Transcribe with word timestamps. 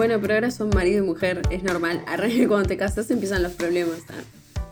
Bueno, 0.00 0.18
pero 0.18 0.32
ahora 0.32 0.50
son 0.50 0.70
marido 0.70 1.04
y 1.04 1.06
mujer, 1.06 1.42
es 1.50 1.62
normal. 1.62 2.02
Arre, 2.06 2.48
cuando 2.48 2.66
te 2.66 2.78
casas 2.78 3.10
empiezan 3.10 3.42
los 3.42 3.52
problemas. 3.52 3.98
¿ah? 4.08 4.62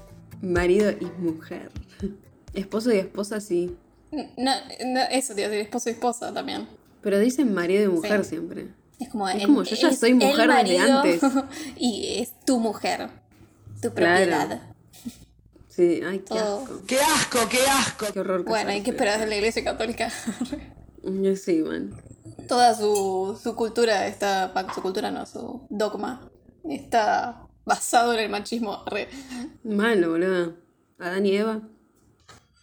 Marido 0.41 0.91
y 0.91 1.05
mujer. 1.21 1.71
Esposo 2.55 2.91
y 2.95 2.97
esposa, 2.97 3.39
sí. 3.43 3.77
No, 4.11 4.53
no, 4.87 5.01
eso, 5.11 5.35
tío, 5.35 5.49
esposo 5.49 5.91
y 5.91 5.93
esposa 5.93 6.33
también. 6.33 6.67
Pero 7.03 7.19
dicen 7.19 7.53
marido 7.53 7.85
y 7.85 7.89
mujer 7.89 8.25
Sí. 8.25 8.31
siempre. 8.31 8.69
Es 8.99 9.11
como, 9.11 9.29
Es 9.29 9.35
el- 9.35 9.43
como, 9.43 9.65
yo 9.65 9.77
ya 9.77 9.93
soy 9.93 10.15
mujer 10.15 10.49
desde 10.65 10.79
antes. 10.79 11.21
Y 11.77 12.21
es 12.23 12.33
tu 12.47 12.59
mujer, 12.59 13.11
tu 13.83 13.93
Claro. 13.93 14.25
propiedad. 14.25 14.63
Sí, 15.69 16.01
ay, 16.07 16.21
qué 16.21 16.25
Todo. 16.25 16.63
asco. 16.63 16.83
¡Qué 16.87 17.01
asco, 17.01 17.39
qué 17.51 17.59
asco! 17.69 18.07
Qué 18.15 18.21
horror. 18.21 18.45
Bueno, 18.45 18.71
¿y 18.73 18.77
qué 18.77 18.79
casarse. 18.79 18.91
esperas 18.93 19.21
de 19.21 19.27
la 19.27 19.37
iglesia 19.37 19.63
católica? 19.63 20.11
Yo 21.05 21.37
Sí, 21.37 21.59
man. 21.59 21.93
Toda 22.49 22.75
su, 22.75 23.39
su 23.41 23.55
cultura 23.55 24.07
está, 24.07 24.53
su 24.75 24.83
cultura 24.83 25.11
no, 25.11 25.27
su 25.27 25.67
dogma 25.69 26.31
está 26.65 27.47
basado 27.65 28.15
en 28.15 28.21
el 28.21 28.31
machismo. 28.31 28.85
Re. 28.87 29.09
Malo, 29.63 30.11
boludo. 30.11 30.55
Adán 30.99 31.27
y 31.27 31.37
Eva. 31.37 31.61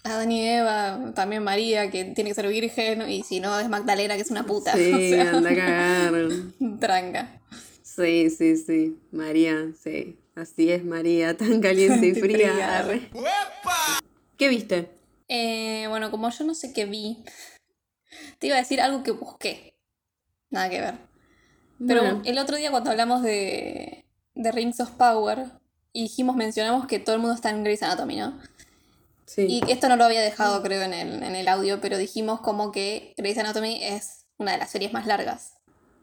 Adán 0.04 0.32
y 0.32 0.48
Eva, 0.48 1.14
también 1.16 1.44
María, 1.44 1.90
que 1.90 2.06
tiene 2.06 2.32
que 2.32 2.36
ser 2.36 2.48
virgen, 2.48 3.10
y 3.10 3.24
si 3.24 3.40
no 3.40 3.60
es 3.60 3.70
Magdalena, 3.70 4.16
que 4.16 4.22
es 4.22 4.32
una 4.32 4.46
puta. 4.46 4.74
Sí, 4.74 4.92
o 4.94 4.98
sea, 4.98 5.32
anda 5.32 5.50
a 5.52 5.56
cagar. 5.56 6.14
tranca. 6.80 7.42
Sí, 7.82 8.30
sí, 8.30 8.58
sí. 8.58 8.98
María, 9.12 9.72
sí. 9.82 10.18
Así 10.36 10.70
es, 10.72 10.84
María, 10.84 11.38
tan 11.38 11.62
caliente 11.62 12.08
y 12.08 12.14
fría. 12.14 12.86
¿Qué 14.38 14.50
viste? 14.50 14.90
Eh, 15.28 15.86
bueno, 15.90 16.12
como 16.12 16.30
yo 16.30 16.44
no 16.44 16.54
sé 16.54 16.74
qué 16.74 16.86
vi, 16.86 17.24
te 18.38 18.48
iba 18.48 18.58
a 18.58 18.60
decir 18.60 18.82
algo 18.82 19.02
que 19.02 19.12
busqué. 19.12 19.75
Nada 20.56 20.70
que 20.70 20.82
ver. 20.82 20.96
Pero 21.86 22.02
Bueno. 22.02 22.22
el 22.26 22.38
otro 22.40 22.56
día 22.58 22.72
cuando 22.72 22.90
hablamos 22.92 23.22
de, 23.22 24.06
de 24.34 24.52
Rings 24.52 24.80
of 24.80 24.92
Power, 24.92 25.46
y 25.92 26.04
dijimos, 26.04 26.36
mencionamos 26.36 26.88
que 26.88 27.00
todo 27.00 27.16
el 27.16 27.22
mundo 27.22 27.36
está 27.36 27.50
en 27.50 27.64
Grey's 27.64 27.84
Anatomy, 27.84 28.16
¿no? 28.18 28.38
Sí. 29.26 29.46
Y 29.48 29.72
esto 29.72 29.90
no 29.90 29.96
lo 29.96 30.06
había 30.06 30.22
dejado, 30.22 30.62
creo, 30.62 30.82
en 30.82 30.94
el, 30.94 31.24
en 31.24 31.36
el 31.36 31.48
audio, 31.48 31.80
pero 31.82 31.98
dijimos 31.98 32.40
como 32.42 32.72
que 32.72 33.14
Grey's 33.18 33.38
Anatomy 33.38 33.84
es 33.84 34.26
una 34.38 34.54
de 34.54 34.58
las 34.60 34.70
series 34.72 34.94
más 34.94 35.06
largas. 35.08 35.54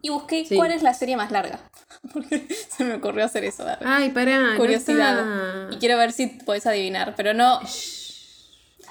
Y 0.02 0.10
busqué 0.10 0.44
Sí. 0.44 0.56
cuál 0.56 0.72
es 0.72 0.82
la 0.82 0.92
serie 0.94 1.16
más 1.16 1.30
larga. 1.30 1.60
Porque 2.12 2.46
se 2.68 2.84
me 2.84 2.94
ocurrió 2.94 3.24
hacer 3.24 3.44
eso. 3.44 3.64
dar 3.64 3.78
Ay, 3.84 4.10
pará. 4.10 4.54
curiosidad. 4.56 5.24
No, 5.24 5.62
Y 5.62 5.64
está... 5.66 5.78
quiero 5.78 5.96
ver 5.96 6.12
si 6.12 6.26
podés 6.26 6.66
adivinar, 6.66 7.14
pero 7.16 7.32
no. 7.34 7.60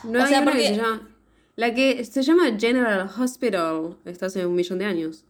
no 0.06 0.20
o 0.20 0.24
hay 0.24 0.30
sea, 0.30 0.42
una 0.42 0.52
que 0.52 0.58
porque- 0.58 0.68
se 0.70 0.76
llama... 0.76 1.08
La 1.58 1.74
que 1.76 2.06
se 2.06 2.24
llama 2.24 2.46
General 2.58 3.10
Hospital. 3.20 3.98
Está 4.06 4.28
hace 4.28 4.46
un 4.46 4.56
millón 4.56 4.80
de 4.80 4.86
años. 4.86 5.26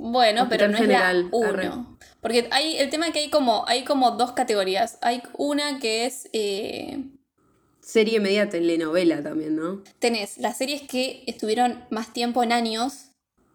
Bueno, 0.00 0.46
pero 0.48 0.68
no 0.68 0.78
General, 0.78 1.16
es 1.16 1.24
la 1.24 1.50
uno. 1.70 1.98
Porque 2.20 2.48
hay 2.52 2.76
el 2.78 2.88
tema 2.88 3.08
es 3.08 3.12
que 3.12 3.18
hay 3.18 3.30
como, 3.30 3.64
hay 3.66 3.82
como 3.84 4.12
dos 4.12 4.30
categorías. 4.32 4.96
Hay 5.02 5.22
una 5.36 5.80
que 5.80 6.06
es. 6.06 6.28
eh, 6.32 7.04
Serie 7.80 8.20
media 8.20 8.48
telenovela 8.50 9.22
también, 9.22 9.56
¿no? 9.56 9.82
tenés 9.98 10.36
las 10.38 10.58
series 10.58 10.82
que 10.82 11.24
estuvieron 11.26 11.84
más 11.90 12.12
tiempo 12.12 12.42
en 12.42 12.52
años, 12.52 13.12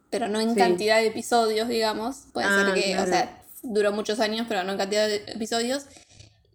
pero 0.10 0.28
no 0.28 0.40
en 0.42 0.54
Sí. 0.54 0.60
cantidad 0.60 0.98
de 1.00 1.08
episodios, 1.08 1.68
digamos. 1.70 2.24
Puede 2.34 2.48
Ah, 2.48 2.64
ser 2.66 2.74
que, 2.74 2.92
claro. 2.94 3.04
o 3.04 3.08
sea, 3.08 3.44
duró 3.62 3.92
muchos 3.94 4.20
años, 4.20 4.46
pero 4.50 4.64
no 4.64 4.72
en 4.72 4.78
cantidad 4.80 5.08
de 5.08 5.18
episodios. 5.28 5.86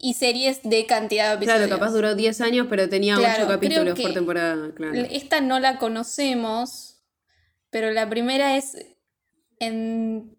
Y 0.00 0.14
series 0.14 0.60
de 0.64 0.86
cantidad 0.86 1.28
de 1.30 1.36
episodios. 1.36 1.66
Claro, 1.66 1.78
capaz 1.80 1.92
duró 1.92 2.14
10 2.14 2.40
años, 2.40 2.66
pero 2.68 2.88
tenía 2.88 3.14
Claro, 3.16 3.44
8 3.44 3.46
creo 3.46 3.60
capítulos 3.60 3.94
que 3.94 4.02
por 4.02 4.12
temporada, 4.12 4.70
claro. 4.74 4.94
Esta 5.10 5.40
no 5.40 5.58
la 5.60 5.78
conocemos, 5.78 7.00
pero 7.70 7.90
la 7.92 8.08
primera 8.10 8.56
es 8.56 8.76
en 9.60 10.36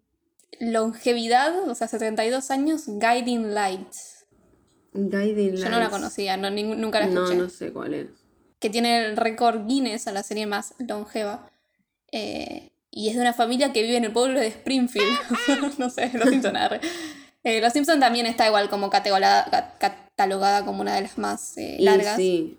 longevidad, 0.58 1.68
o 1.68 1.74
sea, 1.74 1.88
72 1.88 2.50
años, 2.50 2.84
Guiding 2.86 3.54
Lights. 3.54 4.26
Guiding 4.92 5.56
Yo 5.56 5.64
no 5.66 5.70
la 5.72 5.78
Lights. 5.78 5.90
conocía, 5.92 6.36
no, 6.36 6.48
ning- 6.48 6.76
nunca 6.76 7.00
la 7.00 7.06
No, 7.06 7.22
escuché. 7.24 7.38
no 7.38 7.48
sé 7.48 7.72
cuál 7.72 7.94
es. 7.94 8.08
Que 8.58 8.68
tiene 8.70 9.06
el 9.06 9.16
récord 9.16 9.66
Guinness 9.66 10.06
a 10.06 10.12
la 10.12 10.22
serie 10.22 10.46
más 10.46 10.74
longeva. 10.78 11.50
Eh, 12.12 12.72
y 12.90 13.08
es 13.08 13.14
de 13.14 13.20
una 13.20 13.32
familia 13.32 13.72
que 13.72 13.82
vive 13.82 13.96
en 13.96 14.04
el 14.04 14.12
pueblo 14.12 14.40
de 14.40 14.48
Springfield. 14.48 15.06
no 15.78 15.90
sé, 15.90 16.10
Los 16.14 16.28
Simpson. 16.28 16.54
Eh, 17.44 17.60
Los 17.60 17.72
Simpson 17.72 18.00
también 18.00 18.26
está 18.26 18.46
igual 18.46 18.68
como 18.68 18.90
catalogada, 18.90 19.48
ca- 19.50 19.78
catalogada 19.78 20.64
como 20.66 20.82
una 20.82 20.94
de 20.96 21.02
las 21.02 21.16
más 21.16 21.56
eh, 21.56 21.76
Y 21.78 21.84
largas. 21.84 22.16
sí, 22.16 22.58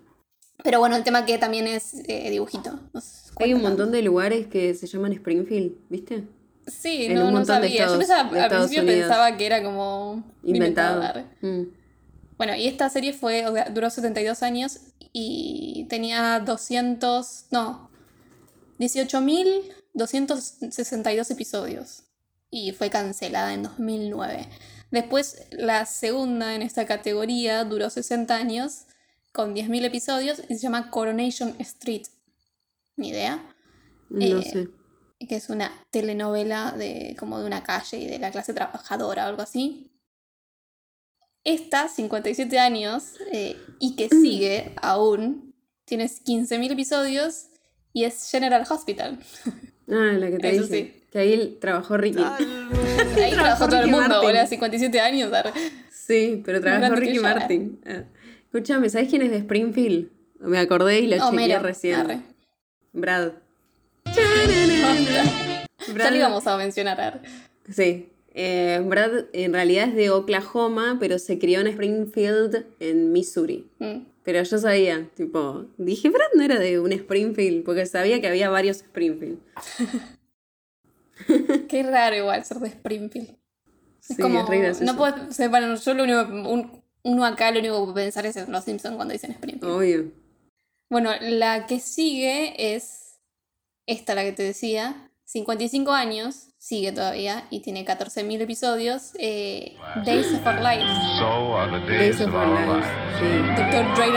Pero 0.64 0.80
bueno, 0.80 0.96
el 0.96 1.04
tema 1.04 1.24
que 1.26 1.38
también 1.38 1.66
es 1.68 1.94
eh, 2.08 2.30
dibujito. 2.30 2.80
No 2.92 3.00
sé, 3.00 3.30
hay 3.36 3.52
un 3.54 3.62
montón 3.62 3.92
de 3.92 4.02
lugares 4.02 4.46
que 4.48 4.74
se 4.74 4.86
llaman 4.86 5.12
Springfield, 5.12 5.74
¿viste? 5.88 6.24
Sí, 6.66 7.06
en 7.06 7.14
no, 7.14 7.26
un 7.28 7.34
no 7.34 7.44
sabía. 7.44 7.68
Yo 7.68 7.74
estados- 7.84 7.98
pensaba, 7.98 8.30
de 8.30 8.40
al 8.40 8.48
principio 8.50 8.82
Unidos. 8.82 9.00
pensaba 9.00 9.36
que 9.36 9.46
era 9.46 9.62
como 9.62 10.24
Inventado. 10.44 11.24
Mm. 11.40 11.62
Bueno, 12.38 12.54
y 12.56 12.66
esta 12.66 12.88
serie 12.88 13.12
fue, 13.12 13.46
o 13.46 13.52
sea, 13.52 13.68
duró 13.70 13.90
72 13.90 14.42
años 14.42 14.78
y 15.12 15.86
tenía 15.90 16.40
200, 16.40 17.46
no, 17.50 17.90
18.262 19.94 21.30
episodios. 21.30 22.04
Y 22.50 22.72
fue 22.72 22.90
cancelada 22.90 23.54
en 23.54 23.62
2009. 23.62 24.48
Después, 24.90 25.46
la 25.52 25.86
segunda 25.86 26.54
en 26.54 26.60
esta 26.62 26.84
categoría 26.86 27.64
duró 27.64 27.88
60 27.88 28.34
años 28.36 28.82
con 29.32 29.54
10.000 29.54 29.84
episodios 29.86 30.42
y 30.48 30.54
se 30.54 30.60
llama 30.60 30.90
Coronation 30.90 31.54
Street. 31.60 32.02
Ni 32.96 33.08
idea. 33.08 33.42
No 34.10 34.24
Eh, 34.24 34.42
sé. 34.42 34.68
Que 35.26 35.36
es 35.36 35.48
una 35.50 35.70
telenovela 35.90 36.72
de 36.72 37.16
como 37.18 37.38
de 37.38 37.46
una 37.46 37.62
calle 37.62 37.98
y 37.98 38.06
de 38.06 38.18
la 38.18 38.30
clase 38.30 38.54
trabajadora 38.54 39.26
o 39.26 39.28
algo 39.28 39.42
así. 39.42 39.90
Esta, 41.44 41.88
57 41.88 42.58
años, 42.58 43.14
eh, 43.32 43.56
y 43.80 43.96
que 43.96 44.08
sigue 44.08 44.72
aún, 44.80 45.54
tiene 45.84 46.04
15.000 46.04 46.70
episodios 46.72 47.46
y 47.92 48.04
es 48.04 48.30
General 48.30 48.64
Hospital. 48.68 49.18
Ah, 49.88 50.12
la 50.16 50.30
que 50.30 50.38
te 50.38 50.48
Eso 50.50 50.62
dije. 50.68 50.92
sí. 50.94 51.08
Que 51.10 51.18
ahí 51.18 51.58
trabajó 51.60 51.96
Ricky. 51.98 52.22
Ahí 53.16 53.32
trabajó 53.32 53.68
todo 53.68 53.80
el 53.80 53.90
mundo, 53.90 54.22
boludo, 54.22 54.46
57 54.46 55.00
años. 55.00 55.30
Sí, 55.90 56.40
pero 56.46 56.60
trabajó 56.60 56.94
Ricky. 56.94 57.18
Martin. 57.18 57.80
Ah. 57.84 58.04
Escúchame, 58.44 58.88
¿sabes 58.88 59.10
quién 59.10 59.22
es 59.22 59.30
de 59.30 59.38
Springfield? 59.38 60.08
Me 60.38 60.58
acordé 60.58 61.00
y 61.00 61.08
la 61.08 61.16
chequeé 61.16 61.28
Homero, 61.28 61.58
recién. 61.60 61.96
arre. 61.96 62.20
Brad. 62.92 63.32
Ya 65.96 66.10
lo 66.10 66.16
íbamos 66.16 66.46
a 66.46 66.56
mencionar. 66.56 67.22
Sí. 67.70 68.08
Eh, 68.34 68.80
Brad 68.86 69.26
en 69.34 69.52
realidad 69.52 69.88
es 69.88 69.94
de 69.94 70.10
Oklahoma, 70.10 70.96
pero 70.98 71.18
se 71.18 71.38
crió 71.38 71.60
en 71.60 71.66
Springfield, 71.66 72.64
en 72.80 73.12
Missouri. 73.12 73.66
Mm. 73.78 74.06
Pero 74.22 74.42
yo 74.42 74.58
sabía, 74.58 75.08
tipo, 75.16 75.66
dije, 75.78 76.08
Brad 76.08 76.28
no 76.34 76.42
era 76.42 76.58
de 76.58 76.78
un 76.80 76.92
Springfield, 76.92 77.64
porque 77.64 77.84
sabía 77.86 78.20
que 78.20 78.28
había 78.28 78.48
varios 78.48 78.78
Springfield. 78.78 79.38
Qué 81.68 81.82
raro 81.82 82.16
igual 82.16 82.44
ser 82.44 82.58
de 82.58 82.68
Springfield. 82.68 83.28
Sí, 84.00 84.14
Es 84.14 84.18
como, 84.18 84.40
es 84.40 84.78
re 84.80 84.84
no 84.84 84.96
puedo, 84.96 85.14
o 85.28 85.32
sea, 85.32 85.48
bueno, 85.48 85.74
yo 85.76 85.94
lo 85.94 86.02
único, 86.04 86.20
un- 86.50 86.82
uno 87.04 87.24
acá 87.24 87.50
lo 87.50 87.58
único 87.60 87.74
que 87.74 87.82
puedo 87.92 87.94
pensar 87.94 88.26
es 88.26 88.36
en 88.36 88.50
Los 88.50 88.64
Simpsons 88.64 88.96
cuando 88.96 89.12
dicen 89.12 89.30
Springfield. 89.32 89.72
Obvio. 89.74 90.04
Bueno, 90.90 91.10
la 91.20 91.66
que 91.66 91.80
sigue 91.80 92.74
es 92.76 93.01
esta, 93.86 94.14
la 94.14 94.22
que 94.24 94.32
te 94.32 94.42
decía, 94.42 95.10
55 95.24 95.92
años, 95.92 96.48
sigue 96.58 96.92
todavía 96.92 97.46
y 97.50 97.60
tiene 97.60 97.84
14.000 97.84 98.40
episodios, 98.42 99.12
eh, 99.18 99.76
Days 100.04 100.26
of 100.32 100.46
Our 100.46 100.60
Lives, 100.60 101.18
So 101.18 101.56
are 101.56 101.70
the 101.80 101.86
days, 101.86 102.18
Days 102.18 102.20
of 102.28 102.34
Our 102.34 102.46
our 102.46 102.68
Lives. 102.68 102.86
lives. 103.20 103.56
Dr. 103.56 103.94
Dre 103.94 104.12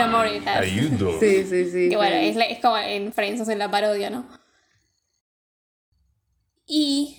doing? 0.98 1.20
Sí, 1.20 1.42
sí, 1.44 1.64
sí. 1.64 1.70
sí. 1.70 1.88
Que 1.90 1.96
bueno, 1.96 2.16
es, 2.16 2.36
la- 2.36 2.44
es 2.44 2.60
como 2.60 2.76
en 2.78 3.12
Friends, 3.12 3.40
hacen 3.40 3.58
la 3.58 3.70
parodia, 3.70 4.10
¿no? 4.10 4.26
Y 6.66 7.16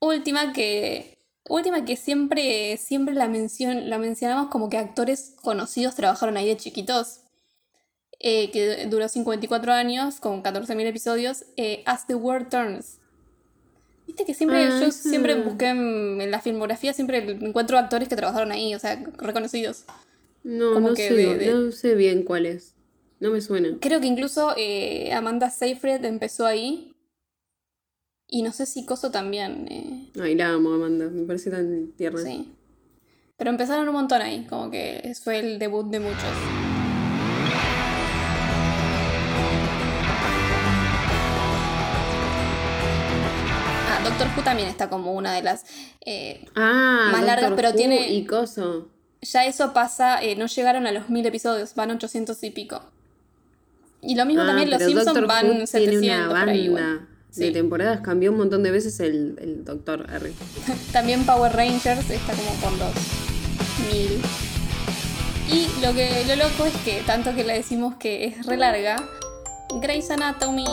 última 0.00 0.52
que 0.52 1.18
última 1.48 1.84
que 1.84 1.96
siempre 1.96 2.76
siempre 2.76 3.14
la 3.14 3.26
mencion, 3.26 3.88
la 3.90 3.98
mencionamos 3.98 4.48
como 4.48 4.68
que 4.68 4.78
actores 4.78 5.34
conocidos 5.42 5.94
trabajaron 5.96 6.36
ahí 6.36 6.46
de 6.46 6.56
chiquitos. 6.56 7.20
Eh, 8.20 8.50
que 8.50 8.86
duró 8.86 9.08
54 9.08 9.72
años 9.72 10.20
con 10.20 10.42
14.000 10.42 10.86
episodios, 10.86 11.44
eh, 11.56 11.82
As 11.86 12.06
the 12.06 12.14
World 12.14 12.48
Turns. 12.48 12.98
Viste 14.06 14.24
que 14.24 14.34
siempre, 14.34 14.64
Ah, 14.64 14.80
yo 14.80 14.90
siempre 14.90 15.34
busqué 15.42 15.66
en, 15.68 16.20
en 16.20 16.30
la 16.30 16.40
filmografía, 16.40 16.92
siempre 16.94 17.18
encuentro 17.18 17.78
actores 17.78 18.08
que 18.08 18.16
trabajaron 18.16 18.50
ahí, 18.52 18.74
o 18.74 18.78
sea, 18.78 19.02
reconocidos. 19.18 19.84
No, 20.42 20.72
como 20.72 20.88
no 20.88 20.94
que 20.94 21.08
sé, 21.08 21.14
de- 21.14 21.36
de- 21.38 21.52
no 21.52 21.72
sé 21.72 21.94
bien 21.94 22.22
cuál 22.22 22.46
es. 22.46 22.74
No 23.20 23.30
me 23.30 23.40
suena. 23.40 23.76
Creo 23.80 24.00
que 24.00 24.06
incluso 24.06 24.54
eh, 24.56 25.12
Amanda 25.12 25.50
Seyfried 25.50 26.04
empezó 26.04 26.46
ahí. 26.46 26.94
Y 28.30 28.42
no 28.42 28.52
sé 28.52 28.66
si 28.66 28.84
Coso 28.86 29.10
también. 29.10 30.10
Ay, 30.20 30.34
la 30.34 30.50
amo, 30.50 30.72
Amanda. 30.72 31.08
Me 31.08 31.24
parece 31.26 31.50
tan 31.50 31.92
tierna. 31.96 32.22
sí. 32.22 32.52
Pero 33.36 33.50
empezaron 33.50 33.88
un 33.88 33.94
montón 33.94 34.20
ahí, 34.22 34.46
como 34.46 34.70
que 34.70 35.12
fue 35.22 35.38
el 35.38 35.58
debut 35.58 35.86
de 35.90 36.00
muchos. 36.00 36.67
Doctor 44.08 44.28
Who 44.36 44.42
también 44.42 44.68
está 44.68 44.88
como 44.88 45.12
una 45.12 45.32
de 45.32 45.42
las. 45.42 45.64
eh, 46.04 46.44
Ah, 46.54 47.08
Más 47.12 47.24
largas, 47.24 47.52
pero 47.56 47.70
Who 47.70 47.76
tiene- 47.76 48.08
Y 48.12 48.24
coso. 48.24 48.88
ya 49.22 49.44
eso 49.44 49.72
pasa, 49.72 50.22
eh, 50.22 50.36
no 50.36 50.46
llegaron 50.46 50.86
a 50.86 50.92
los 50.92 51.08
mil 51.10 51.24
episodios, 51.26 51.74
van 51.74 51.90
800 51.90 52.42
y 52.44 52.50
pico. 52.50 52.80
Y 54.00 54.14
lo 54.14 54.24
mismo 54.26 54.42
Ah, 54.42 54.46
también 54.46 54.70
los 54.70 54.78
Simpsons 54.80 55.06
Doctor 55.06 55.26
van 55.26 55.44
Who 55.46 55.50
tiene 55.52 55.66
700 55.66 56.26
una 56.26 56.28
por 56.28 56.46
banda 56.46 57.06
de 57.34 57.50
temporadas. 57.50 58.00
Cambió 58.00 58.30
un 58.32 58.38
montón 58.38 58.62
de 58.62 58.70
veces 58.70 59.00
el, 59.00 59.36
el 59.40 59.64
Doctor 59.64 60.06
R. 60.10 60.32
También 60.92 61.24
Power 61.26 61.52
Rangers 61.54 62.08
está 62.10 62.32
como 62.32 62.50
por 62.60 62.72
los 62.72 62.94
mil. 63.92 64.20
Y 65.50 65.66
lo 65.84 65.92
que 65.94 66.24
lo 66.26 66.36
loco 66.36 66.66
es 66.66 66.74
que, 66.84 67.02
tanto 67.06 67.34
que 67.34 67.42
le 67.44 67.54
decimos 67.54 67.94
que 67.96 68.26
es 68.26 68.46
re 68.46 68.56
larga, 68.56 68.96
Grey's 69.80 70.10
Anatomy 70.10 70.64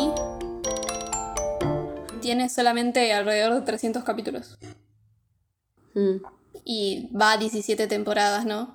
tiene 2.26 2.50
solamente 2.50 3.14
alrededor 3.14 3.54
de 3.54 3.62
300 3.62 4.04
capítulos. 4.04 4.58
Mm. 5.94 6.16
Y 6.64 7.08
va 7.16 7.34
a 7.34 7.38
17 7.38 7.86
temporadas, 7.86 8.48
¿no? 8.48 8.74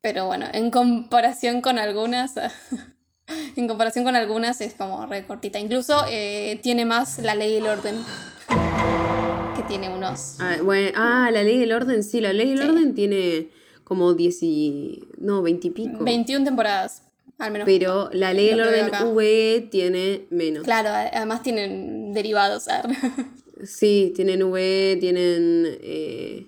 Pero 0.00 0.26
bueno, 0.26 0.46
en 0.52 0.72
comparación 0.72 1.60
con 1.60 1.78
algunas. 1.78 2.32
en 3.56 3.68
comparación 3.68 4.04
con 4.04 4.16
algunas 4.16 4.60
es 4.60 4.74
como 4.74 5.06
re 5.06 5.24
cortita. 5.28 5.60
Incluso 5.60 6.04
eh, 6.10 6.58
tiene 6.60 6.84
más 6.84 7.20
la 7.20 7.36
ley 7.36 7.52
y 7.52 7.56
el 7.58 7.68
orden. 7.68 7.94
Que 9.54 9.62
tiene 9.62 9.88
unos. 9.88 10.38
Ah, 10.40 10.56
bueno, 10.60 10.90
ah, 10.96 11.30
la 11.32 11.44
ley 11.44 11.56
del 11.56 11.70
orden, 11.70 12.02
sí, 12.02 12.20
la 12.20 12.32
ley 12.32 12.48
del 12.48 12.62
Sí. 12.62 12.68
orden 12.68 12.94
tiene 12.96 13.48
como 13.84 14.14
10 14.14 14.42
y... 14.42 15.08
No, 15.18 15.40
20 15.40 15.68
y 15.68 15.70
pico. 15.70 16.02
21 16.02 16.44
temporadas, 16.44 17.04
al 17.42 17.50
menos. 17.52 17.66
Pero 17.66 18.08
la 18.12 18.32
ley 18.32 18.48
del 18.48 18.60
orden. 18.60 19.14
VE 19.14 19.68
tiene 19.70 20.26
menos. 20.30 20.62
Claro, 20.62 20.90
además 20.90 21.42
tienen 21.42 22.12
derivados. 22.12 22.66
Sí, 23.64 24.12
tienen 24.16 24.50
VE, 24.50 24.96
tienen 24.98 25.78
eh, 25.82 26.46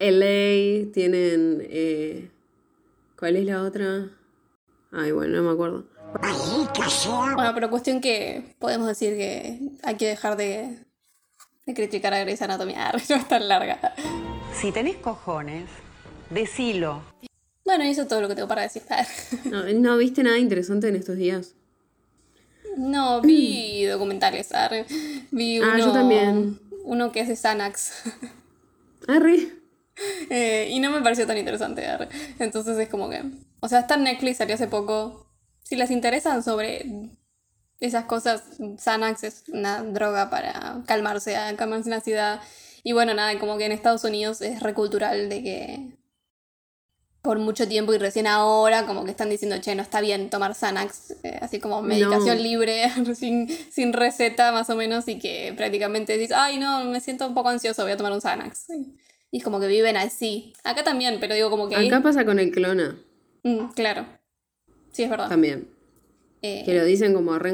LA, 0.00 0.90
tienen... 0.92 1.64
eh, 1.70 2.30
¿Cuál 3.16 3.36
es 3.36 3.44
la 3.44 3.62
otra? 3.62 4.10
Ay, 4.90 5.12
bueno, 5.12 5.36
no 5.36 5.44
me 5.44 5.50
acuerdo. 5.52 5.84
bueno, 7.36 7.52
pero 7.54 7.70
cuestión 7.70 8.00
que 8.00 8.56
podemos 8.58 8.88
decir 8.88 9.16
que 9.16 9.60
hay 9.84 9.94
que 9.94 10.08
dejar 10.08 10.36
de, 10.36 10.78
de 11.64 11.74
criticar 11.74 12.12
a 12.12 12.18
Grey's 12.24 12.42
Anatomy. 12.42 12.74
Ah, 12.76 12.90
no 13.08 13.14
es 13.16 13.28
tan 13.28 13.46
larga. 13.46 13.94
Si 14.52 14.72
tenés 14.72 14.96
cojones, 14.96 15.70
decilo. 16.30 17.02
Bueno, 17.64 17.84
eso 17.84 18.02
es 18.02 18.08
todo 18.08 18.20
lo 18.20 18.28
que 18.28 18.34
tengo 18.34 18.48
para 18.48 18.62
decir. 18.62 18.82
No, 19.44 19.62
¿no 19.64 19.96
viste 19.96 20.22
nada 20.22 20.38
interesante 20.38 20.88
en 20.88 20.96
estos 20.96 21.16
días? 21.16 21.54
No, 22.76 23.20
vi 23.20 23.84
documentales. 23.90 24.52
arre. 24.52 24.86
Vi 25.30 25.58
uno, 25.60 25.70
Ah, 25.72 25.78
yo 25.78 25.92
también. 25.92 26.58
Uno 26.84 27.12
que 27.12 27.20
es 27.20 27.28
de 27.28 27.36
Xanax. 27.36 27.92
Arre. 29.08 29.48
Eh, 30.30 30.68
y 30.70 30.80
no 30.80 30.90
me 30.90 31.00
pareció 31.02 31.26
tan 31.26 31.36
interesante. 31.38 31.86
arre. 31.86 32.08
Entonces 32.38 32.78
es 32.78 32.88
como 32.88 33.08
que. 33.10 33.22
O 33.60 33.68
sea, 33.68 33.80
está 33.80 33.94
en 33.94 34.04
Netflix, 34.04 34.38
salió 34.38 34.54
hace 34.54 34.66
poco. 34.68 35.26
Si 35.62 35.76
les 35.76 35.90
interesan 35.90 36.42
sobre 36.42 36.86
esas 37.80 38.04
cosas, 38.04 38.42
Xanax 38.78 39.22
es 39.24 39.44
una 39.48 39.82
droga 39.82 40.30
para 40.30 40.82
calmarse, 40.86 41.36
calmarse 41.56 41.90
la 41.90 41.96
ansiedad. 41.96 42.40
Y 42.84 42.92
bueno, 42.92 43.14
nada, 43.14 43.38
como 43.38 43.58
que 43.58 43.66
en 43.66 43.72
Estados 43.72 44.02
Unidos 44.04 44.40
es 44.40 44.60
recultural 44.60 45.28
de 45.28 45.42
que 45.42 45.96
por 47.22 47.38
mucho 47.38 47.68
tiempo 47.68 47.94
y 47.94 47.98
recién 47.98 48.26
ahora 48.26 48.84
como 48.84 49.04
que 49.04 49.12
están 49.12 49.30
diciendo, 49.30 49.56
che, 49.60 49.74
no 49.76 49.82
está 49.82 50.00
bien 50.00 50.28
tomar 50.28 50.54
Xanax, 50.56 51.14
eh, 51.22 51.38
así 51.40 51.60
como 51.60 51.80
medicación 51.80 52.36
No. 52.36 52.42
libre, 52.42 52.90
sin, 53.14 53.48
sin 53.70 53.92
receta 53.92 54.50
más 54.50 54.68
o 54.70 54.74
menos, 54.76 55.06
y 55.06 55.18
que 55.20 55.54
prácticamente 55.56 56.18
dices, 56.18 56.36
ay 56.36 56.58
no, 56.58 56.84
me 56.84 57.00
siento 57.00 57.26
un 57.26 57.34
poco 57.34 57.48
ansioso, 57.50 57.82
voy 57.84 57.92
a 57.92 57.96
tomar 57.96 58.12
un 58.12 58.20
Xanax. 58.20 58.66
Y 59.30 59.38
es 59.38 59.44
como 59.44 59.60
que 59.60 59.66
viven 59.68 59.96
así. 59.96 60.52
Acá 60.64 60.82
también, 60.84 61.18
pero 61.20 61.34
digo 61.34 61.48
como 61.48 61.68
que... 61.68 61.76
ahí- 61.76 61.86
Acá 61.86 62.02
pasa 62.02 62.24
con 62.24 62.38
el 62.38 62.50
clona 62.50 62.98
Mm, 63.44 63.68
claro. 63.74 64.04
Sí, 64.92 65.04
es 65.04 65.10
verdad. 65.10 65.28
también. 65.28 65.68
Eh, 66.42 66.62
Que 66.66 66.74
lo 66.74 66.84
dicen 66.84 67.14
como 67.14 67.38
re, 67.38 67.52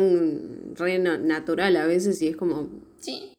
re 0.74 0.98
na- 0.98 1.18
natural 1.18 1.76
a 1.76 1.86
veces 1.86 2.20
y 2.22 2.28
es 2.28 2.36
como... 2.36 2.68
Sí. 3.00 3.32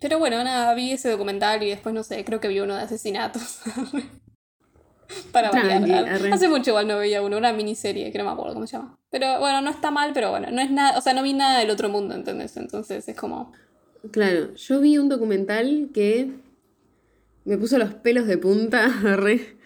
Pero 0.00 0.18
bueno, 0.18 0.42
nada, 0.42 0.72
vi 0.74 0.92
ese 0.92 1.10
documental 1.10 1.62
y 1.62 1.68
después, 1.68 1.94
no 1.94 2.02
sé, 2.02 2.24
creo 2.24 2.40
que 2.40 2.48
vi 2.48 2.60
uno 2.60 2.74
de 2.74 2.80
asesinatos. 2.82 3.60
Para 5.32 5.50
variar. 5.50 6.32
Hace 6.32 6.48
mucho 6.48 6.70
igual 6.70 6.86
no 6.88 6.98
veía 6.98 7.22
uno, 7.22 7.36
una 7.38 7.52
miniserie 7.52 8.12
que 8.12 8.18
no 8.18 8.24
me 8.24 8.30
acuerdo 8.30 8.54
cómo 8.54 8.66
se 8.66 8.76
llama. 8.76 8.96
Pero 9.10 9.38
bueno, 9.40 9.60
no 9.60 9.70
está 9.70 9.90
mal, 9.90 10.12
pero 10.14 10.30
bueno, 10.30 10.50
no 10.50 10.60
es 10.60 10.70
nada, 10.70 10.96
o 10.98 11.00
sea, 11.00 11.14
no 11.14 11.22
vi 11.22 11.32
nada 11.32 11.58
del 11.58 11.70
otro 11.70 11.88
mundo, 11.88 12.14
¿entendés? 12.14 12.56
Entonces 12.56 13.08
es 13.08 13.16
como... 13.16 13.52
Claro, 14.12 14.54
yo 14.54 14.80
vi 14.80 14.98
un 14.98 15.08
documental 15.08 15.90
que 15.92 16.30
me 17.44 17.58
puso 17.58 17.76
los 17.78 17.94
pelos 17.94 18.26
de 18.26 18.38
punta, 18.38 18.88
re, 19.16 19.56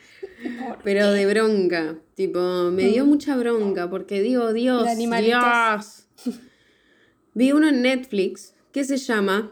pero 0.82 1.12
de 1.12 1.26
bronca. 1.26 1.97
Tipo, 2.14 2.70
me 2.70 2.85
dio 2.85 3.05
mucha 3.06 3.37
bronca 3.37 3.90
porque 3.90 4.23
digo, 4.23 4.52
Dios, 4.52 4.87
Mm. 4.97 5.20
Dios. 5.23 6.06
Vi 7.35 7.52
uno 7.52 7.69
en 7.69 7.82
Netflix 7.82 8.55
que 8.73 8.85
se 8.85 8.97
llama 8.97 9.50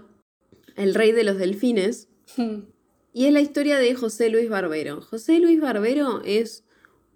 El 0.77 0.95
Rey 0.95 1.13
de 1.13 1.25
los 1.25 1.39
Delfines 1.39 2.09
y 3.13 3.27
es 3.27 3.33
la 3.33 3.41
historia 3.41 3.79
de 3.79 3.95
José 3.95 4.31
Luis 4.31 4.49
Barbero. 4.49 5.01
José 5.03 5.39
Luis 5.39 5.61
Barbero 5.61 6.23
es 6.25 6.65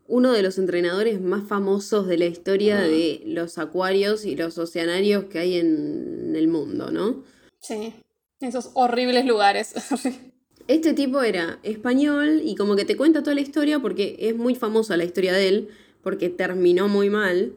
uno 0.09 0.33
de 0.33 0.43
los 0.43 0.59
entrenadores 0.59 1.21
más 1.21 1.47
famosos 1.49 2.07
de 2.07 2.19
la 2.19 2.27
historia 2.27 2.81
de 2.81 3.23
los 3.27 3.59
acuarios 3.59 4.25
y 4.25 4.37
los 4.37 4.59
oceanarios 4.59 5.25
que 5.25 5.39
hay 5.39 5.57
en 5.59 6.35
el 6.37 6.49
mundo, 6.49 6.91
¿no? 6.91 7.25
Sí. 7.61 7.95
Esos 8.41 8.71
horribles 8.75 9.25
lugares. 9.25 9.75
Este 10.69 10.95
tipo 10.95 11.23
era 11.23 11.61
español 11.63 12.41
y 12.45 12.57
como 12.57 12.75
que 12.75 12.85
te 12.85 12.97
cuenta 12.97 13.23
toda 13.23 13.37
la 13.37 13.41
historia 13.41 13.79
porque 13.79 14.17
es 14.19 14.35
muy 14.35 14.57
famosa 14.57 14.97
la 14.97 15.05
historia 15.05 15.33
de 15.33 15.47
él, 15.47 15.69
porque 16.03 16.29
terminó 16.29 16.89
muy 16.89 17.09
mal. 17.09 17.53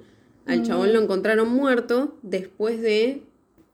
Al 0.45 0.61
chabón 0.61 0.93
lo 0.93 1.01
encontraron 1.01 1.49
muerto 1.49 2.19
después 2.21 2.79
de 2.81 3.23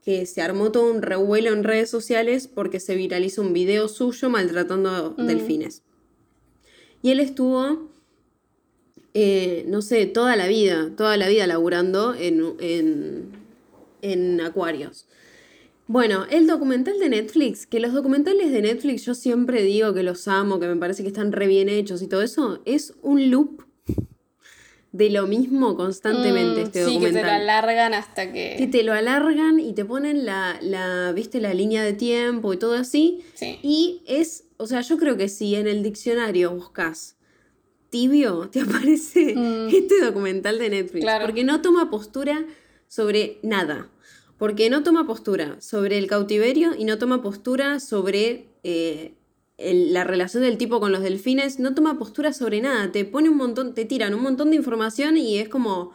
que 0.06 0.24
se 0.24 0.40
armó 0.40 0.70
todo 0.70 0.88
un 0.88 1.02
revuelo 1.02 1.52
en 1.52 1.64
redes 1.64 1.90
sociales 1.90 2.46
porque 2.46 2.78
se 2.78 2.94
viralizó 2.94 3.42
un 3.42 3.52
video 3.52 3.88
suyo 3.88 4.30
maltratando 4.30 5.10
delfines. 5.18 5.82
Y 7.02 7.10
él 7.10 7.18
estuvo, 7.18 7.90
eh, 9.14 9.64
no 9.66 9.82
sé, 9.82 10.06
toda 10.06 10.36
la 10.36 10.46
vida, 10.46 10.92
toda 10.96 11.16
la 11.16 11.26
vida 11.26 11.48
laburando 11.48 12.14
en, 12.14 12.54
en, 12.60 13.32
en 14.00 14.40
acuarios. 14.40 15.08
Bueno, 15.88 16.24
el 16.30 16.46
documental 16.46 17.00
de 17.00 17.08
Netflix, 17.08 17.66
que 17.66 17.80
los 17.80 17.92
documentales 17.92 18.52
de 18.52 18.62
Netflix 18.62 19.04
yo 19.04 19.14
siempre 19.16 19.64
digo 19.64 19.92
que 19.92 20.04
los 20.04 20.28
amo, 20.28 20.60
que 20.60 20.68
me 20.68 20.76
parece 20.76 21.02
que 21.02 21.08
están 21.08 21.32
re 21.32 21.48
bien 21.48 21.68
hechos 21.68 22.00
y 22.00 22.06
todo 22.06 22.22
eso, 22.22 22.62
es 22.64 22.94
un 23.02 23.32
loop 23.32 23.65
de 24.96 25.10
lo 25.10 25.26
mismo 25.26 25.76
constantemente 25.76 26.60
Mm, 26.62 26.64
este 26.66 26.78
sí, 26.84 26.92
que 26.92 26.92
documental. 26.94 27.22
te 27.22 27.26
la 27.28 27.36
alargan 27.36 27.94
hasta 27.94 28.32
que... 28.32 28.54
Que 28.58 28.66
te 28.66 28.82
lo 28.82 28.92
alargan 28.92 29.60
y 29.60 29.72
te 29.74 29.84
ponen 29.84 30.24
la, 30.24 30.58
la, 30.62 31.12
viste, 31.12 31.40
la 31.40 31.52
línea 31.54 31.82
de 31.82 31.92
tiempo 31.92 32.52
y 32.52 32.56
todo 32.56 32.74
así. 32.74 33.22
Sí. 33.34 33.58
Y 33.62 34.02
es, 34.06 34.44
o 34.56 34.66
sea, 34.66 34.80
yo 34.80 34.96
creo 34.96 35.16
que 35.16 35.28
si 35.28 35.54
en 35.54 35.66
el 35.66 35.82
diccionario 35.82 36.50
buscas 36.52 37.16
tibio, 37.90 38.48
te 38.52 38.60
aparece 38.60 39.34
Mm. 39.36 39.68
este 39.74 40.00
documental 40.04 40.58
de 40.58 40.70
Netflix. 40.70 41.02
Claro. 41.04 41.26
Porque 41.26 41.44
no 41.44 41.60
toma 41.62 41.90
postura 41.90 42.44
sobre 42.88 43.38
nada. 43.42 43.88
Porque 44.38 44.68
no 44.70 44.82
toma 44.82 45.06
postura 45.06 45.60
sobre 45.60 45.98
el 45.98 46.06
cautiverio 46.06 46.74
y 46.78 46.84
no 46.84 46.98
toma 46.98 47.22
postura 47.22 47.80
sobre 47.80 48.48
eh, 48.64 49.14
el- 49.58 49.92
la 49.92 50.04
relación 50.04 50.42
del 50.42 50.58
tipo 50.58 50.80
con 50.80 50.92
los 50.92 51.02
delfines. 51.02 51.58
No 51.58 51.74
toma 51.74 51.98
postura 51.98 52.32
sobre 52.32 52.60
nada. 52.60 52.92
Te 52.92 53.04
pone 53.04 53.28
un 53.28 53.36
montón, 53.36 53.74
te 53.74 53.84
tiran 53.84 54.14
un 54.14 54.22
montón 54.22 54.50
de 54.50 54.56
información 54.56 55.16
y 55.16 55.38
es 55.38 55.48
como. 55.48 55.92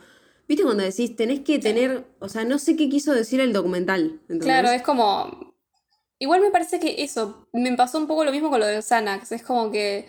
¿Viste 0.48 0.64
cuando 0.64 0.84
decís, 0.84 1.16
tenés 1.16 1.40
que 1.42 1.60
tener. 1.60 2.04
O 2.20 2.28
sea, 2.28 2.44
no 2.44 2.60
sé 2.60 2.76
qué 2.76 2.90
quiso 2.90 3.14
decir 3.14 3.40
el 3.40 3.54
documental. 3.54 4.20
¿entendés? 4.24 4.46
Claro, 4.46 4.70
es 4.70 4.82
como. 4.82 5.54
Igual 6.20 6.42
me 6.42 6.52
parece 6.52 6.80
que 6.80 7.02
eso, 7.04 7.48
me 7.54 7.76
pasó 7.76 7.98
un 7.98 8.06
poco 8.08 8.24
lo 8.26 8.32
mismo 8.32 8.50
con 8.50 8.60
lo 8.60 8.66
de 8.68 8.82
Xanax. 8.82 9.32
Es 9.32 9.44
como 9.44 9.72
que 9.72 10.06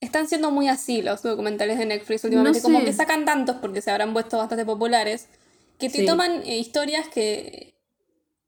están 0.00 0.28
siendo 0.28 0.50
muy 0.50 0.68
así 0.68 1.00
los 1.02 1.22
documentales 1.22 1.78
de 1.78 1.86
Netflix 1.86 2.24
últimamente. 2.24 2.58
No 2.58 2.62
Como 2.64 2.84
que 2.84 2.92
sacan 2.92 3.24
tantos 3.24 3.56
porque 3.56 3.80
se 3.80 3.90
habrán 3.90 4.12
vuelto 4.12 4.36
bastante 4.36 4.66
populares. 4.66 5.28
Que 5.78 5.88
te 5.88 5.98
Sí. 6.00 6.06
toman 6.06 6.42
eh, 6.44 6.58
historias 6.58 7.08
que. 7.08 7.73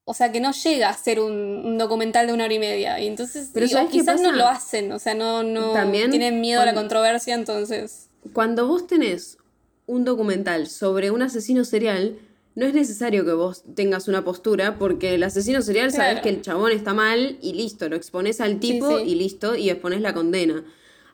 O 0.08 0.14
sea, 0.14 0.30
que 0.30 0.40
no 0.40 0.52
llega 0.52 0.88
a 0.88 0.96
ser 0.96 1.18
un, 1.18 1.32
un 1.34 1.78
documental 1.78 2.28
de 2.28 2.32
una 2.32 2.44
hora 2.44 2.54
y 2.54 2.58
media. 2.60 3.00
Y 3.00 3.08
entonces. 3.08 3.50
Pero 3.52 3.66
¿sabes 3.66 3.90
quizás 3.90 4.20
no 4.20 4.30
lo 4.30 4.46
hacen. 4.46 4.92
O 4.92 5.00
sea, 5.00 5.14
no, 5.14 5.42
no 5.42 5.72
También 5.72 6.10
tienen 6.10 6.40
miedo 6.40 6.60
a 6.60 6.64
la 6.64 6.74
controversia, 6.74 7.34
entonces. 7.34 8.08
Cuando 8.32 8.68
vos 8.68 8.86
tenés 8.86 9.38
un 9.86 10.04
documental 10.04 10.68
sobre 10.68 11.10
un 11.10 11.22
asesino 11.22 11.64
serial, 11.64 12.18
no 12.54 12.66
es 12.66 12.72
necesario 12.72 13.24
que 13.24 13.32
vos 13.32 13.64
tengas 13.74 14.06
una 14.06 14.24
postura, 14.24 14.78
porque 14.78 15.14
el 15.14 15.24
asesino 15.24 15.60
serial 15.60 15.90
sabes 15.90 16.12
Claro. 16.12 16.22
que 16.22 16.28
el 16.30 16.40
chabón 16.42 16.70
está 16.72 16.94
mal 16.94 17.38
y 17.42 17.52
listo, 17.54 17.88
lo 17.88 17.96
expones 17.96 18.40
al 18.40 18.60
tipo 18.60 18.98
sí. 18.98 19.04
y 19.06 19.14
listo, 19.16 19.56
y 19.56 19.70
expones 19.70 20.00
la 20.00 20.14
condena. 20.14 20.64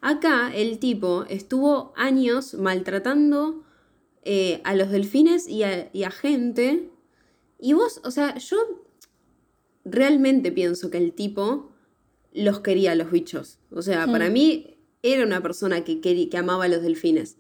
Acá 0.03 0.53
el 0.55 0.79
tipo 0.79 1.25
estuvo 1.31 1.93
años 1.97 2.55
maltratando 2.55 3.63
eh, 4.25 4.61
a 4.65 4.75
los 4.75 4.91
delfines 4.91 5.49
y 5.49 5.63
a, 5.63 5.89
y 5.93 6.05
a 6.05 6.11
gente. 6.11 6.91
Y 7.59 7.73
vos, 7.75 8.01
o 8.05 8.11
sea, 8.11 8.37
yo 8.39 8.57
realmente 9.85 10.53
pienso 10.53 10.91
que 10.91 10.99
el 10.99 11.13
tipo 11.13 11.71
los 12.33 12.61
quería 12.61 12.93
a 12.93 12.95
los 12.95 13.11
bichos. 13.11 13.59
O 13.71 13.83
sea, 13.83 14.07
para 14.07 14.31
mí 14.31 14.79
era 15.03 15.25
una 15.25 15.43
persona 15.43 15.85
que, 15.85 16.01
quería, 16.01 16.29
que 16.31 16.39
amaba 16.39 16.65
a 16.65 16.69
los 16.69 16.83
delfines. 16.83 17.37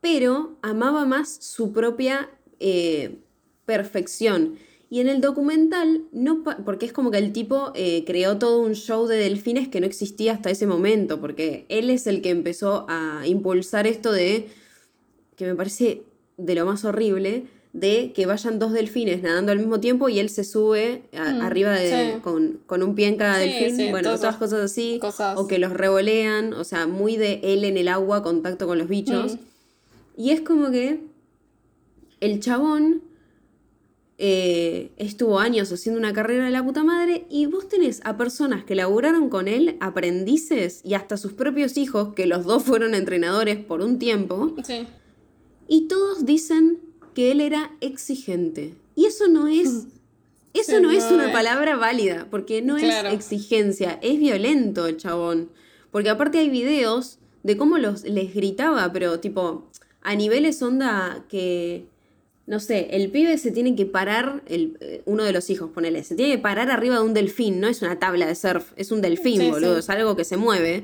Pero 0.00 0.58
amaba 0.62 1.04
más 1.04 1.36
su 1.40 1.72
propia 1.72 2.30
eh, 2.58 3.18
perfección. 3.64 4.56
Y 4.88 5.00
en 5.00 5.08
el 5.08 5.20
documental, 5.20 6.06
no 6.12 6.42
porque 6.42 6.86
es 6.86 6.92
como 6.92 7.10
que 7.10 7.18
el 7.18 7.32
tipo 7.32 7.72
eh, 7.76 8.04
creó 8.04 8.38
todo 8.38 8.60
un 8.60 8.74
show 8.74 9.06
de 9.06 9.16
delfines 9.16 9.68
que 9.68 9.80
no 9.80 9.86
existía 9.86 10.32
hasta 10.32 10.50
ese 10.50 10.66
momento, 10.66 11.20
porque 11.20 11.64
él 11.68 11.90
es 11.90 12.06
el 12.08 12.22
que 12.22 12.30
empezó 12.30 12.86
a 12.88 13.22
impulsar 13.26 13.86
esto 13.86 14.10
de, 14.10 14.48
que 15.36 15.46
me 15.46 15.54
parece 15.54 16.02
de 16.36 16.54
lo 16.56 16.66
más 16.66 16.84
horrible, 16.84 17.46
de 17.72 18.12
que 18.14 18.26
vayan 18.26 18.58
dos 18.58 18.72
delfines 18.72 19.22
nadando 19.22 19.52
al 19.52 19.58
mismo 19.58 19.78
tiempo 19.78 20.08
y 20.08 20.18
él 20.18 20.28
se 20.28 20.42
sube 20.42 21.02
Mm, 21.12 21.40
arriba 21.42 21.70
de, 21.72 22.14
sí. 22.14 22.20
con, 22.20 22.60
con 22.66 22.82
un 22.82 22.94
pie 22.96 23.06
en 23.08 23.16
cada 23.16 23.40
Sí, 23.40 23.48
delfín, 23.48 23.76
sí, 23.76 23.90
bueno, 23.90 24.12
todas 24.16 24.36
cosas 24.36 24.60
así, 24.60 24.98
cosas. 25.00 25.38
o 25.38 25.46
que 25.46 25.58
los 25.60 25.72
revolean, 25.72 26.52
o 26.52 26.64
sea, 26.64 26.86
muy 26.88 27.16
de 27.16 27.40
él 27.44 27.64
en 27.64 27.76
el 27.76 27.86
agua, 27.88 28.22
contacto 28.24 28.66
con 28.66 28.78
los 28.78 28.88
bichos. 28.88 29.34
Mm. 29.34 29.38
Y 30.16 30.30
es 30.32 30.40
como 30.40 30.70
que 30.70 31.00
el 32.20 32.40
chabón 32.40 33.02
eh, 34.18 34.90
estuvo 34.98 35.38
años 35.38 35.72
haciendo 35.72 35.98
una 35.98 36.12
carrera 36.12 36.44
de 36.44 36.50
la 36.50 36.62
puta 36.62 36.84
madre 36.84 37.24
y 37.30 37.46
vos 37.46 37.68
tenés 37.68 38.00
a 38.04 38.18
personas 38.18 38.64
que 38.64 38.74
laburaron 38.74 39.30
con 39.30 39.48
él, 39.48 39.76
aprendices 39.80 40.80
y 40.84 40.92
hasta 40.94 41.16
sus 41.16 41.32
propios 41.32 41.76
hijos, 41.78 42.12
que 42.14 42.26
los 42.26 42.44
dos 42.44 42.62
fueron 42.64 42.94
entrenadores 42.94 43.56
por 43.64 43.80
un 43.80 43.98
tiempo, 43.98 44.54
Sí. 44.64 44.86
y 45.68 45.88
todos 45.88 46.26
dicen 46.26 46.80
que 47.20 47.30
él 47.32 47.40
era 47.42 47.70
exigente. 47.82 48.74
Y 48.94 49.04
eso 49.04 49.28
no 49.28 49.46
es... 49.46 49.86
Eso 50.52 50.78
Sí, 50.78 50.82
no 50.82 50.90
es 50.90 51.04
una 51.12 51.26
es. 51.26 51.32
palabra 51.32 51.76
válida, 51.76 52.26
porque 52.28 52.60
no 52.60 52.76
Claro. 52.76 53.08
es 53.10 53.14
exigencia, 53.14 54.00
es 54.02 54.18
violento 54.18 54.86
el 54.88 54.96
chabón. 54.96 55.48
Porque 55.92 56.08
aparte 56.10 56.38
hay 56.40 56.48
videos 56.50 57.18
de 57.44 57.56
cómo 57.56 57.78
los, 57.78 58.02
les 58.02 58.34
gritaba, 58.34 58.92
pero 58.92 59.20
tipo, 59.20 59.68
a 60.02 60.16
niveles 60.16 60.60
onda 60.60 61.24
que, 61.28 61.84
no 62.48 62.58
sé, 62.58 62.88
el 62.90 63.12
pibe 63.12 63.38
se 63.38 63.52
tiene 63.52 63.76
que 63.76 63.86
parar, 63.86 64.42
el, 64.46 64.76
eh, 64.80 65.02
uno 65.04 65.22
de 65.22 65.32
los 65.32 65.50
hijos, 65.50 65.70
ponele, 65.72 66.02
se 66.02 66.16
tiene 66.16 66.32
que 66.34 66.42
parar 66.42 66.68
arriba 66.68 66.96
de 66.96 67.02
un 67.02 67.14
delfín, 67.14 67.60
no 67.60 67.68
es 67.68 67.80
una 67.82 68.00
tabla 68.00 68.26
de 68.26 68.34
surf, 68.34 68.72
es 68.74 68.90
un 68.90 69.00
delfín, 69.02 69.40
Sí, 69.40 69.50
boludo, 69.50 69.74
sí. 69.74 69.78
es 69.80 69.90
algo 69.90 70.16
que 70.16 70.24
se 70.24 70.36
mueve. 70.36 70.82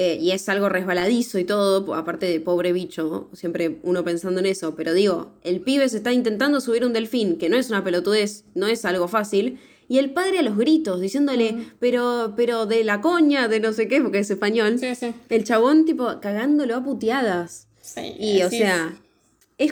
Eh, 0.00 0.16
y 0.20 0.30
es 0.30 0.48
algo 0.48 0.68
resbaladizo 0.68 1.40
y 1.40 1.44
todo, 1.44 1.92
aparte 1.94 2.26
de 2.26 2.38
pobre 2.38 2.72
bicho, 2.72 3.28
siempre 3.32 3.80
uno 3.82 4.04
pensando 4.04 4.38
en 4.38 4.46
eso, 4.46 4.76
pero 4.76 4.94
digo, 4.94 5.32
el 5.42 5.60
pibe 5.60 5.88
se 5.88 5.96
está 5.96 6.12
intentando 6.12 6.60
subir 6.60 6.84
un 6.84 6.92
delfín, 6.92 7.36
que 7.36 7.48
no 7.48 7.56
es 7.56 7.68
una 7.68 7.82
pelotudez, 7.82 8.44
no 8.54 8.68
es 8.68 8.84
algo 8.84 9.08
fácil, 9.08 9.58
y 9.88 9.98
el 9.98 10.10
padre 10.10 10.38
a 10.38 10.42
los 10.42 10.56
gritos, 10.56 11.00
diciéndole, 11.00 11.66
pero, 11.80 12.34
pero 12.36 12.66
de 12.66 12.84
la 12.84 13.00
coña, 13.00 13.48
de 13.48 13.58
no 13.58 13.72
sé 13.72 13.88
qué, 13.88 14.00
porque 14.00 14.20
es 14.20 14.30
español, 14.30 14.78
Sí, 14.78 14.94
sí. 14.94 15.12
el 15.30 15.42
chabón 15.42 15.84
tipo 15.84 16.20
cagándolo 16.20 16.76
a 16.76 16.84
puteadas. 16.84 17.66
Sí, 17.82 18.14
Y 18.20 18.42
o 18.42 18.50
sea, 18.50 18.92
es 18.94 19.07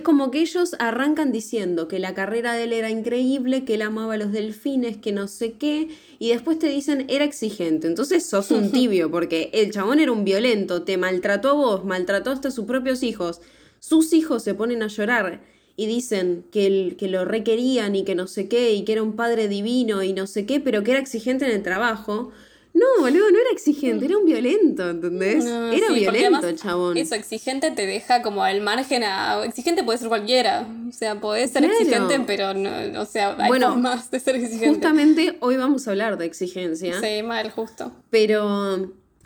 como 0.01 0.33
que 0.33 0.41
ellos 0.41 0.75
arrancan 0.81 1.31
diciendo 1.31 1.87
que 1.87 2.01
la 2.01 2.13
carrera 2.13 2.55
de 2.55 2.65
él 2.65 2.73
era 2.73 2.91
increíble, 2.91 3.65
que 3.65 3.75
él 3.75 3.83
amaba 3.83 4.15
a 4.15 4.17
los 4.17 4.33
delfines, 4.33 4.97
que 4.97 5.13
no 5.13 5.29
sé 5.29 5.53
qué, 5.53 5.89
y 6.19 6.31
después 6.31 6.59
te 6.59 6.69
dicen 6.69 7.07
era 7.09 7.25
exigente. 7.25 7.87
Entonces 7.87 8.27
sos 8.27 8.51
un 8.51 8.71
tibio, 8.73 9.11
porque 9.13 9.51
el 9.53 9.71
chabón 9.71 10.01
era 10.01 10.11
un 10.11 10.25
violento, 10.25 10.83
te 10.83 10.97
maltrató 10.97 11.51
a 11.51 11.53
vos, 11.53 11.85
maltrató 11.85 12.31
hasta 12.33 12.49
a 12.49 12.51
sus 12.51 12.65
propios 12.67 13.03
hijos. 13.05 13.41
Sus 13.79 14.13
hijos 14.13 14.43
se 14.43 14.55
ponen 14.55 14.83
a 14.83 14.89
llorar 14.89 15.43
y 15.77 15.87
dicen 15.87 16.45
que, 16.51 16.67
el- 16.67 16.97
que 16.97 17.07
lo 17.09 17.25
requerían 17.25 17.95
y 17.95 18.03
que 18.05 18.15
no 18.17 18.27
sé 18.27 18.49
qué, 18.49 18.73
y 18.75 18.83
que 18.85 18.93
era 18.95 19.03
un 19.05 19.15
padre 19.15 19.47
divino 19.47 20.03
y 20.03 20.13
no 20.13 20.27
sé 20.27 20.47
qué, 20.47 20.59
pero 20.59 20.83
que 20.83 20.93
era 20.93 21.01
exigente 21.01 21.45
en 21.45 21.53
el 21.53 21.63
trabajo. 21.63 22.33
No, 22.79 22.85
boludo, 23.01 23.31
no 23.31 23.39
era 23.39 23.51
exigente, 23.53 24.05
era 24.05 24.19
un 24.19 24.27
violento, 24.27 24.91
¿entendés? 24.91 25.43
No, 25.47 25.73
era 25.73 25.87
sí, 25.89 25.95
violento 25.95 26.47
el 26.47 26.59
chabón. 26.59 26.97
Eso, 26.99 27.15
exigente 27.15 27.71
te 27.71 27.87
deja 27.87 28.21
como 28.21 28.43
al 28.45 28.61
margen 28.61 29.03
a. 29.03 29.43
Exigente 29.47 29.83
puede 29.83 29.99
ser 29.99 30.09
cualquiera. 30.09 30.69
O 30.87 30.93
sea, 30.93 31.19
podés 31.19 31.53
ser 31.53 31.63
Claro. 31.63 31.79
exigente, 31.81 32.21
pero 32.27 32.53
no. 32.53 33.01
O 33.01 33.07
sea, 33.07 33.35
hay 33.39 33.49
Bueno, 33.49 33.71
formas 33.71 34.11
de 34.11 34.21
ser 34.21 34.37
exigente. 34.37 34.69
Justamente 34.69 35.39
hoy 35.41 35.57
vamos 35.57 35.89
a 35.89 35.93
hablar 35.93 36.19
de 36.19 36.27
exigencia, 36.27 37.01
Sí, 37.01 37.23
mal, 37.23 37.51
justo. 37.51 37.93
pero 38.11 38.43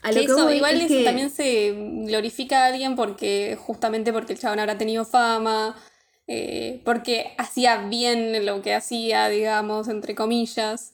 a 0.02 0.12
lo 0.12 0.14
Que 0.20 0.24
eso, 0.26 0.52
igual 0.52 0.76
es 0.76 0.84
eso 0.84 0.94
que 0.98 1.04
también 1.04 1.30
se 1.30 1.72
glorifica 2.06 2.62
a 2.62 2.66
alguien 2.68 2.94
porque 2.94 3.58
justamente 3.60 4.12
porque 4.12 4.32
el 4.34 4.38
chabón 4.38 4.60
habrá 4.60 4.78
tenido 4.78 5.04
fama, 5.04 5.74
eh, 6.28 6.80
porque 6.84 7.32
hacía 7.36 7.88
bien 7.88 8.46
lo 8.46 8.62
que 8.62 8.74
hacía, 8.74 9.28
digamos, 9.28 9.88
entre 9.88 10.14
comillas. 10.14 10.92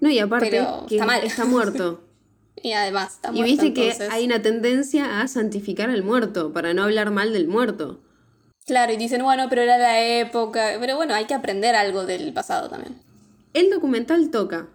No 0.00 0.10
y 0.10 0.18
aparte 0.18 0.50
pero 0.50 0.86
que 0.88 0.96
está 0.96 1.06
mal. 1.06 1.22
está 1.24 1.44
muerto. 1.44 2.02
Y 2.64 2.74
además, 2.74 3.14
está 3.14 3.30
y 3.30 3.40
muerto, 3.40 3.50
viste 3.50 3.72
que 3.72 4.04
hay 4.10 4.24
una 4.24 4.40
tendencia 4.40 5.20
a 5.20 5.26
santificar 5.26 5.90
al 5.90 6.04
muerto 6.04 6.52
para 6.52 6.74
no 6.74 6.84
hablar 6.84 7.10
mal 7.10 7.32
del 7.32 7.48
muerto. 7.48 7.98
Claro, 8.66 8.92
y 8.92 8.96
dicen, 8.96 9.22
bueno, 9.22 9.46
pero 9.48 9.62
era 9.62 9.78
la 9.78 10.00
época. 10.00 10.76
Pero 10.78 10.94
bueno, 10.96 11.14
hay 11.14 11.24
que 11.24 11.34
aprender 11.34 11.74
algo 11.74 12.06
del 12.06 12.32
pasado 12.32 12.68
también. 12.68 12.94
El 13.54 13.70
documental 13.70 14.30
toca 14.30 14.68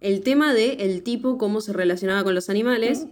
el 0.00 0.22
tema 0.22 0.54
de 0.54 0.74
el 0.80 1.02
tipo 1.02 1.38
cómo 1.38 1.60
se 1.60 1.72
relacionaba 1.72 2.24
con 2.24 2.34
los 2.34 2.48
animales. 2.48 3.06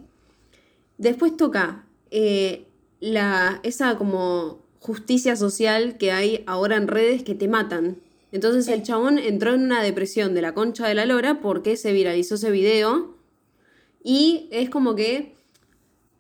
Después 0.99 1.37
toca 1.37 1.85
eh, 2.11 2.67
la 3.01 3.61
esa 3.63 3.99
como 3.99 4.61
justicia 4.81 5.37
social 5.37 5.99
que 5.99 6.13
hay 6.13 6.45
ahora 6.47 6.77
en 6.77 6.89
redes 6.89 7.23
que 7.23 7.35
te 7.35 7.49
matan. 7.49 7.99
Entonces 8.37 8.69
el 8.69 8.83
chabón 8.83 9.19
entró 9.19 9.55
en 9.55 9.63
una 9.63 9.83
depresión 9.83 10.35
de 10.35 10.43
la 10.43 10.53
concha 10.53 10.87
de 10.87 10.95
la 10.95 11.07
lora 11.07 11.41
porque 11.41 11.79
se 11.79 11.93
viralizó 11.95 12.35
ese 12.35 12.51
video. 12.51 13.17
Y 14.05 14.47
es 14.53 14.69
como 14.69 14.95
que 14.95 15.35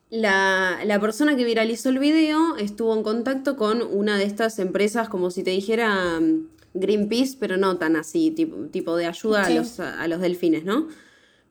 la, 0.08 0.80
la 0.86 0.98
persona 0.98 1.36
que 1.36 1.44
viralizó 1.44 1.90
el 1.90 1.98
video 1.98 2.56
estuvo 2.56 2.96
en 2.96 3.02
contacto 3.02 3.56
con 3.56 3.82
una 3.82 4.16
de 4.16 4.24
estas 4.24 4.58
empresas, 4.58 5.10
como 5.10 5.30
si 5.30 5.42
te 5.42 5.50
dijera 5.50 6.18
mm, 6.18 6.48
Greenpeace, 6.72 7.36
pero 7.38 7.58
no 7.58 7.76
tan 7.76 7.96
así, 7.96 8.30
tipo, 8.30 8.56
tipo 8.68 8.96
de 8.96 9.04
ayuda 9.04 9.44
Sí. 9.44 9.52
a, 9.52 9.56
los, 9.56 9.78
a 9.80 10.08
los 10.08 10.20
delfines, 10.20 10.64
¿no? 10.64 10.88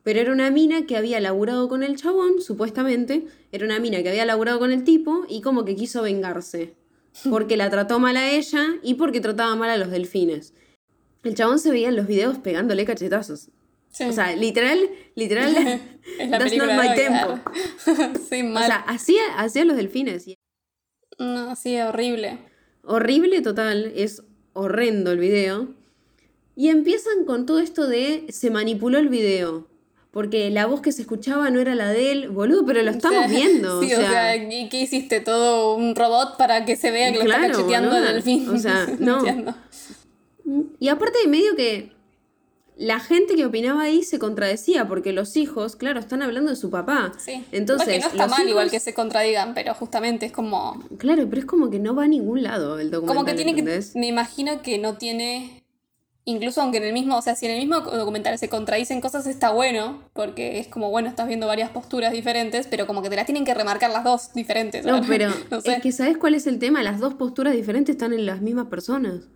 Pero 0.02 0.18
era 0.20 0.32
una 0.32 0.50
mina 0.50 0.84
que 0.84 0.96
había 0.96 1.20
laburado 1.20 1.68
con 1.68 1.84
el 1.84 1.94
chabón, 1.96 2.40
supuestamente. 2.40 3.26
Era 3.52 3.64
una 3.66 3.78
mina 3.78 4.02
que 4.02 4.08
había 4.08 4.24
laburado 4.26 4.58
con 4.58 4.72
el 4.72 4.82
tipo 4.82 5.26
y 5.28 5.42
como 5.42 5.64
que 5.64 5.76
quiso 5.76 6.02
vengarse. 6.02 6.74
Porque 7.28 7.56
la 7.56 7.70
trató 7.70 7.98
mal 7.98 8.16
a 8.16 8.30
ella 8.30 8.66
y 8.82 8.94
porque 8.94 9.20
trataba 9.20 9.54
mal 9.56 9.70
a 9.70 9.76
los 9.78 9.90
delfines. 9.90 10.54
El 11.24 11.34
chabón 11.34 11.58
se 11.58 11.70
veía 11.70 11.88
en 11.88 11.96
los 11.96 12.06
videos 12.06 12.38
pegándole 12.38 12.84
cachetazos. 12.84 13.48
Sí. 13.90 14.04
O 14.04 14.12
sea, 14.12 14.36
literal, 14.36 14.78
literal, 15.14 15.54
that's 16.30 16.56
not 16.56 16.68
my 16.76 16.94
tempo. 16.94 17.40
claro. 17.84 18.12
sí, 18.28 18.42
O 18.42 18.44
mal. 18.44 18.66
sea, 18.66 18.76
hacía, 18.80 19.22
hacía 19.38 19.64
los 19.64 19.76
delfines. 19.76 20.26
No, 21.18 21.56
sí, 21.56 21.80
horrible. 21.80 22.38
horrible 22.82 23.40
total, 23.40 23.92
es 23.96 24.22
horrendo 24.52 25.12
el 25.12 25.18
video. 25.18 25.68
Y 26.54 26.68
empiezan 26.68 27.24
con 27.24 27.44
todo 27.46 27.58
esto 27.58 27.86
de 27.88 28.26
se 28.30 28.50
manipuló 28.50 28.98
el 28.98 29.08
video. 29.08 29.66
Porque 30.16 30.48
la 30.48 30.64
voz 30.64 30.80
que 30.80 30.92
se 30.92 31.02
escuchaba 31.02 31.50
no 31.50 31.60
era 31.60 31.74
la 31.74 31.90
de 31.90 32.10
él, 32.10 32.28
boludo, 32.30 32.64
pero 32.64 32.80
lo 32.82 32.90
estamos 32.90 33.18
O 33.26 33.28
sea, 33.28 33.36
viendo. 33.38 33.82
Sí, 33.82 33.92
o 33.92 33.98
sea, 33.98 34.34
¿y 34.34 34.70
qué 34.70 34.80
hiciste? 34.80 35.20
¿Todo 35.20 35.76
un 35.76 35.94
robot 35.94 36.38
para 36.38 36.64
que 36.64 36.74
se 36.74 36.90
vea 36.90 37.12
que 37.12 37.18
lo 37.18 37.24
está 37.24 37.36
Claro, 37.36 37.52
cacheteando 37.52 37.90
boluda. 37.90 38.08
al 38.08 38.14
delfín? 38.14 38.48
O 38.48 38.56
sea, 38.56 38.86
no. 38.98 39.22
Y 40.80 40.88
aparte 40.88 41.18
de 41.22 41.28
medio 41.28 41.54
que 41.54 41.92
la 42.78 42.98
gente 42.98 43.36
que 43.36 43.44
opinaba 43.44 43.82
ahí 43.82 44.02
se 44.02 44.18
contradecía, 44.18 44.88
porque 44.88 45.12
los 45.12 45.36
hijos, 45.36 45.76
claro, 45.76 46.00
están 46.00 46.22
hablando 46.22 46.48
de 46.48 46.56
su 46.56 46.70
papá. 46.70 47.12
Sí. 47.18 47.44
Entonces, 47.52 47.86
Porque 47.86 48.00
no 48.00 48.06
está 48.06 48.26
mal 48.26 48.48
igual 48.48 48.70
que 48.70 48.80
se 48.80 48.94
contradigan, 48.94 49.52
pero 49.52 49.74
justamente 49.74 50.24
es 50.24 50.32
como. 50.32 50.82
Claro, 50.96 51.26
pero 51.28 51.40
es 51.42 51.46
como 51.46 51.68
que 51.68 51.78
no 51.78 51.94
va 51.94 52.04
a 52.04 52.08
ningún 52.08 52.42
lado 52.42 52.78
el 52.78 52.90
documental. 52.90 53.16
Como 53.16 53.26
que 53.26 53.34
tiene 53.34 53.50
¿entendés? 53.50 53.90
que. 53.92 53.98
Me 53.98 54.06
imagino 54.06 54.62
que 54.62 54.78
no 54.78 54.96
tiene. 54.96 55.62
Incluso 56.28 56.60
aunque 56.60 56.78
en 56.78 56.84
el 56.84 56.92
mismo, 56.92 57.16
o 57.16 57.22
sea, 57.22 57.36
si 57.36 57.46
en 57.46 57.52
el 57.52 57.58
mismo 57.58 57.80
documental 57.80 58.36
se 58.36 58.48
contradicen 58.48 59.00
cosas, 59.00 59.28
está 59.28 59.50
bueno, 59.52 60.02
porque 60.12 60.58
es 60.58 60.66
como, 60.66 60.90
bueno, 60.90 61.08
estás 61.08 61.28
viendo 61.28 61.46
varias 61.46 61.70
posturas 61.70 62.12
diferentes, 62.12 62.66
pero 62.66 62.88
como 62.88 63.00
que 63.00 63.08
te 63.08 63.14
las 63.14 63.26
tienen 63.26 63.44
que 63.44 63.54
remarcar 63.54 63.92
las 63.92 64.02
dos 64.02 64.32
diferentes. 64.34 64.84
No, 64.84 64.94
¿verdad? 65.00 65.06
pero 65.08 65.30
no 65.52 65.60
sé. 65.60 65.74
es 65.74 65.82
que 65.82 65.92
¿sabes 65.92 66.16
cuál 66.18 66.34
es 66.34 66.48
el 66.48 66.58
tema? 66.58 66.82
Las 66.82 66.98
dos 66.98 67.14
posturas 67.14 67.54
diferentes 67.54 67.94
están 67.94 68.12
en 68.12 68.26
las 68.26 68.42
mismas 68.42 68.66
personas. 68.66 69.28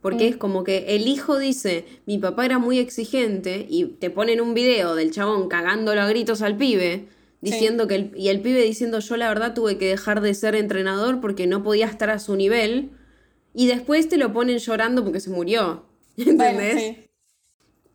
Porque 0.00 0.26
Mm. 0.26 0.28
es 0.34 0.36
como 0.36 0.62
que 0.62 0.94
el 0.94 1.08
hijo 1.08 1.36
dice, 1.36 1.84
mi 2.06 2.18
papá 2.18 2.44
era 2.44 2.60
muy 2.60 2.78
exigente 2.78 3.66
y 3.68 3.86
te 3.86 4.10
ponen 4.10 4.40
un 4.40 4.54
video 4.54 4.94
del 4.94 5.10
chabón 5.10 5.48
cagándolo 5.48 6.00
a 6.00 6.06
gritos 6.06 6.42
al 6.42 6.56
pibe, 6.56 7.08
diciendo 7.40 7.88
que 7.88 7.94
el, 7.96 8.12
y 8.16 8.28
el 8.28 8.40
pibe 8.40 8.62
diciendo 8.62 9.00
yo 9.00 9.16
la 9.16 9.28
verdad 9.28 9.52
tuve 9.52 9.78
que 9.78 9.88
dejar 9.88 10.20
de 10.20 10.32
ser 10.34 10.54
entrenador 10.54 11.20
porque 11.20 11.48
no 11.48 11.64
podía 11.64 11.86
estar 11.86 12.10
a 12.10 12.20
su 12.20 12.36
nivel 12.36 12.90
y 13.52 13.66
después 13.66 14.08
te 14.08 14.16
lo 14.16 14.32
ponen 14.32 14.58
llorando 14.58 15.02
porque 15.02 15.18
se 15.18 15.30
murió. 15.30 15.85
Bueno, 16.24 16.60
¿Entendés? 16.60 16.96
sí. 16.96 17.02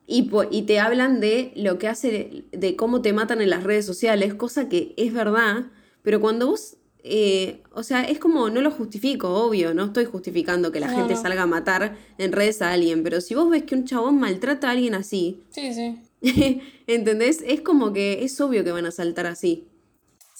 Y, 0.07 0.63
te 0.63 0.79
hablan 0.79 1.21
de 1.21 1.53
lo 1.55 1.77
que 1.77 1.87
hace, 1.87 2.43
de 2.51 2.75
cómo 2.75 3.01
te 3.01 3.13
matan 3.13 3.41
en 3.41 3.49
las 3.49 3.63
redes 3.63 3.85
sociales, 3.85 4.33
cosa 4.33 4.67
que 4.67 4.93
es 4.97 5.13
verdad, 5.13 5.67
pero 6.03 6.19
cuando 6.19 6.47
vos 6.47 6.77
eh, 7.03 7.63
o 7.73 7.81
sea, 7.81 8.03
es 8.03 8.19
como, 8.19 8.49
no 8.49 8.61
lo 8.61 8.69
justifico, 8.69 9.29
obvio, 9.33 9.73
no 9.73 9.85
estoy 9.85 10.05
justificando 10.05 10.71
que 10.71 10.79
la 10.79 10.87
No, 10.87 10.97
gente 10.97 11.15
no. 11.15 11.21
salga 11.21 11.43
a 11.43 11.47
matar 11.47 11.97
en 12.19 12.31
redes 12.31 12.61
a 12.61 12.71
alguien, 12.73 13.01
pero 13.03 13.21
si 13.21 13.33
vos 13.33 13.49
ves 13.49 13.63
que 13.63 13.73
un 13.73 13.85
chabón 13.85 14.19
maltrata 14.19 14.67
a 14.67 14.71
alguien 14.71 14.93
así, 14.93 15.41
Sí, 15.49 15.73
sí. 15.73 15.97
¿entendés? 16.87 17.43
Es 17.47 17.61
como 17.61 17.91
que 17.93 18.23
es 18.23 18.39
obvio 18.39 18.63
que 18.63 18.71
van 18.71 18.85
a 18.85 18.91
saltar 18.91 19.25
así. 19.25 19.65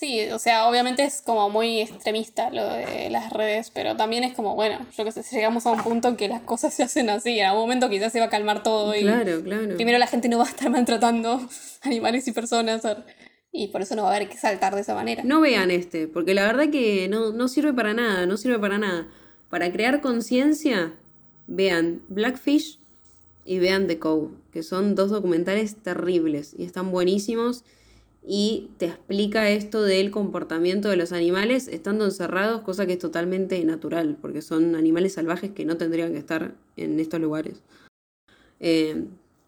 Sí, 0.02 0.20
o 0.32 0.40
sea, 0.40 0.68
obviamente 0.68 1.04
es 1.04 1.22
como 1.22 1.52
muy 1.52 1.80
extremista 1.80 2.50
lo 2.50 2.68
de 2.68 3.12
las 3.12 3.32
redes, 3.32 3.70
pero 3.70 3.96
también 3.96 4.24
es 4.24 4.34
como, 4.34 4.56
bueno, 4.56 4.84
yo 4.98 5.06
que 5.06 5.12
sé, 5.12 5.22
llegamos 5.32 5.68
a 5.68 5.72
un 5.74 5.84
punto 5.84 6.08
en 6.08 6.16
que 6.16 6.28
las 6.28 6.42
cosas 6.42 6.74
se 6.74 6.82
hacen 6.82 7.12
así, 7.12 7.38
en 7.40 7.46
algún 7.46 7.62
momento 7.66 7.88
quizás 7.88 8.12
se 8.12 8.20
va 8.20 8.26
a 8.26 8.30
calmar 8.32 8.64
todo 8.64 8.96
y 8.96 9.02
Claro, 9.02 9.44
claro. 9.44 9.76
primero 9.76 10.00
la 10.00 10.08
gente 10.08 10.28
no 10.28 10.40
va 10.40 10.46
a 10.46 10.50
estar 10.50 10.72
maltratando 10.72 11.48
animales 11.84 12.28
y 12.28 12.32
personas 12.32 12.82
y 13.52 13.68
por 13.68 13.84
eso 13.84 13.96
no 13.96 14.02
va 14.02 14.12
a 14.12 14.16
haber 14.16 14.28
que 14.28 14.38
saltar 14.38 14.74
de 14.74 14.82
esa 14.82 14.96
manera. 14.96 15.22
No 15.24 15.40
vean 15.40 15.70
este, 15.70 16.08
porque 16.08 16.34
la 16.34 16.48
verdad 16.48 16.72
que 16.72 17.08
no, 17.08 17.32
no 17.32 17.48
sirve 17.48 17.72
para 17.72 17.94
nada, 17.94 18.26
no 18.26 18.38
sirve 18.38 18.58
para 18.58 18.80
nada. 18.80 19.08
Para 19.52 19.72
crear 19.72 20.02
conciencia, 20.02 20.96
vean 21.46 22.02
Blackfish 22.08 22.80
y 23.46 23.60
vean 23.60 23.86
The 23.86 24.00
Cove, 24.00 24.30
que 24.52 24.64
son 24.64 24.96
dos 24.96 25.12
documentales 25.12 25.76
terribles 25.76 26.56
y 26.58 26.64
están 26.64 26.90
buenísimos 26.90 27.64
y 28.26 28.70
te 28.78 28.86
explica 28.86 29.50
esto 29.50 29.82
del 29.82 30.12
comportamiento 30.12 30.90
de 30.90 30.96
los 30.96 31.12
animales 31.12 31.68
estando 31.68 32.06
encerrados, 32.06 32.62
cosa 32.62 32.86
que 32.86 32.94
es 32.94 33.00
totalmente 33.00 33.64
natural, 33.66 34.18
porque 34.22 34.42
son 34.42 34.76
animales 34.76 35.14
salvajes 35.14 35.52
que 35.52 35.66
no 35.66 35.78
tendrían 35.78 36.12
que 36.14 36.20
estar 36.20 36.54
en 36.78 37.00
estos 37.00 37.20
lugares. 37.20 37.62
Eh, 38.60 39.06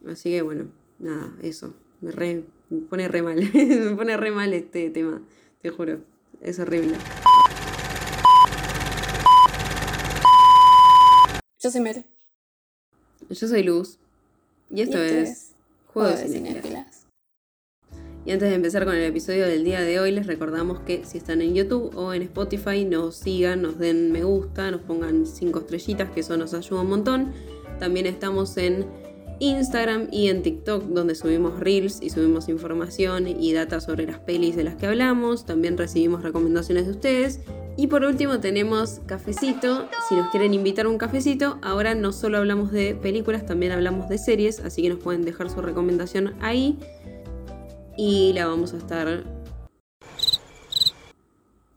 así 0.08 0.32
que 0.32 0.42
bueno, 0.42 0.66
nada, 1.00 1.32
eso. 1.44 1.74
Me, 2.02 2.12
re- 2.12 2.44
me 2.70 2.82
pone 2.82 3.08
re 3.08 3.22
mal. 3.22 3.38
me 3.54 3.96
pone 3.96 4.18
re 4.18 4.32
mal 4.32 4.52
este 4.54 4.90
tema, 4.90 5.22
te 5.62 5.70
juro. 5.70 6.00
Es 6.42 6.60
horrible. 6.60 6.96
Yo 11.62 11.72
soy 11.72 11.80
Mel. 11.82 12.04
Yo 13.30 13.48
soy 13.48 13.64
Luz. 13.64 13.98
Y 14.70 14.82
esto, 14.82 14.98
y 14.98 15.02
es 15.10 15.54
Juego 15.94 16.10
de. 16.10 16.86
Y 18.26 18.32
antes 18.32 18.50
de 18.50 18.56
empezar 18.56 18.86
con 18.86 18.96
el 18.96 19.04
episodio 19.04 19.46
del 19.46 19.66
día 19.66 19.82
de 19.82 20.00
hoy, 20.00 20.12
les 20.12 20.28
recordamos 20.28 20.80
que 20.80 21.04
si 21.04 21.18
están 21.18 21.42
en 21.42 21.56
YouTube 21.56 21.92
o 21.96 22.14
en 22.14 22.22
Spotify, 22.22 22.86
nos 22.86 23.16
sigan, 23.16 23.62
nos 23.62 23.78
den 23.78 24.14
me 24.14 24.24
gusta, 24.24 24.72
nos 24.72 24.82
pongan 24.82 25.26
cinco 25.26 25.60
estrellitas, 25.60 26.10
que 26.10 26.22
eso 26.22 26.38
nos 26.38 26.54
ayuda 26.54 26.82
un 26.82 26.90
montón. 26.90 27.34
También 27.80 28.06
estamos 28.06 28.56
en 28.56 28.86
Instagram 29.40 30.08
y 30.10 30.30
en 30.30 30.42
TikTok, 30.42 30.86
donde 30.86 31.16
subimos 31.16 31.60
reels 31.60 32.02
y 32.02 32.12
subimos 32.12 32.48
información 32.48 33.28
y 33.28 33.52
data 33.52 33.82
sobre 33.82 34.06
las 34.06 34.20
pelis 34.20 34.56
de 34.56 34.64
las 34.64 34.76
que 34.76 34.88
hablamos. 34.88 35.46
También 35.46 35.78
recibimos 35.78 36.24
recomendaciones 36.24 36.86
de 36.86 36.92
ustedes. 36.92 37.42
Y 37.76 37.88
por 37.88 38.06
último 38.06 38.40
tenemos 38.40 39.02
cafecito. 39.06 39.90
Si 40.08 40.16
nos 40.16 40.30
quieren 40.30 40.54
invitar 40.54 40.86
a 40.86 40.90
un 40.90 40.98
cafecito, 40.98 41.58
ahora 41.62 41.94
no 41.94 42.14
solo 42.14 42.38
hablamos 42.38 42.72
de 42.72 42.96
películas, 42.96 43.46
también 43.46 43.74
hablamos 43.74 44.08
de 44.08 44.18
series, 44.18 44.60
así 44.62 44.84
que 44.84 44.90
nos 44.90 45.00
pueden 45.00 45.26
dejar 45.26 45.50
su 45.50 45.62
recomendación 45.62 46.36
ahí 46.40 46.78
y 47.98 48.34
la 48.34 48.48
vamos 48.48 48.74
a 48.74 48.78
estar 48.78 49.24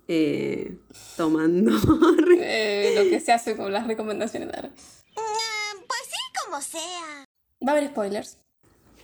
eh, 0.09 0.77
tomando. 1.17 1.73
eh, 2.41 2.93
lo 2.97 3.11
que 3.11 3.21
se 3.21 3.33
hace 3.33 3.57
con 3.57 3.73
las 3.73 3.87
recomendaciones 3.87 4.51
de 4.51 4.59
Arabes. 4.59 5.05
Mm, 5.15 5.79
pues 5.87 6.01
sí, 6.05 6.45
como 6.45 6.61
sea. 6.61 7.25
Va 7.67 7.73
a 7.73 7.77
haber 7.77 7.89
spoilers. 7.89 8.39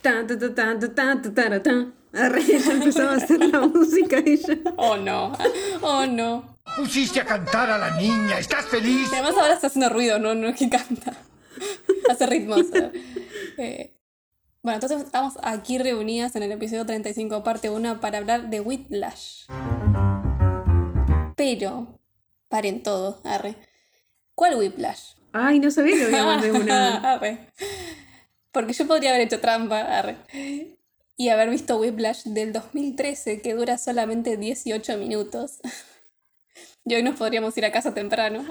Ta, 0.01 0.25
ta, 0.27 0.37
ta, 0.37 0.53
ta, 0.53 0.79
ta, 0.79 0.93
ta, 0.93 1.33
ta, 1.33 1.63
ta. 1.63 1.87
Ya 2.13 2.71
empezaba 2.71 3.13
a 3.13 3.15
hacer 3.15 3.39
la 3.39 3.61
música 3.61 4.17
ella. 4.23 4.57
Oh 4.77 4.97
no, 4.97 5.33
oh 5.81 6.05
no. 6.05 6.57
Pusiste 6.77 7.19
a 7.19 7.25
cantar 7.25 7.69
a 7.71 7.77
la 7.77 7.97
niña, 7.97 8.37
¿estás 8.37 8.65
feliz? 8.65 9.09
Además 9.11 9.35
ahora 9.35 9.53
está 9.53 9.67
haciendo 9.67 9.89
ruido, 9.89 10.19
no, 10.19 10.35
no 10.35 10.47
es 10.49 10.55
que 10.55 10.69
canta. 10.69 11.13
Hace 12.09 12.25
ritmos. 12.27 12.65
Eh, 13.57 13.92
bueno, 14.63 14.75
entonces 14.75 15.01
estamos 15.01 15.33
aquí 15.43 15.77
reunidas 15.77 16.37
en 16.37 16.43
el 16.43 16.53
episodio 16.53 16.85
35, 16.85 17.43
parte 17.43 17.69
1, 17.69 17.99
para 17.99 18.19
hablar 18.19 18.49
de 18.49 18.61
Whiplash. 18.61 19.43
Pero, 21.35 21.99
paren 22.47 22.81
todo, 22.81 23.19
arre. 23.25 23.57
¿Cuál 24.35 24.55
Whiplash? 24.55 25.15
Ay, 25.33 25.59
no 25.59 25.69
sabía 25.69 25.97
que 25.97 26.05
había 26.05 26.23
más 26.23 26.41
de 26.41 26.53
una. 26.53 26.95
Arre. 27.13 27.51
Porque 28.53 28.71
yo 28.71 28.87
podría 28.87 29.09
haber 29.09 29.23
hecho 29.23 29.41
trampa, 29.41 29.81
arre. 29.81 30.15
Y 31.17 31.27
haber 31.27 31.49
visto 31.49 31.77
Whiplash 31.77 32.23
del 32.23 32.53
2013, 32.53 33.41
que 33.41 33.55
dura 33.55 33.77
solamente 33.77 34.37
18 34.37 34.97
minutos. 34.97 35.59
Y 36.85 36.95
hoy 36.95 37.01
nos 37.01 37.17
podríamos 37.17 37.57
ir 37.57 37.63
a 37.65 37.71
casa 37.71 37.93
temprano. 37.93 38.45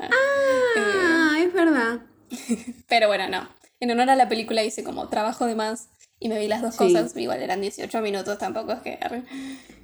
Ah, 0.76 1.36
es 1.38 1.52
verdad. 1.52 2.00
Pero 2.88 3.06
bueno, 3.06 3.28
no. 3.28 3.46
En 3.78 3.90
honor 3.90 4.08
a 4.08 4.16
la 4.16 4.28
película 4.28 4.64
hice 4.64 4.82
como 4.82 5.08
trabajo 5.08 5.44
de 5.44 5.54
más 5.54 5.90
y 6.22 6.28
me 6.28 6.38
vi 6.38 6.48
las 6.48 6.62
dos 6.62 6.74
Sí. 6.74 6.78
cosas. 6.78 7.16
Igual 7.16 7.42
eran 7.42 7.60
18 7.60 8.00
minutos, 8.00 8.38
tampoco 8.38 8.72
es 8.72 8.80
que... 8.80 8.98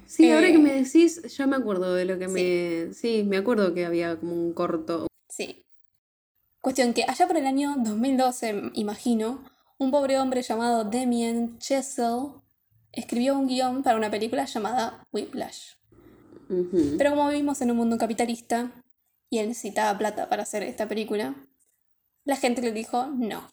Sí, 0.05 0.31
ahora 0.31 0.47
Eh, 0.47 0.51
que 0.53 0.57
me 0.57 0.73
decís, 0.73 1.21
ya 1.37 1.45
me 1.45 1.55
acuerdo 1.55 1.93
de 1.93 2.05
lo 2.05 2.17
que 2.17 2.27
me. 2.27 2.93
Sí, 2.93 3.23
me 3.27 3.37
acuerdo 3.37 3.73
que 3.75 3.85
había 3.85 4.19
como 4.19 4.33
un 4.33 4.53
corto. 4.53 5.05
Sí. 5.27 5.63
Cuestión 6.61 6.93
que 6.93 7.03
allá 7.07 7.27
por 7.27 7.37
el 7.37 7.45
año 7.45 7.75
2012, 7.77 8.71
imagino, 8.73 9.43
un 9.77 9.91
pobre 9.91 10.19
hombre 10.19 10.41
llamado 10.41 10.83
Damien 10.83 11.59
Chazelle 11.59 12.31
escribió 12.91 13.37
un 13.37 13.47
guion 13.47 13.83
para 13.83 13.97
una 13.97 14.09
película 14.09 14.45
llamada 14.45 15.05
Whiplash. 15.13 15.73
Pero 16.97 17.11
como 17.11 17.29
vivimos 17.29 17.61
en 17.61 17.69
un 17.69 17.77
mundo 17.77 17.97
capitalista 17.99 18.71
y 19.29 19.37
él 19.37 19.49
necesitaba 19.49 19.95
plata 19.99 20.27
para 20.27 20.41
hacer 20.41 20.63
esta 20.63 20.87
película, 20.87 21.35
la 22.25 22.35
gente 22.35 22.63
le 22.63 22.71
dijo, 22.71 23.05
no, 23.15 23.47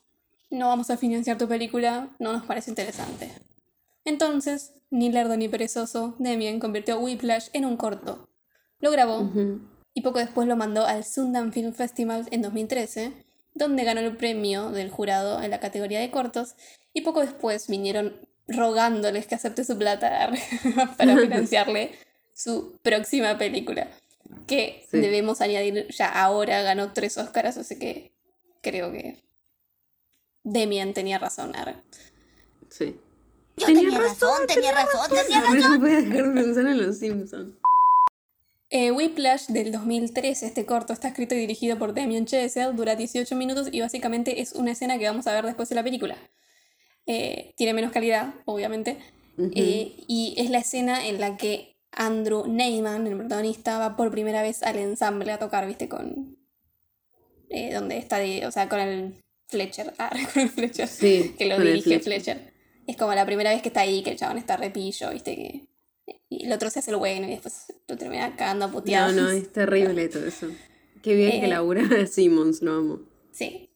no 0.56 0.68
vamos 0.68 0.90
a 0.90 0.96
financiar 0.96 1.38
tu 1.38 1.46
película, 1.48 2.08
no 2.18 2.32
nos 2.32 2.44
parece 2.44 2.70
interesante. 2.70 3.30
Entonces, 4.04 4.72
ni 4.90 5.10
lerdo 5.10 5.36
ni 5.36 5.48
perezoso, 5.48 6.14
Damien 6.18 6.60
convirtió 6.60 6.98
Whiplash 6.98 7.48
en 7.52 7.64
un 7.64 7.76
corto. 7.76 8.28
Lo 8.80 8.90
grabó 8.90 9.30
y 9.94 10.02
poco 10.02 10.18
después 10.18 10.46
lo 10.46 10.56
mandó 10.56 10.84
al 10.86 11.04
Sundance 11.04 11.52
Film 11.52 11.72
Festival 11.72 12.26
en 12.30 12.42
2013, 12.42 13.12
donde 13.54 13.84
ganó 13.84 14.00
el 14.00 14.16
premio 14.16 14.70
del 14.70 14.90
jurado 14.90 15.42
en 15.42 15.50
la 15.50 15.60
categoría 15.60 15.98
de 16.00 16.10
cortos, 16.10 16.54
y 16.92 17.00
poco 17.00 17.20
después 17.20 17.68
vinieron 17.68 18.14
rogándoles 18.48 19.26
que 19.26 19.34
acepte 19.34 19.64
su 19.64 19.76
plata 19.78 20.30
para 20.98 21.16
financiarle 21.20 21.92
su 22.34 22.78
próxima 22.82 23.38
película, 23.38 23.88
que 24.46 24.84
Sí. 24.90 24.98
debemos 25.00 25.40
añadir, 25.40 25.88
ya 25.88 26.06
ahora 26.08 26.62
ganó 26.62 26.92
tres 26.92 27.16
Oscars, 27.18 27.56
así 27.56 27.78
que 27.78 28.12
creo 28.62 28.92
que 28.92 29.16
Demian 30.48 30.94
tenía 30.94 31.18
razón. 31.18 31.54
arre. 31.56 31.74
Sí. 32.70 32.96
Yo 33.56 33.66
Tenía 33.66 33.82
tenía, 33.82 33.98
razón, 33.98 34.46
tenía 34.46 34.72
razón, 34.72 35.00
tenía 35.10 35.40
razón. 35.40 35.58
No 35.72 35.78
voy 35.80 35.90
a 35.92 36.00
dejar 36.02 36.28
de 36.32 36.42
pensar 36.42 36.66
en 36.66 36.86
los 36.86 36.98
Simpsons. 36.98 37.54
Eh, 38.70 38.90
Whiplash 38.92 39.46
del 39.48 39.72
2013, 39.72 40.46
este 40.46 40.66
corto 40.66 40.92
está 40.92 41.08
escrito 41.08 41.34
y 41.34 41.38
dirigido 41.38 41.78
por 41.78 41.94
Damien 41.94 42.26
Chazelle, 42.26 42.74
dura 42.74 42.94
18 42.96 43.34
minutos 43.36 43.68
y 43.72 43.80
básicamente 43.80 44.40
es 44.40 44.52
una 44.52 44.72
escena 44.72 44.98
que 44.98 45.06
vamos 45.06 45.26
a 45.26 45.32
ver 45.32 45.46
después 45.46 45.68
de 45.68 45.74
la 45.74 45.82
película. 45.84 46.16
Eh, 47.06 47.54
tiene 47.56 47.72
menos 47.74 47.92
calidad, 47.92 48.34
obviamente, 48.44 48.98
eh, 49.54 49.96
y 50.08 50.34
es 50.36 50.50
la 50.50 50.58
escena 50.58 51.06
en 51.06 51.20
la 51.20 51.36
que 51.36 51.76
Andrew 51.92 52.46
Neyman, 52.46 53.06
el 53.06 53.16
protagonista, 53.16 53.78
va 53.78 53.96
por 53.96 54.10
primera 54.10 54.42
vez 54.42 54.62
al 54.62 54.76
ensamble 54.76 55.32
a 55.32 55.38
tocar, 55.38 55.66
¿viste? 55.66 55.88
Con. 55.88 56.36
eh, 57.48 57.72
donde 57.72 57.96
está, 57.98 58.18
de- 58.18 58.44
o 58.46 58.50
sea, 58.50 58.68
con 58.68 58.80
el 58.80 59.14
Fletcher. 59.48 59.94
Ah, 59.98 60.10
con 60.34 60.48
Fletcher. 60.48 60.88
Sí, 60.88 61.34
que 61.38 61.46
lo 61.46 61.58
dirige 61.58 62.00
Fletcher. 62.00 62.02
Fletcher. 62.02 62.52
Es 62.86 62.96
como 62.96 63.14
la 63.14 63.26
primera 63.26 63.50
vez 63.50 63.62
que 63.62 63.68
está 63.68 63.80
ahí, 63.80 64.02
que 64.02 64.10
el 64.10 64.16
chabón 64.16 64.38
está 64.38 64.56
repillo, 64.56 65.10
¿viste? 65.10 65.34
Que, 65.34 65.68
y 66.28 66.44
el 66.46 66.52
otro 66.52 66.70
se 66.70 66.78
hace 66.80 66.90
el 66.92 66.96
bueno 66.98 67.26
y 67.26 67.30
después 67.30 67.64
lo 67.88 67.96
termina 67.96 68.34
cagando 68.36 68.64
a 68.66 68.68
No, 68.68 68.74
puteadas. 68.74 69.14
no, 69.14 69.28
es 69.30 69.52
terrible 69.52 70.08
todo 70.08 70.26
eso. 70.26 70.48
Qué 71.02 71.14
bien 71.14 71.40
que 71.40 71.46
Eh. 71.46 71.48
labura 71.48 71.82
Simmons, 72.06 72.62
lo 72.62 72.72
amo. 72.74 73.00
Sí. 73.32 73.70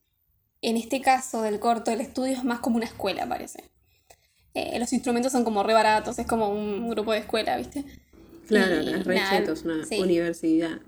En 0.62 0.76
este 0.76 1.00
caso 1.00 1.42
del 1.42 1.58
corto, 1.58 1.90
el 1.90 2.00
estudio 2.00 2.32
es 2.34 2.44
más 2.44 2.60
como 2.60 2.76
una 2.76 2.84
escuela, 2.86 3.28
parece. 3.28 3.64
Eh, 4.54 4.78
los 4.78 4.92
instrumentos 4.92 5.32
son 5.32 5.44
como 5.44 5.62
re 5.62 5.74
baratos, 5.74 6.18
es 6.18 6.26
como 6.26 6.48
un 6.50 6.88
grupo 6.90 7.12
de 7.12 7.18
escuela, 7.20 7.56
¿viste? 7.56 7.84
Claro, 8.46 8.80
Y 8.82 8.88
es 8.92 9.04
re 9.04 9.14
nada, 9.14 9.54
una 9.64 9.86
sí. 9.86 9.98
universidad. 10.00 10.80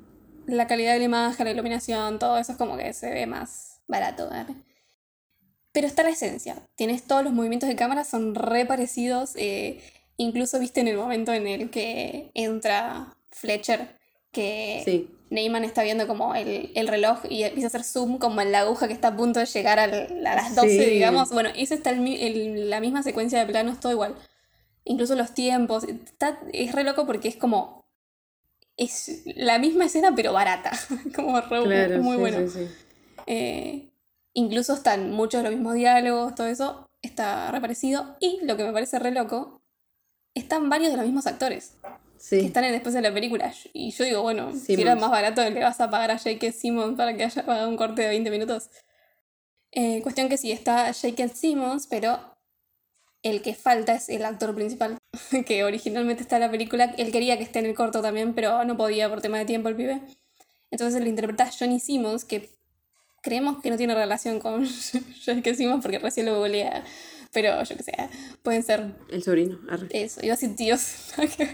La 0.46 0.66
calidad 0.66 0.92
de 0.94 0.98
la 0.98 1.04
imagen, 1.04 1.44
la 1.44 1.52
iluminación, 1.52 2.18
todo 2.18 2.36
eso 2.38 2.52
es 2.52 2.58
como 2.58 2.76
que 2.76 2.92
se 2.92 3.08
ve 3.10 3.26
más 3.26 3.80
barato, 3.86 4.28
¿vale? 4.28 4.54
Pero 5.72 5.86
está 5.86 6.02
la 6.02 6.10
esencia. 6.10 6.56
Tienes 6.76 7.02
todos 7.04 7.24
los 7.24 7.32
movimientos 7.32 7.68
de 7.68 7.76
cámara, 7.76 8.04
son 8.04 8.34
re 8.34 8.66
parecidos. 8.66 9.32
eh, 9.36 9.80
incluso 10.18 10.58
viste 10.60 10.80
en 10.80 10.88
el 10.88 10.96
momento 10.96 11.32
en 11.32 11.46
el 11.46 11.70
que 11.70 12.30
entra 12.34 13.16
Fletcher, 13.30 13.96
que 14.30 14.82
Sí. 14.84 15.08
Neyman 15.30 15.64
está 15.64 15.82
viendo 15.82 16.06
como 16.06 16.34
el, 16.34 16.70
el 16.74 16.88
reloj 16.88 17.20
y 17.28 17.42
empieza 17.44 17.66
a 17.66 17.68
hacer 17.68 17.84
zoom 17.84 18.18
como 18.18 18.42
en 18.42 18.52
la 18.52 18.60
aguja 18.60 18.86
que 18.86 18.92
está 18.92 19.08
a 19.08 19.16
punto 19.16 19.40
de 19.40 19.46
llegar 19.46 19.78
a 19.78 19.86
las 19.86 20.54
12, 20.54 20.68
Sí. 20.84 20.90
digamos. 20.90 21.30
Bueno, 21.30 21.48
esa 21.56 21.74
está 21.74 21.90
el 21.90 22.06
el- 22.06 22.68
la 22.70 22.80
misma 22.80 23.02
secuencia 23.02 23.38
de 23.38 23.46
planos, 23.46 23.80
todo 23.80 23.90
igual. 23.92 24.14
Incluso 24.84 25.14
los 25.16 25.32
tiempos. 25.32 25.84
Está, 25.84 26.38
es 26.52 26.72
re 26.72 26.84
loco 26.84 27.06
porque 27.06 27.28
es 27.28 27.36
como 27.36 27.82
es 28.76 29.22
la 29.36 29.58
misma 29.58 29.86
escena 29.86 30.12
pero 30.14 30.32
barata. 30.32 30.72
Como 31.16 31.40
re- 31.40 31.62
Claro, 31.64 32.02
muy 32.02 32.16
sí, 32.16 32.20
bueno. 32.20 32.38
sí, 32.50 32.58
sí. 32.66 32.68
Eh, 33.26 33.88
incluso 34.34 34.74
están 34.74 35.10
muchos 35.10 35.42
de 35.42 35.48
los 35.50 35.56
mismos 35.58 35.74
diálogos, 35.74 36.34
todo 36.34 36.46
eso 36.46 36.86
está 37.02 37.50
reparecido. 37.50 38.16
Y 38.20 38.40
lo 38.44 38.56
que 38.56 38.64
me 38.64 38.72
parece 38.72 38.98
re 38.98 39.10
loco, 39.10 39.60
están 40.34 40.68
varios 40.70 40.90
de 40.90 40.96
los 40.96 41.04
mismos 41.06 41.26
actores 41.26 41.74
Sí. 42.16 42.38
que 42.40 42.46
están 42.46 42.64
en- 42.64 42.72
después 42.72 42.94
de 42.94 43.02
la 43.02 43.12
película. 43.12 43.52
Y 43.72 43.90
yo 43.90 44.04
digo, 44.04 44.22
bueno, 44.22 44.52
si 44.54 44.74
era 44.80 44.94
más 44.96 45.10
barato, 45.10 45.42
le 45.48 45.60
vas 45.60 45.80
a 45.80 45.90
pagar 45.90 46.12
a 46.12 46.18
J.K. 46.18 46.52
Simmons 46.52 46.96
para 46.96 47.16
que 47.16 47.24
haya 47.24 47.44
pagado 47.44 47.68
un 47.68 47.76
corte 47.76 48.02
de 48.02 48.08
20 48.08 48.30
minutos. 48.30 48.70
Eh, 49.72 50.00
cuestión 50.02 50.28
que 50.28 50.36
sí, 50.36 50.52
está 50.52 50.92
J.K. 50.92 51.28
Simmons, 51.28 51.86
pero 51.86 52.18
el 53.22 53.42
que 53.42 53.54
falta 53.54 53.94
es 53.94 54.08
el 54.08 54.24
actor 54.24 54.54
principal, 54.54 54.96
que 55.46 55.64
originalmente 55.64 56.22
está 56.22 56.36
en 56.36 56.42
la 56.42 56.50
película. 56.50 56.94
Él 56.98 57.10
quería 57.12 57.36
que 57.36 57.44
esté 57.44 57.58
en 57.58 57.66
el 57.66 57.74
corto 57.74 58.00
también, 58.02 58.34
pero 58.34 58.64
no 58.64 58.76
podía 58.76 59.08
por 59.08 59.20
tema 59.20 59.38
de 59.38 59.44
tiempo 59.44 59.68
el 59.68 59.76
pibe. 59.76 60.00
Entonces 60.70 61.00
lo 61.00 61.08
interpreta 61.08 61.50
Johnny 61.58 61.80
Simmons, 61.80 62.24
que 62.24 62.48
creemos 63.22 63.62
que 63.62 63.70
no 63.70 63.76
tiene 63.78 63.94
relación 63.94 64.40
con 64.40 64.66
J.K. 65.24 65.54
Simmons 65.54 65.80
porque 65.80 65.98
recién 65.98 66.26
lo 66.26 66.36
googleé. 66.36 66.82
Pero 67.32 67.62
yo 67.62 67.76
que 67.78 67.82
sé, 67.82 67.92
pueden 68.42 68.62
ser 68.62 68.94
El 69.10 69.22
sobrino. 69.22 69.58
arre. 69.70 69.88
eso, 69.92 70.20
iba 70.22 70.34
a 70.34 70.36
decir 70.36 70.54
tíos, 70.54 71.12
que 71.36 71.48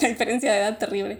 la 0.00 0.08
diferencia 0.08 0.50
de 0.50 0.58
edad 0.58 0.78
terrible. 0.78 1.18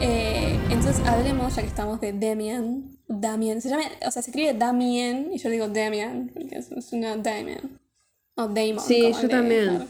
Eh, 0.00 0.58
entonces 0.70 1.06
hablemos, 1.06 1.54
ya 1.54 1.60
que 1.60 1.68
estamos 1.68 2.00
de 2.00 2.14
Damian. 2.14 2.96
Damian, 3.06 3.60
se 3.60 3.68
llama, 3.68 3.82
o 4.06 4.10
sea, 4.10 4.22
se 4.22 4.30
escribe 4.30 4.54
Damien 4.54 5.30
y 5.32 5.38
yo 5.38 5.50
digo 5.50 5.68
Damian, 5.68 6.30
porque 6.32 6.56
es, 6.56 6.70
una 6.92 7.16
Damian. 7.18 7.78
O 8.36 8.48
Damon. 8.48 8.80
Sí, 8.80 9.12
yo 9.20 9.28
también. 9.28 9.86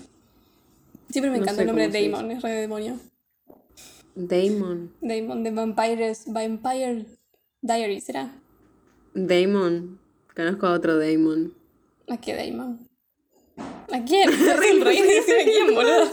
Siempre 1.10 1.30
me 1.30 1.36
No 1.36 1.44
encantó 1.44 1.58
sé 1.58 1.60
el 1.60 1.66
nombre 1.68 1.88
de 1.88 2.08
Damon, 2.08 2.30
es 2.32 2.42
re 2.42 2.50
de 2.50 2.60
demonio. 2.62 2.98
Damon. 4.14 4.92
Damon 5.00 5.42
de 5.42 5.50
Vampires, 5.50 6.24
Vampire 6.26 7.06
Diaries, 7.62 8.04
¿será? 8.04 8.30
Damon. 9.14 9.98
Conozco 10.34 10.66
a 10.66 10.72
otro 10.72 10.98
Damon. 10.98 11.52
¿A 12.08 12.16
qué 12.18 12.34
Damon? 12.34 12.88
¿A 13.92 14.04
quién? 14.04 14.28
Es 14.32 14.70
el 14.70 14.80
rey, 14.82 15.00
decime 15.02 15.44
quién, 15.44 15.74
boludo. 15.74 16.10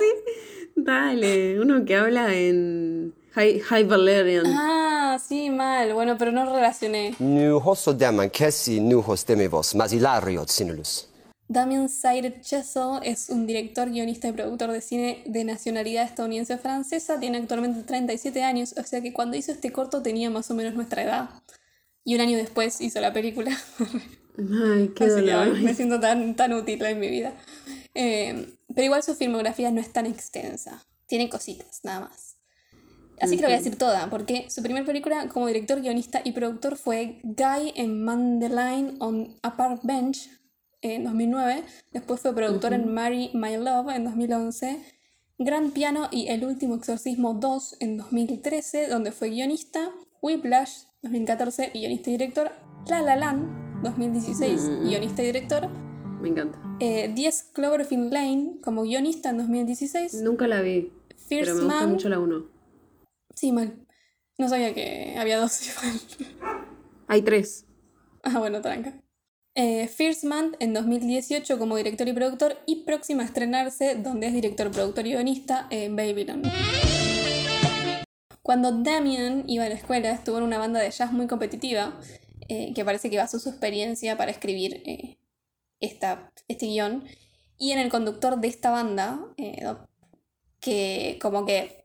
Dale, 0.76 1.60
uno 1.60 1.84
que 1.84 1.96
habla 1.96 2.34
en 2.34 3.14
High, 3.34 3.60
High 3.60 3.84
Valerian. 3.84 4.46
Ah, 4.48 5.18
sí, 5.22 5.50
mal. 5.50 5.94
Bueno, 5.94 6.18
pero 6.18 6.32
no 6.32 6.46
relacioné. 6.46 7.16
Nu 7.20 7.58
hoso 7.64 7.94
deman 7.94 8.30
kesi 8.30 8.80
nu 8.80 9.04
hos 9.06 9.26
demivos, 9.26 9.76
mas 9.76 9.92
hilariot 9.92 10.48
sinulus. 10.50 11.09
Damien 11.50 11.90
Sayre 11.90 12.42
Chessel 12.42 13.00
es 13.02 13.30
un 13.30 13.48
director, 13.48 13.90
guionista 13.90 14.28
y 14.28 14.34
productor 14.34 14.72
de 14.72 14.82
cine 14.82 15.24
de 15.26 15.44
nacionalidad 15.44 16.04
estadounidense 16.04 16.60
francesa. 16.60 17.20
Tiene 17.20 17.40
actualmente 17.40 17.82
37 17.82 18.44
años, 18.44 18.76
o 18.78 18.84
sea 18.84 19.02
que 19.02 19.14
cuando 19.14 19.36
hizo 19.36 19.52
este 19.52 19.72
corto 19.72 20.04
tenía 20.04 20.30
más 20.30 20.52
o 20.52 20.54
menos 20.54 20.76
nuestra 20.76 21.02
edad. 21.02 21.30
Y 22.04 22.14
un 22.14 22.22
año 22.22 22.38
después 22.38 22.80
hizo 22.82 23.02
la 23.02 23.14
película. 23.14 23.58
Ay, 24.38 24.92
qué 24.96 25.06
Así 25.06 25.14
dolor. 25.16 25.60
me 25.60 25.74
siento 25.74 26.00
tan, 26.00 26.36
tan 26.36 26.54
útil 26.54 26.84
en 26.86 27.00
mi 27.00 27.10
vida. 27.10 27.34
Eh, 27.96 28.56
pero 28.68 28.84
igual 28.84 29.02
su 29.02 29.16
filmografía 29.16 29.72
no 29.72 29.82
es 29.82 29.92
tan 29.92 30.06
extensa. 30.06 30.86
Tiene 31.08 31.30
cositas, 31.30 31.80
nada 31.84 32.02
más. 32.02 32.38
Así 33.20 33.36
que 33.36 33.42
lo 33.42 33.48
voy 33.48 33.56
a 33.56 33.58
decir 33.58 33.76
toda, 33.76 34.10
porque 34.12 34.46
su 34.50 34.62
primera 34.62 34.86
película 34.86 35.28
como 35.30 35.48
director, 35.48 35.82
guionista 35.82 36.22
y 36.24 36.32
productor 36.32 36.78
fue 36.78 37.20
Guy 37.24 37.74
en 37.76 38.04
Mandelain 38.04 38.98
on 39.00 39.36
a 39.42 39.58
Park 39.58 39.82
Bench 39.84 40.30
en 40.82 41.04
2009. 41.04 41.64
Después 41.92 42.20
fue 42.22 42.34
productor 42.34 42.74
en 42.74 42.94
Marry 42.94 43.32
My 43.34 43.58
Love 43.58 43.90
en 43.90 44.06
2011. 44.06 44.82
Gran 45.38 45.72
Piano 45.72 46.10
y 46.12 46.28
El 46.28 46.44
Último 46.46 46.76
Exorcismo 46.76 47.34
2 47.34 47.78
en 47.80 47.98
2013, 47.98 48.88
donde 48.88 49.12
fue 49.12 49.30
guionista. 49.30 49.92
Whiplash 50.22 50.84
2014, 51.02 51.72
guionista 51.74 52.10
y 52.10 52.14
director. 52.14 52.52
La 52.88 53.02
La 53.02 53.16
Land 53.16 53.84
2016, 53.84 54.82
guionista 54.84 55.24
y 55.24 55.28
director. 55.28 55.70
Me 56.22 56.30
encanta. 56.30 56.60
Eh, 56.82 57.12
10 57.16 57.52
Cloverfield 57.54 58.12
Lane 58.12 58.58
como 58.62 58.84
guionista 58.84 59.30
en 59.30 59.38
2016. 59.38 60.22
Nunca 60.22 60.48
la 60.48 60.62
vi. 60.62 60.92
First 61.16 61.30
pero 61.30 61.56
me 61.56 61.62
gusta 61.64 61.80
Man. 61.82 61.90
mucho 61.92 62.10
la 62.10 62.20
1. 62.20 62.46
Sí, 63.36 63.52
mal. 63.54 63.86
No 64.38 64.50
sabía 64.50 64.74
que 64.74 65.16
había 65.18 65.40
dos 65.40 65.62
igual. 65.68 66.00
Hay 67.08 67.22
tres. 67.22 67.66
ah, 68.24 68.40
bueno, 68.40 68.62
tranca. 68.62 69.02
Eh, 69.62 69.90
First 69.90 70.24
Man 70.24 70.56
en 70.62 70.74
2018 70.74 71.60
como 71.60 71.76
director 71.76 72.08
y 72.08 72.14
productor 72.14 72.58
y 72.66 72.86
próxima 72.86 73.24
a 73.24 73.26
estrenarse 73.26 73.96
donde 73.96 74.28
es 74.28 74.34
director, 74.34 74.72
productor 74.72 75.06
y 75.06 75.10
guionista 75.12 75.68
en 75.70 75.98
Babylon. 75.98 76.44
Cuando 78.42 78.72
Damien 78.72 79.44
iba 79.48 79.66
a 79.66 79.68
la 79.68 79.76
escuela 79.76 80.12
estuvo 80.12 80.38
en 80.38 80.46
una 80.46 80.60
banda 80.60 80.80
de 80.80 80.90
jazz 80.90 81.12
muy 81.12 81.28
competitiva 81.28 82.00
eh, 82.48 82.72
que 82.74 82.86
parece 82.86 83.10
que 83.10 83.18
basó 83.18 83.38
su 83.38 83.50
experiencia 83.50 84.16
para 84.16 84.32
escribir 84.32 84.82
eh, 84.86 85.18
esta, 85.82 86.32
este 86.48 86.68
guion. 86.68 87.04
Y 87.58 87.74
en 87.74 87.80
el 87.80 87.90
conductor 87.90 88.40
de 88.40 88.48
esta 88.48 88.72
banda, 88.72 89.20
eh, 89.36 89.62
que 90.62 91.20
como 91.22 91.46
que 91.46 91.84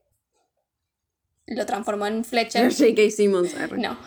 lo 1.46 1.66
transformó 1.66 2.06
en 2.06 2.24
Fletcher. 2.24 2.72
J.K. 2.72 3.10
Simmons. 3.10 3.52
No. 3.76 3.98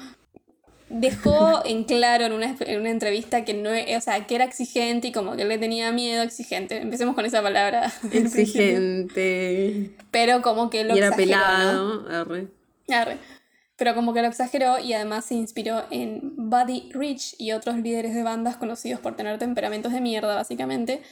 Dejó 0.89 1.65
en 1.65 1.83
claro 1.83 2.25
en 2.25 2.31
una, 2.31 2.55
en 2.59 2.79
una 2.79 2.89
entrevista 2.89 3.43
que 3.43 3.53
no, 3.53 3.71
o 3.71 4.01
sea, 4.01 4.25
que 4.25 4.35
era 4.35 4.45
exigente 4.45 5.09
y 5.09 5.11
como 5.11 5.35
que 5.35 5.43
le 5.43 5.57
tenía 5.57 5.91
miedo 5.91 6.23
exigente. 6.23 6.77
Empecemos 6.77 7.13
con 7.13 7.25
esa 7.25 7.41
palabra. 7.41 7.91
Exigente. 8.11 9.91
Pero 10.11 10.41
como 10.41 10.69
que 10.69 10.85
lo 10.85 10.95
Y 10.95 10.99
era 10.99 11.07
exageró, 11.09 11.37
¿no? 11.73 12.05
pelado. 12.05 12.09
arre. 12.09 12.47
Arre. 12.89 13.17
Pero 13.75 13.93
como 13.93 14.13
que 14.13 14.21
lo 14.21 14.27
exageró 14.27 14.79
y 14.79 14.93
además 14.93 15.25
se 15.25 15.35
inspiró 15.35 15.83
en 15.91 16.33
Buddy 16.35 16.89
Rich 16.93 17.35
y 17.37 17.51
otros 17.51 17.77
líderes 17.77 18.15
de 18.15 18.23
bandas 18.23 18.57
conocidos 18.57 18.99
por 18.99 19.15
tener 19.15 19.37
temperamentos 19.37 19.91
de 19.91 20.01
mierda, 20.01 20.35
básicamente. 20.35 21.03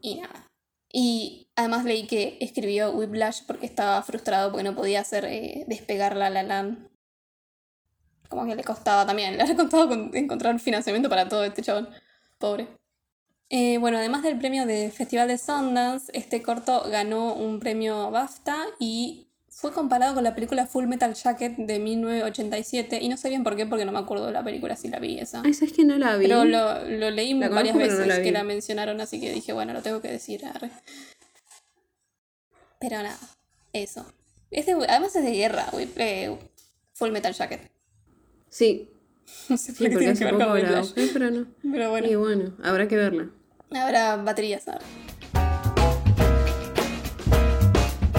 Y 0.00 0.16
nada. 0.16 0.46
Y 0.92 1.46
además 1.54 1.84
leí 1.84 2.06
que 2.06 2.38
escribió 2.40 2.90
Whiplash 2.90 3.42
porque 3.46 3.66
estaba 3.66 4.02
frustrado 4.02 4.50
porque 4.50 4.64
no 4.64 4.74
podía 4.74 5.00
hacer 5.00 5.24
eh, 5.24 5.64
despegar 5.68 6.16
la 6.16 6.28
La 6.28 6.42
Land. 6.42 6.88
Como 8.32 8.46
que 8.46 8.56
le 8.56 8.64
costaba 8.64 9.04
también, 9.06 9.36
le 9.36 9.42
ha 9.42 9.54
costado 9.56 9.88
con- 9.88 10.10
encontrar 10.16 10.58
financiamiento 10.58 11.08
para 11.10 11.28
todo 11.28 11.44
este 11.44 11.60
chabón. 11.62 11.88
Pobre. 12.38 12.66
Eh, 13.50 13.76
bueno, 13.76 13.98
además 13.98 14.22
del 14.22 14.38
premio 14.38 14.64
de 14.64 14.90
Festival 14.90 15.28
de 15.28 15.36
Sundance, 15.36 16.10
este 16.14 16.40
corto 16.42 16.84
ganó 16.90 17.34
un 17.34 17.60
premio 17.60 18.10
BAFTA 18.10 18.56
y 18.78 19.26
fue 19.50 19.72
comparado 19.72 20.14
con 20.14 20.24
la 20.24 20.34
película 20.34 20.66
Full 20.66 20.86
Metal 20.86 21.12
Jacket 21.12 21.56
de 21.58 21.78
1987. 21.78 23.00
Y 23.02 23.10
no 23.10 23.18
sé 23.18 23.28
bien 23.28 23.44
por 23.44 23.54
qué, 23.54 23.66
porque 23.66 23.84
no 23.84 23.92
me 23.92 23.98
acuerdo 23.98 24.24
de 24.26 24.32
la 24.32 24.42
película 24.42 24.74
si 24.76 24.88
la 24.88 24.98
vi 24.98 25.18
esa. 25.18 25.42
Ay, 25.44 25.52
¿sabes 25.52 25.74
que 25.74 25.84
no 25.84 25.98
la 25.98 26.16
vi? 26.16 26.24
Pero 26.26 26.46
lo, 26.46 26.88
lo 26.88 27.10
leí 27.10 27.34
La 27.34 27.50
varias 27.50 27.74
no 27.74 27.80
veces 27.82 28.06
la 28.06 28.22
que 28.22 28.32
la 28.32 28.42
mencionaron, 28.42 28.98
así 29.02 29.20
que 29.20 29.30
dije, 29.30 29.52
bueno, 29.52 29.74
lo 29.74 29.82
tengo 29.82 30.00
que 30.00 30.08
decir. 30.08 30.46
arre. 30.46 30.70
Pero 32.80 32.96
nada, 33.02 33.18
eso. 33.74 34.04
Este, 34.50 34.72
además 34.72 35.14
es 35.14 35.22
de 35.24 35.32
guerra, 35.32 35.66
eh, 35.96 36.36
Full 36.94 37.10
Metal 37.10 37.32
Jacket. 37.34 37.70
Sí, 38.52 38.90
No 39.48 39.56
sé 39.56 39.72
sí, 39.72 39.78
por 39.78 39.86
qué 39.88 39.92
porque 39.94 40.04
tiene 40.12 40.18
que 40.18 40.24
ver 40.26 40.34
con 40.34 40.52
Whiplash. 40.52 40.92
pero 41.14 41.30
no. 41.30 41.46
Pero 41.72 41.88
bueno, 41.90 42.06
Y 42.06 42.14
bueno, 42.16 42.52
habrá 42.62 42.86
que 42.86 42.96
verla. 42.96 43.30
habrá 43.74 44.16
baterías 44.16 44.68
ahora. 44.68 44.84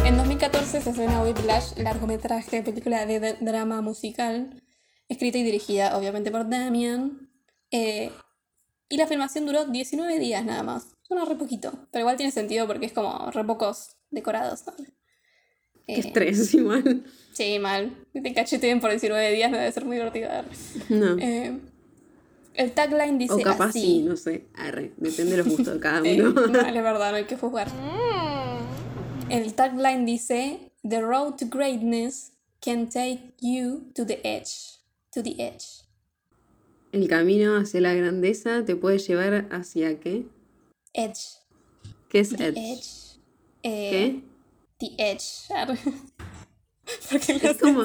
En 0.05 0.17
2014 0.17 0.81
se 0.81 0.89
estrena 0.89 1.21
Whiplash, 1.21 1.77
largometraje, 1.77 2.63
película 2.63 3.05
de 3.05 3.37
drama 3.41 3.81
musical, 3.81 4.61
escrita 5.07 5.37
y 5.37 5.43
dirigida 5.43 5.95
obviamente 5.97 6.31
por 6.31 6.49
Damian. 6.49 7.29
Eh, 7.69 8.11
y 8.89 8.97
la 8.97 9.05
filmación 9.07 9.45
duró 9.45 9.65
19 9.65 10.17
días 10.19 10.43
nada 10.45 10.63
más. 10.63 10.87
Suena 11.03 11.25
re 11.25 11.35
poquito, 11.35 11.87
pero 11.91 12.01
igual 12.01 12.17
tiene 12.17 12.31
sentido 12.31 12.65
porque 12.65 12.87
es 12.87 12.93
como 12.93 13.29
re 13.31 13.43
pocos 13.43 13.97
decorados. 14.09 14.63
¿no? 14.65 14.73
Qué 15.87 15.95
Eh, 15.95 15.99
estrés, 15.99 16.53
igual. 16.53 17.03
Sí, 17.33 17.59
mal. 17.59 17.91
Te 18.13 18.33
cacheteen 18.33 18.79
por 18.79 18.91
19 18.91 19.31
días 19.31 19.49
no 19.51 19.57
debe 19.57 19.71
ser 19.71 19.85
muy 19.85 19.97
divertido. 19.97 20.29
No. 20.89 21.17
Eh, 21.19 21.57
el 22.53 22.71
tagline 22.73 23.17
dice 23.17 23.33
o 23.33 23.39
capaz 23.41 23.69
así. 23.69 23.81
sí, 23.81 24.01
no 24.03 24.15
sé. 24.15 24.45
Arre, 24.53 24.91
depende 24.97 25.31
de 25.31 25.37
los 25.37 25.47
gustos 25.47 25.73
de 25.73 25.79
cada 25.79 26.01
uno. 26.03 26.29
no, 26.31 26.45
es 26.45 26.73
verdad, 26.73 27.11
no 27.11 27.17
hay 27.17 27.25
que 27.25 27.35
juzgar. 27.37 27.67
El 29.29 29.53
tagline 29.55 30.05
dice: 30.05 30.71
The 30.87 31.01
road 31.01 31.35
to 31.37 31.45
greatness 31.49 32.33
can 32.63 32.87
take 32.87 33.33
you 33.41 33.91
to 33.95 34.05
the 34.05 34.19
edge. 34.23 34.79
To 35.13 35.23
the 35.23 35.35
edge. 35.39 35.83
El 36.91 37.07
camino 37.07 37.55
hacia 37.57 37.81
la 37.81 37.93
grandeza 37.95 38.63
te 38.65 38.75
puede 38.75 38.99
llevar 38.99 39.47
hacia 39.51 39.99
qué? 39.99 40.27
Edge. 40.93 41.39
¿Qué 42.09 42.19
es 42.19 42.29
The 42.29 42.47
Edge? 42.49 42.57
edge. 42.59 43.17
Eh, 43.63 43.89
¿Qué? 43.89 44.21
The 44.83 44.95
edge. 45.11 45.49
Arre. 45.55 45.77
Porque 47.09 47.33
Es 47.41 47.57
como, 47.57 47.83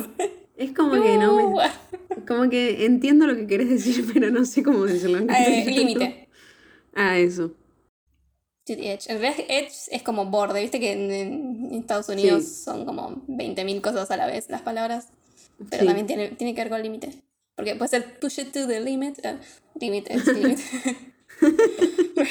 es 0.57 0.73
como 0.73 0.93
que 1.03 1.17
no 1.19 1.37
me, 1.37 1.45
Uh, 1.45 2.27
como 2.27 2.51
que 2.51 2.85
entiendo 2.85 3.27
lo 3.27 3.37
que 3.37 3.47
querés 3.47 3.69
decir, 3.71 4.05
pero 4.13 4.31
no 4.31 4.45
sé 4.45 4.63
cómo 4.63 4.85
decirlo. 4.85 5.19
en 5.19 5.31
eh. 5.31 5.65
Límite. 5.67 6.29
Ah, 6.95 7.17
eso. 7.17 7.51
to 8.67 8.75
the 8.75 8.93
edge. 8.93 9.09
En 9.09 9.21
realidad, 9.21 9.45
edge 9.49 9.73
es 9.93 10.03
como 10.03 10.27
borde. 10.27 10.61
Viste 10.61 10.81
que 10.81 10.91
en, 10.93 11.11
en 11.13 11.75
Estados 11.75 12.09
Unidos 12.09 12.43
Sí. 12.45 12.65
son 12.65 12.85
como 12.87 13.11
20.000 13.29 13.81
cosas 13.81 14.11
a 14.11 14.17
la 14.17 14.27
vez 14.27 14.51
las 14.51 14.63
palabras. 14.63 15.09
Pero 15.71 15.83
Sí. 15.83 15.87
también 15.87 16.07
tiene, 16.09 16.29
tiene 16.31 16.55
que 16.57 16.63
ver 16.63 16.71
con 16.71 16.83
límite. 16.83 17.11
Porque 17.55 17.77
puede 17.77 17.89
ser 17.91 18.19
push 18.19 18.41
it 18.41 18.51
to 18.53 18.67
the 18.67 18.81
limit. 18.81 19.19
limit, 19.81 20.11
edge, 20.11 20.33
limit. 20.33 20.59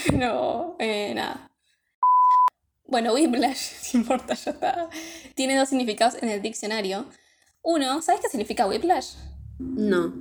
Pero, 0.10 0.76
eh, 0.80 1.14
nada. 1.16 1.47
Bueno, 2.88 3.13
whiplash, 3.13 3.71
no 3.93 4.00
importa, 4.02 4.34
ya 4.34 4.52
está. 4.52 4.89
Tiene 5.36 5.56
dos 5.58 5.69
significados 5.69 6.21
en 6.21 6.30
el 6.30 6.41
diccionario. 6.41 7.06
Uno, 7.62 8.02
¿sabes 8.02 8.21
qué 8.21 8.30
significa 8.30 8.65
whiplash? 8.67 9.15
No. 9.60 10.13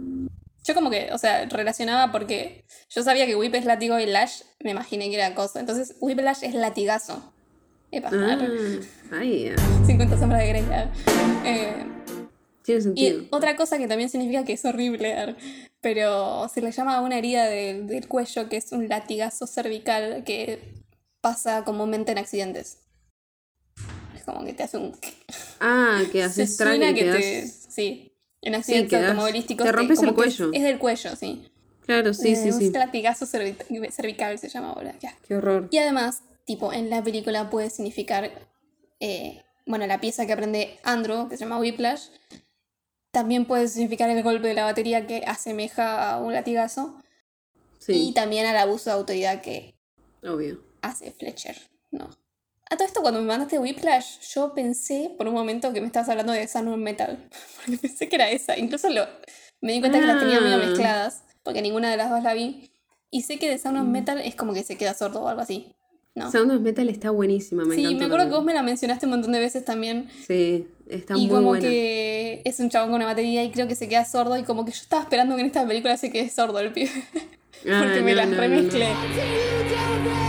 Yo 0.64 0.74
como 0.74 0.90
que, 0.90 1.10
o 1.12 1.18
sea, 1.18 1.44
relacionaba 1.46 2.10
porque 2.10 2.64
yo 2.90 3.02
sabía 3.04 3.24
que 3.26 3.36
whip 3.36 3.54
es 3.54 3.64
látigo 3.64 4.00
y 4.00 4.06
lash 4.06 4.40
me 4.64 4.72
imaginé 4.72 5.08
que 5.10 5.14
era 5.14 5.34
cosa. 5.34 5.60
Entonces, 5.60 5.94
whiplash 6.00 6.42
es 6.42 6.54
latigazo. 6.54 7.32
Epa, 7.92 8.10
Ah, 8.12 8.32
arre. 8.32 8.80
ahí, 9.12 9.52
ah, 9.56 9.84
50 9.86 10.18
sombras 10.18 10.40
de 10.42 10.48
Grey. 10.48 10.64
Eh, 11.44 11.86
tiene 12.64 12.80
y 12.80 12.82
sentido. 12.82 13.24
otra 13.30 13.54
cosa 13.54 13.78
que 13.78 13.86
también 13.86 14.10
significa 14.10 14.44
que 14.44 14.54
es 14.54 14.64
horrible, 14.64 15.36
pero 15.80 16.48
se 16.52 16.60
le 16.62 16.72
llama 16.72 16.96
a 16.96 17.00
una 17.00 17.16
herida 17.16 17.44
del- 17.44 17.86
del 17.86 18.08
cuello 18.08 18.48
que 18.48 18.56
es 18.56 18.72
un 18.72 18.88
latigazo 18.88 19.46
cervical 19.46 20.24
que 20.24 20.74
pasa 21.26 21.64
comúnmente 21.64 22.12
en 22.12 22.18
accidentes. 22.18 22.78
Es 24.14 24.22
como 24.24 24.44
que 24.44 24.52
te 24.52 24.62
hace 24.62 24.76
un... 24.78 24.96
Ah, 25.60 26.02
que 26.12 26.28
Se 26.28 26.46
suena 26.46 26.90
y 26.90 26.94
que 26.94 27.00
quedas- 27.04 27.18
te... 27.20 27.46
Sí, 27.48 28.12
en 28.42 28.54
accidentes 28.54 28.90
quedas- 28.90 29.10
automovilísticos. 29.10 29.64
te 29.66 29.72
rompes 29.72 30.02
el 30.02 30.14
cuello. 30.14 30.50
Es, 30.52 30.58
es 30.58 30.62
del 30.62 30.78
cuello, 30.78 31.16
sí. 31.16 31.50
Claro, 31.84 32.12
sí, 32.14 32.32
Eh, 32.32 32.36
sí, 32.36 32.50
un 32.50 32.58
sí. 32.58 32.70
latigazo 32.70 33.26
cervi- 33.26 33.90
cervical 33.90 34.38
se 34.38 34.48
llama 34.48 34.70
ahora. 34.70 34.94
ya. 35.00 35.16
Qué 35.26 35.36
horror. 35.36 35.68
Y 35.70 35.78
además, 35.78 36.22
tipo, 36.44 36.72
en 36.72 36.90
la 36.90 37.02
película 37.02 37.48
puede 37.50 37.70
significar, 37.70 38.30
eh, 39.00 39.42
bueno, 39.66 39.86
la 39.86 40.00
pieza 40.00 40.26
que 40.26 40.32
aprende 40.32 40.78
Andrew, 40.84 41.28
que 41.28 41.36
se 41.36 41.44
llama 41.44 41.58
Whiplash, 41.58 42.08
también 43.12 43.46
puede 43.46 43.66
significar 43.68 44.10
el 44.10 44.22
golpe 44.22 44.48
de 44.48 44.54
la 44.54 44.64
batería 44.64 45.06
que 45.06 45.22
asemeja 45.26 46.10
a 46.12 46.18
un 46.20 46.32
latigazo, 46.32 46.98
y 47.88 48.06
Sí, 48.08 48.12
también 48.14 48.46
al 48.46 48.56
abuso 48.58 48.90
de 48.90 48.96
autoridad 48.96 49.40
que 49.42 49.74
obvio. 50.24 50.60
Hace 50.86 51.12
Fletcher, 51.12 51.56
¿no? 51.90 52.08
A 52.68 52.76
todo 52.76 52.86
esto, 52.86 53.00
cuando 53.00 53.20
me 53.20 53.26
mandaste 53.26 53.58
Whiplash, 53.60 54.18
yo 54.34 54.52
pensé 54.52 55.14
por 55.16 55.28
un 55.28 55.34
momento 55.34 55.72
que 55.72 55.80
me 55.80 55.86
estabas 55.86 56.08
hablando 56.08 56.32
de 56.32 56.48
Sound 56.48 56.68
of 56.68 56.78
Metal, 56.78 57.28
porque 57.56 57.78
pensé 57.78 58.08
que 58.08 58.16
era 58.16 58.28
esa. 58.30 58.58
Incluso 58.58 58.90
lo, 58.90 59.06
me 59.60 59.72
di 59.72 59.80
cuenta 59.80 60.00
que 60.00 60.06
las 60.06 60.18
tenía 60.18 60.40
medio 60.40 60.56
Ah. 60.56 60.66
mezcladas, 60.66 61.22
porque 61.44 61.62
ninguna 61.62 61.90
de 61.90 61.96
las 61.96 62.10
dos 62.10 62.22
la 62.24 62.34
vi. 62.34 62.70
Y 63.10 63.22
sé 63.22 63.38
que 63.38 63.48
de 63.48 63.58
Sound 63.58 63.78
of 63.78 63.86
Metal 63.86 64.18
es 64.18 64.34
como 64.34 64.52
que 64.52 64.64
se 64.64 64.76
queda 64.76 64.94
sordo 64.94 65.22
o 65.22 65.28
algo 65.28 65.42
así. 65.42 65.72
¿no? 66.16 66.30
Sound 66.32 66.50
of 66.50 66.60
Metal 66.60 66.88
está 66.88 67.10
buenísima, 67.10 67.64
me 67.64 67.74
sí, 67.76 67.94
me 67.94 68.06
acuerdo 68.06 68.24
que 68.24 68.30
vos 68.30 68.38
también. 68.38 68.46
me 68.46 68.54
la 68.54 68.62
mencionaste 68.62 69.06
un 69.06 69.10
montón 69.12 69.32
de 69.32 69.38
veces 69.38 69.64
también. 69.64 70.08
Sí, 70.26 70.66
está 70.88 71.14
y 71.14 71.20
muy 71.20 71.28
como 71.28 71.48
buena. 71.48 71.68
que 71.68 72.40
es 72.44 72.58
un 72.58 72.68
chabón 72.70 72.88
con 72.88 72.96
una 72.96 73.04
batería 73.06 73.44
y 73.44 73.50
creo 73.52 73.68
que 73.68 73.74
se 73.76 73.86
queda 73.88 74.04
sordo. 74.06 74.36
Y 74.38 74.42
como 74.42 74.64
que 74.64 74.72
yo 74.72 74.80
estaba 74.80 75.02
esperando 75.02 75.34
que 75.36 75.42
en 75.42 75.46
esta 75.48 75.64
película 75.66 75.96
se 75.98 76.10
quede 76.10 76.28
sordo 76.30 76.58
el 76.58 76.72
pibe. 76.72 76.90
Ah, 77.70 77.80
porque 77.84 78.02
me 78.02 78.10
no, 78.12 78.16
las 78.18 78.26
no, 78.28 78.36
no, 78.36 78.36
no. 78.36 78.42
remezclé. 78.42 80.25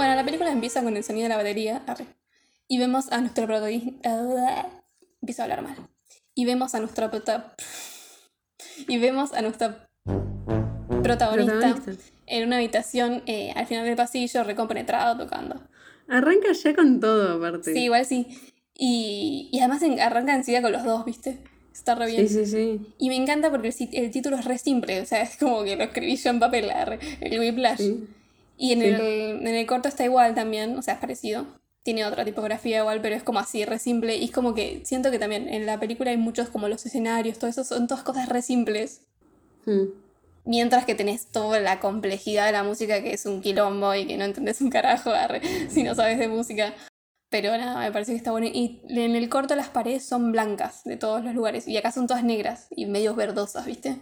Bueno, 0.00 0.14
la 0.14 0.24
película 0.24 0.50
empieza 0.50 0.82
con 0.82 0.96
el 0.96 1.04
sonido 1.04 1.24
de 1.24 1.28
la 1.28 1.36
batería. 1.36 1.82
arre, 1.86 2.06
y 2.66 2.78
vemos 2.78 3.12
a 3.12 3.20
nuestro 3.20 3.44
protagonista. 3.44 4.70
Empiezo 5.20 5.42
a 5.42 5.44
hablar 5.44 5.60
mal. 5.60 5.76
Y 6.34 6.46
vemos 6.46 6.74
a 6.74 6.80
nuestro 6.80 7.10
prota- 7.10 7.54
Y 8.88 8.96
vemos 8.96 9.34
a 9.34 9.42
nuestro 9.42 9.74
protagonista, 11.02 11.52
Protagonista. 11.58 11.92
en 12.26 12.46
una 12.46 12.56
habitación 12.56 13.22
eh, 13.26 13.52
al 13.54 13.66
final 13.66 13.84
del 13.84 13.94
pasillo, 13.96 14.42
recompenetrado, 14.42 15.22
tocando. 15.22 15.60
Arranca 16.08 16.50
ya 16.52 16.74
con 16.74 16.98
todo, 16.98 17.36
aparte. 17.36 17.74
Sí, 17.74 17.80
igual 17.84 18.06
sí. 18.06 18.26
Y, 18.74 19.50
y 19.52 19.58
además 19.58 19.82
en- 19.82 20.00
arranca 20.00 20.34
enseguida 20.34 20.62
con 20.62 20.72
los 20.72 20.82
dos, 20.84 21.04
¿viste? 21.04 21.40
Está 21.74 21.94
re 21.94 22.06
bien. 22.06 22.26
sí, 22.26 22.46
sí, 22.46 22.46
sí. 22.46 22.94
Y 22.96 23.08
me 23.10 23.16
encanta 23.16 23.50
porque 23.50 23.68
el, 23.68 23.74
el 23.92 24.10
título 24.10 24.38
es 24.38 24.46
re 24.46 24.56
simple, 24.56 25.02
o 25.02 25.04
sea, 25.04 25.20
es 25.20 25.36
como 25.36 25.62
que 25.62 25.76
lo 25.76 25.84
escribí 25.84 26.16
yo 26.16 26.30
en 26.30 26.40
papel, 26.40 26.70
el 27.20 27.38
Whiplash. 27.38 27.76
Sí. 27.80 28.06
Y 28.62 28.72
en, 28.72 28.80
Sí. 28.80 28.84
el, 28.88 29.00
en 29.00 29.54
el 29.54 29.66
corto 29.66 29.88
está 29.88 30.04
igual 30.04 30.34
también, 30.34 30.76
o 30.76 30.82
sea, 30.82 30.94
es 30.94 31.00
parecido. 31.00 31.46
Tiene 31.82 32.04
otra 32.04 32.26
tipografía 32.26 32.80
igual, 32.80 33.00
pero 33.00 33.16
es 33.16 33.22
como 33.22 33.38
así, 33.38 33.64
re 33.64 33.78
simple. 33.78 34.16
Y 34.18 34.24
es 34.26 34.30
como 34.32 34.54
que 34.54 34.82
siento 34.84 35.10
que 35.10 35.18
también 35.18 35.48
en 35.48 35.64
la 35.64 35.80
película 35.80 36.10
hay 36.10 36.18
muchos 36.18 36.50
como 36.50 36.68
los 36.68 36.84
escenarios, 36.84 37.38
todo 37.38 37.48
eso 37.48 37.64
son 37.64 37.86
todas 37.86 38.04
cosas 38.04 38.28
re 38.28 38.42
simples. 38.42 39.00
Mm. 39.64 39.84
Mientras 40.44 40.84
que 40.84 40.94
tenés 40.94 41.26
toda 41.28 41.58
la 41.60 41.80
complejidad 41.80 42.44
de 42.44 42.52
la 42.52 42.62
música 42.62 43.02
que 43.02 43.14
es 43.14 43.24
un 43.24 43.40
quilombo 43.40 43.94
y 43.94 44.06
que 44.06 44.18
no 44.18 44.24
entendés 44.26 44.60
un 44.60 44.68
carajo 44.68 45.08
arre, 45.10 45.40
si 45.70 45.82
no 45.82 45.94
sabes 45.94 46.18
de 46.18 46.28
música. 46.28 46.74
Pero 47.30 47.56
nada, 47.56 47.78
me 47.80 47.92
parece 47.92 48.12
que 48.12 48.18
está 48.18 48.30
bueno. 48.30 48.46
Y 48.52 48.82
en 48.88 49.16
el 49.16 49.28
corto 49.30 49.56
las 49.56 49.70
paredes 49.70 50.04
son 50.04 50.32
blancas 50.32 50.84
de 50.84 50.98
todos 50.98 51.24
los 51.24 51.34
lugares. 51.34 51.66
Y 51.66 51.78
acá 51.78 51.92
son 51.92 52.06
todas 52.06 52.24
negras 52.24 52.66
y 52.70 52.84
medio 52.84 53.14
verdosas, 53.14 53.64
¿viste? 53.64 53.96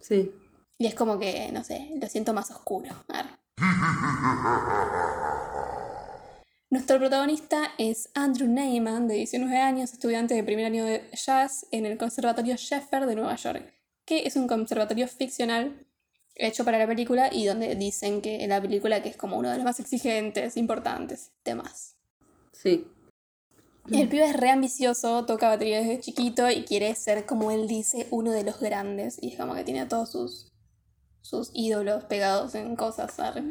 Sí. 0.00 0.32
Y 0.78 0.86
es 0.86 0.96
como 0.96 1.20
que, 1.20 1.52
no 1.52 1.62
sé, 1.62 1.90
lo 2.00 2.08
siento 2.08 2.32
más 2.34 2.50
oscuro. 2.50 2.88
arre. 3.08 3.30
Nuestro 6.70 6.98
protagonista 6.98 7.72
es 7.78 8.10
Andrew 8.14 8.48
Neyman, 8.48 9.08
de 9.08 9.14
19 9.14 9.56
años, 9.58 9.92
estudiante 9.92 10.34
de 10.34 10.42
primer 10.42 10.66
año 10.66 10.84
de 10.84 11.08
jazz 11.12 11.66
en 11.70 11.86
el 11.86 11.96
Conservatorio 11.96 12.56
Sheffer 12.56 13.06
de 13.06 13.14
Nueva 13.14 13.36
York, 13.36 13.72
que 14.04 14.26
es 14.26 14.36
un 14.36 14.48
conservatorio 14.48 15.08
ficcional 15.08 15.86
hecho 16.34 16.64
para 16.64 16.78
la 16.78 16.86
película 16.86 17.30
y 17.32 17.46
donde 17.46 17.74
dicen 17.76 18.20
que 18.20 18.42
en 18.42 18.50
la 18.50 18.60
película 18.60 19.02
que 19.02 19.08
es 19.08 19.16
como 19.16 19.38
uno 19.38 19.50
de 19.50 19.56
los 19.56 19.64
más 19.64 19.78
exigentes, 19.78 20.56
importantes, 20.56 21.30
temas. 21.42 21.96
Sí. 22.52 22.86
El 23.90 24.08
pibe 24.08 24.24
es 24.24 24.34
re 24.34 24.50
ambicioso, 24.50 25.26
toca 25.26 25.48
batería 25.48 25.78
desde 25.78 26.00
chiquito 26.00 26.50
y 26.50 26.64
quiere 26.64 26.94
ser, 26.94 27.26
como 27.26 27.50
él 27.50 27.68
dice, 27.68 28.08
uno 28.10 28.32
de 28.32 28.42
los 28.42 28.58
grandes. 28.58 29.22
Y 29.22 29.32
es 29.32 29.38
como 29.38 29.54
que 29.54 29.62
tiene 29.62 29.82
a 29.82 29.88
todos 29.88 30.12
sus, 30.12 30.53
sus 31.24 31.50
ídolos 31.54 32.04
pegados 32.04 32.54
en 32.54 32.76
cosas. 32.76 33.18
arre. 33.18 33.42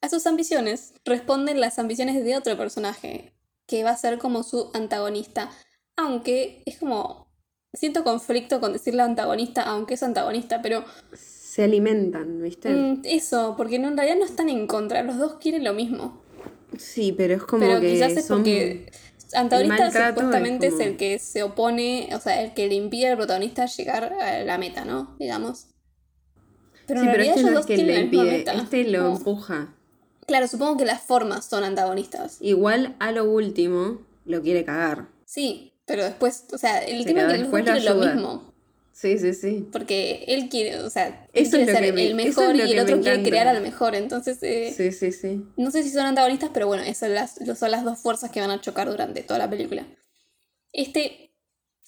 A 0.00 0.08
sus 0.08 0.26
ambiciones 0.26 0.94
responden 1.04 1.60
las 1.60 1.78
ambiciones 1.78 2.24
de 2.24 2.36
otro 2.36 2.56
personaje, 2.56 3.34
que 3.66 3.84
va 3.84 3.90
a 3.90 3.96
ser 3.96 4.18
como 4.18 4.42
su 4.42 4.70
antagonista. 4.74 5.50
Aunque 5.96 6.62
es 6.66 6.78
como... 6.78 7.30
Siento 7.74 8.04
conflicto 8.04 8.60
con 8.60 8.72
decirle 8.74 9.02
antagonista, 9.02 9.62
aunque 9.62 9.94
es 9.94 10.02
antagonista, 10.02 10.60
pero 10.60 10.84
Se 11.14 11.64
alimentan, 11.64 12.42
¿viste? 12.42 12.68
mm, 12.68 13.00
eso, 13.04 13.54
porque 13.56 13.76
en 13.76 13.96
realidad 13.96 14.18
no 14.18 14.26
están 14.26 14.50
en 14.50 14.66
contra, 14.66 15.02
los 15.02 15.16
dos 15.16 15.36
quieren 15.40 15.64
lo 15.64 15.72
mismo. 15.72 16.22
Sí, 16.76 17.12
pero 17.12 17.34
es 17.34 17.42
como 17.44 17.64
Pero 17.64 17.80
que 17.80 17.92
quizás 17.94 18.12
es 18.12 18.26
son- 18.26 18.38
porque 18.38 18.90
antagonista 19.32 19.90
supuestamente 20.10 20.66
es 20.66 20.74
es, 20.74 20.80
el 20.80 20.96
que 20.98 21.18
se 21.18 21.42
opone, 21.42 22.10
o 22.14 22.20
sea, 22.20 22.42
el 22.42 22.52
que 22.52 22.66
le 22.68 22.74
impide 22.74 23.08
al 23.08 23.16
protagonista 23.16 23.64
llegar 23.64 24.04
a 24.12 24.44
la 24.44 24.58
meta, 24.58 24.84
¿no? 24.84 25.16
Digamos. 25.18 25.68
Pero 26.92 27.00
Sí, 27.00 27.06
en 27.06 27.12
pero 27.12 27.24
este 27.24 27.42
no 27.50 27.58
es 27.60 27.66
que 27.66 27.76
le 27.78 28.00
impide, 28.00 28.44
este 28.46 28.84
lo 28.84 29.02
No. 29.02 29.16
empuja. 29.16 29.74
Claro, 30.26 30.46
supongo 30.46 30.76
que 30.76 30.84
las 30.84 31.00
formas 31.02 31.46
son 31.46 31.64
antagonistas. 31.64 32.36
Igual 32.40 32.94
a 32.98 33.12
lo 33.12 33.24
último 33.24 34.02
lo 34.24 34.42
quiere 34.42 34.64
cagar. 34.64 35.08
Sí, 35.24 35.72
pero 35.86 36.04
después, 36.04 36.44
o 36.52 36.58
sea, 36.58 36.78
el 36.80 37.04
tema 37.06 37.22
es 37.22 37.26
que 37.32 37.38
después 37.38 37.64
lo 37.64 37.72
quieren 37.72 37.98
lo 37.98 38.06
mismo. 38.06 38.52
Sí, 38.92 39.18
sí, 39.18 39.32
sí. 39.32 39.66
Porque 39.72 40.24
él 40.28 40.48
quiere, 40.50 40.78
o 40.80 40.90
sea, 40.90 41.26
él 41.32 41.48
quiere 41.48 41.64
ser 41.64 41.80
me- 41.94 42.02
el 42.04 42.10
es 42.10 42.14
mejor 42.14 42.54
y 42.54 42.60
el 42.60 42.78
otro 42.78 43.00
quiere 43.00 43.22
crear 43.22 43.48
al 43.48 43.62
mejor. 43.62 43.94
Entonces, 43.94 44.38
eh, 44.42 44.72
Sí, 44.76 44.92
sí, 44.92 45.12
sí. 45.12 45.42
No 45.56 45.70
sé 45.70 45.82
si 45.82 45.88
son 45.90 46.04
antagonistas, 46.04 46.50
pero 46.52 46.66
bueno, 46.66 46.82
esas 46.82 46.98
son 47.08 47.14
las, 47.14 47.58
son 47.58 47.70
las 47.70 47.84
dos 47.84 47.98
fuerzas 47.98 48.30
que 48.30 48.40
van 48.40 48.50
a 48.50 48.60
chocar 48.60 48.88
durante 48.90 49.22
toda 49.22 49.38
la 49.38 49.48
película. 49.50 49.86
Este 50.72 51.30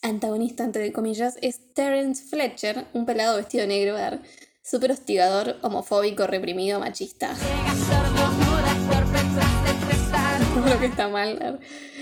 antagonista, 0.03 0.65
entre 0.65 0.93
comillas, 0.93 1.37
es 1.41 1.73
Terence 1.75 2.25
Fletcher, 2.25 2.87
un 2.93 3.07
pelado 3.07 3.37
vestido 3.37 3.63
de 3.63 3.69
negro, 3.69 3.97
ar, 3.97 4.21
súper 4.65 4.91
hostigador, 4.93 5.57
homofóbico, 5.63 6.27
reprimido, 6.27 6.81
machista. 6.81 7.35
Lo 10.67 10.81
que 10.81 10.87
está 10.87 11.09
mal, 11.09 11.43
ar. 11.43 11.61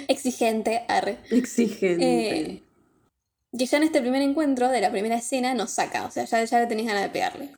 exigente, 0.08 0.84
arre. 0.86 1.18
Exigente. 1.30 2.54
Eh, 2.54 2.62
que 3.56 3.66
ya 3.66 3.78
en 3.78 3.82
este 3.82 4.00
primer 4.00 4.22
encuentro 4.22 4.68
de 4.68 4.80
la 4.80 4.90
primera 4.90 5.16
escena 5.16 5.52
nos 5.54 5.72
saca, 5.72 6.06
o 6.06 6.10
sea, 6.10 6.24
ya, 6.24 6.44
ya 6.44 6.60
le 6.60 6.66
tenés 6.66 6.86
ganas 6.86 7.02
de 7.02 7.08
pegarle. 7.10 7.50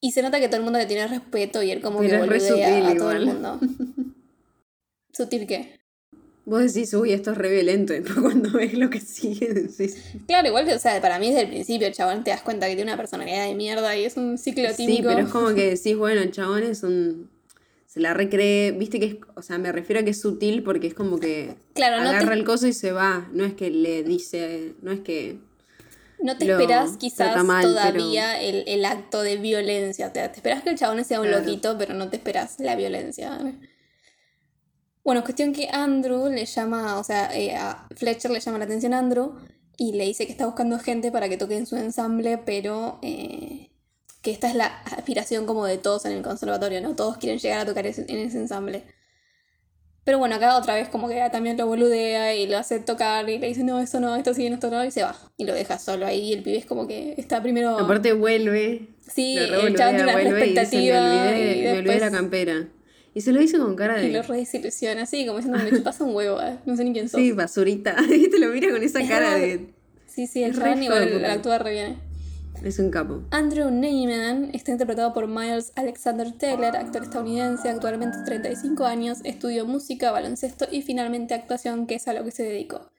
Y 0.00 0.12
se 0.12 0.20
nota 0.20 0.38
que 0.38 0.48
todo 0.48 0.58
el 0.58 0.64
mundo 0.64 0.78
le 0.78 0.86
tiene 0.86 1.08
respeto 1.08 1.62
y 1.62 1.70
él 1.70 1.80
como 1.80 2.00
Pero 2.00 2.10
que 2.10 2.18
boludea 2.18 2.88
a 2.88 2.94
todo 2.94 3.12
el 3.12 3.24
mundo. 3.26 3.58
¿Sutil 5.12 5.46
qué? 5.46 5.80
Vos 6.46 6.74
decís, 6.74 6.92
uy, 6.92 7.12
esto 7.12 7.32
es 7.32 7.38
re 7.38 7.50
violento. 7.50 7.94
Y 7.94 8.02
cuando 8.22 8.50
ves 8.52 8.74
lo 8.74 8.90
que 8.90 9.00
sigue, 9.00 9.54
decís. 9.54 9.96
Claro, 10.26 10.48
igual 10.48 10.66
que, 10.66 10.74
o 10.74 10.78
sea, 10.78 11.00
para 11.00 11.18
mí 11.18 11.28
desde 11.28 11.42
el 11.42 11.48
principio 11.48 11.86
el 11.86 11.94
chabón 11.94 12.22
te 12.22 12.30
das 12.30 12.42
cuenta 12.42 12.66
que 12.68 12.74
tiene 12.76 12.90
una 12.90 12.98
personalidad 12.98 13.46
de 13.46 13.54
mierda 13.54 13.96
y 13.96 14.04
es 14.04 14.16
un 14.16 14.36
ciclo 14.36 14.68
Sí, 14.74 14.86
típico. 14.86 15.08
pero 15.08 15.20
es 15.26 15.28
como 15.32 15.48
que 15.54 15.70
decís, 15.74 15.96
bueno, 15.96 16.20
el 16.20 16.30
chabón 16.32 16.62
es 16.62 16.82
un. 16.82 17.30
Se 17.86 18.00
la 18.00 18.12
recree. 18.12 18.72
Viste 18.72 18.98
que 19.00 19.06
es. 19.06 19.16
O 19.36 19.42
sea, 19.42 19.56
me 19.58 19.70
refiero 19.72 20.00
a 20.00 20.04
que 20.04 20.10
es 20.10 20.20
sutil 20.20 20.62
porque 20.62 20.88
es 20.88 20.94
como 20.94 21.18
que. 21.18 21.54
Claro, 21.74 22.02
no 22.02 22.10
te- 22.10 22.16
agarra 22.16 22.34
el 22.34 22.44
coso 22.44 22.66
y 22.66 22.72
se 22.72 22.92
va. 22.92 23.28
No 23.32 23.44
es 23.44 23.54
que 23.54 23.70
le 23.70 24.02
dice. 24.02 24.72
No 24.82 24.90
es 24.92 25.00
que. 25.00 25.38
No 26.20 26.36
te 26.38 26.44
lo 26.46 26.58
esperás 26.58 26.96
quizás 26.96 27.34
pero- 27.34 27.60
todavía 27.62 28.40
el, 28.42 28.64
el 28.66 28.84
acto 28.84 29.22
de 29.22 29.36
violencia. 29.36 30.12
Te, 30.12 30.26
te 30.28 30.36
esperás 30.36 30.62
que 30.62 30.70
el 30.70 30.76
chabón 30.78 31.04
sea 31.04 31.20
un 31.20 31.26
Claro. 31.28 31.44
loquito, 31.44 31.76
pero 31.78 31.94
no 31.94 32.08
te 32.10 32.16
esperás 32.16 32.56
la 32.58 32.76
violencia. 32.76 33.38
Bueno, 35.04 35.22
cuestión 35.22 35.52
que 35.52 35.68
Andrew 35.70 36.28
le 36.30 36.46
llama, 36.46 36.98
o 36.98 37.04
sea, 37.04 37.28
eh, 37.36 37.54
a 37.54 37.86
Fletcher 37.94 38.30
le 38.30 38.40
llama 38.40 38.58
la 38.58 38.64
atención 38.64 38.94
a 38.94 38.98
Andrew 38.98 39.34
y 39.76 39.92
le 39.92 40.04
dice 40.04 40.24
que 40.26 40.32
está 40.32 40.46
buscando 40.46 40.78
gente 40.78 41.12
para 41.12 41.28
que 41.28 41.36
toque 41.36 41.56
en 41.56 41.66
su 41.66 41.76
ensamble, 41.76 42.38
pero 42.38 42.98
eh, 43.02 43.70
que 44.22 44.30
esta 44.30 44.48
es 44.48 44.54
la 44.54 44.66
aspiración 44.66 45.44
como 45.44 45.66
de 45.66 45.76
todos 45.76 46.06
en 46.06 46.12
el 46.12 46.22
conservatorio, 46.22 46.80
¿no? 46.80 46.94
Todos 46.96 47.18
quieren 47.18 47.38
llegar 47.38 47.60
a 47.60 47.66
tocar 47.66 47.86
ese- 47.86 48.06
en 48.08 48.18
ese 48.18 48.38
ensamble. 48.38 48.82
Pero 50.04 50.18
bueno, 50.18 50.34
acá 50.36 50.56
otra 50.58 50.74
vez 50.74 50.88
como 50.88 51.08
que 51.08 51.20
también 51.32 51.56
lo 51.56 51.66
boludea 51.66 52.34
y 52.34 52.46
lo 52.46 52.58
hace 52.58 52.78
tocar 52.78 53.28
y 53.28 53.38
le 53.38 53.46
dice, 53.48 53.64
no, 53.64 53.80
eso 53.80 54.00
no, 54.00 54.16
esto 54.16 54.32
sí, 54.34 54.46
esto 54.46 54.70
no, 54.70 54.84
y 54.84 54.90
se 54.90 55.02
va. 55.02 55.16
Y 55.38 55.44
lo 55.44 55.54
deja 55.54 55.78
solo 55.78 56.06
ahí 56.06 56.30
y 56.30 56.32
el 56.34 56.42
pibe 56.42 56.58
es 56.58 56.66
como 56.66 56.86
que 56.86 57.14
está 57.16 57.42
primero... 57.42 57.78
Aparte 57.78 58.12
vuelve. 58.12 58.88
sí, 59.00 59.36
el 59.38 59.74
chabón 59.76 59.96
tiene 59.96 60.02
una 60.02 60.12
y 60.22 60.24
dice, 60.24 60.38
expectativa 60.38 61.00
me 61.00 61.08
olvidé, 61.08 61.56
y 61.58 61.62
me 61.62 61.70
olvidé 61.72 61.82
después- 61.94 62.00
la 62.00 62.10
campera. 62.10 62.68
Y 63.14 63.20
se 63.20 63.32
lo 63.32 63.40
hizo 63.40 63.58
con 63.58 63.76
cara 63.76 64.02
y 64.02 64.10
lo 64.10 64.22
de. 64.22 64.28
re 64.28 64.36
desilusiona, 64.38 65.02
así 65.02 65.24
como 65.24 65.38
diciendo, 65.38 65.62
me 65.62 65.70
chupas 65.70 66.00
un 66.00 66.14
huevo, 66.14 66.40
eh, 66.42 66.58
no 66.66 66.76
sé 66.76 66.84
ni 66.84 66.92
quién 66.92 67.08
sos. 67.08 67.20
Sí, 67.20 67.32
basurita. 67.32 67.96
Y 68.10 68.28
te 68.28 68.38
lo 68.38 68.48
mira 68.48 68.70
con 68.70 68.82
esa 68.82 69.00
Es 69.00 69.08
cara 69.08 69.34
re- 69.34 69.40
de. 69.40 69.74
Sí, 70.06 70.26
sí, 70.26 70.42
el 70.42 70.50
es 70.50 70.56
re 70.58 70.74
de 70.76 70.84
igual 70.84 71.24
actúa 71.26 71.58
re 71.58 71.70
bien. 71.72 71.96
Es 72.62 72.78
un 72.78 72.90
capo. 72.90 73.20
Andrew 73.30 73.70
Neyman 73.70 74.50
está 74.54 74.70
interpretado 74.72 75.12
por 75.12 75.26
Miles 75.28 75.72
Alexander 75.74 76.32
Taylor, 76.32 76.74
actor 76.76 77.02
estadounidense, 77.02 77.68
actualmente 77.68 78.16
35 78.24 78.84
años, 78.86 79.18
estudió 79.24 79.66
música, 79.66 80.12
baloncesto 80.12 80.66
y 80.70 80.82
finalmente 80.82 81.34
actuación, 81.34 81.86
que 81.86 81.96
es 81.96 82.08
a 82.08 82.14
lo 82.14 82.24
que 82.24 82.30
se 82.30 82.44
dedicó. 82.44 82.90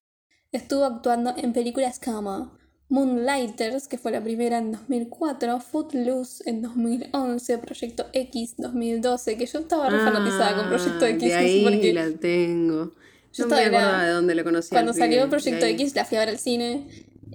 Estuvo 0.51 0.83
actuando 0.85 1.33
en 1.37 1.51
películas 1.53 1.99
como 2.03 2.51
Moonlighters, 2.89 3.87
que 3.87 3.97
fue 3.97 4.11
la 4.11 4.21
primera 4.21 4.57
en 4.59 4.71
2004, 4.71 5.59
Footloose 5.59 6.43
en 6.49 6.61
2011, 6.61 7.57
Proyecto 7.57 8.05
X 8.13 8.55
2012, 8.57 9.37
que 9.37 9.45
yo 9.47 9.59
estaba 9.59 9.89
re 9.89 9.97
fanatizada 9.99 10.55
con 10.55 10.67
Proyecto 10.69 11.05
Ah, 11.05 11.09
X, 11.09 11.21
De 11.21 11.41
no 11.41 11.47
sé 11.47 11.61
por 11.63 11.81
qué. 11.81 11.93
la 11.93 12.11
tengo. 12.11 12.93
Yo 13.33 13.47
no 13.47 13.55
me 13.55 13.61
acordaba 13.65 14.05
de 14.05 14.11
dónde 14.11 14.35
lo 14.35 14.43
conocía. 14.43 14.69
Cuando 14.75 14.93
salió 14.93 15.29
Proyecto. 15.29 15.65
X 15.65 15.95
la 15.95 16.05
fui 16.05 16.17
a 16.17 16.21
ver 16.21 16.29
al 16.29 16.37
cine 16.37 16.87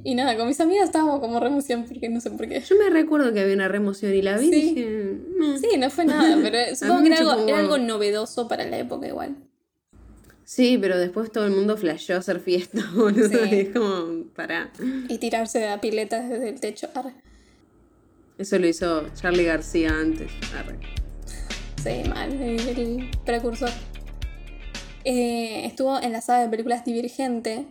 y 0.05 0.15
nada, 0.15 0.37
con 0.37 0.47
mis 0.49 0.61
amigas 0.61 0.85
estábamos 0.87 1.21
como 1.21 1.41
re 1.41 1.49
emoción 1.49 1.85
porque 1.87 2.09
no 2.09 2.21
sé 2.21 2.31
por 2.31 2.49
qué. 2.49 2.61
Yo 2.61 2.77
me 2.79 2.89
recuerdo 2.89 3.33
que 3.35 3.41
había 3.41 3.55
una 3.55 3.69
remoción 3.69 4.15
y 4.15 4.23
la 4.23 4.39
vi 4.39 4.47
y 4.49 4.53
Sí. 4.53 4.61
dije. 4.75 4.87
"Mm". 5.39 5.59
Sí, 5.59 5.77
no 5.79 5.91
fue 5.91 6.05
nada, 6.07 6.39
pero 6.43 6.75
supongo 6.77 7.01
mí 7.01 7.09
que 7.11 7.15
era 7.21 7.33
algo, 7.33 7.77
era 7.77 7.85
novedoso 7.85 8.49
para 8.49 8.65
la 8.67 8.79
época 8.79 9.09
igual. 9.09 9.37
Sí, 10.51 10.79
pero 10.79 10.99
después 10.99 11.31
todo 11.31 11.47
el 11.47 11.53
mundo 11.53 11.77
flasheó 11.77 12.17
a 12.17 12.19
hacer 12.19 12.41
fiesta, 12.41 12.81
boludo. 12.97 13.29
Sí. 13.29 13.49
Y 13.53 13.55
es 13.61 13.69
como, 13.69 14.25
pará. 14.35 14.73
Y 15.09 15.19
tirarse 15.19 15.69
a 15.69 15.81
piletas 15.81 16.29
desde 16.29 16.49
el 16.49 16.59
techo. 16.59 16.89
Arre. 16.93 17.15
Eso 18.37 18.59
lo 18.59 18.67
hizo 18.67 19.07
Charlie 19.15 19.45
García 19.45 19.91
antes. 19.91 20.33
Arre. 20.59 20.81
Sí, 21.81 22.09
mal, 22.09 22.33
el, 22.33 23.09
precursor. 23.25 23.71
Eh, 25.05 25.67
estuvo 25.67 26.03
en 26.03 26.11
la 26.11 26.21
saga 26.21 26.43
de 26.43 26.49
películas 26.49 26.85
Divergente 26.85 27.67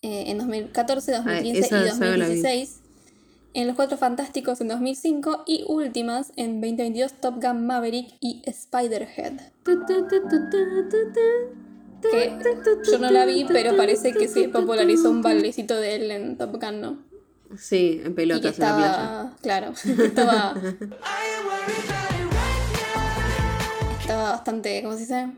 eh, 0.00 0.24
en 0.28 0.38
2014, 0.38 1.12
2015 1.12 1.58
esa 1.60 1.84
y 1.84 1.90
saga 1.90 2.16
la 2.16 2.28
vi. 2.28 2.40
2016. 2.40 2.80
En 3.52 3.66
Los 3.66 3.76
Cuatro 3.76 3.98
Fantásticos 3.98 4.62
en 4.62 4.68
2005 4.68 5.44
y 5.46 5.66
últimas 5.68 6.32
en 6.36 6.62
2022 6.62 7.20
Top 7.20 7.34
Gun 7.42 7.66
Maverick 7.66 8.14
y 8.20 8.40
Spiderhead. 8.50 9.42
Que 12.10 12.38
yo 12.90 12.98
no 12.98 13.10
la 13.10 13.26
vi, 13.26 13.44
pero 13.44 13.76
parece 13.76 14.12
que 14.12 14.28
se 14.28 14.48
popularizó 14.48 15.10
un 15.10 15.22
bailecito 15.22 15.76
de 15.76 15.96
él 15.96 16.10
en 16.10 16.36
Top 16.36 16.60
Gun, 16.60 16.80
¿no? 16.80 17.14
Sí, 17.58 18.00
en 18.04 18.14
pelotas 18.14 18.58
en 18.58 18.64
la 18.64 18.76
playa. 18.76 18.90
estaba, 18.90 19.36
claro, 19.42 19.72
estaba, 20.04 20.54
estaba 24.00 24.30
bastante, 24.30 24.82
¿cómo 24.82 24.94
se 24.94 25.00
dice? 25.00 25.28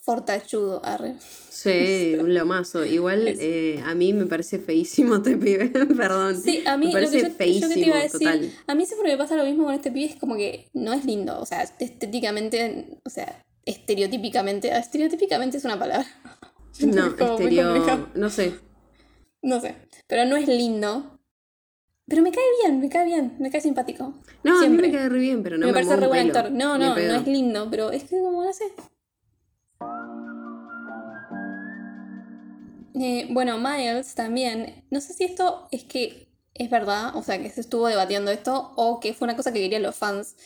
Fortachudo, 0.00 0.80
arre. 0.84 1.16
Sí, 1.50 2.14
un 2.20 2.32
lomazo. 2.34 2.84
Igual 2.84 3.26
eh, 3.26 3.82
a 3.84 3.94
mí 3.94 4.12
me 4.12 4.26
parece 4.26 4.58
feísimo 4.58 5.16
este 5.16 5.36
pibe, 5.36 5.68
perdón. 5.96 6.40
Sí, 6.40 6.62
a 6.66 6.76
mí 6.76 6.86
me 6.86 6.92
lo 6.92 6.98
que 6.98 7.06
parece 7.06 7.18
yo, 7.18 7.24
yo 7.24 7.30
que 7.30 7.44
feísimo, 7.44 7.74
te 7.74 7.80
iba 7.80 7.96
a 7.96 8.02
decir, 8.02 8.20
total. 8.20 8.52
a 8.66 8.74
mí 8.74 8.86
siempre 8.86 9.10
me 9.10 9.18
pasa 9.18 9.36
lo 9.36 9.44
mismo 9.44 9.64
con 9.64 9.74
este 9.74 9.90
pibe, 9.90 10.12
es 10.12 10.16
como 10.16 10.36
que 10.36 10.70
no 10.72 10.92
es 10.92 11.04
lindo, 11.04 11.38
o 11.40 11.46
sea, 11.46 11.62
estéticamente, 11.62 13.00
o 13.04 13.10
sea, 13.10 13.44
estereotípicamente, 13.68 14.76
estereotípicamente 14.76 15.58
es 15.58 15.64
una 15.64 15.78
palabra. 15.78 16.06
No, 16.80 17.06
estereo, 17.06 18.06
no 18.14 18.30
sé. 18.30 18.54
No 19.42 19.60
sé, 19.60 19.74
pero 20.06 20.26
no 20.26 20.36
es 20.36 20.46
lindo. 20.46 21.18
Pero 22.06 22.22
me 22.22 22.30
cae 22.30 22.44
bien, 22.62 22.78
me 22.78 22.88
cae 22.88 23.04
bien, 23.04 23.34
me 23.40 23.50
cae 23.50 23.60
simpático. 23.60 24.14
No, 24.44 24.58
Siempre. 24.60 24.86
a 24.86 24.88
mí 24.88 24.92
me 24.92 24.96
cae 24.96 25.08
re 25.08 25.18
bien, 25.18 25.42
pero 25.42 25.58
no 25.58 25.66
me 25.66 25.72
me, 25.72 25.72
parece 25.72 25.96
re 25.96 26.06
buen 26.06 26.26
actor. 26.28 26.52
No, 26.52 26.78
no, 26.78 26.94
no 26.94 27.14
es 27.14 27.26
lindo, 27.26 27.68
pero 27.68 27.90
es 27.90 28.04
que 28.04 28.20
como 28.20 28.44
no 28.44 28.52
sé. 28.52 28.64
Eh, 32.94 33.26
bueno, 33.30 33.58
Miles 33.58 34.14
también. 34.14 34.84
No 34.90 35.00
sé 35.00 35.14
si 35.14 35.24
esto 35.24 35.66
es 35.72 35.82
que 35.82 36.28
es 36.54 36.70
verdad, 36.70 37.16
o 37.16 37.24
sea, 37.24 37.42
que 37.42 37.50
se 37.50 37.60
estuvo 37.60 37.88
debatiendo 37.88 38.30
esto, 38.30 38.72
o 38.76 39.00
que 39.00 39.14
fue 39.14 39.26
una 39.26 39.36
cosa 39.36 39.52
que 39.52 39.60
querían 39.60 39.82
los 39.82 39.96
fans. 39.96 40.36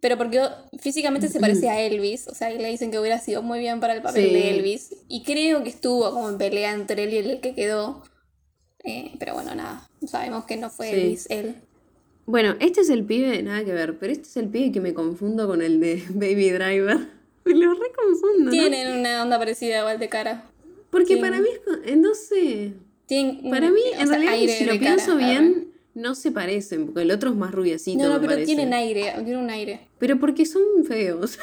Pero 0.00 0.16
porque 0.16 0.40
físicamente 0.78 1.28
se 1.28 1.40
parece 1.40 1.68
a 1.68 1.80
Elvis, 1.86 2.26
o 2.28 2.34
sea, 2.34 2.50
y 2.52 2.58
le 2.58 2.68
dicen 2.68 2.90
que 2.90 2.98
hubiera 2.98 3.18
sido 3.18 3.42
muy 3.42 3.58
bien 3.58 3.80
para 3.80 3.94
el 3.94 4.02
papel 4.02 4.28
Sí. 4.28 4.32
de 4.34 4.50
Elvis. 4.50 4.94
Y 5.08 5.22
creo 5.24 5.62
que 5.62 5.68
estuvo 5.68 6.10
como 6.12 6.28
en 6.30 6.38
pelea 6.38 6.72
entre 6.72 7.04
él 7.04 7.12
y 7.14 7.16
el 7.18 7.40
que 7.40 7.54
quedó. 7.54 8.02
Eh, 8.84 9.12
pero 9.18 9.34
bueno, 9.34 9.54
nada, 9.54 9.88
sabemos 10.06 10.44
que 10.46 10.56
no 10.56 10.70
fue 10.70 10.88
Sí. 10.90 10.96
Elvis 10.96 11.26
él. 11.30 11.54
Bueno, 12.26 12.54
este 12.60 12.80
es 12.82 12.90
el 12.90 13.04
pibe, 13.04 13.42
nada 13.42 13.64
que 13.64 13.72
ver, 13.72 13.98
pero 13.98 14.12
este 14.12 14.28
es 14.28 14.36
el 14.36 14.48
pibe 14.48 14.72
que 14.72 14.80
me 14.80 14.94
confundo 14.94 15.46
con 15.46 15.60
el 15.62 15.80
de 15.80 16.02
Baby 16.10 16.50
Driver. 16.50 16.98
Me 17.44 17.54
lo 17.54 17.72
re 17.72 17.90
confundo, 17.96 18.44
¿no? 18.44 18.50
Tienen 18.50 18.98
una 19.00 19.22
onda 19.22 19.38
parecida 19.38 19.78
igual 19.80 19.98
de 19.98 20.08
cara. 20.10 20.44
Porque 20.90 21.16
para 21.16 21.40
mí 21.40 21.48
es, 21.48 21.90
eh, 21.90 21.96
no 21.96 22.14
sé, 22.14 22.72
Tienen, 23.06 23.50
para 23.50 23.70
mí 23.70 23.80
en 23.98 24.06
sea, 24.08 24.18
realidad 24.18 24.54
si 24.58 24.64
lo 24.66 24.78
pienso 24.78 25.16
bien, 25.16 25.69
no 25.94 26.14
se 26.14 26.30
parecen, 26.30 26.86
porque 26.86 27.02
el 27.02 27.10
otro 27.10 27.30
es 27.30 27.36
más 27.36 27.52
rubiecito, 27.52 28.02
No, 28.02 28.08
no, 28.08 28.14
me 28.14 28.20
pero 28.20 28.32
parece. 28.32 28.46
tienen 28.46 28.72
aire, 28.72 29.12
tienen 29.16 29.38
un 29.38 29.50
aire. 29.50 29.88
Pero 29.98 30.18
porque 30.18 30.46
son 30.46 30.62
feos. 30.86 31.38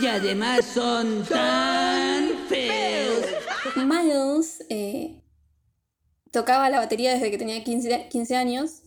Y 0.00 0.06
además 0.06 0.64
son 0.64 1.22
tan 1.28 2.30
feos. 2.48 3.24
Miles 3.76 4.64
eh, 4.68 5.20
tocaba 6.30 6.70
la 6.70 6.78
batería 6.78 7.12
desde 7.14 7.30
que 7.30 7.38
tenía 7.38 7.62
15, 7.62 8.08
15 8.10 8.36
años, 8.36 8.82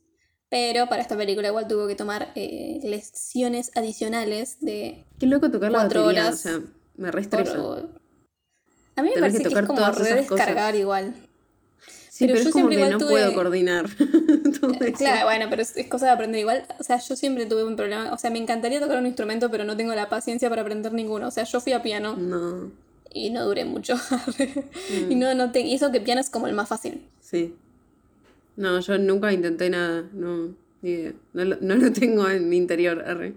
pero 0.50 0.88
para 0.88 1.02
esta 1.02 1.17
película 1.17 1.47
igual 1.47 1.67
tuvo 1.67 1.88
que 1.88 1.95
tomar 1.95 2.32
eh, 2.36 2.80
lecciones 2.84 3.71
adicionales 3.76 4.58
de... 4.62 5.06
Qué 5.19 5.26
loco 5.26 5.50
tocar 5.52 5.71
la 5.71 5.84
batería, 5.84 6.06
horas 6.06 6.34
o 6.34 6.38
sea, 6.38 6.62
me 6.97 7.12
re 7.12 7.24
por-. 7.24 8.02
A 8.95 9.02
mí 9.02 9.10
me 9.10 9.15
Tenés 9.15 9.15
que 9.15 9.19
parece 9.19 9.38
que, 9.38 9.43
es 9.43 9.50
tocar 9.50 9.67
como 9.67 9.91
re 9.91 10.13
descargar 10.15 10.76
igual. 10.76 11.15
Sí, 12.21 12.27
pero 12.27 12.34
pero, 12.34 12.43
yo 12.43 12.49
es 12.49 12.53
como 12.53 12.69
siempre 12.69 12.75
que 12.77 12.81
igual 12.84 12.91
no 12.91 12.97
tuve- 12.99 13.10
puedo 13.10 13.34
coordinar 13.34 13.86
todo 14.62 14.71
eso. 14.73 14.97
Claro, 14.97 15.25
bueno, 15.25 15.45
pero 15.49 15.62
es, 15.62 15.75
es 15.75 15.88
cosa 15.88 16.05
de 16.05 16.12
aprender 16.12 16.39
igual. 16.41 16.65
O 16.79 16.84
sea, 16.84 16.97
yo 16.99 17.15
siempre 17.15 17.45
tuve 17.45 17.63
un 17.63 17.75
problema. 17.75 18.13
O 18.13 18.17
sea, 18.17 18.29
me 18.31 18.39
encantaría 18.39 18.79
tocar 18.79 18.97
un 18.97 19.05
instrumento, 19.07 19.49
pero 19.51 19.63
no 19.63 19.75
tengo 19.77 19.93
la 19.95 20.07
paciencia 20.10 20.49
para 20.49 20.62
aprender 20.62 20.93
ninguno. 20.93 21.27
O 21.27 21.31
sea, 21.31 21.43
yo 21.43 21.60
fui 21.60 21.73
a 21.73 21.81
piano 21.81 22.15
No, 22.15 22.71
y 23.13 23.29
no 23.31 23.45
duré 23.45 23.65
mucho. 23.65 23.95
Mm. 24.38 25.12
y 25.12 25.15
no, 25.15 25.34
no 25.36 25.51
te, 25.51 25.62
y 25.62 25.73
eso 25.75 25.91
que 25.91 26.01
piano 26.01 26.21
es 26.21 26.29
como 26.29 26.47
el 26.47 26.53
más 26.53 26.69
fácil. 26.69 27.01
sí. 27.21 27.55
No, 28.57 28.79
yo 28.81 28.97
nunca 28.97 29.31
intenté 29.31 29.69
nada, 29.69 30.03
no, 30.13 30.53
ni 30.81 30.89
idea. 30.91 31.13
No 31.34 31.45
lo, 31.45 31.55
no 31.62 31.75
lo 31.77 31.91
tengo 31.99 32.27
en 32.29 32.49
mi 32.49 32.57
interior, 32.57 33.01
arre. 33.07 33.34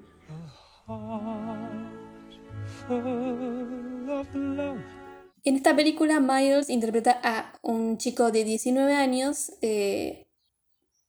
En 5.45 5.57
esta 5.57 5.77
película, 5.77 6.21
Miles 6.21 6.71
interpreta 6.71 7.21
a 7.23 7.59
un 7.63 7.99
chico 7.99 8.31
de 8.31 8.45
19 8.45 8.95
años 8.95 9.53
eh, 9.61 10.27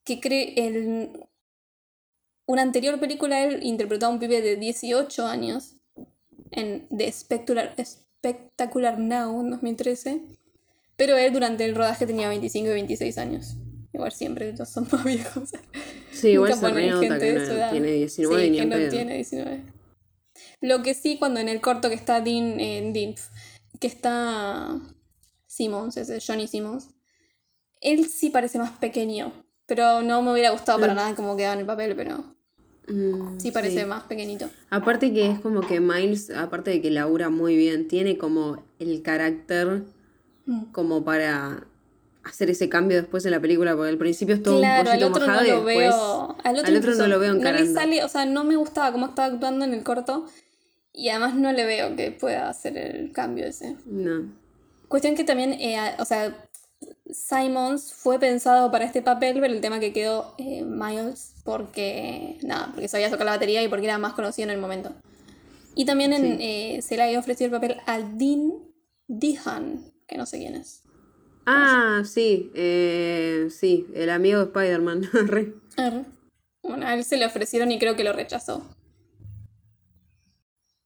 que 0.03 0.19
cree 0.19 0.53
en 0.57 1.25
una 2.47 2.61
anterior 2.61 2.99
película 2.99 3.43
él 3.43 3.59
interpretó 3.63 4.07
a 4.07 4.09
un 4.09 4.19
pibe 4.19 4.41
de 4.41 4.57
18 4.57 5.25
años 5.25 5.77
en 6.51 6.87
The 6.95 7.11
Spectacular, 7.11 7.73
Spectacular 7.83 8.99
Now 8.99 9.39
en 9.41 9.51
2013, 9.51 10.21
pero 10.95 11.17
él 11.17 11.33
durante 11.33 11.65
el 11.65 11.73
rodaje 11.73 12.05
tenía 12.05 12.27
25 12.29 12.69
y 12.69 12.73
26 12.73 13.17
años. 13.17 13.55
Igual 13.93 14.11
siempre 14.11 14.49
ellos 14.49 14.67
son 14.69 14.87
más 14.91 15.03
viejos. 15.05 15.51
Sí, 16.11 16.31
igual 16.31 16.53
se 16.53 16.59
gente 16.99 17.19
que 17.19 17.33
no- 17.33 17.69
tiene 17.71 17.91
19 17.93 18.45
sí, 18.45 18.51
que 18.57 18.65
no 18.65 18.89
tiene 18.89 19.13
19. 19.15 19.63
Lo 20.61 20.83
que 20.83 20.93
sí, 20.93 21.17
cuando 21.17 21.39
en 21.39 21.47
el 21.49 21.61
corto 21.61 21.89
que 21.89 21.95
está 21.95 22.19
Dean, 22.21 22.59
eh, 22.59 22.91
Dean, 22.93 23.15
que 23.79 23.87
está 23.87 24.77
Simmons, 25.47 25.97
ese 25.97 26.19
Johnny 26.25 26.47
Simmons, 26.47 26.89
él 27.81 28.05
sí 28.07 28.29
parece 28.29 28.57
más 28.59 28.71
pequeño, 28.71 29.31
pero 29.65 30.01
no 30.01 30.21
me 30.21 30.31
hubiera 30.33 30.51
gustado 30.51 30.79
para 30.79 30.93
nada 30.93 31.15
cómo 31.15 31.35
quedaba 31.35 31.53
en 31.53 31.59
el 31.61 31.65
papel, 31.65 31.95
pero 31.95 32.35
Mm, 32.87 33.39
sí 33.39 33.49
parece 33.49 33.79
sí. 33.79 33.85
más 33.87 34.03
pequeñito. 34.03 34.47
Aparte 34.69 35.11
que 35.11 35.31
es 35.31 35.39
como 35.39 35.61
que 35.61 35.79
Miles, 35.79 36.29
aparte 36.29 36.69
de 36.69 36.81
que 36.83 36.91
labura 36.91 37.29
muy 37.31 37.55
bien, 37.55 37.87
tiene 37.87 38.17
como 38.19 38.63
el 38.77 39.01
carácter 39.01 39.81
Mm. 40.45 40.65
como 40.71 41.03
para 41.03 41.65
hacer 42.23 42.51
ese 42.51 42.69
cambio 42.69 42.97
después 43.01 43.25
en 43.25 43.31
la 43.31 43.39
película, 43.39 43.75
porque 43.75 43.89
al 43.89 43.97
principio 43.97 44.35
es 44.35 44.43
todo 44.43 44.59
Claro, 44.59 44.81
un 44.81 44.87
al 44.87 44.99
poquito 44.99 45.07
otro 45.09 45.25
no 45.25 45.31
mojado 45.33 45.45
y 45.45 45.49
lo 45.49 45.55
después 45.65 45.77
veo. 45.77 46.21
Al 46.21 46.29
otro, 46.29 46.43
al 46.45 46.57
otro 46.59 46.75
incluso 46.77 47.01
no 47.01 47.07
lo 47.07 47.19
veo 47.19 47.29
no 47.29 47.33
le 47.35 47.39
encarando. 47.39 47.73
sale, 47.73 48.03
o 48.03 48.07
sea, 48.09 48.25
no 48.27 48.43
me 48.43 48.55
gustaba 48.55 48.91
cómo 48.91 49.07
estaba 49.07 49.33
actuando 49.33 49.65
en 49.65 49.73
el 49.73 49.83
corto. 49.83 50.25
Y 50.97 51.09
además 51.09 51.35
no 51.35 51.51
le 51.51 51.65
veo 51.65 51.95
que 51.95 52.11
pueda 52.11 52.49
hacer 52.49 52.77
el 52.77 53.11
cambio 53.11 53.45
ese. 53.45 53.75
No. 53.85 54.31
Cuestión 54.87 55.15
que 55.15 55.25
también, 55.25 55.53
eh, 55.53 55.77
o 55.99 56.05
sea, 56.05 56.47
Simons 57.11 57.93
fue 57.93 58.19
pensado 58.19 58.71
para 58.71 58.85
este 58.85 59.01
papel, 59.01 59.39
pero 59.39 59.53
el 59.53 59.61
tema 59.61 59.79
que 59.79 59.93
quedó 59.93 60.33
eh, 60.37 60.63
Miles, 60.63 61.33
porque, 61.43 62.37
nada, 62.43 62.71
porque 62.71 62.87
sabía 62.87 63.09
tocar 63.09 63.25
la 63.25 63.33
batería 63.33 63.61
y 63.61 63.67
porque 63.67 63.85
era 63.85 63.97
más 63.97 64.13
conocido 64.13 64.47
en 64.49 64.55
el 64.55 64.61
momento. 64.61 64.93
Y 65.75 65.85
también 65.85 66.13
en, 66.13 66.39
eh, 66.39 66.79
se 66.81 66.95
le 66.95 67.03
había 67.03 67.19
ofrecido 67.19 67.47
el 67.47 67.51
papel 67.51 67.77
a 67.85 67.99
Dean 67.99 68.53
Dehan, 69.07 69.91
que 70.07 70.17
no 70.17 70.25
sé 70.25 70.39
quién 70.39 70.55
es. 70.55 70.83
Ah, 71.45 72.01
sí, 72.05 72.51
eh, 72.55 73.49
sí, 73.51 73.85
el 73.93 74.09
amigo 74.09 74.39
de 74.39 74.45
Spider-Man. 74.45 75.09
Bueno, 76.67 76.87
a 76.87 76.95
él 76.95 77.03
se 77.03 77.17
le 77.17 77.27
ofrecieron 77.27 77.71
y 77.71 77.77
creo 77.77 77.95
que 77.95 78.03
lo 78.03 78.11
rechazó. 78.11 78.74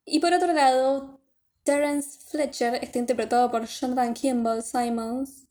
Y 0.10 0.20
por 0.20 0.34
otro 0.34 0.52
lado, 0.54 1.20
Terence 1.64 2.20
Fletcher 2.30 2.76
está 2.84 3.00
interpretado 3.00 3.50
por 3.52 3.66
Jonathan 3.66 4.14
Kimball 4.14 4.64
Simons. 4.64 5.46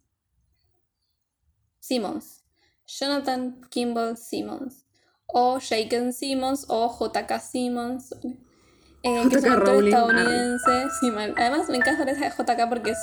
Simmons. 1.81 2.43
Jonathan 2.87 3.61
Kimball 3.71 4.17
Simmons. 4.17 4.85
O 5.27 5.59
Shaken 5.61 6.13
Simmons 6.13 6.65
o 6.69 6.89
JK 6.91 7.41
Simmons. 7.41 8.13
eh, 9.03 9.23
que 9.31 9.37
es 9.37 9.45
un 9.45 9.53
actor 9.53 9.85
estadounidense. 9.85 10.87
Sí. 11.01 11.11
Además, 11.37 11.69
me 11.69 11.77
encanta 11.77 12.03
esa 12.11 12.27
de 12.27 12.31
JK 12.31 12.69
porque 12.69 12.91
es 12.91 12.99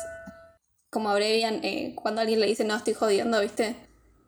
como 0.89 1.09
abrevian 1.09 1.59
eh, 1.63 1.93
cuando 1.95 2.21
alguien 2.21 2.39
le 2.39 2.47
dice 2.47 2.63
no 2.63 2.75
estoy 2.75 2.93
jodiendo, 2.93 3.39
¿viste? 3.41 3.75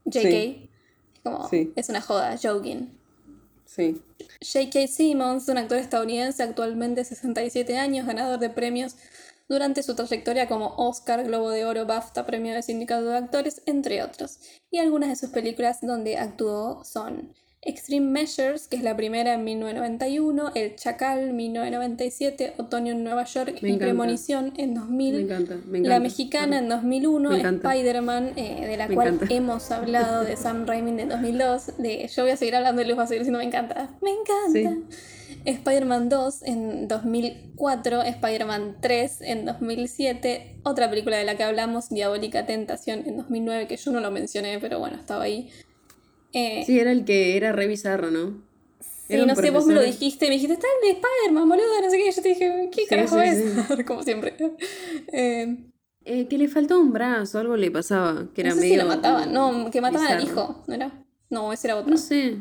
JK. 0.05 0.21
Sí. 0.21 0.69
Es 1.15 1.19
como, 1.23 1.49
Sí. 1.49 1.73
es 1.75 1.89
una 1.89 2.01
joda, 2.01 2.38
joking. 2.41 2.97
Sí. 3.68 4.01
J.K. 4.41 4.88
Simmons, 4.88 5.47
un 5.49 5.57
actor 5.57 5.78
estadounidense 5.78 6.41
actualmente 6.41 7.03
67 7.03 7.78
años, 7.78 8.07
ganador 8.07 8.39
de 8.39 8.49
premios 8.49 8.95
durante 9.49 9.84
su 9.84 9.95
trayectoria 9.95 10.47
como 10.47 10.74
Oscar, 10.78 11.24
Globo 11.24 11.49
de 11.49 11.65
Oro, 11.65 11.86
BAFTA, 11.86 12.26
Premio 12.26 12.53
de 12.53 12.63
Sindicato 12.63 13.05
de 13.05 13.18
Actores, 13.18 13.61
entre 13.65 14.03
otros. 14.03 14.39
Y 14.72 14.80
algunas 14.80 15.09
de 15.09 15.15
sus 15.15 15.30
películas 15.30 15.80
donde 15.82 16.18
actuó 16.18 16.84
son 16.84 17.34
Extreme 17.62 18.05
Measures, 18.12 18.68
que 18.68 18.78
es 18.78 18.84
la 18.84 18.95
primera 18.95 19.34
en 19.34 19.43
1991, 19.43 20.51
El 20.55 20.76
Chacal, 20.76 21.34
1997, 21.34 22.53
Otoño 22.58 22.93
en 22.93 23.03
Nueva 23.03 23.26
York 23.26 23.60
Me 23.62 23.70
y 23.70 23.72
encanta. 23.74 23.86
Premonición 23.86 24.53
en 24.58 24.76
2000. 24.76 25.16
Me 25.16 25.22
encanta, 25.22 25.55
me 25.66 25.78
encanta. 25.80 25.89
La 25.89 25.99
mexicana 25.99 26.60
en 26.60 26.70
2001, 26.70 27.30
Me 27.30 27.39
encanta. 27.39 27.74
Spider-Man, 27.74 28.32
eh, 28.36 28.68
de 28.68 28.78
la 28.78 28.88
cual 28.88 29.20
hemos 29.30 29.72
hablado 29.72 30.24
de 30.24 30.38
Sam 30.38 30.66
Raimi 30.66 30.91
de 30.93 31.08
2002. 31.08 31.78
De, 31.78 32.08
yo 32.08 32.24
voy 32.24 32.32
a 32.32 32.38
seguir 32.38 32.55
hablando 32.55 32.82
y 32.82 32.86
les 32.86 32.95
voy 32.95 33.03
a 33.03 33.08
seguir 33.08 33.22
diciendo 33.22 33.39
me 33.39 33.45
encanta. 33.45 33.97
Me 34.01 34.12
encanta. 34.12 34.88
Spider-Man 35.45 36.10
2 36.10 36.43
en 36.43 36.88
2004, 36.88 38.01
Spider-Man 38.03 38.78
3 38.82 39.22
en 39.22 39.45
2007, 39.45 40.60
otra 40.64 40.89
película 40.89 41.18
de 41.18 41.24
la 41.24 41.36
que 41.36 41.43
hablamos, 41.43 41.89
Diabólica 41.89 42.45
Tentación 42.45 43.03
en 43.05 43.18
2009, 43.18 43.68
que 43.68 43.78
yo 43.78 43.91
no 43.91 43.99
lo 43.99 44.12
mencioné, 44.12 44.60
pero 44.60 44.80
bueno, 44.80 44.97
estaba 44.97 45.24
ahí. 45.24 45.49
Eh, 46.34 46.63
Sí, 46.65 46.80
era 46.80 46.91
el 46.91 47.05
que 47.05 47.38
era 47.38 47.51
re 47.51 47.67
bizarro, 47.67 48.11
¿no? 48.11 48.45
Sí, 49.07 49.15
no 49.25 49.36
sé, 49.36 49.51
vos 49.51 49.65
me 49.65 49.73
lo 49.73 49.82
dijiste, 49.82 50.28
me 50.28 50.34
dijiste, 50.34 50.53
está 50.55 50.67
el 50.82 50.88
de 50.89 50.99
Spider-Man, 50.99 51.47
boludo, 51.47 51.82
no 51.82 51.89
sé 51.89 51.97
qué, 51.97 52.11
yo 52.11 52.21
te 52.21 52.30
dije, 52.30 52.69
¿qué 52.73 52.82
Sí, 52.82 52.88
carajo 52.89 53.21
sí, 53.21 53.28
es? 53.28 53.86
Como 53.88 54.03
siempre. 54.03 54.36
Eh, 55.13 55.57
Eh, 56.09 56.28
que 56.28 56.38
le 56.38 56.47
faltaba 56.47 56.80
un 56.80 56.91
brazo, 56.93 57.39
algo 57.39 57.55
le 57.57 57.69
pasaba, 57.71 58.30
que 58.34 58.41
era 58.41 58.49
no 58.51 58.55
sé 58.55 58.61
medio... 58.61 58.73
si 58.75 58.82
lo 58.82 58.88
mataban, 58.88 59.34
no, 59.34 59.69
que 59.71 59.82
mataban 59.82 60.07
al 60.07 60.17
bizarro. 60.19 60.41
hijo, 60.41 60.63
¿no 60.67 60.73
era? 60.73 61.05
No, 61.30 61.51
ese 61.53 61.67
era 61.67 61.78
otro. 61.78 61.89
No 61.91 61.97
sé. 61.97 62.38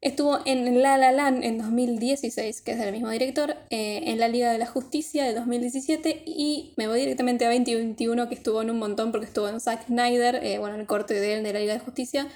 Estuvo 0.00 0.40
en 0.46 0.82
La 0.82 0.98
La 0.98 1.12
Land 1.12 1.44
en 1.44 1.58
2016, 1.58 2.60
que 2.62 2.72
es 2.72 2.78
del 2.78 2.90
mismo 2.92 3.08
director, 3.10 3.54
eh, 3.70 4.02
en 4.06 4.18
La 4.18 4.26
Liga 4.26 4.50
de 4.50 4.58
la 4.58 4.66
Justicia 4.66 5.24
de 5.24 5.32
2017 5.32 6.24
y 6.26 6.74
me 6.76 6.88
voy 6.88 6.98
directamente 7.00 7.44
a 7.44 7.48
2021 7.50 8.28
que 8.28 8.34
estuvo 8.34 8.62
en 8.62 8.70
un 8.70 8.78
montón 8.80 9.12
porque 9.12 9.26
estuvo 9.26 9.48
en 9.48 9.60
Zack 9.60 9.86
Snyder, 9.86 10.58
bueno, 10.58 10.74
el 10.74 10.86
corte 10.86 11.14
de 11.14 11.34
él 11.34 11.44
de 11.44 11.52
La 11.52 11.60
Liga 11.60 11.74
de 11.74 11.78
Justicia, 11.80 12.26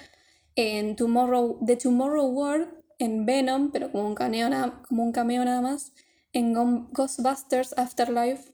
en 0.57 0.97
Tomorrow, 0.97 1.59
The 1.65 1.77
Tomorrow 1.77 2.27
World, 2.27 2.69
en 2.99 3.25
Venom, 3.25 3.71
pero 3.71 3.91
como 3.93 4.07
un 4.07 4.15
cameo 4.15 4.49
nada, 4.49 4.83
como 4.89 5.03
un 5.05 5.13
cameo 5.13 5.45
nada 5.45 5.61
más, 5.61 5.93
en 6.33 6.53
Ghostbusters 6.93 7.77
Afterlife, 7.77 8.53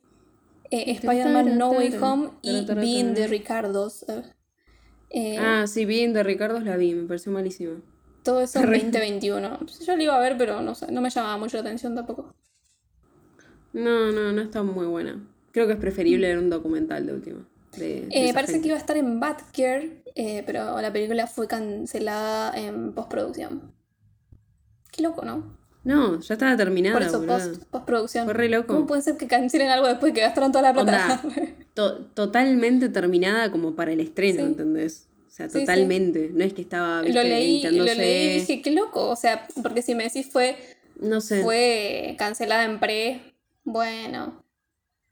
eh, 0.72 0.92
Spider-Man 0.92 1.58
No 1.58 1.72
Way 1.74 1.96
Home 2.02 2.32
y 2.44 2.68
Being 2.80 3.16
the 3.16 3.28
Ricardos. 3.28 4.06
eh, 4.10 4.24
eh, 5.12 5.58
Ah, 5.62 5.66
sí, 5.68 5.86
bien, 5.86 6.14
de 6.14 6.24
Ricardo 6.24 6.60
la 6.60 6.76
vi, 6.78 6.96
me 6.96 7.08
pareció 7.08 7.32
malísima. 7.32 7.82
todo 8.24 8.42
eso 8.42 8.60
en 8.60 8.66
Re- 8.70 8.74
2021. 8.74 9.60
Yo 9.86 9.96
lo 9.96 10.04
iba 10.04 10.16
a 10.16 10.20
ver, 10.20 10.38
pero 10.38 10.62
no 10.62 10.76
sé, 10.76 10.92
no 10.92 11.02
me 11.02 11.10
llamaba 11.12 11.38
mucho 11.38 11.58
la 11.58 11.62
atención 11.62 11.96
tampoco. 11.96 12.36
No, 13.74 14.12
no, 14.12 14.32
no 14.32 14.42
está 14.42 14.64
muy 14.64 14.86
buena. 14.86 15.20
Creo 15.52 15.68
que 15.68 15.74
es 15.74 15.80
preferible 15.80 16.28
ver 16.28 16.38
un 16.38 16.50
documental 16.50 17.06
de 17.06 17.14
última. 17.14 17.46
De- 17.78 18.02
de 18.08 18.08
Eh, 18.30 18.34
parece 18.34 18.54
gente. 18.54 18.62
que 18.64 18.68
iba 18.70 18.78
a 18.78 18.80
estar 18.80 18.98
en 18.98 19.20
Batgirl, 19.20 20.04
eh, 20.16 20.44
pero 20.46 20.80
la 20.82 20.92
película 20.94 21.28
fue 21.28 21.48
cancelada 21.48 22.54
en 22.58 22.94
postproducción. 22.94 23.74
Qué 24.92 25.02
loco, 25.02 25.24
¿no? 25.26 25.58
No, 25.84 26.20
ya 26.22 26.36
estaba 26.36 26.56
terminada, 26.56 26.94
Por 26.98 27.04
eso, 27.04 27.26
post, 27.26 27.64
postproducción. 27.66 28.26
Fue 28.26 28.34
re 28.34 28.48
loco. 28.48 28.74
¿Cómo 28.74 28.88
puede 28.88 29.02
ser 29.02 29.18
que 29.18 29.28
cancelen 29.28 29.68
algo 29.70 29.88
después 29.88 30.14
de 30.14 30.20
que 30.20 30.26
gastaron 30.26 30.52
toda 30.52 30.62
la 30.62 30.74
plata? 30.74 31.22
To- 31.74 31.98
totalmente 32.06 32.88
terminada 32.90 33.52
como 33.52 33.76
para 33.76 33.92
el 33.92 34.00
estreno, 34.00 34.42
Sí. 34.42 34.46
¿entendés? 34.46 35.08
O 35.28 35.32
sea, 35.32 35.50
Sí, 35.50 35.54
sí. 35.54 35.60
totalmente. 35.66 36.30
No 36.32 36.44
es 36.44 36.54
que 36.54 36.62
estaba 36.62 37.02
lo 37.02 37.24
leí, 37.24 37.64
lo 37.64 37.84
leí 37.84 38.28
y 38.28 38.40
dije, 38.42 38.62
qué 38.62 38.70
loco. 38.72 39.10
O 39.10 39.16
sea, 39.16 39.48
porque 39.64 39.82
si 39.82 39.96
me 39.96 40.04
decís 40.04 40.28
fue, 40.32 40.56
No 41.02 41.20
sé. 41.20 41.42
fue 41.42 42.16
cancelada 42.20 42.64
en 42.66 42.80
pre, 42.80 43.34
bueno. 43.64 44.43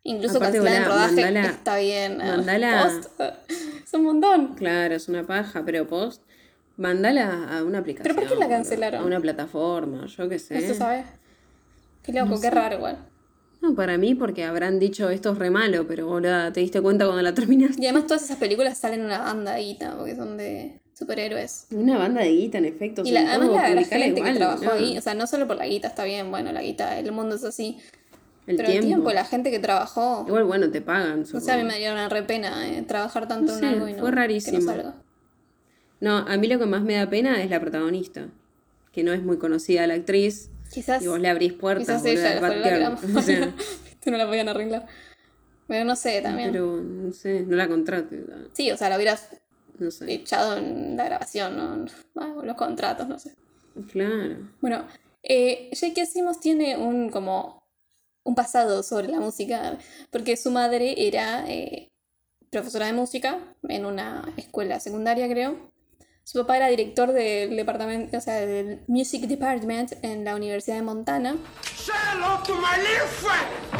Incluso 0.04 0.38
Aparte, 0.38 0.58
en 0.58 0.64
boluda, 0.64 0.86
rodaje, 0.86 1.16
mandala- 1.16 1.46
está 1.52 1.78
bien. 1.78 2.18
mandala- 2.18 2.84
Post, 2.84 3.22
es 3.86 3.94
un 3.94 4.04
montón. 4.04 4.56
Claro, 4.56 4.96
es 4.96 5.08
una 5.08 5.26
paja, 5.28 5.64
pero 5.66 5.88
post. 5.88 6.24
Mandala 6.78 7.58
a 7.58 7.64
una 7.64 7.80
aplicación. 7.80 8.16
¿Pero 8.16 8.28
por 8.28 8.34
qué 8.38 8.44
la 8.44 8.50
cancelaron? 8.50 9.04
A 9.04 9.06
una 9.06 9.20
plataforma, 9.20 10.08
yo 10.08 10.28
qué 10.30 10.40
sé. 10.40 10.56
¿No 10.56 10.62
se 10.62 10.74
sabe? 10.74 11.04
Qué 12.02 12.14
loco, 12.14 12.42
qué 12.42 12.50
raro 12.50 12.78
igual. 12.78 12.98
No, 13.62 13.76
para 13.76 14.00
mí, 14.00 14.16
porque 14.16 14.44
habrán 14.44 14.80
dicho 14.80 15.12
esto 15.12 15.34
es 15.34 15.38
re 15.38 15.52
malo, 15.52 15.86
pero 15.86 16.08
boluda, 16.08 16.52
te 16.52 16.62
diste 16.62 16.82
cuenta 16.82 17.06
cuando 17.06 17.22
la 17.22 17.34
terminaste. 17.36 17.80
Y 17.80 17.86
además 17.86 18.08
todas 18.08 18.24
esas 18.24 18.38
películas 18.38 18.80
salen 18.80 19.02
en 19.02 19.06
una 19.06 19.20
banda 19.20 19.54
de 19.54 19.62
guita, 19.62 19.96
porque 19.98 20.16
son 20.16 20.36
de 20.38 20.80
superhéroes. 20.98 21.68
Una 21.70 22.00
banda 22.00 22.22
de 22.22 22.30
guita, 22.32 22.58
en 22.58 22.66
efecto. 22.66 23.04
Y 23.06 23.12
la, 23.12 23.20
además 23.36 23.50
la, 23.50 23.70
la 23.76 23.84
gente 23.84 24.20
igual, 24.20 24.34
que 24.34 24.40
trabajó 24.40 24.72
ahí, 24.72 24.98
o 24.98 25.02
sea, 25.02 25.14
no 25.14 25.28
solo 25.28 25.46
por 25.46 25.58
la 25.58 25.68
guita, 25.68 25.90
está 25.90 26.06
bien, 26.06 26.32
bueno, 26.32 26.52
la 26.52 26.64
guita, 26.64 26.98
el 26.98 27.12
mundo 27.12 27.36
es 27.36 27.44
así. 27.44 27.78
El 28.48 28.56
pero 28.58 28.70
tiempo. 28.70 28.86
el 28.86 28.88
tiempo, 28.94 29.12
la 29.14 29.26
gente 29.26 29.52
que 29.52 29.60
trabajó. 29.60 30.26
Igual, 30.28 30.44
bueno, 30.46 30.70
te 30.72 30.82
pagan. 30.82 31.22
o 31.22 31.26
sea, 31.26 31.38
a 31.38 31.42
supongo. 31.42 31.58
mí 31.60 31.64
me 31.66 31.78
dieron 31.78 31.98
una 31.98 32.10
re 32.10 32.24
pena 32.24 32.68
eh, 32.68 32.82
trabajar 32.82 33.28
tanto 33.28 33.52
No 33.54 33.58
en 33.60 33.66
algo 33.66 33.88
y 33.88 33.94
no, 33.94 34.00
fue 34.00 34.12
rarísimo. 34.12 34.60
que 34.60 34.66
no 34.66 34.72
salga. 34.72 34.96
No, 36.00 36.18
a 36.18 36.38
mí 36.38 36.48
lo 36.48 36.58
que 36.60 36.66
más 36.66 36.82
me 36.82 36.96
da 36.96 37.10
pena 37.10 37.42
es 37.44 37.50
la 37.50 37.60
protagonista. 37.60 38.28
Que 38.92 39.04
no 39.04 39.14
es 39.14 39.22
muy 39.24 39.38
conocida 39.38 39.86
la 39.88 39.94
actriz. 39.94 40.50
Quizás, 40.74 41.04
Y 41.04 41.08
vos 41.08 41.20
le 41.20 41.30
abrís 41.30 41.54
puertas, 41.54 42.02
quizás 42.02 42.06
ella 42.06 42.42
la 42.42 42.80
la- 42.90 43.00
O 43.16 43.22
sea, 43.22 43.54
no 44.06 44.18
la 44.18 44.26
podían 44.28 44.50
arreglar. 44.50 44.88
Pero 45.68 45.86
no 45.86 45.96
sé, 45.96 46.22
también. 46.22 46.52
pero, 46.52 46.78
no 46.82 47.14
sé, 47.14 47.42
no 47.48 47.56
la 47.56 47.68
contrate. 47.68 48.24
Sí, 48.54 48.72
o 48.72 48.78
sea, 48.78 48.90
la 48.90 48.96
hubieras 48.98 49.30
No 49.80 49.92
sé. 49.92 50.12
echado 50.12 50.58
en 50.58 50.98
la 50.98 51.06
grabación, 51.06 51.56
¿no? 51.56 51.86
Ah, 52.18 52.34
o 52.36 52.44
los 52.44 52.56
contratos, 52.56 53.08
no 53.08 53.20
sé. 53.20 53.36
Claro. 53.92 54.38
Bueno, 54.60 54.86
eh, 55.24 55.70
J.K. 55.80 56.06
Simmons 56.08 56.40
tiene 56.42 56.76
un 56.76 57.10
como 57.10 57.61
un 58.24 58.36
pasado 58.36 58.84
sobre 58.84 59.08
la 59.08 59.20
música, 59.20 59.78
porque 60.12 60.38
su 60.38 60.52
madre 60.52 61.08
era 61.08 61.46
eh, 61.48 61.92
profesora 62.50 62.88
de 62.88 62.94
música 62.94 63.40
en 63.68 63.86
una 63.86 64.34
escuela 64.38 64.80
secundaria, 64.80 65.28
creo. 65.28 65.72
Su 66.24 66.40
papá 66.40 66.58
era 66.58 66.68
director 66.68 67.12
del 67.14 67.56
departamento, 67.56 68.18
o 68.18 68.22
sea, 68.22 68.46
del 68.46 68.84
Music 68.88 69.24
Department 69.24 69.94
en 70.04 70.24
la 70.24 70.36
Universidad 70.36 70.76
de 70.76 70.84
Montana. 70.84 71.36
Say 71.76 71.96
hello 72.14 72.40
to 72.46 72.54
my 72.56 72.78
little 72.78 73.08
friend. 73.08 73.72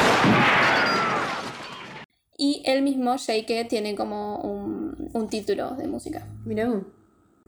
Y 2.38 2.64
él 2.66 2.82
mismo, 2.82 3.12
J.K., 3.12 3.68
tiene 3.68 3.96
como 3.96 4.38
un, 4.40 5.12
un 5.14 5.30
título 5.30 5.76
de 5.76 5.88
música. 5.88 6.28
Mirá. 6.44 6.82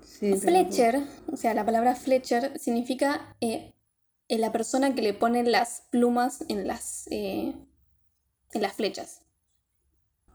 Sí, 0.04 0.36
Fletcher, 0.36 1.02
o 1.32 1.38
sea, 1.38 1.54
la 1.54 1.66
palabra 1.66 1.96
Fletcher 1.96 2.60
significa 2.60 3.36
eh, 3.42 3.73
eh, 4.34 4.38
la 4.40 4.52
persona 4.52 4.96
que 4.96 5.02
le 5.02 5.14
pone 5.14 5.44
las 5.44 5.84
plumas 5.92 6.44
en 6.50 6.68
las, 6.68 7.08
eh, 7.12 7.54
en 8.54 8.62
las 8.62 8.74
flechas. 8.74 9.22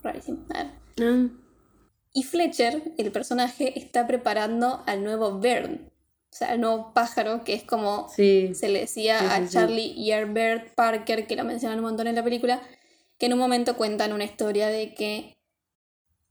Rarísimo. 0.03 0.47
A 0.55 0.63
ver. 0.65 0.73
Ah, 1.01 1.29
Y 2.13 2.23
Fletcher, 2.25 2.93
el 2.97 3.13
personaje, 3.13 3.79
está 3.79 4.07
preparando 4.07 4.83
al 4.87 5.03
nuevo 5.05 5.39
Bern, 5.39 5.91
o 6.31 6.37
sea, 6.37 6.51
al 6.53 6.61
nuevo 6.61 6.93
pájaro, 6.95 7.45
que 7.45 7.55
es 7.55 7.63
como 7.65 8.09
sí. 8.09 8.55
se 8.55 8.69
le 8.69 8.81
decía 8.81 9.19
Sí, 9.21 9.27
a 9.31 9.47
sí. 9.47 9.53
Charlie 9.53 9.95
Yerbert 9.95 10.75
Parker, 10.75 11.27
que 11.27 11.37
lo 11.37 11.45
mencionan 11.45 11.79
un 11.79 11.85
montón 11.85 12.07
en 12.07 12.15
la 12.17 12.25
película, 12.25 12.61
que 13.19 13.27
en 13.27 13.33
un 13.33 13.39
momento 13.39 13.77
cuentan 13.77 14.13
una 14.13 14.25
historia 14.25 14.69
de 14.69 14.95
que 14.95 15.38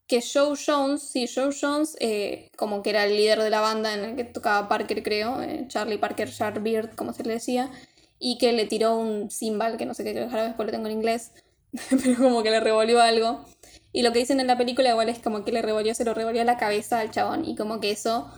que 0.07 0.21
Joe 0.21 0.57
Jones, 0.57 1.01
sí, 1.01 1.27
Joe 1.33 1.53
Jones, 1.59 1.97
eh, 1.99 2.49
como 2.57 2.81
que 2.81 2.91
era 2.91 3.05
el 3.05 3.15
líder 3.17 3.41
de 3.41 3.49
la 3.49 3.59
banda 3.59 3.93
en 3.93 4.03
el 4.03 4.15
que 4.15 4.23
tocaba 4.23 4.69
Parker, 4.69 5.03
creo, 5.03 5.41
eh, 5.41 5.65
Charlie 5.67 5.97
Parker 5.97 6.29
Sharbeard, 6.29 6.95
como 6.95 7.13
se 7.13 7.23
le 7.23 7.33
decía, 7.33 7.69
y 8.17 8.37
que 8.37 8.53
le 8.53 8.65
tiró 8.65 8.95
un 8.97 9.29
cymbal, 9.29 9.77
que 9.77 9.85
no 9.85 9.93
sé 9.93 10.03
qué 10.03 10.13
que 10.13 10.21
después 10.21 10.65
lo 10.65 10.71
tengo 10.71 10.87
en 10.87 10.93
inglés, 10.93 11.33
pero 11.89 12.17
como 12.17 12.41
que 12.41 12.51
le 12.51 12.61
revolvió 12.61 13.01
algo. 13.01 13.45
Y 13.91 14.01
lo 14.01 14.13
que 14.13 14.19
dicen 14.19 14.39
en 14.39 14.47
la 14.47 14.57
película 14.57 14.89
igual 14.89 15.09
es 15.09 15.19
como 15.19 15.43
que 15.43 15.51
le 15.51 15.61
revolvió, 15.61 15.93
se 15.93 16.05
lo 16.05 16.13
revolvió 16.13 16.43
la 16.45 16.57
cabeza 16.57 16.99
al 16.99 17.11
chabón, 17.11 17.45
y 17.45 17.55
como 17.55 17.81
que 17.81 17.91
eso 17.91 18.31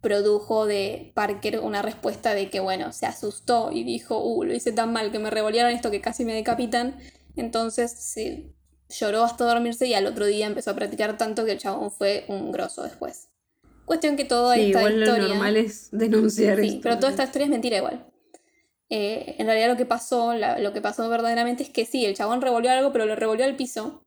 produjo 0.00 0.66
de 0.66 1.12
Parker 1.14 1.60
una 1.60 1.82
respuesta 1.82 2.32
de 2.34 2.48
que, 2.48 2.60
bueno, 2.60 2.92
se 2.92 3.06
asustó 3.06 3.70
y 3.72 3.84
dijo, 3.84 4.22
uh, 4.22 4.44
lo 4.44 4.54
hice 4.54 4.72
tan 4.72 4.92
mal 4.92 5.10
que 5.10 5.18
me 5.18 5.30
revolvieron 5.30 5.72
esto 5.72 5.90
que 5.90 6.00
casi 6.00 6.24
me 6.24 6.34
decapitan. 6.34 6.96
Entonces 7.34 7.90
se 7.92 8.55
lloró 8.88 9.24
hasta 9.24 9.44
dormirse 9.44 9.86
y 9.86 9.94
al 9.94 10.06
otro 10.06 10.26
día 10.26 10.46
empezó 10.46 10.70
a 10.70 10.74
practicar 10.74 11.16
tanto 11.18 11.44
que 11.44 11.52
el 11.52 11.58
chabón 11.58 11.90
fue 11.90 12.24
un 12.28 12.52
grosso 12.52 12.82
después. 12.82 13.28
Cuestión 13.84 14.16
que 14.16 14.24
toda 14.24 14.54
Sí, 14.56 14.66
esta 14.66 14.80
igual 14.80 14.98
historia. 15.00 15.22
lo 15.22 15.28
normal 15.28 15.56
es 15.56 15.88
denunciar 15.92 16.60
Sí, 16.60 16.68
esto. 16.68 16.80
pero 16.82 16.96
toda 16.96 17.10
esta 17.10 17.24
historia 17.24 17.44
es 17.44 17.50
mentira 17.50 17.76
igual. 17.78 18.06
Eh, 18.88 19.36
en 19.38 19.46
realidad 19.46 19.68
lo 19.68 19.76
que 19.76 19.86
pasó, 19.86 20.34
la- 20.34 20.58
lo 20.58 20.72
que 20.72 20.80
pasó 20.80 21.08
verdaderamente 21.08 21.62
es 21.64 21.70
que 21.70 21.84
sí, 21.86 22.04
el 22.04 22.14
chabón 22.14 22.40
revolvió 22.40 22.70
algo, 22.70 22.92
pero 22.92 23.06
lo 23.06 23.16
revolvió 23.16 23.44
al 23.44 23.56
piso. 23.56 24.02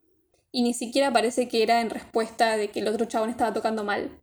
Y 0.51 0.63
ni 0.63 0.73
siquiera 0.73 1.11
parece 1.13 1.47
que 1.47 1.61
era 1.63 1.81
en 1.81 1.89
respuesta 1.89 2.57
de 2.57 2.69
que 2.71 2.79
el 2.79 2.87
otro 2.87 3.05
chabón 3.05 3.29
estaba 3.29 3.53
tocando 3.53 3.83
mal. 3.83 4.19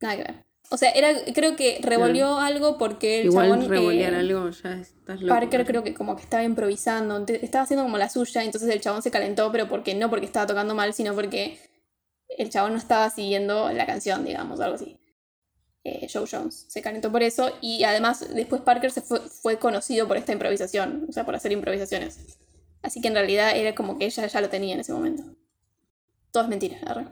Nada 0.00 0.16
que 0.16 0.22
ver. 0.22 0.44
O 0.72 0.76
sea, 0.76 0.90
era, 0.90 1.12
creo 1.34 1.56
que 1.56 1.80
revolvió 1.82 2.38
algo 2.38 2.78
porque 2.78 3.20
el 3.20 3.26
Igual 3.26 3.48
chabón. 3.50 3.68
revolear 3.68 4.12
eh, 4.14 4.16
algo 4.18 4.50
ya 4.50 4.74
estás 4.74 5.20
loco. 5.20 5.34
Parker 5.34 5.66
creo 5.66 5.82
que 5.82 5.94
como 5.94 6.14
que 6.14 6.22
estaba 6.22 6.44
improvisando, 6.44 7.24
estaba 7.26 7.64
haciendo 7.64 7.82
como 7.82 7.98
la 7.98 8.08
suya, 8.08 8.44
entonces 8.44 8.70
el 8.70 8.80
chabón 8.80 9.02
se 9.02 9.10
calentó, 9.10 9.50
pero 9.50 9.68
porque 9.68 9.96
no 9.96 10.08
porque 10.08 10.26
estaba 10.26 10.46
tocando 10.46 10.76
mal, 10.76 10.94
sino 10.94 11.12
porque 11.14 11.58
el 12.38 12.50
chabón 12.50 12.72
no 12.72 12.78
estaba 12.78 13.10
siguiendo 13.10 13.72
la 13.72 13.84
canción, 13.84 14.24
digamos, 14.24 14.60
algo 14.60 14.76
así. 14.76 14.96
Eh, 15.82 16.06
Joe 16.12 16.26
Jones 16.30 16.66
se 16.68 16.82
calentó 16.82 17.10
por 17.10 17.24
eso 17.24 17.50
y 17.60 17.82
además 17.82 18.32
después 18.32 18.62
Parker 18.62 18.92
se 18.92 19.00
fue, 19.00 19.20
fue 19.20 19.58
conocido 19.58 20.06
por 20.06 20.18
esta 20.18 20.32
improvisación, 20.32 21.06
o 21.08 21.12
sea, 21.12 21.24
por 21.24 21.34
hacer 21.34 21.50
improvisaciones. 21.50 22.38
Así 22.82 23.00
que 23.00 23.08
en 23.08 23.14
realidad 23.14 23.56
era 23.56 23.74
como 23.74 23.98
que 23.98 24.04
ella 24.04 24.24
ya 24.26 24.40
lo 24.40 24.48
tenía 24.48 24.74
en 24.74 24.80
ese 24.80 24.92
momento. 24.92 25.24
Todo 26.30 26.44
es 26.44 26.48
mentira, 26.48 26.78
arre. 26.86 27.06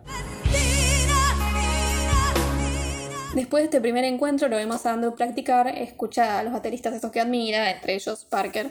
Después 3.35 3.63
de 3.63 3.65
este 3.67 3.81
primer 3.81 4.05
encuentro 4.05 4.49
lo 4.49 4.57
vemos 4.57 4.85
a 4.87 4.93
Andrew 4.95 5.15
practicar, 5.15 5.69
escucha 5.69 6.39
a 6.39 6.43
los 6.43 6.53
bateristas 6.53 6.95
estos 6.95 7.13
que 7.13 7.21
admira, 7.21 7.71
entre 7.71 7.95
ellos 7.95 8.25
Parker, 8.25 8.71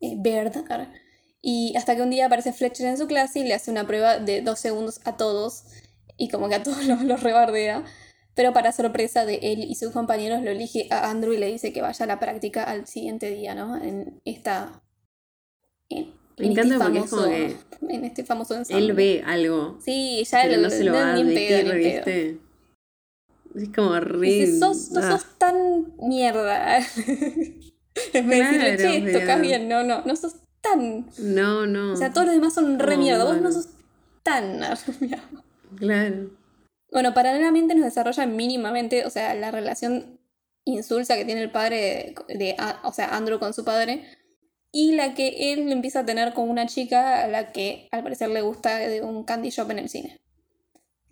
eh, 0.00 0.14
Baird, 0.16 0.56
ar- 0.70 0.92
y 1.42 1.74
hasta 1.76 1.94
que 1.96 2.02
un 2.02 2.10
día 2.10 2.26
aparece 2.26 2.52
Fletcher 2.52 2.86
en 2.86 2.98
su 2.98 3.06
clase 3.06 3.40
y 3.40 3.44
le 3.44 3.54
hace 3.54 3.70
una 3.70 3.86
prueba 3.86 4.18
de 4.18 4.42
dos 4.42 4.58
segundos 4.58 5.00
a 5.04 5.16
todos, 5.16 5.64
y 6.16 6.28
como 6.28 6.48
que 6.48 6.54
a 6.54 6.62
todos 6.62 6.84
los, 6.86 7.02
los 7.02 7.22
rebardea, 7.22 7.84
pero 8.34 8.52
para 8.52 8.72
sorpresa 8.72 9.24
de 9.26 9.38
él 9.42 9.64
y 9.64 9.74
sus 9.74 9.92
compañeros 9.92 10.42
lo 10.42 10.50
elige 10.50 10.86
a 10.90 11.10
Andrew 11.10 11.32
y 11.32 11.38
le 11.38 11.46
dice 11.46 11.72
que 11.72 11.82
vaya 11.82 12.04
a 12.04 12.06
la 12.08 12.20
práctica 12.20 12.62
al 12.64 12.86
siguiente 12.86 13.30
día, 13.30 13.54
¿no? 13.54 13.76
En 13.82 14.20
esta... 14.24 14.82
En, 15.88 16.14
Me 16.38 16.46
en 16.46 16.52
encanta 16.52 16.78
porque 16.84 16.98
es 16.98 17.10
como 17.10 17.22
famoso, 17.22 17.32
en 17.88 18.04
este 18.04 18.24
famoso 18.24 18.54
ensamble. 18.56 18.84
Él 18.86 18.92
ve 18.92 19.22
algo. 19.26 19.78
Sí, 19.84 20.22
ya 20.30 20.42
pero 20.42 20.56
lo, 20.56 20.62
no 20.62 20.70
se 20.70 20.84
lo 20.84 20.92
va 20.92 21.12
a 21.12 21.14
ni 21.14 21.20
en 21.22 21.28
pedo, 21.28 21.58
admitir, 21.58 21.64
ni 21.64 21.70
en 21.70 21.82
pedo. 21.82 22.04
¿viste? 22.04 22.45
Es 23.56 23.68
como 23.74 23.98
re... 23.98 24.18
Dice, 24.28 24.58
sos, 24.58 24.90
no 24.92 25.00
ah, 25.00 25.10
sos 25.12 25.38
tan 25.38 25.92
mierda. 25.98 26.78
en 28.12 28.28
vez 28.28 28.50
de 28.50 28.58
decirle, 28.58 28.76
Claro, 28.76 29.06
che, 29.06 29.18
tocas 29.20 29.40
bien. 29.40 29.68
No, 29.68 29.82
no, 29.82 30.02
no 30.04 30.16
sos 30.16 30.36
tan. 30.60 31.06
No, 31.18 31.66
no. 31.66 31.92
O 31.92 31.96
sea, 31.96 32.12
todos 32.12 32.26
los 32.26 32.34
demás 32.36 32.54
son 32.54 32.78
re 32.78 32.96
No, 32.96 33.02
mierda. 33.02 33.24
Vos 33.24 33.40
no 33.40 33.50
sos 33.52 33.68
tan. 34.22 34.60
Claro. 35.76 36.30
Bueno, 36.92 37.12
paralelamente 37.12 37.74
nos 37.74 37.84
desarrolla 37.84 38.24
mínimamente, 38.26 39.04
o 39.04 39.10
sea, 39.10 39.34
la 39.34 39.50
relación 39.50 40.20
insulsa 40.64 41.16
que 41.16 41.24
tiene 41.24 41.42
el 41.42 41.50
padre 41.50 42.14
de, 42.28 42.34
de- 42.36 42.56
a- 42.58 42.80
o 42.84 42.92
sea, 42.92 43.14
Andrew 43.16 43.38
con 43.38 43.52
su 43.52 43.64
padre, 43.64 44.04
y 44.72 44.92
la 44.94 45.14
que 45.14 45.52
él 45.52 45.70
empieza 45.72 46.00
a 46.00 46.06
tener 46.06 46.32
con 46.34 46.48
una 46.48 46.66
chica 46.66 47.24
a 47.24 47.28
la 47.28 47.52
que 47.52 47.88
al 47.90 48.02
parecer 48.04 48.28
le 48.30 48.42
gusta 48.42 48.76
de 48.78 49.02
un 49.02 49.24
candy 49.24 49.50
shop 49.50 49.70
en 49.72 49.78
el 49.80 49.88
cine, 49.88 50.18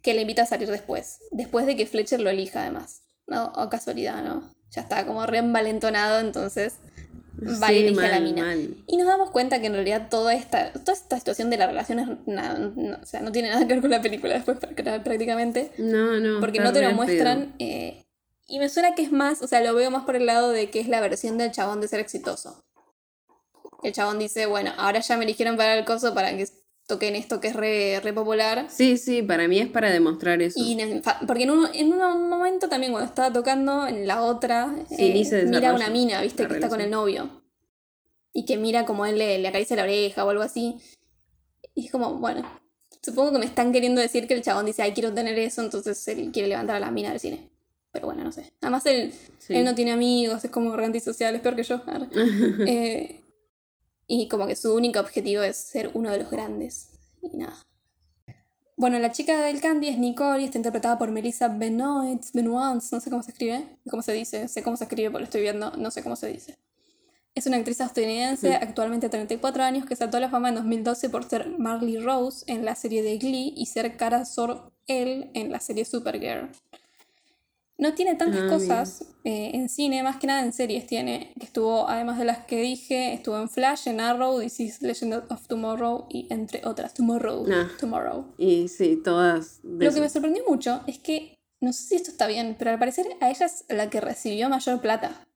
que 0.05 0.15
le 0.15 0.21
invita 0.21 0.43
a 0.43 0.47
salir 0.47 0.71
después, 0.71 1.19
después 1.33 1.67
de 1.67 1.75
que 1.77 1.87
Fletcher 1.87 2.21
lo 2.21 2.31
elija 2.31 2.61
además, 2.61 3.03
¿no? 3.27 3.47
O 3.57 3.69
casualidad, 3.71 4.23
¿no? 4.23 4.53
Ya 4.71 4.83
está 4.83 5.05
como 5.07 5.25
re 5.27 5.39
envalentonado, 5.39 6.21
entonces 6.21 6.75
va 7.63 7.73
y 7.73 7.79
Sí, 7.79 7.87
elige 7.87 8.07
a 8.07 8.09
la 8.11 8.21
mina. 8.21 8.45
mal. 8.45 8.77
Y 8.87 8.97
nos 8.97 9.07
damos 9.09 9.31
cuenta 9.31 9.61
que 9.61 9.67
en 9.67 9.73
realidad 9.73 10.09
toda 10.11 10.35
esta, 10.35 10.73
toda 10.73 10.93
esta 10.93 11.17
situación 11.19 11.51
de 11.51 11.57
la 11.57 11.67
relación 11.67 11.99
es 11.99 12.09
nada, 12.27 12.59
no, 12.59 12.99
o 13.03 13.07
sea, 13.07 13.21
no 13.21 13.33
tiene 13.33 13.49
nada 13.51 13.67
que 13.67 13.73
ver 13.75 13.81
con 13.81 13.91
la 13.91 14.03
película 14.03 14.35
después 14.35 14.59
pr- 14.59 15.03
prácticamente. 15.03 15.73
No, 15.79 16.21
no. 16.21 16.39
Porque 16.41 16.61
no 16.61 16.73
te 16.73 16.83
lo 16.83 16.93
muestran. 16.93 17.55
eh, 17.59 18.05
y 18.47 18.59
me 18.59 18.69
suena 18.69 18.95
que 18.95 19.03
es 19.03 19.11
más, 19.11 19.41
o 19.41 19.47
sea, 19.49 19.63
lo 19.63 19.75
veo 19.75 19.91
más 19.91 20.05
por 20.05 20.17
el 20.17 20.27
lado 20.27 20.51
de 20.51 20.69
que 20.71 20.79
es 20.81 20.87
la 20.89 21.01
versión 21.01 21.39
del 21.39 21.51
chabón 21.51 21.81
de 21.81 21.89
ser 21.89 22.01
exitoso. 22.01 22.63
El 23.83 23.93
chabón 23.95 24.19
dice, 24.19 24.45
bueno, 24.47 24.73
ahora 24.77 25.01
ya 25.01 25.17
me 25.17 25.25
eligieron 25.25 25.57
para 25.57 25.79
el 25.79 25.85
coso 25.87 26.13
para 26.15 26.37
que 26.37 26.47
toquen 26.87 27.17
esto 27.17 27.41
que 27.41 27.49
es 27.49 27.57
re, 27.57 28.01
re 28.01 28.13
popular. 28.13 28.67
Sí, 28.69 28.97
sí, 28.97 29.23
para 29.23 29.49
mí 29.49 29.59
es 29.59 29.69
para 29.69 29.91
demostrar 29.91 30.43
eso. 30.43 30.59
Y 30.59 30.77
porque 31.27 31.45
en 31.45 31.51
un, 31.51 31.67
en 31.73 31.93
un 31.93 32.29
momento 32.29 32.69
también 32.69 32.93
cuando 32.93 33.09
estaba 33.09 33.33
tocando, 33.33 33.87
en 33.87 34.07
la 34.07 34.23
otra, 34.23 34.75
Sí, 34.89 34.97
eh, 35.33 35.45
mira 35.49 35.73
una 35.73 35.89
mina, 35.91 36.21
viste, 36.23 36.47
que 36.47 36.55
está 36.55 36.69
con 36.69 36.81
el 36.81 36.91
novio. 36.91 37.43
Y 38.33 38.45
que 38.45 38.57
mira 38.57 38.85
como 38.85 39.07
él 39.07 39.17
le, 39.19 39.39
le 39.39 39.49
acaricia 39.49 39.77
la 39.77 39.85
oreja 39.85 40.25
o 40.25 40.31
algo 40.31 40.43
así. 40.43 40.77
Y 41.75 41.87
es 41.87 41.93
como, 41.93 42.15
bueno, 42.15 42.43
supongo 43.01 43.33
que 43.33 43.39
me 43.39 43.47
están 43.47 43.73
queriendo 43.73 44.01
decir 44.01 44.27
que 44.27 44.35
el 44.35 44.43
chabón 44.43 44.67
dice, 44.67 44.83
ay, 44.83 44.93
quiero 44.93 45.13
tener 45.15 45.39
eso, 45.39 45.63
entonces 45.63 46.07
él 46.09 46.31
quiere 46.33 46.49
levantar 46.49 46.77
a 46.77 46.81
la 46.81 46.91
mina 46.91 47.11
del 47.11 47.21
cine. 47.21 47.49
Pero 47.93 48.07
bueno, 48.07 48.25
no 48.25 48.33
sé. 48.33 48.53
Además, 48.61 48.85
él, 48.87 49.13
Sí. 49.39 49.55
él 49.55 49.65
no 49.65 49.75
tiene 49.75 49.93
amigos, 49.93 50.45
es 50.45 50.51
como 50.51 50.75
re 50.77 50.85
antisocial, 50.85 51.35
es 51.35 51.41
peor 51.41 51.55
que 51.57 51.63
yo. 51.63 51.81
Eh, 52.67 53.21
y 54.07 54.29
como 54.29 54.47
que 54.47 54.57
su 54.57 54.75
único 54.75 55.01
objetivo 55.01 55.43
es 55.43 55.57
ser 55.57 55.91
uno 55.95 56.11
de 56.11 56.19
los 56.19 56.31
grandes. 56.31 56.91
Y 57.23 57.37
nada. 57.37 57.57
Bueno, 58.77 58.99
la 58.99 59.13
chica 59.13 59.41
del 59.41 59.61
Candy 59.61 59.89
es 59.89 59.99
Nicole 59.99 60.43
y 60.43 60.45
está 60.47 60.59
interpretada 60.59 60.99
por 60.99 61.11
Melissa 61.11 61.47
Benoit, 61.49 62.25
Benoit, 62.33 62.83
no 62.91 63.01
sé 63.01 63.09
cómo 63.09 63.23
se 63.23 63.31
escribe, 63.31 63.79
cómo 63.89 64.03
se 64.03 64.13
dice, 64.13 64.49
sé 64.49 64.65
cómo 64.65 64.77
se 64.77 64.85
escribe 64.85 65.11
porque 65.11 65.21
lo 65.21 65.25
estoy 65.25 65.43
viendo, 65.43 65.71
no 65.77 65.91
sé 65.93 66.03
cómo 66.03 66.17
se 66.17 66.27
dice. 66.27 66.57
Es 67.37 67.47
una 67.47 67.57
actriz 67.57 67.81
estadounidense, 67.81 68.55
actualmente 68.55 69.09
34 69.09 69.63
años, 69.63 69.87
que 69.87 69.97
saltó 69.97 70.17
a 70.17 70.21
la 70.21 70.29
fama 70.29 70.49
en 70.49 70.57
2012 70.57 71.09
por 71.09 71.29
ser 71.29 71.57
Marley 71.59 71.99
Rose 71.99 72.45
en 72.47 72.65
la 72.65 72.75
serie 72.75 73.03
de 73.03 73.19
Glee 73.19 73.53
y 73.57 73.67
ser 73.67 73.97
Cara 73.97 74.25
Sor-El 74.25 75.31
en 75.35 75.51
la 75.51 75.61
serie 75.61 75.85
Supergirl. 75.85 76.51
No 77.77 77.93
tiene 77.95 78.15
tantas 78.15 78.43
Ah, 78.45 78.49
cosas 78.49 79.05
eh, 79.25 79.51
en 79.55 79.69
cine, 79.69 80.03
más 80.05 80.17
que 80.19 80.29
nada 80.29 80.43
en 80.45 80.53
series 80.53 80.87
tiene, 80.87 81.33
que 81.39 81.47
estuvo, 81.47 81.89
además 81.89 82.19
de 82.19 82.25
las 82.25 82.45
que 82.47 82.61
dije, 82.63 83.13
estuvo 83.15 83.37
en 83.39 83.49
Flash, 83.49 83.89
en 83.89 84.01
Arrow, 84.01 84.41
This 84.41 84.61
is 84.61 84.81
Legend 84.83 85.15
of 85.29 85.47
Tomorrow 85.49 86.07
y 86.09 86.29
entre 86.31 86.63
otras, 86.67 86.95
Tomorrow, 86.95 87.45
Ah. 87.51 87.69
Tomorrow. 87.81 88.33
Y 88.39 88.69
sí, 88.69 89.01
todas. 89.03 89.59
Lo 89.65 89.93
que 89.93 90.01
me 90.01 90.09
sorprendió 90.09 90.45
mucho 90.49 90.83
es 90.87 90.99
que, 91.01 91.35
no 91.61 91.73
sé 91.73 91.83
si 91.89 91.95
esto 91.97 92.11
está 92.13 92.29
bien, 92.29 92.55
pero 92.59 92.71
al 92.71 92.79
parecer 92.79 93.07
a 93.21 93.29
ella 93.31 93.47
es 93.47 93.65
la 93.69 93.91
que 93.91 94.01
recibió 94.01 94.49
mayor 94.49 94.81
plata 94.81 95.27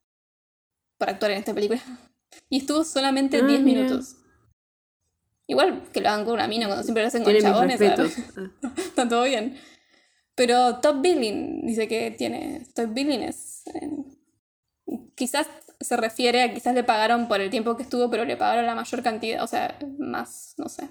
por 0.97 1.11
actuar 1.11 1.32
en 1.32 1.39
esta 1.39 1.55
película. 1.55 1.80
Y 2.51 2.59
estuvo 2.59 2.84
solamente 2.84 3.39
Ah, 3.39 3.47
10 3.47 3.62
mira. 3.62 3.82
minutos. 3.82 4.16
Igual 5.49 5.82
que 5.93 6.03
lo 6.03 6.11
hagan 6.11 6.26
con 6.26 6.34
una 6.34 6.47
mina 6.47 6.66
cuando 6.66 6.82
siempre 6.84 7.03
lo 7.03 7.09
hacen 7.09 7.24
con 7.24 7.32
Tiene 7.32 7.49
chabones. 7.49 7.80
Ah, 7.80 8.07
Está 8.76 9.09
todo 9.09 9.22
bien. 9.24 9.57
Pero 10.39 10.76
Top 10.76 11.03
Billing 11.03 11.66
dice 11.66 11.86
que 11.89 12.11
tiene. 12.12 12.62
Top 12.74 12.95
Billing 12.95 13.22
es. 13.22 13.64
eh, 13.74 13.91
quizás 15.14 15.47
se 15.80 15.97
refiere 15.97 16.43
a 16.43 16.55
quizás 16.55 16.74
le 16.74 16.82
pagaron 16.84 17.28
por 17.28 17.41
el 17.41 17.51
tiempo 17.51 17.76
que 17.76 17.82
estuvo, 17.82 18.09
pero 18.09 18.24
le 18.24 18.36
pagaron 18.36 18.64
la 18.64 18.74
mayor 18.74 19.03
cantidad, 19.03 19.43
o 19.43 19.47
sea, 19.47 19.76
más, 19.99 20.55
no 20.57 20.68
sé. 20.68 20.89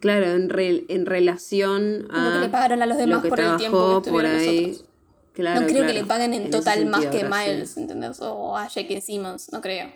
Claro, 0.00 0.26
en, 0.32 0.48
re- 0.48 0.84
en 0.88 1.04
relación 1.06 2.06
a. 2.10 2.24
Lo 2.28 2.32
que 2.34 2.40
le 2.46 2.48
pagaron 2.48 2.82
a 2.82 2.86
los 2.86 2.96
lo 2.96 3.02
demás 3.06 3.26
por 3.26 3.40
el 3.40 3.56
tiempo 3.56 4.02
que 4.02 4.10
por 4.10 4.24
estuvieron 4.24 4.36
ahí. 4.40 4.66
nosotros. 4.68 4.90
Claro, 5.32 5.60
no 5.62 5.66
creo 5.66 5.86
que 5.86 5.92
le 5.94 6.04
paguen 6.04 6.32
en 6.34 6.50
total 6.50 6.86
más 6.86 7.06
que 7.06 7.22
ahora 7.22 7.42
sí. 7.44 7.50
Miles, 7.50 7.76
¿entendés? 7.76 8.20
O 8.20 8.56
a 8.56 8.68
J.K. 8.68 9.00
Simmons, 9.00 9.52
no 9.52 9.60
creo. 9.60 9.90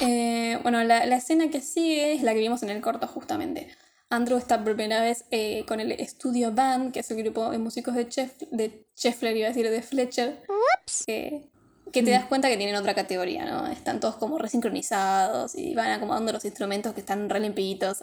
Eh, 0.00 0.58
bueno, 0.62 0.82
la, 0.84 1.06
la 1.06 1.16
escena 1.16 1.48
que 1.48 1.60
sigue 1.60 2.12
es 2.14 2.22
la 2.22 2.34
que 2.34 2.40
vimos 2.40 2.62
en 2.62 2.70
el 2.70 2.80
corto 2.82 3.06
justamente. 3.06 3.68
Andrew 4.12 4.36
está 4.36 4.62
por 4.62 4.74
primera 4.76 5.00
vez 5.00 5.24
eh, 5.30 5.64
con 5.66 5.80
el 5.80 5.98
Studio 6.06 6.52
Band, 6.52 6.92
que 6.92 7.00
es 7.00 7.10
el 7.10 7.16
grupo 7.16 7.50
de 7.50 7.56
músicos 7.56 7.94
de, 7.94 8.06
Chef, 8.08 8.30
de 8.50 8.86
Scheffler, 8.94 9.34
iba 9.34 9.46
a 9.46 9.48
decir, 9.48 9.70
de 9.70 9.80
Fletcher. 9.80 10.38
eh, 11.06 11.48
que 11.90 12.02
te 12.02 12.10
das 12.10 12.26
cuenta 12.26 12.48
que 12.50 12.58
tienen 12.58 12.76
otra 12.76 12.94
categoría, 12.94 13.46
¿no? 13.46 13.66
Están 13.68 14.00
todos 14.00 14.16
como 14.16 14.36
resincronizados 14.36 15.54
y 15.54 15.74
van 15.74 15.92
acomodando 15.92 16.30
los 16.30 16.44
instrumentos 16.44 16.92
que 16.92 17.00
están 17.00 17.30
re 17.30 17.40
limpitos. 17.40 18.02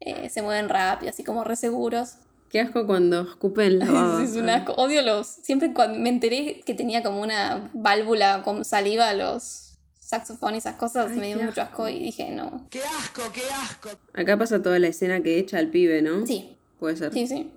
Eh, 0.00 0.28
se 0.28 0.42
mueven 0.42 0.68
rápido, 0.68 1.08
así 1.10 1.24
como 1.24 1.44
re 1.44 1.56
seguros. 1.56 2.16
Qué 2.50 2.60
asco 2.60 2.86
cuando 2.86 3.22
escupen 3.22 3.78
la 3.78 3.86
baba. 3.90 4.22
Es 4.22 4.36
un 4.36 4.50
asco. 4.50 4.72
Odio 4.74 5.00
los. 5.00 5.26
Siempre 5.26 5.72
cuando 5.72 5.98
me 5.98 6.10
enteré 6.10 6.60
que 6.60 6.74
tenía 6.74 7.02
como 7.02 7.22
una 7.22 7.70
válvula 7.72 8.42
con 8.42 8.66
saliva, 8.66 9.14
los 9.14 9.71
saxofón 10.12 10.54
y 10.54 10.58
esas 10.58 10.76
cosas, 10.76 11.10
Ay, 11.10 11.18
me 11.18 11.26
dio 11.28 11.38
mucho 11.42 11.62
asco 11.62 11.88
y 11.88 11.98
dije, 11.98 12.30
no. 12.30 12.66
¡Qué 12.70 12.80
asco, 12.80 13.22
qué 13.32 13.42
asco! 13.52 13.88
Acá 14.14 14.36
pasa 14.38 14.62
toda 14.62 14.78
la 14.78 14.88
escena 14.88 15.22
que 15.22 15.38
echa 15.38 15.58
al 15.58 15.68
pibe, 15.68 16.02
¿no? 16.02 16.26
Sí, 16.26 16.58
Puede 16.78 16.96
ser. 16.96 17.12
sí, 17.12 17.26
sí. 17.26 17.50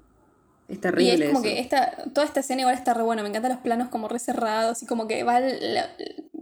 Es 0.68 0.78
Y 0.78 0.80
terrible 0.80 1.14
es 1.26 1.34
como 1.34 1.40
eso. 1.40 1.44
que 1.44 1.60
esta, 1.60 1.96
toda 2.14 2.26
esta 2.26 2.40
escena 2.40 2.62
igual 2.62 2.76
está 2.76 2.94
re 2.94 3.04
buena, 3.04 3.22
me 3.24 3.30
encantan 3.30 3.52
los 3.52 3.62
planos 3.62 3.90
como 3.90 4.08
re 4.08 4.18
cerrados 4.20 4.82
y 4.82 4.86
como 4.88 5.08
que 5.08 5.24
va, 5.24 5.38
el- 5.40 5.74
la- 5.76 5.90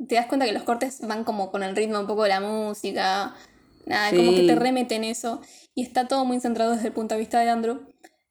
te 0.08 0.16
das 0.16 0.28
cuenta 0.28 0.46
que 0.46 0.52
los 0.54 0.64
cortes 0.64 1.00
van 1.08 1.24
como 1.24 1.52
con 1.52 1.64
el 1.64 1.76
ritmo 1.76 2.00
un 2.00 2.08
poco 2.08 2.24
de 2.24 2.30
la 2.30 2.40
música, 2.40 3.34
nada, 3.86 4.10
como 4.16 4.32
que 4.32 4.42
Sí. 4.42 4.48
te 4.48 4.56
remeten 4.56 5.04
eso 5.04 5.42
y 5.76 5.82
está 5.84 6.08
todo 6.08 6.24
muy 6.26 6.40
centrado 6.40 6.72
desde 6.74 6.88
el 6.88 6.94
punto 6.94 7.16
de 7.16 7.20
vista 7.20 7.40
de 7.40 7.50
Andrew, 7.50 7.82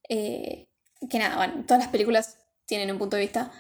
eh, 0.08 0.68
que 1.10 1.18
nada, 1.18 1.36
bueno, 1.36 1.64
todas 1.66 1.82
las 1.82 1.88
películas 1.92 2.38
tienen 2.66 2.90
un 2.90 2.98
punto 2.98 3.16
de 3.16 3.22
vista 3.22 3.50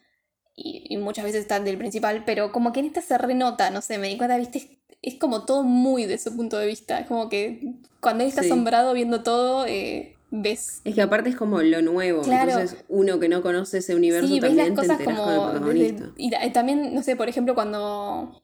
y, 0.54 0.84
y 0.88 0.96
muchas 0.98 1.24
veces 1.24 1.42
están 1.42 1.64
del 1.64 1.78
principal, 1.78 2.24
pero 2.26 2.52
como 2.52 2.72
que 2.72 2.80
en 2.80 2.86
esta 2.86 3.00
se 3.02 3.16
renota, 3.18 3.70
no 3.70 3.80
sé, 3.82 3.98
me 3.98 4.08
di 4.08 4.16
cuenta, 4.16 4.36
viste, 4.36 4.58
es, 4.58 4.68
es 5.02 5.14
como 5.18 5.44
todo 5.44 5.62
muy 5.62 6.06
de 6.06 6.18
su 6.18 6.34
punto 6.36 6.58
de 6.58 6.66
vista, 6.66 6.98
es 7.00 7.06
como 7.06 7.28
que 7.28 7.74
cuando 8.00 8.22
él 8.24 8.28
está 8.28 8.42
Sí. 8.42 8.48
asombrado 8.50 8.92
viendo 8.94 9.22
todo, 9.22 9.64
eh, 9.66 10.16
ves 10.30 10.80
Es 10.84 10.94
que 10.94 11.02
aparte 11.02 11.28
es 11.30 11.36
como 11.36 11.60
lo 11.62 11.82
nuevo. 11.82 12.22
Claro. 12.22 12.50
Entonces, 12.52 12.84
uno 12.88 13.18
que 13.20 13.28
no 13.28 13.42
conoce 13.42 13.78
ese 13.78 13.94
universo 13.94 14.28
Sí, 14.28 14.40
ves 14.40 14.54
las 14.54 14.66
también 14.68 14.74
te 14.74 14.80
cosas 14.80 15.00
enterás 15.00 15.20
como. 15.20 15.34
con 15.36 15.44
el 15.44 15.50
protagonista. 15.50 16.04
y 16.16 16.30
también, 16.52 16.94
no 16.94 17.02
sé, 17.02 17.16
por 17.16 17.28
ejemplo, 17.28 17.54
cuando 17.54 18.42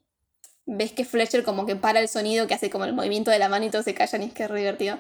ves 0.67 0.93
que 0.93 1.05
Fletcher 1.07 1.45
como 1.45 1.65
que 1.65 1.77
para 1.77 1.99
el 2.01 2.09
sonido, 2.09 2.47
que 2.47 2.55
hace 2.55 2.69
como 2.69 2.85
el 2.85 2.93
movimiento 2.93 3.31
de 3.31 3.39
la 3.39 3.49
mano 3.49 3.65
y 3.65 3.71
todos 3.71 3.87
se 3.87 3.95
callan 3.95 4.23
y 4.23 4.27
es 4.27 4.33
que 4.35 4.43
es 4.45 4.51
re 4.51 4.59
divertido. 4.61 4.99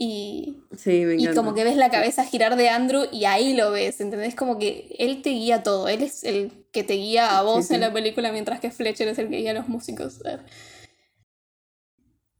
Y, 0.00 0.62
Sí, 0.76 1.04
me 1.04 1.16
y 1.16 1.26
como 1.34 1.54
que 1.54 1.64
ves 1.64 1.76
la 1.76 1.90
cabeza 1.90 2.24
girar 2.24 2.54
de 2.54 2.68
Andrew 2.68 3.06
y 3.10 3.24
ahí 3.24 3.54
lo 3.54 3.72
ves, 3.72 4.00
¿entendés? 4.00 4.36
Como 4.36 4.56
que 4.56 4.94
él 4.96 5.22
te 5.22 5.30
guía 5.30 5.64
todo, 5.64 5.88
él 5.88 6.04
es 6.04 6.22
el 6.22 6.52
que 6.70 6.84
te 6.84 6.94
guía 6.94 7.36
a 7.36 7.42
vos 7.42 7.64
Sí, 7.64 7.68
sí. 7.70 7.74
en 7.74 7.80
la 7.80 7.92
película 7.92 8.30
mientras 8.30 8.60
que 8.60 8.70
Fletcher 8.70 9.08
es 9.08 9.18
el 9.18 9.28
que 9.28 9.38
guía 9.38 9.50
a 9.50 9.54
los 9.54 9.68
músicos. 9.68 10.20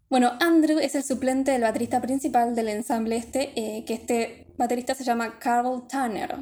Bueno, 0.09 0.35
Andrew 0.39 0.79
es 0.79 0.95
el 0.95 1.03
suplente 1.03 1.51
del 1.51 1.63
baterista 1.63 2.01
principal 2.01 2.55
del 2.55 2.69
ensamble 2.69 3.17
este, 3.17 3.51
eh, 3.57 3.85
que 3.85 3.95
este 3.95 4.47
baterista 4.57 4.95
se 4.95 5.03
llama 5.03 5.41
Carl 5.41 5.89
Tanner. 5.89 6.37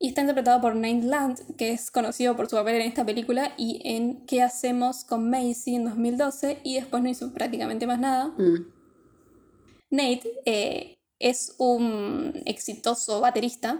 Y 0.00 0.08
está 0.08 0.22
interpretado 0.22 0.60
por 0.60 0.74
Nate 0.74 1.06
Land, 1.06 1.56
que 1.56 1.70
es 1.70 1.92
conocido 1.92 2.34
por 2.34 2.48
su 2.48 2.56
papel 2.56 2.74
en 2.76 2.82
esta 2.82 3.06
película 3.06 3.52
y 3.56 3.80
en 3.84 4.26
¿Qué 4.26 4.42
hacemos 4.42 5.04
con 5.04 5.30
Macy 5.30 5.76
en 5.76 5.84
2012? 5.84 6.58
Y 6.64 6.74
después 6.74 7.00
no 7.00 7.08
hizo 7.08 7.32
prácticamente 7.32 7.86
más 7.86 8.00
nada. 8.00 8.34
Mm. 8.36 8.77
Nate 9.90 10.30
eh, 10.44 10.98
es 11.18 11.54
un 11.58 12.32
exitoso 12.46 13.20
baterista. 13.20 13.78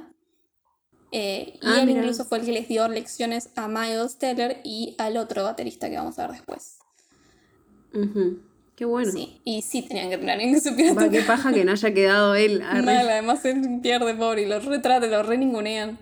eh, 1.10 1.54
y 1.54 1.66
Ah, 1.66 1.80
él 1.80 1.86
mira. 1.86 2.00
incluso 2.00 2.24
fue 2.26 2.38
el 2.38 2.44
que 2.44 2.52
les 2.52 2.68
dio 2.68 2.86
lecciones 2.88 3.48
a 3.56 3.66
Miles 3.68 4.18
Teller 4.18 4.60
y 4.62 4.94
al 4.98 5.16
otro 5.16 5.42
baterista 5.44 5.88
que 5.88 5.96
vamos 5.96 6.18
a 6.18 6.26
ver 6.26 6.36
después. 6.36 6.78
Ujú. 7.94 8.42
Qué 8.76 8.84
bueno. 8.84 9.10
Sí, 9.10 9.40
y 9.44 9.62
sí 9.62 9.82
tenían 9.82 10.10
que 10.10 10.18
tener 10.18 10.34
alguien 10.34 10.54
que 10.54 10.60
supiera 10.60 10.92
Va, 10.92 11.08
qué 11.08 11.22
paja 11.22 11.52
que 11.52 11.64
no 11.64 11.72
haya 11.72 11.92
quedado 11.94 12.34
él. 12.34 12.62
arre. 12.66 12.96
Además 12.98 13.44
él 13.44 13.80
pierde 13.82 14.14
pobre 14.14 14.42
y 14.42 14.46
lo 14.46 14.60
retrata, 14.60 15.06
lo 15.06 15.22
re 15.22 15.38
ningunean. 15.38 15.98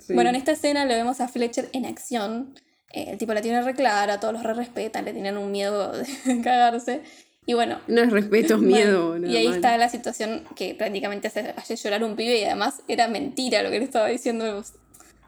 Sí. 0.00 0.14
Bueno, 0.14 0.30
en 0.30 0.36
esta 0.36 0.52
escena 0.52 0.84
lo 0.84 0.94
vemos 0.94 1.20
a 1.20 1.28
Fletcher 1.28 1.68
en 1.72 1.84
acción. 1.86 2.54
Eh, 2.92 3.04
el 3.10 3.18
tipo 3.18 3.34
la 3.34 3.40
tiene 3.42 3.62
re 3.62 3.74
clara, 3.74 4.18
todos 4.18 4.34
los 4.34 4.42
re 4.42 4.54
respetan, 4.54 5.04
le 5.04 5.12
tienen 5.12 5.36
un 5.36 5.52
miedo 5.52 5.92
de 5.92 6.06
cagarse. 6.42 7.02
Y 7.44 7.54
bueno, 7.54 7.80
No 7.88 8.02
es 8.02 8.10
respeto, 8.12 8.54
es 8.54 8.60
miedo. 8.62 9.08
Bueno, 9.10 9.28
y 9.28 9.36
ahí 9.36 9.46
está 9.48 9.76
la 9.76 9.88
situación 9.88 10.44
que 10.54 10.74
prácticamente 10.74 11.28
hace, 11.28 11.54
hace 11.56 11.76
llorar 11.76 12.04
un 12.04 12.14
pibe 12.16 12.38
y 12.38 12.44
además 12.44 12.82
era 12.88 13.08
mentira 13.08 13.62
lo 13.62 13.70
que 13.70 13.78
le 13.80 13.84
estaba 13.84 14.06
diciendo. 14.08 14.62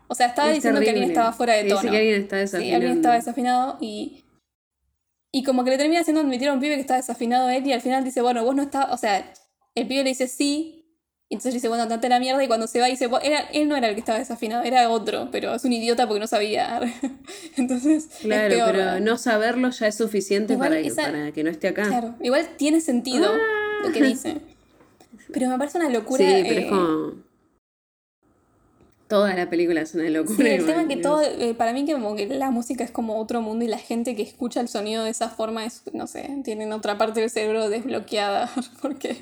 O 0.07 0.15
sea, 0.15 0.29
estaba 0.29 0.49
Es 0.51 0.57
diciendo 0.57 0.81
que 0.81 0.91
alguien 0.91 1.09
estaba 1.11 1.33
fuera 1.33 1.55
de 1.55 1.65
Dice 1.65 1.75
tono. 1.77 1.91
que 1.91 1.97
alguien 1.97 2.23
está 2.23 2.37
Sí, 2.37 2.41
desafinando. 2.43 2.77
alguien 2.77 2.97
estaba 2.99 3.15
desafinado 3.17 3.79
y. 3.81 4.21
Y 5.33 5.43
como 5.43 5.65
que 5.65 5.71
le 5.71 5.79
termina 5.79 6.01
haciendo 6.03 6.21
admitir 6.21 6.49
a 6.49 6.53
un 6.53 6.61
pibe 6.61 6.77
que 6.77 6.81
está 6.83 6.95
desafinado 6.95 7.49
él 7.49 7.67
y 7.67 7.73
al 7.73 7.81
final 7.81 8.05
dice, 8.05 8.23
bueno, 8.23 8.45
vos 8.45 8.55
no 8.55 8.63
estás. 8.63 8.87
O 8.93 8.97
sea, 8.97 9.33
el 9.75 9.89
pibe 9.89 10.05
le 10.05 10.11
dice 10.11 10.29
sí. 10.29 10.84
Y 11.35 11.37
entonces 11.37 11.53
le 11.53 11.57
dice, 11.59 11.69
bueno, 11.69 11.83
andate 11.83 12.07
a 12.07 12.11
la 12.11 12.21
mierda. 12.21 12.45
Y 12.45 12.47
cuando 12.47 12.69
se 12.69 12.79
va, 12.79 12.87
dice, 12.87 13.09
"Vos- 13.09 13.21
era, 13.25 13.41
él 13.53 13.67
no 13.69 13.75
era 13.77 13.89
el 13.89 13.95
que 13.95 14.01
estaba 14.01 14.19
desafinado, 14.21 14.63
era 14.63 14.89
otro, 14.89 15.29
pero 15.33 15.53
es 15.53 15.65
un 15.65 15.73
idiota 15.73 16.07
porque 16.07 16.21
no 16.21 16.27
sabía. 16.29 16.81
entonces, 17.57 18.07
Claro, 18.23 18.49
es 18.49 18.55
peor. 18.55 18.71
pero 18.73 19.01
no 19.01 19.19
saberlo 19.19 19.71
ya 19.71 19.89
es 19.89 19.97
suficiente 19.97 20.57
para, 20.57 20.77
que- 20.81 20.87
esa- 20.89 21.03
para 21.03 21.33
que 21.33 21.43
no 21.43 21.51
esté 21.51 21.69
acá. 21.69 21.89
Claro, 21.89 22.15
igual 22.21 22.49
tiene 22.57 22.81
sentido 22.81 23.33
lo 23.83 23.91
que 23.93 24.03
dice. 24.03 24.37
Pero 25.33 25.49
me 25.49 25.59
parece 25.59 25.79
una 25.79 25.89
locura. 25.89 26.25
Ah. 26.25 26.29
Sí, 26.37 26.43
pero 26.47 26.61
eh, 26.61 26.63
es 26.65 26.69
como. 26.71 27.13
Toda 29.09 29.35
la 29.35 29.51
película 29.51 29.83
es 29.83 29.95
una 29.95 30.09
locura. 30.09 30.37
Sí, 30.39 30.47
el 30.47 30.65
tema 30.65 30.83
es 30.83 30.89
que 30.89 30.97
todo, 30.97 31.21
eh, 31.23 31.55
para 31.55 31.73
mí 31.75 31.85
que 31.85 31.93
como 31.93 32.17
que 32.17 32.27
la 32.27 32.51
música 32.51 32.83
es 32.85 32.91
como 32.91 33.19
otro 33.21 33.43
mundo 33.43 33.65
y 33.65 33.69
la 33.69 33.79
gente 33.79 34.17
que 34.17 34.23
escucha 34.23 34.61
el 34.61 34.69
sonido 34.69 35.05
de 35.05 35.11
esa 35.11 35.29
forma 35.29 35.65
es, 35.67 35.83
no 35.93 36.07
sé, 36.07 36.31
tienen 36.43 36.73
otra 36.73 36.97
parte 36.97 37.21
del 37.21 37.29
cerebro 37.29 37.69
desbloqueada, 37.69 38.51
porque, 38.83 39.17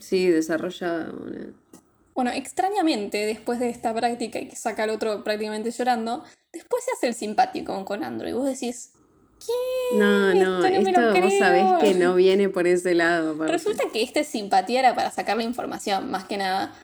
Sí, 0.00 0.28
desarrollada. 0.28 1.12
bueno. 1.12 1.52
bueno, 2.14 2.30
extrañamente, 2.32 3.24
después 3.26 3.58
de 3.60 3.68
esta 3.70 3.94
práctica 3.94 4.38
y 4.40 4.48
que 4.48 4.56
saca 4.56 4.84
al 4.84 4.90
otro 4.90 5.22
prácticamente 5.24 5.70
llorando, 5.70 6.24
después 6.52 6.84
se 6.84 6.92
hace 6.92 7.06
el 7.08 7.14
simpático 7.14 7.84
con 7.84 8.02
Andrew 8.04 8.30
y 8.30 8.32
vos 8.32 8.46
decís, 8.46 8.92
No, 9.94 10.34
no, 10.34 10.34
Esto 10.34 10.44
no 10.44 10.60
me 10.60 10.90
esto 10.90 11.00
lo 11.00 11.20
vos 11.22 11.32
sabés 11.38 11.64
que 11.80 11.94
no 11.94 12.14
viene 12.14 12.48
por 12.48 12.66
ese 12.66 12.94
lado. 12.94 13.32
aparte. 13.34 13.52
resulta 13.52 13.84
que 13.92 14.02
esta 14.02 14.24
simpatía 14.24 14.80
era 14.80 14.94
para 14.94 15.10
sacar 15.10 15.36
la 15.36 15.44
información, 15.44 16.10
más 16.10 16.24
que 16.24 16.36
nada, 16.36 16.74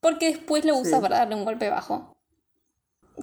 porque 0.00 0.26
después 0.28 0.64
lo 0.64 0.76
usa 0.78 0.96
Sí. 0.96 1.02
para 1.02 1.18
darle 1.18 1.34
un 1.34 1.44
golpe 1.44 1.68
bajo. 1.68 2.16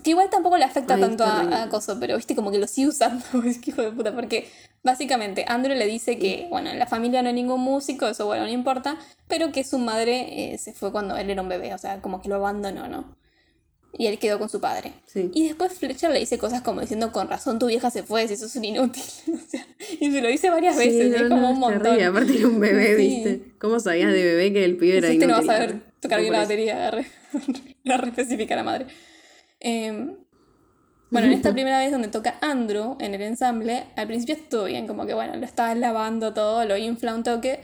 Que 0.03 0.11
igual 0.11 0.29
tampoco 0.29 0.57
le 0.57 0.63
afecta 0.65 0.95
Ay, 0.95 1.01
tanto 1.01 1.23
a, 1.23 1.63
a 1.63 1.69
Coso, 1.69 1.97
pero 1.99 2.15
viste 2.17 2.35
como 2.35 2.51
que 2.51 2.59
lo 2.59 2.67
sigue 2.67 2.89
usando. 2.89 3.23
Es 3.45 3.57
que 3.57 3.71
hijo 3.71 3.81
de 3.81 3.91
puta, 3.91 4.13
porque 4.13 4.47
básicamente 4.83 5.43
Andrew 5.47 5.75
le 5.75 5.85
dice 5.87 6.17
que, 6.19 6.47
bueno, 6.49 6.69
en 6.69 6.77
la 6.79 6.85
familia 6.87 7.21
no 7.21 7.29
hay 7.29 7.33
ningún 7.35 7.61
músico, 7.61 8.07
eso 8.07 8.25
bueno, 8.27 8.43
no 8.43 8.49
importa, 8.51 8.97
pero 9.27 9.51
que 9.51 9.63
su 9.63 9.79
madre 9.79 10.53
eh, 10.53 10.57
se 10.59 10.73
fue 10.73 10.91
cuando 10.91 11.17
él 11.17 11.29
era 11.29 11.41
un 11.41 11.49
bebé, 11.49 11.73
o 11.73 11.77
sea, 11.77 12.01
como 12.01 12.21
que 12.21 12.29
lo 12.29 12.35
abandonó, 12.35 12.87
¿no? 12.87 13.17
Y 13.97 14.05
él 14.07 14.19
quedó 14.19 14.37
con 14.37 14.49
su 14.49 14.61
padre. 14.61 14.93
Sí. 15.07 15.31
Y 15.33 15.47
después 15.47 15.73
Fletcher 15.73 16.11
le 16.11 16.19
dice 16.19 16.37
cosas 16.37 16.61
como 16.61 16.81
diciendo, 16.81 17.11
con 17.11 17.27
razón 17.29 17.57
tu 17.57 17.65
vieja 17.65 17.89
se 17.89 18.03
fue, 18.03 18.27
si 18.27 18.37
sos 18.37 18.55
un 18.55 18.65
inútil. 18.65 19.01
O 19.33 19.49
sea, 19.49 19.65
y 19.99 20.11
se 20.11 20.21
lo 20.21 20.27
dice 20.27 20.49
varias 20.51 20.77
Sí, 20.77 20.89
veces, 20.89 21.09
no, 21.09 21.15
es 21.17 21.29
como 21.29 21.41
no, 21.41 21.51
un 21.51 21.59
montón. 21.59 21.81
terrible. 21.83 22.05
Aparte 22.05 22.37
era 22.37 22.47
un 22.47 22.59
bebé, 22.59 22.95
Sí. 22.97 23.07
¿viste? 23.07 23.41
¿Cómo 23.59 23.79
sabías 23.79 24.13
de 24.13 24.23
bebé 24.23 24.53
que 24.53 24.63
el 24.65 24.77
pibe 24.77 24.97
era 24.99 25.07
Hiciste, 25.07 25.25
no 25.25 25.33
vas 25.33 25.45
inútil? 25.45 25.49
a 25.49 25.59
ver 25.59 25.81
tocar 25.99 26.19
bien 26.21 26.33
la 26.33 26.39
batería, 26.39 26.91
re, 26.91 27.07
la 27.83 27.97
re 27.97 28.09
específica 28.09 28.55
la 28.55 28.63
madre. 28.63 28.85
Eh, 29.59 30.15
bueno, 31.09 31.27
en 31.27 31.33
esta 31.33 31.53
primera 31.53 31.79
vez 31.79 31.91
donde 31.91 32.09
toca 32.09 32.35
Andrew 32.41 32.97
en 32.99 33.13
el 33.15 33.21
ensamble, 33.21 33.85
al 33.95 34.07
principio 34.07 34.35
estuvo 34.35 34.65
bien, 34.65 34.87
como 34.87 35.05
que 35.05 35.13
bueno, 35.13 35.35
lo 35.37 35.45
estaba 35.45 35.73
lavando 35.73 36.33
todo, 36.33 36.65
lo 36.65 36.75
infla 36.77 37.15
un 37.15 37.23
toque. 37.23 37.61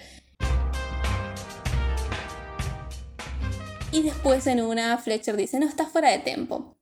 Y 3.91 4.01
después 4.01 4.47
en 4.47 4.61
una 4.61 4.97
Fletcher 4.97 5.35
dice, 5.35 5.59
no, 5.59 5.67
estás 5.67 5.89
fuera 5.91 6.09
de 6.09 6.19
tempo. 6.19 6.75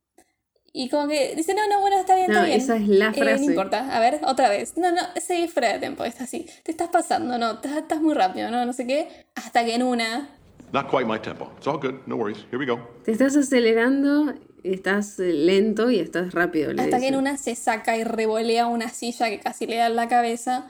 Y 0.74 0.88
como 0.88 1.10
que 1.10 1.36
dice, 1.36 1.54
no, 1.54 1.68
no, 1.68 1.82
bueno, 1.82 2.00
está 2.00 2.16
bien, 2.16 2.28
No, 2.32 2.36
está 2.36 2.46
bien. 2.46 2.58
esa 2.62 2.76
es 2.78 2.88
la 2.88 3.10
Eh, 3.10 3.14
frase. 3.14 3.44
no 3.44 3.50
importa, 3.52 3.94
a 3.94 4.00
ver, 4.00 4.22
otra 4.24 4.48
vez. 4.48 4.78
No, 4.78 4.92
no, 4.92 5.02
seguís 5.20 5.52
fuera 5.52 5.74
de 5.74 5.80
tempo, 5.80 6.06
está 6.06 6.24
así. 6.24 6.46
Te 6.64 6.72
estás 6.72 6.88
pasando, 6.88 7.38
no, 7.38 7.54
estás, 7.54 7.76
estás 7.76 8.02
muy 8.02 8.14
rápido, 8.14 8.50
no, 8.50 8.66
no 8.66 8.72
sé 8.72 8.88
qué. 8.88 9.10
Hasta 9.36 9.66
que 9.66 9.76
en 9.76 9.84
una 9.84 10.30
Not 10.72 10.90
quite 10.90 11.04
my 11.06 11.20
tempo. 11.20 11.52
It's 11.58 11.68
all 11.68 11.78
good. 11.78 11.96
No 12.06 12.16
worries. 12.16 12.38
Here 12.50 12.58
we 12.58 12.66
go. 12.66 12.80
Te 13.04 13.12
estás 13.12 13.36
acelerando, 13.36 14.34
estás 14.64 15.20
eh, 15.20 15.34
lento 15.34 15.90
y 15.90 16.00
estás 16.00 16.34
rápido. 16.34 16.74
le 16.74 16.82
Hasta 16.82 17.00
que 17.00 17.08
en 17.08 17.16
una 17.16 17.38
se 17.38 17.56
saca 17.56 17.98
y 17.98 18.04
revolea 18.04 18.68
una 18.68 18.90
silla 18.90 19.30
que 19.30 19.40
casi 19.40 19.66
le 19.68 19.78
da 19.78 19.88
en 19.88 19.96
la 19.96 20.08
cabeza 20.08 20.68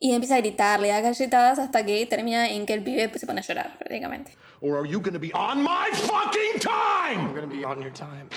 y 0.00 0.12
empieza 0.12 0.36
a 0.36 0.38
gritar, 0.40 0.80
le 0.80 0.88
da 0.88 1.00
galletadas 1.00 1.58
hasta 1.58 1.84
que 1.84 2.06
termina 2.06 2.48
en 2.50 2.66
que 2.66 2.74
el 2.74 2.82
pibe 2.82 3.10
se 3.18 3.26
pone 3.26 3.40
a 3.40 3.42
llorar 3.42 3.78
prácticamente. 3.78 4.32
Or 4.60 4.76
are 4.78 4.88
you 4.88 5.00
going 5.00 5.12
to 5.14 5.20
be 5.20 5.32
on 5.34 5.62
my 5.62 5.88
fucking 5.92 6.60
time? 6.60 7.20
I'm 7.28 7.34
gonna 7.34 7.46
be 7.46 7.64
on 7.64 7.80
your 7.80 7.92
time. 7.92 8.28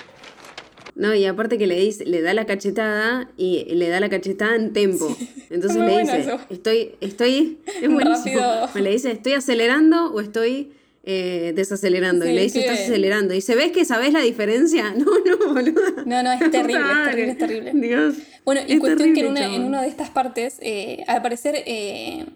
No, 0.94 1.14
y 1.14 1.24
aparte 1.24 1.56
que 1.56 1.66
le 1.66 1.76
dice, 1.76 2.04
le 2.04 2.20
da 2.20 2.34
la 2.34 2.44
cachetada 2.44 3.30
y 3.36 3.64
le 3.74 3.88
da 3.88 3.98
la 3.98 4.10
cachetada 4.10 4.56
en 4.56 4.72
tempo. 4.72 5.16
Entonces 5.50 5.78
muy 5.78 5.86
le 5.86 5.92
bueno 5.92 6.12
dice, 6.16 6.20
eso. 6.34 6.40
estoy, 6.50 6.96
estoy, 7.00 7.60
es 7.80 7.88
buenísimo. 7.92 8.40
Rápido. 8.40 8.68
Me 8.74 8.80
le 8.82 8.90
dice, 8.90 9.10
¿estoy 9.12 9.32
acelerando 9.32 10.12
o 10.12 10.20
estoy 10.20 10.72
eh, 11.04 11.52
desacelerando? 11.54 12.26
y 12.26 12.32
le 12.32 12.42
dice, 12.42 12.60
estás 12.60 12.80
acelerando. 12.80 13.32
Y 13.34 13.36
dice, 13.38 13.54
¿ves 13.54 13.72
que 13.72 13.84
sabés 13.84 14.12
la 14.12 14.20
diferencia? 14.20 14.90
No, 14.96 15.06
no, 15.18 15.52
boluda. 15.54 16.02
No, 16.06 16.22
no, 16.22 16.32
es 16.32 16.38
terrible, 16.50 16.80
es 16.80 17.04
terrible, 17.10 17.32
es 17.32 17.38
terrible. 17.38 17.72
Dios. 17.74 18.14
Bueno, 18.44 18.60
y 18.66 18.74
Es 18.74 18.80
cuestión 18.80 19.14
que 19.14 19.20
en 19.20 19.26
una, 19.28 19.44
en 19.54 19.64
una 19.64 19.82
de 19.82 19.88
estas 19.88 20.10
partes, 20.10 20.58
eh, 20.60 21.04
al 21.06 21.22
parecer, 21.22 21.56
eh, 21.66 22.26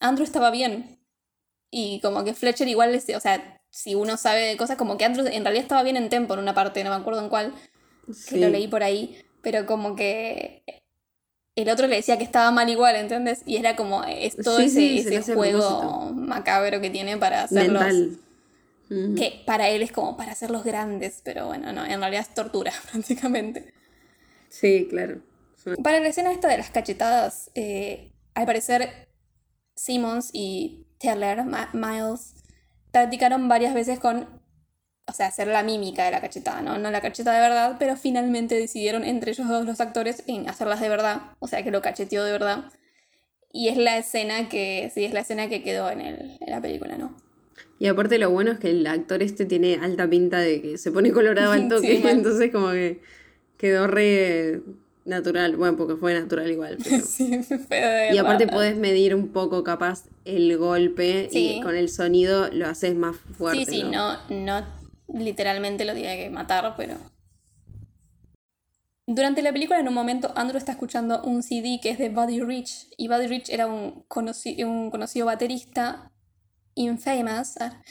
Andrew 0.00 0.24
estaba 0.24 0.50
bien. 0.50 0.98
Y 1.70 2.00
como 2.00 2.22
que 2.24 2.34
Fletcher 2.34 2.68
igual, 2.68 2.92
les- 2.92 3.08
o 3.16 3.20
sea, 3.20 3.60
si 3.70 3.94
uno 3.94 4.16
sabe 4.16 4.42
de 4.42 4.56
cosas, 4.56 4.76
como 4.76 4.98
que 4.98 5.04
Andrew 5.04 5.26
en 5.26 5.42
realidad 5.44 5.62
estaba 5.62 5.82
bien 5.82 5.96
en 5.96 6.08
tempo 6.10 6.34
en 6.34 6.40
una 6.40 6.54
parte, 6.54 6.84
no 6.84 6.90
me 6.90 6.96
acuerdo 6.96 7.22
en 7.22 7.28
cuál, 7.30 7.54
que 8.28 8.36
lo 8.36 8.48
leí 8.50 8.68
por 8.68 8.82
ahí, 8.82 9.16
pero 9.42 9.64
como 9.64 9.96
que 9.96 10.62
el 11.54 11.68
otro 11.68 11.86
le 11.86 11.96
decía 11.96 12.18
que 12.18 12.24
estaba 12.24 12.50
mal 12.50 12.68
igual, 12.70 12.96
¿entendés? 12.96 13.42
Y 13.46 13.56
era 13.56 13.76
como, 13.76 14.04
es 14.04 14.36
todo 14.36 14.58
Sí, 14.58 14.64
ese, 14.64 15.08
sí, 15.10 15.16
hace 15.16 15.34
juego 15.34 16.10
macabro 16.14 16.80
que 16.80 16.90
tiene 16.90 17.16
para 17.16 17.42
hacerlos... 17.44 17.82
Mental. 17.82 18.18
Que 19.16 19.42
para 19.46 19.70
él 19.70 19.80
es 19.82 19.90
como 19.90 20.18
para 20.18 20.32
hacerlos 20.32 20.64
grandes, 20.64 21.22
pero 21.24 21.46
bueno, 21.46 21.72
no, 21.72 21.84
en 21.86 21.98
realidad 22.00 22.26
es 22.28 22.34
tortura, 22.34 22.72
prácticamente. 22.92 23.72
Sí, 24.50 24.86
claro. 24.90 25.22
Para 25.82 26.00
la 26.00 26.08
escena 26.08 26.30
esta 26.32 26.48
de 26.48 26.58
las 26.58 26.70
cachetadas, 26.70 27.50
eh, 27.54 28.12
al 28.34 28.44
parecer 28.44 29.08
Simmons 29.76 30.28
y 30.34 30.86
Teller, 30.98 31.44
Ma- 31.44 31.70
Miles, 31.72 32.34
practicaron 32.90 33.48
varias 33.48 33.72
veces 33.72 33.98
con, 33.98 34.41
o 35.12 35.14
sea, 35.14 35.26
hacer 35.26 35.46
la 35.46 35.62
mímica 35.62 36.06
de 36.06 36.10
la 36.10 36.22
cachetada, 36.22 36.62
¿no? 36.62 36.78
No 36.78 36.90
la 36.90 37.02
cacheta 37.02 37.34
de 37.34 37.40
verdad, 37.40 37.76
pero 37.78 37.96
finalmente 37.96 38.54
decidieron 38.54 39.04
entre 39.04 39.32
ellos 39.32 39.46
dos 39.46 39.66
los 39.66 39.78
actores 39.82 40.22
en 40.26 40.48
hacerlas 40.48 40.80
de 40.80 40.88
verdad, 40.88 41.20
o 41.38 41.46
sea, 41.46 41.62
que 41.62 41.70
lo 41.70 41.82
cacheteó 41.82 42.24
de 42.24 42.32
verdad. 42.32 42.64
Y 43.52 43.68
es 43.68 43.76
la 43.76 43.98
escena 43.98 44.48
que, 44.48 44.90
sí, 44.94 45.04
es 45.04 45.12
la 45.12 45.20
escena 45.20 45.48
que 45.50 45.62
quedó 45.62 45.90
en, 45.90 46.00
el, 46.00 46.38
en 46.40 46.50
la 46.50 46.62
película, 46.62 46.96
¿no? 46.96 47.14
Y 47.78 47.86
aparte 47.88 48.16
lo 48.18 48.30
bueno 48.30 48.52
es 48.52 48.58
que 48.58 48.70
el 48.70 48.86
actor 48.86 49.22
este 49.22 49.44
tiene 49.44 49.74
alta 49.82 50.08
pinta 50.08 50.38
de 50.38 50.62
que 50.62 50.78
se 50.78 50.90
pone 50.90 51.12
colorado 51.12 51.52
al 51.52 51.68
toque, 51.68 51.98
Sí, 51.98 52.02
entonces 52.08 52.50
como 52.50 52.70
que 52.70 53.02
quedó 53.58 53.86
re 53.86 54.62
natural, 55.04 55.56
bueno, 55.56 55.76
porque 55.76 55.96
fue 55.96 56.14
natural 56.14 56.50
igual. 56.50 56.78
pero- 56.82 57.02
Sí, 57.06 57.40
Y 58.12 58.16
aparte 58.16 58.46
podés 58.46 58.76
medir 58.76 59.14
un 59.14 59.28
poco 59.28 59.62
capaz 59.64 60.04
el 60.24 60.56
golpe 60.56 61.28
Sí. 61.30 61.56
y 61.56 61.60
con 61.60 61.76
el 61.76 61.90
sonido 61.90 62.48
lo 62.52 62.66
haces 62.66 62.94
más 62.94 63.16
fuerte. 63.36 63.66
Sí, 63.66 63.80
sí, 63.80 63.82
no, 63.82 64.16
no 64.30 64.81
literalmente 65.12 65.84
lo 65.84 65.94
tiene 65.94 66.16
que 66.16 66.30
matar, 66.30 66.74
pero. 66.76 66.96
Durante 69.06 69.42
la 69.42 69.52
película, 69.52 69.80
en 69.80 69.88
un 69.88 69.94
momento, 69.94 70.32
Andrew 70.36 70.58
está 70.58 70.72
escuchando 70.72 71.22
un 71.24 71.42
CD 71.42 71.80
que 71.82 71.90
es 71.90 71.98
de 71.98 72.08
Buddy 72.08 72.40
Rich. 72.40 72.88
Y 72.96 73.08
Buddy 73.08 73.26
Rich 73.26 73.50
era 73.50 73.66
un, 73.66 74.06
conoci- 74.08 74.64
un 74.64 74.90
conocido 74.90 75.26
baterista 75.26 76.10
infamous. 76.74 77.56
ah. 77.60 77.82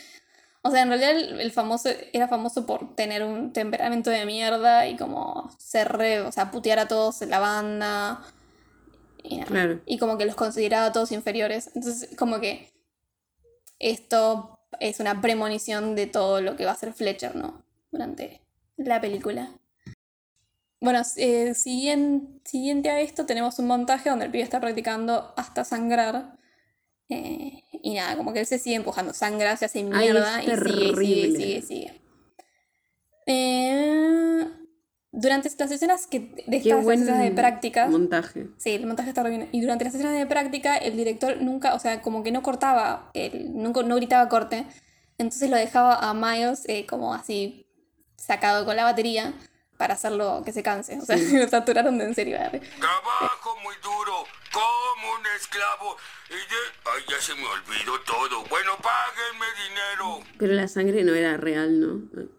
O 0.64 0.72
sea, 0.72 0.84
en 0.84 0.90
realidad 0.90 1.12
el, 1.12 1.42
el 1.42 1.52
famoso 1.52 1.90
era 2.14 2.28
famoso 2.28 2.66
por 2.66 2.96
tener 2.96 3.24
un 3.24 3.52
temperamento 3.52 4.10
de 4.10 4.26
mierda 4.26 4.88
y 4.88 4.96
como 4.96 5.50
ser 5.60 5.92
re, 5.92 6.22
o 6.22 6.32
sea, 6.32 6.50
putear 6.52 6.80
a 6.80 6.88
todos 6.88 7.22
en 7.22 7.30
la 7.32 7.40
banda. 7.40 8.22
Y, 9.24 9.38
nada. 9.38 9.48
Claro. 9.48 9.82
y 9.86 9.98
como 9.98 10.18
que 10.18 10.26
los 10.26 10.36
consideraba 10.36 10.88
a 10.88 10.92
todos 10.92 11.12
inferiores. 11.12 11.72
Entonces, 11.76 12.16
como 12.18 12.40
que 12.40 12.72
esto 13.80 14.60
es 14.80 15.00
una 15.00 15.22
premonición 15.22 15.96
de 15.96 16.08
todo 16.08 16.42
lo 16.42 16.56
que 16.56 16.66
va 16.66 16.72
a 16.72 16.74
hacer 16.74 16.94
Fletcher, 16.94 17.36
¿no? 17.36 17.64
Durante 17.92 18.42
la 18.78 19.00
película. 19.02 19.52
Bueno, 20.80 21.02
eh, 21.18 21.54
siguien- 21.54 22.42
siguiente 22.44 22.90
a 22.90 23.02
esto 23.02 23.26
tenemos 23.26 23.60
un 23.60 23.68
montaje 23.68 24.10
donde 24.10 24.26
el 24.26 24.32
pibe 24.32 24.44
está 24.44 24.60
practicando 24.60 25.34
hasta 25.38 25.64
sangrar. 25.64 26.38
Eh, 27.10 27.64
y 27.84 27.94
nada, 27.96 28.16
como 28.18 28.34
que 28.34 28.40
él 28.40 28.46
se 28.46 28.58
sigue 28.58 28.78
empujando, 28.78 29.14
sangra, 29.14 29.58
se 29.58 29.66
hace 29.66 29.80
Ay, 29.80 29.84
mierda 29.84 30.42
es 30.42 30.48
y 30.48 30.52
sigue, 30.56 30.96
sigue, 30.96 31.32
sigue, 31.38 31.62
sigue. 31.62 32.02
Eh, 33.28 34.48
durante 35.12 35.52
las 35.58 35.72
escenas 35.72 36.08
que, 36.08 36.20
de 36.20 36.62
Qué 36.62 36.70
estas 36.70 36.84
buen 36.84 37.02
escenas 37.02 37.22
de 37.22 37.32
práctica, 37.32 37.88
montaje. 37.88 38.48
Sí, 38.58 38.72
el 38.72 38.86
montaje 38.86 39.10
está 39.10 39.24
re 39.24 39.30
bien. 39.30 39.50
Y 39.52 39.62
durante 39.62 39.84
las 39.84 39.94
escenas 39.94 40.18
de 40.18 40.26
práctica, 40.26 40.78
el 40.78 40.96
director 40.96 41.42
nunca, 41.42 41.74
o 41.74 41.80
sea, 41.80 42.02
como 42.02 42.24
que 42.24 42.32
no 42.32 42.42
cortaba, 42.42 43.10
el, 43.14 43.54
nunca, 43.54 43.84
no 43.84 43.96
gritaba 43.96 44.30
corte. 44.30 44.66
Entonces 45.18 45.50
lo 45.50 45.58
dejaba 45.58 45.96
a 45.96 46.14
Miles 46.14 46.64
eh, 46.68 46.86
como 46.86 47.14
así 47.14 47.68
sacado 48.16 48.66
con 48.66 48.76
la 48.76 48.84
batería 48.84 49.34
para 49.78 49.96
hacerlo 49.96 50.44
que 50.46 50.54
se 50.54 50.64
canse. 50.64 50.98
O 51.00 51.06
sea, 51.06 51.18
lo 51.34 51.48
saturaron 51.48 51.98
de 51.98 52.06
en 52.06 52.16
serio. 52.16 52.38
¿verdad? 52.38 52.62
Trabajo 52.80 53.58
muy 53.64 53.76
duro, 53.84 54.26
como 54.52 55.14
un 55.20 55.26
esclavo. 55.36 55.98
Y 56.30 56.34
de... 56.34 56.92
Ay, 56.96 57.04
ya 57.10 57.20
se 57.20 57.36
me 57.36 57.46
olvidó 57.46 58.00
todo. 58.02 58.44
Bueno, 58.46 58.72
páguenme 58.82 59.46
dinero. 59.68 60.20
Pero 60.38 60.54
la 60.54 60.68
sangre 60.68 61.04
no 61.04 61.14
era 61.14 61.36
real, 61.36 61.80
¿no? 61.80 62.32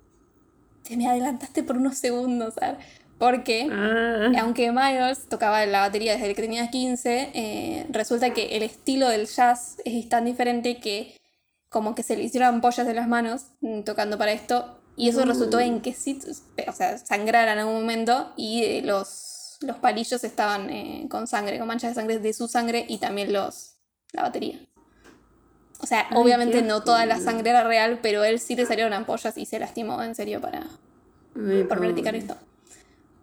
Te 0.83 0.97
me 0.97 1.09
adelantaste 1.09 1.63
por 1.63 1.77
unos 1.77 1.97
segundos, 1.99 2.55
¿sabes? 2.55 2.85
Porque 3.19 3.69
Ah, 3.71 4.33
aunque 4.41 4.73
Miles 4.73 5.29
tocaba 5.29 5.65
la 5.67 5.81
batería 5.81 6.17
desde 6.17 6.35
que 6.35 6.43
tenía 6.43 6.71
15, 6.71 7.31
eh, 7.35 7.87
resulta 7.91 8.35
que 8.35 8.57
el 8.57 8.63
estilo 8.63 9.09
del 9.09 9.27
jazz 9.27 9.77
es 9.85 10.09
tan 10.09 10.25
diferente 10.25 10.79
que 10.79 11.17
como 11.69 11.95
que 11.95 12.03
se 12.03 12.17
le 12.17 12.25
hicieron 12.25 12.57
ampollas 12.57 12.87
de 12.87 12.95
las 12.95 13.07
manos 13.07 13.47
mm, 13.61 13.83
tocando 13.83 14.19
para 14.19 14.33
esto 14.33 14.79
y 14.97 15.09
eso 15.09 15.25
resultó 15.25 15.59
en 15.61 15.81
que 15.81 15.95
sí, 15.95 16.19
o 16.67 16.73
sea, 16.73 16.99
sangraran 16.99 17.59
en 17.59 17.67
un 17.67 17.75
momento 17.75 18.33
y 18.37 18.65
eh, 18.65 18.83
los, 18.85 19.57
los 19.61 19.77
palillos 19.77 20.23
estaban 20.23 20.69
eh, 20.69 21.07
con 21.09 21.27
sangre, 21.27 21.59
con 21.59 21.67
manchas 21.67 21.93
de 21.93 21.95
sangre 21.95 22.19
de 22.19 22.33
su 22.33 22.47
sangre 22.49 22.85
y 22.89 22.99
también 22.99 23.33
los 23.33 23.77
la 24.13 24.23
batería. 24.23 24.61
O 25.83 25.87
sea, 25.87 26.07
Ay, 26.11 26.17
obviamente 26.17 26.63
no 26.63 26.83
toda 26.83 27.05
la 27.07 27.19
sangre 27.19 27.51
era 27.51 27.65
real, 27.65 27.99
pero 28.01 28.25
él 28.25 28.39
sí 28.39 28.55
le 28.55 28.67
salieron 28.67 28.93
ampollas 28.93 29.37
y 29.37 29.47
se 29.47 29.59
lastimó 29.59 30.03
en 30.03 30.15
serio 30.15 30.41
para, 30.41 30.67
ay, 31.37 31.65
por 31.65 31.81
practicar 31.81 32.15
esto. 32.15 32.37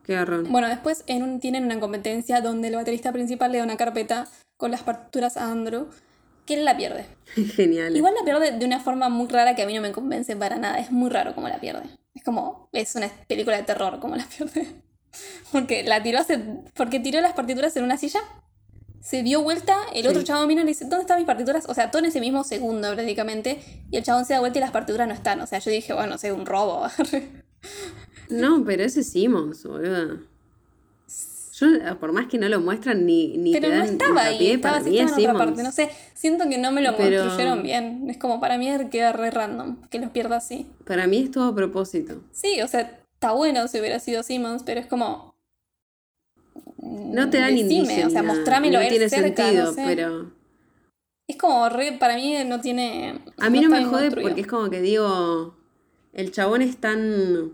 Qué 0.04 0.16
garrón. 0.16 0.52
Bueno, 0.52 0.68
después 0.68 1.04
en 1.08 1.24
un, 1.24 1.40
tienen 1.40 1.64
una 1.64 1.80
competencia 1.80 2.42
donde 2.42 2.68
el 2.68 2.76
baterista 2.76 3.12
principal 3.12 3.52
le 3.52 3.60
da 3.60 3.64
una 3.64 3.78
carpeta 3.78 4.28
con 4.58 4.72
las 4.72 4.84
partituras 4.84 5.38
a 5.38 5.50
Andrew, 5.50 5.88
que 6.46 6.56
él 6.56 6.66
la 6.66 6.76
pierde. 6.76 7.06
Genial. 7.56 7.96
Igual 7.96 8.14
la 8.16 8.26
pierde 8.26 8.58
de 8.58 8.66
una 8.66 8.80
forma 8.80 9.08
muy 9.08 9.28
rara 9.28 9.56
que 9.56 9.62
a 9.62 9.66
mí 9.66 9.74
no 9.74 9.82
me 9.82 9.92
convence 9.92 10.36
para 10.36 10.58
nada. 10.58 10.80
Es 10.80 10.92
muy 10.92 11.10
raro 11.10 11.34
como 11.36 11.48
la 11.48 11.60
pierde. 11.60 11.84
Es 12.14 12.24
como, 12.24 12.70
es 12.74 12.96
una 12.96 13.08
película 13.28 13.56
de 13.56 13.64
terror 13.64 14.00
como 14.00 14.16
la 14.16 14.26
pierde. 14.38 14.68
Porque 15.52 15.84
la 15.84 16.04
tiró 16.04 16.20
hace, 16.20 16.40
porque 16.74 17.00
tiró 17.00 17.22
las 17.22 17.34
partituras 17.34 17.76
en 17.78 17.84
una 17.84 17.98
silla, 17.98 18.20
se 19.02 19.24
dio 19.24 19.42
vuelta, 19.42 19.78
el 19.94 20.08
otro 20.08 20.22
Sí. 20.22 20.28
chabón 20.28 20.48
vino 20.48 20.62
y 20.62 20.66
le 20.66 20.70
dice, 20.70 20.86
¿dónde 20.86 21.02
están 21.02 21.18
mis 21.18 21.26
partituras? 21.26 21.66
O 21.68 21.74
sea, 21.74 21.90
todo 21.92 22.00
en 22.00 22.06
ese 22.10 22.20
mismo 22.20 22.44
segundo 22.44 22.92
prácticamente. 22.94 23.60
Y 23.92 23.98
el 23.98 24.04
chabón 24.04 24.26
se 24.26 24.34
da 24.34 24.40
vuelta 24.40 24.60
y 24.60 24.62
las 24.62 24.72
partituras 24.72 25.08
no 25.08 25.14
están. 25.14 25.40
O 25.42 25.48
sea, 25.48 25.60
yo 25.60 25.72
dije, 25.72 25.94
bueno, 25.94 26.10
no 26.12 26.18
sé, 26.18 26.32
un 26.32 26.46
robo. 26.46 26.84
No, 28.30 28.64
pero 28.64 28.84
ese 28.84 29.00
es 29.02 29.10
Simmons, 29.10 29.64
boludo. 29.64 30.20
Yo, 31.54 31.68
por 32.00 32.14
más 32.14 32.28
que 32.28 32.38
no 32.38 32.48
lo 32.48 32.62
muestran 32.62 33.06
ni, 33.06 33.38
ni 33.38 33.52
Pero 33.52 33.68
no 33.70 33.84
estaba 33.84 34.22
ahí, 34.24 34.52
estaba, 34.52 34.76
para 34.78 34.86
mí 34.90 34.98
estaba 35.00 35.18
es 35.18 35.24
en 35.26 35.30
otra 35.32 35.46
parte. 35.46 35.64
No 35.64 35.72
sé, 35.74 35.90
siento 36.14 36.48
que 36.48 36.58
no 36.58 36.72
me 36.72 36.82
lo 36.82 36.96
Pero- 36.96 37.24
construyeron 37.24 37.64
bien. 37.64 38.06
Es 38.10 38.18
como 38.18 38.40
para 38.40 38.58
mí 38.58 38.70
queda 38.92 39.12
re 39.12 39.30
random 39.32 39.82
que 39.90 40.00
los 40.00 40.12
pierda 40.12 40.38
así. 40.38 40.68
Para 40.86 41.08
mí 41.08 41.18
es 41.18 41.32
todo 41.32 41.50
a 41.50 41.56
propósito. 41.56 42.22
Sí, 42.32 42.62
o 42.62 42.68
sea, 42.68 42.82
está 43.14 43.32
bueno 43.34 43.68
si 43.68 43.80
hubiera 43.80 44.00
sido 44.00 44.24
Simmons, 44.24 44.64
pero 44.64 44.80
es 44.80 44.86
como. 44.86 45.29
No 46.82 47.30
te 47.30 47.40
dan 47.40 47.56
Decime, 47.56 47.74
indicio. 47.74 48.08
O 48.08 48.10
sea, 48.10 48.24
mostrámelo 48.24 48.80
no 48.80 48.84
él 48.84 48.90
tiene 48.90 49.10
cerca, 49.10 49.44
sentido, 49.44 49.66
no 49.66 49.74
sé. 49.74 49.84
pero. 49.86 50.32
Es 51.28 51.38
como 51.38 51.70
re, 51.70 51.98
para 52.00 52.16
mí 52.16 52.36
no 52.46 52.60
tiene. 52.62 53.20
A 53.38 53.50
mí 53.50 53.60
no, 53.60 53.70
me 53.70 53.84
jode 53.86 54.04
construido. 54.04 54.28
porque 54.28 54.42
es 54.42 54.48
como 54.48 54.70
que 54.70 54.82
digo. 54.82 55.56
El 56.12 56.32
chabón 56.32 56.64
es 56.64 56.78
tan 56.78 57.54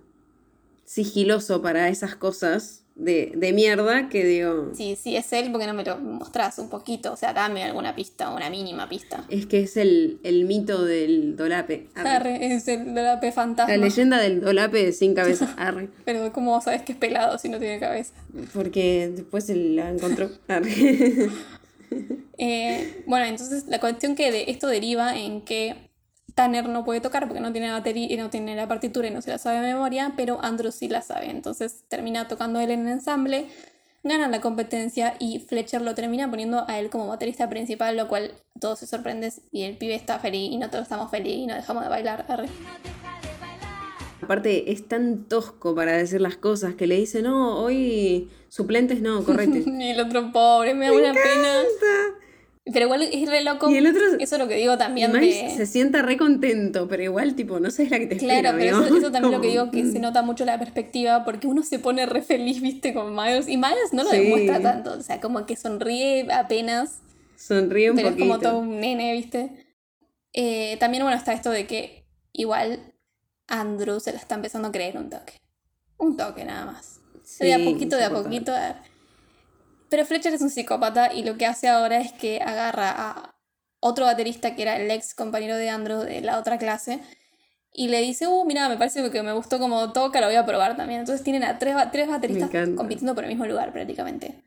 sigiloso 0.86 1.62
para 1.62 1.90
esas 1.90 2.16
cosas 2.16 2.85
de, 2.96 3.34
de 3.36 3.54
mierda 3.54 4.08
que 4.10 4.24
digo. 4.24 4.72
Sí, 4.74 4.98
sí, 5.02 5.16
es 5.16 5.32
él, 5.34 5.52
porque 5.52 5.68
no 5.68 5.74
me 5.74 5.84
lo 5.84 5.98
mostrás 5.98 6.58
un 6.60 6.70
poquito? 6.70 7.12
O 7.12 7.18
sea, 7.18 7.34
dame 7.34 7.64
alguna 7.64 7.94
pista, 7.94 8.32
una 8.32 8.50
mínima 8.50 8.88
pista. 8.88 9.26
Es 9.30 9.46
que 9.46 9.64
es 9.64 9.78
el, 9.78 10.20
el 10.24 10.46
mito 10.46 10.84
del 10.84 11.36
dolape. 11.36 11.90
Arre. 11.96 12.10
Arre, 12.10 12.56
es 12.56 12.68
el 12.68 12.94
de 12.94 13.04
la 13.04 13.20
P 13.20 13.32
fantasma. 13.32 13.76
La 13.76 13.84
leyenda 13.84 14.18
del 14.18 14.42
dolape 14.42 14.94
sin 14.94 15.14
cabeza. 15.14 15.54
Arre. 15.58 15.90
Pero 16.06 16.32
¿cómo 16.32 16.60
sabes 16.62 16.82
que 16.84 16.94
es 16.94 16.98
pelado 16.98 17.38
si 17.38 17.50
no 17.50 17.60
tiene 17.60 17.80
cabeza? 17.80 18.14
Porque 18.54 19.12
después 19.14 19.46
se 19.46 19.56
la 19.56 19.90
encontró. 19.90 20.30
Arre. 20.48 21.30
Eh, 22.38 23.04
bueno, 23.06 23.26
entonces 23.26 23.66
la 23.68 23.80
cuestión 23.80 24.16
que 24.16 24.32
de 24.32 24.46
esto 24.50 24.68
deriva 24.68 25.18
en 25.18 25.42
que 25.42 25.76
Tanner 26.36 26.68
no 26.68 26.84
puede 26.84 27.00
tocar 27.00 27.28
porque 27.28 27.40
no 27.40 27.52
tiene 27.52 27.68
la 27.68 27.74
batería 27.74 28.14
y 28.14 28.18
no 28.18 28.30
tiene 28.30 28.56
la 28.56 28.68
partitura 28.68 29.08
y 29.08 29.12
no 29.12 29.22
se 29.22 29.32
la 29.32 29.38
sabe 29.38 29.62
de 29.62 29.74
memoria, 29.74 30.14
pero 30.18 30.40
Andrew 30.44 30.72
sí 30.72 30.90
la 30.90 31.02
sabe. 31.02 31.30
Entonces 31.32 31.86
termina 31.88 32.28
tocando 32.28 32.60
él 32.60 32.72
en 32.72 32.82
el 32.86 32.94
ensamble, 32.94 33.48
ganan 34.04 34.32
la 34.32 34.42
competencia 34.42 35.16
y 35.18 35.40
Fletcher 35.40 35.82
lo 35.82 35.96
termina 35.96 36.30
poniendo 36.30 36.66
a 36.68 36.78
él 36.78 36.90
como 36.90 37.08
baterista 37.08 37.50
principal, 37.50 37.96
lo 37.96 38.10
cual 38.10 38.34
todos 38.60 38.80
se 38.80 38.88
sorprenden 38.88 39.32
y 39.52 39.64
el 39.64 39.78
pibe 39.78 39.96
está 39.96 40.20
feliz 40.20 40.52
y 40.52 40.58
nosotros 40.58 40.84
estamos 40.84 41.10
felices 41.10 41.40
y 41.40 41.48
no 41.48 41.56
dejamos 41.56 41.84
de 41.84 41.90
bailar. 41.90 42.26
Arre. 42.28 42.50
Aparte, 44.22 44.72
es 44.72 44.88
tan 44.88 45.26
tosco 45.26 45.74
para 45.74 45.94
decir 45.94 46.20
las 46.20 46.36
cosas 46.36 46.76
que 46.76 46.88
le 46.88 46.96
dice, 46.96 47.22
no, 47.22 47.60
hoy 47.60 48.30
suplentes 48.50 49.02
no, 49.02 49.24
correte. 49.24 49.64
Y 49.68 49.92
el 49.92 50.00
otro 50.02 50.32
pobre, 50.34 50.74
me 50.74 50.88
da 50.88 50.92
una 50.92 51.14
pena. 51.14 51.62
Pero 52.74 52.86
igual 52.86 53.04
es 53.04 53.30
re 53.30 53.44
loco. 53.44 53.70
Y 53.70 53.76
el 53.78 53.86
otro- 53.86 54.02
Eso 54.20 54.36
es 54.36 54.42
lo 54.42 54.48
que 54.48 54.56
digo 54.56 54.76
también 54.78 55.12
de... 55.12 55.54
se 55.56 55.68
sienta 55.68 56.02
re 56.02 56.18
contento, 56.18 56.88
pero 56.88 57.04
igual, 57.04 57.36
tipo, 57.36 57.60
no 57.60 57.70
sabes 57.70 57.92
la 57.92 58.00
que 58.00 58.08
te 58.08 58.16
espera. 58.16 58.40
Claro, 58.42 58.58
pero 58.58 58.84
eso, 58.84 58.98
eso 58.98 59.12
también 59.12 59.34
lo 59.34 59.42
que 59.42 59.50
digo 59.50 59.70
que 59.70 59.86
se 59.86 60.00
nota 60.00 60.24
mucho 60.24 60.46
la 60.46 60.58
perspectiva 60.58 61.24
porque 61.24 61.46
uno 61.46 61.62
se 61.62 61.78
pone 61.78 62.08
re 62.08 62.24
feliz, 62.24 62.62
viste, 62.62 62.94
con 62.96 63.16
Miles 63.16 63.48
y 63.48 63.58
Miles 63.58 63.94
no 63.94 64.04
lo 64.04 64.10
Sí. 64.10 64.18
demuestra 64.18 64.60
tanto, 64.62 64.94
o 64.94 65.02
sea, 65.02 65.22
como 65.22 65.46
que 65.46 65.56
sonríe 65.56 66.26
apenas, 66.34 67.02
Sonríe 67.38 67.92
un 67.92 67.98
pero 67.98 68.08
es 68.08 68.14
poquito. 68.16 68.28
como 68.30 68.40
todo 68.42 68.58
un 68.60 68.80
nene, 68.80 69.14
viste. 69.14 69.68
Eh, 70.34 70.78
también, 70.80 71.04
bueno, 71.04 71.18
está 71.18 71.34
esto 71.34 71.52
de 71.52 71.68
que 71.68 72.08
igual 72.34 72.94
Andrew 73.48 74.00
se 74.00 74.12
la 74.12 74.18
está 74.18 74.36
empezando 74.36 74.70
a 74.70 74.72
creer 74.72 74.98
un 74.98 75.10
toque. 75.12 75.34
Un 75.98 76.18
toque 76.18 76.44
nada 76.46 76.66
más. 76.66 77.00
de 77.40 77.54
a 77.54 77.58
Sí, 77.58 77.64
poquito, 77.66 77.96
de 77.98 78.04
a 78.06 78.10
poquito. 78.10 78.52
a- 78.54 78.82
Pero 79.96 80.06
Fletcher 80.06 80.34
es 80.34 80.42
un 80.42 80.50
psicópata 80.50 81.14
y 81.14 81.24
lo 81.24 81.38
que 81.38 81.46
hace 81.46 81.70
ahora 81.70 82.02
es 82.02 82.12
que 82.12 82.42
agarra 82.42 82.90
a 82.92 83.36
otro 83.80 84.04
baterista 84.04 84.54
que 84.54 84.64
era 84.64 84.76
el 84.76 84.92
ex 84.92 85.14
compañero 85.16 85.56
de 85.56 85.70
Andrew 85.70 86.00
de 86.02 86.20
la 86.20 86.38
otra 86.38 86.58
clase 86.58 87.00
Y 87.72 87.88
le 87.88 88.02
dice, 88.02 88.28
uh, 88.28 88.44
mira, 88.44 88.68
me 88.68 88.76
parece 88.76 89.10
que 89.10 89.24
me 89.24 89.32
gustó 89.32 89.58
como 89.58 89.94
toca, 89.94 90.20
lo 90.20 90.28
voy 90.28 90.36
a 90.36 90.46
probar 90.46 90.76
también. 90.76 91.00
Entonces 91.00 91.24
tienen 91.24 91.46
a 91.46 91.60
tres, 91.60 91.76
ba- 91.76 91.92
tres 91.92 92.10
bateristas 92.10 92.50
compitiendo 92.76 93.16
por 93.16 93.24
el 93.24 93.30
mismo 93.30 93.46
lugar 93.46 93.72
prácticamente. 93.72 94.44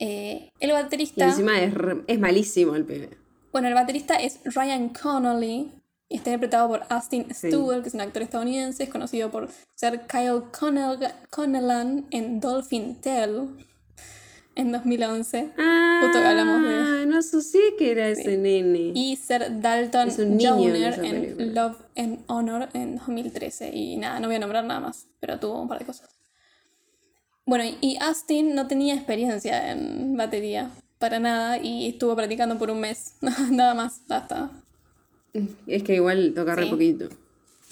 Eh, 0.00 0.50
el 0.58 0.70
Y 0.70 0.72
baterista... 0.72 1.24
encima 1.26 1.60
es, 1.60 1.72
es 2.08 2.18
malísimo 2.18 2.74
el 2.74 2.84
pibe. 2.84 3.10
Bueno, 3.52 3.68
el 3.68 3.74
baterista 3.74 4.16
es 4.16 4.40
Ryan 4.44 4.88
Connolly 4.88 5.70
y 6.08 6.16
está 6.16 6.30
interpretado 6.30 6.66
por 6.68 6.82
Austin 6.88 7.26
Sí. 7.32 7.46
Stewart, 7.46 7.82
que 7.82 7.88
es 7.90 7.94
un 7.94 8.00
actor 8.00 8.22
estadounidense, 8.22 8.82
es 8.82 8.88
conocido 8.90 9.30
por 9.30 9.48
ser 9.76 10.00
Kyle 10.08 10.42
Connell- 10.50 11.12
Connellan 11.30 12.06
en 12.10 12.40
Dolphin 12.40 13.00
Tale 13.00 13.70
en 14.54 14.72
2011. 14.72 15.50
Ah, 15.58 16.00
Justo 16.02 16.18
que 16.20 16.26
hablamos 16.26 16.62
de- 16.62 17.06
no 17.06 17.18
asocié 17.18 17.60
que 17.78 17.90
era 17.92 18.08
ese 18.08 18.36
nene. 18.36 18.92
Y 18.94 19.16
ser 19.16 19.60
Dalton 19.60 20.08
Es 20.08 20.18
un 20.18 20.36
niño 20.36 20.56
en 20.74 20.92
Joner. 20.94 21.36
Love 21.54 21.76
and 21.96 22.18
Honor 22.26 22.68
en 22.74 22.96
2013. 22.96 23.70
Y 23.74 23.96
nada, 23.96 24.20
no 24.20 24.26
voy 24.28 24.36
a 24.36 24.38
nombrar 24.38 24.64
nada 24.64 24.80
más, 24.80 25.06
pero 25.20 25.38
tuvo 25.38 25.60
un 25.62 25.68
par 25.68 25.78
de 25.78 25.84
cosas. 25.86 26.08
Bueno, 27.44 27.64
y 27.80 27.96
Austin 28.00 28.54
no 28.54 28.66
tenía 28.68 28.94
experiencia 28.94 29.72
en 29.72 30.16
batería 30.16 30.70
para 30.98 31.18
nada 31.18 31.58
y 31.58 31.88
estuvo 31.88 32.14
practicando 32.14 32.56
por 32.58 32.70
un 32.70 32.80
mes, 32.80 33.14
nada 33.50 33.74
más, 33.74 34.00
hasta 34.08 34.50
Es 35.66 35.82
que 35.82 35.94
igual 35.96 36.32
toca 36.34 36.54
re 36.54 36.64
Sí. 36.64 36.70
poquito. 36.70 37.08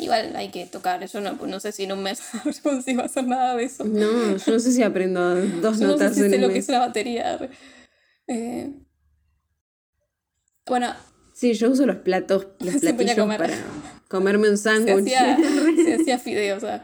Igual 0.01 0.35
hay 0.35 0.49
que 0.49 0.67
tocar, 0.67 1.05
yo 1.07 1.21
no, 1.21 1.33
no 1.35 1.61
sé 1.61 1.73
si 1.73 1.85
en 1.85 1.93
un 1.93 2.03
mes 2.03 2.21
consigo 2.63 3.03
hacer 3.03 3.27
nada 3.27 3.55
de 3.57 3.65
eso. 3.65 3.85
No, 3.85 4.37
yo 4.37 4.53
no 4.53 4.59
sé 4.59 4.73
si 4.73 4.83
aprendo 4.83 5.35
dos 5.35 5.45
Yo 5.45 5.61
no 5.63 5.73
sé 5.79 5.85
notas 5.87 6.15
si 6.15 6.21
en 6.23 6.31
sé 6.31 6.37
un 6.37 6.43
lo 6.43 6.49
que 6.49 6.59
es 6.59 6.69
una 6.69 6.79
batería. 6.79 7.39
Eh, 8.27 8.73
bueno, 10.67 10.95
Sí, 11.33 11.55
yo 11.55 11.71
uso 11.71 11.87
los 11.87 11.97
platos, 11.97 12.49
los 12.61 12.77
a 12.77 12.79
platillos 12.81 13.17
comer. 13.17 13.39
para 13.39 13.55
comerme 14.09 14.49
un 14.51 14.57
se 14.59 14.63
sándwich. 14.65 15.15
hacía, 15.15 15.37
se 15.85 15.95
hacía 15.95 16.19
fideo, 16.19 16.57
o 16.57 16.61
sea. 16.61 16.83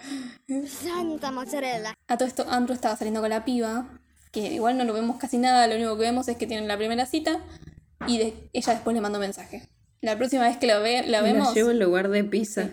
Santa 0.66 1.30
mozzarella. 1.30 1.94
A 2.08 2.16
todo 2.16 2.26
esto, 2.28 2.46
Andrew 2.48 2.74
estaba 2.74 2.96
saliendo 2.96 3.20
con 3.20 3.30
la 3.30 3.44
piba, 3.44 3.88
que 4.32 4.52
igual 4.54 4.76
no 4.78 4.84
lo 4.84 4.92
vemos 4.92 5.16
casi 5.18 5.38
nada, 5.38 5.66
lo 5.66 5.74
único 5.76 5.96
que 5.96 6.02
vemos 6.04 6.28
es 6.28 6.36
que 6.36 6.46
tienen 6.46 6.68
la 6.68 6.76
primera 6.76 7.04
cita 7.06 7.40
y 8.06 8.18
de- 8.18 8.50
ella 8.52 8.72
después 8.74 8.94
le 8.94 9.00
mandó 9.00 9.18
un 9.18 9.24
mensaje. 9.24 9.68
La 10.00 10.16
próxima 10.16 10.42
vez 10.46 10.56
que 10.56 10.66
lo 10.66 10.80
ve, 10.80 11.02
la 11.02 11.20
La 11.20 11.22
vemos. 11.22 11.54
llevo 11.54 11.70
en 11.70 11.78
lugar 11.80 12.08
de 12.08 12.22
pizza. 12.24 12.64
Sí, 12.64 12.70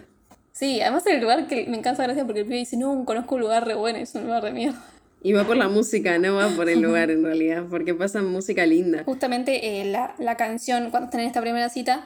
además 0.61 1.05
en 1.07 1.15
el 1.15 1.21
lugar 1.21 1.47
que 1.47 1.65
me 1.67 1.77
encanta 1.77 2.03
gracia 2.03 2.25
porque 2.25 2.41
el 2.41 2.45
pibe 2.45 2.57
dice, 2.59 2.77
no, 2.77 3.03
conozco 3.05 3.35
un 3.35 3.41
lugar 3.41 3.65
re 3.67 3.73
bueno, 3.75 3.99
es 3.99 4.13
un 4.15 4.23
lugar 4.25 4.43
de 4.43 4.51
mierda. 4.51 4.83
Y 5.21 5.33
va 5.33 5.45
por 5.45 5.57
la 5.57 5.69
música, 5.69 6.17
no 6.19 6.35
va 6.35 6.49
por 6.49 6.69
el 6.69 6.81
lugar 6.81 7.09
en 7.09 7.23
realidad, 7.23 7.65
porque 7.69 7.93
pasan 7.93 8.25
música 8.25 8.65
linda. 8.65 9.03
Justamente 9.05 9.81
eh, 9.81 9.85
la, 9.85 10.15
la 10.19 10.37
canción, 10.37 10.91
cuando 10.91 11.05
están 11.05 11.21
en 11.21 11.27
esta 11.27 11.41
primera 11.41 11.69
cita, 11.69 12.05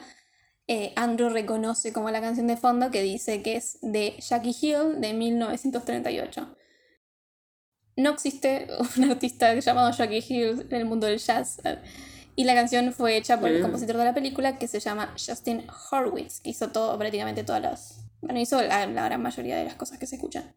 eh, 0.68 0.94
Andrew 0.96 1.30
reconoce 1.30 1.94
como 1.94 2.12
la 2.12 2.22
canción 2.22 2.48
de 2.48 2.58
fondo 2.58 2.92
que 2.92 3.02
dice 3.02 3.42
que 3.42 3.56
es 3.56 3.80
de 3.82 4.16
Jackie 4.20 4.56
Hill 4.62 5.02
de 5.02 5.14
1938. 5.14 6.56
No 7.98 8.12
existe 8.12 8.68
un 8.98 9.12
artista 9.12 9.54
llamado 9.56 9.92
Jackie 9.92 10.24
Hill 10.28 10.68
en 10.70 10.76
el 10.76 10.86
mundo 10.86 11.08
del 11.08 11.18
jazz. 11.20 11.60
Y 12.36 12.44
la 12.44 12.54
canción 12.54 12.94
fue 12.94 13.18
hecha 13.18 13.40
por 13.40 13.50
el 13.50 13.60
Mm. 13.60 13.64
compositor 13.64 13.98
de 13.98 14.04
la 14.06 14.14
película 14.14 14.60
que 14.60 14.68
se 14.68 14.80
llama 14.80 15.14
Justin 15.18 15.66
Horwitz, 15.92 16.40
que 16.40 16.52
hizo 16.52 16.70
todo, 16.70 16.96
prácticamente 16.98 17.44
todas 17.44 17.62
las. 17.64 18.07
Bueno, 18.22 18.40
hizo 18.40 18.62
la, 18.62 18.86
la 18.88 19.06
gran 19.06 19.22
mayoría 19.22 19.58
de 19.58 19.66
las 19.66 19.76
cosas 19.76 20.00
que 20.00 20.08
se 20.08 20.16
escuchan. 20.16 20.56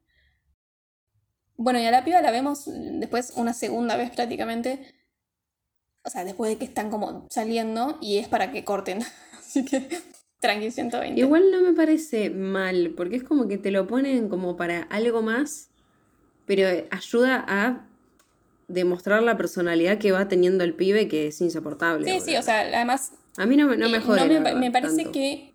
Bueno, 1.57 1.79
y 1.79 1.85
a 1.85 1.91
la 1.91 2.05
piba 2.05 2.23
la 2.23 2.31
vemos 2.31 2.65
después 2.67 3.35
una 3.37 3.53
segunda 3.53 3.97
vez 3.97 4.11
prácticamente. 4.11 4.95
O 6.03 6.09
sea, 6.09 6.25
después 6.25 6.51
de 6.51 6.57
que 6.57 6.65
están 6.65 6.91
como 6.91 7.27
saliendo 7.31 7.99
y 8.01 8.17
es 8.17 8.29
para 8.29 8.51
que 8.51 8.65
corten. 8.65 9.01
Así 9.39 9.65
que 9.65 9.87
tranqui 10.41 10.71
120. 10.71 11.21
Igual 11.21 11.51
no 11.51 11.61
me 11.61 11.75
parece 11.75 12.31
mal, 12.31 12.95
porque 12.97 13.17
es 13.17 13.25
como 13.25 13.47
que 13.47 13.59
te 13.59 13.71
lo 13.71 13.87
ponen 13.87 14.29
como 14.31 14.57
para 14.57 14.85
algo 14.85 15.21
más, 15.21 15.69
pero 16.47 16.67
ayuda 16.91 17.45
a 17.47 17.87
demostrar 18.69 19.23
la 19.23 19.37
personalidad 19.37 19.99
que 19.99 20.13
va 20.13 20.29
teniendo 20.29 20.65
el 20.65 20.75
pibe 20.75 21.09
que 21.09 21.27
es 21.27 21.41
insoportable. 21.41 22.11
Sí, 22.11 22.21
sí, 22.21 22.37
o 22.37 22.43
sea, 22.43 22.61
además. 22.61 23.13
A 23.37 23.47
mí 23.47 23.57
no, 23.57 23.75
no 23.77 23.89
me 23.89 24.01
jode. 24.01 24.41
me, 24.55 24.71
parece 24.71 24.97
tanto. 24.97 25.13
que. 25.13 25.50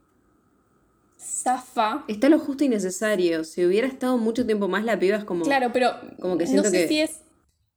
Zafa. 1.26 2.04
Está 2.08 2.30
lo 2.30 2.40
justo 2.40 2.64
y 2.64 2.70
necesario. 2.70 3.44
Si 3.44 3.66
hubiera 3.66 3.88
estado 3.88 4.18
mucho 4.18 4.46
tiempo 4.46 4.68
más, 4.68 4.84
la 4.84 4.98
piba 5.00 5.18
es 5.18 5.24
como. 5.24 5.44
Claro, 5.46 5.72
pero 5.74 5.92
como 6.20 6.38
que 6.38 6.46
no 6.48 6.64
sé 6.64 6.72
que- 6.72 6.88
si 6.88 7.02
es 7.02 7.22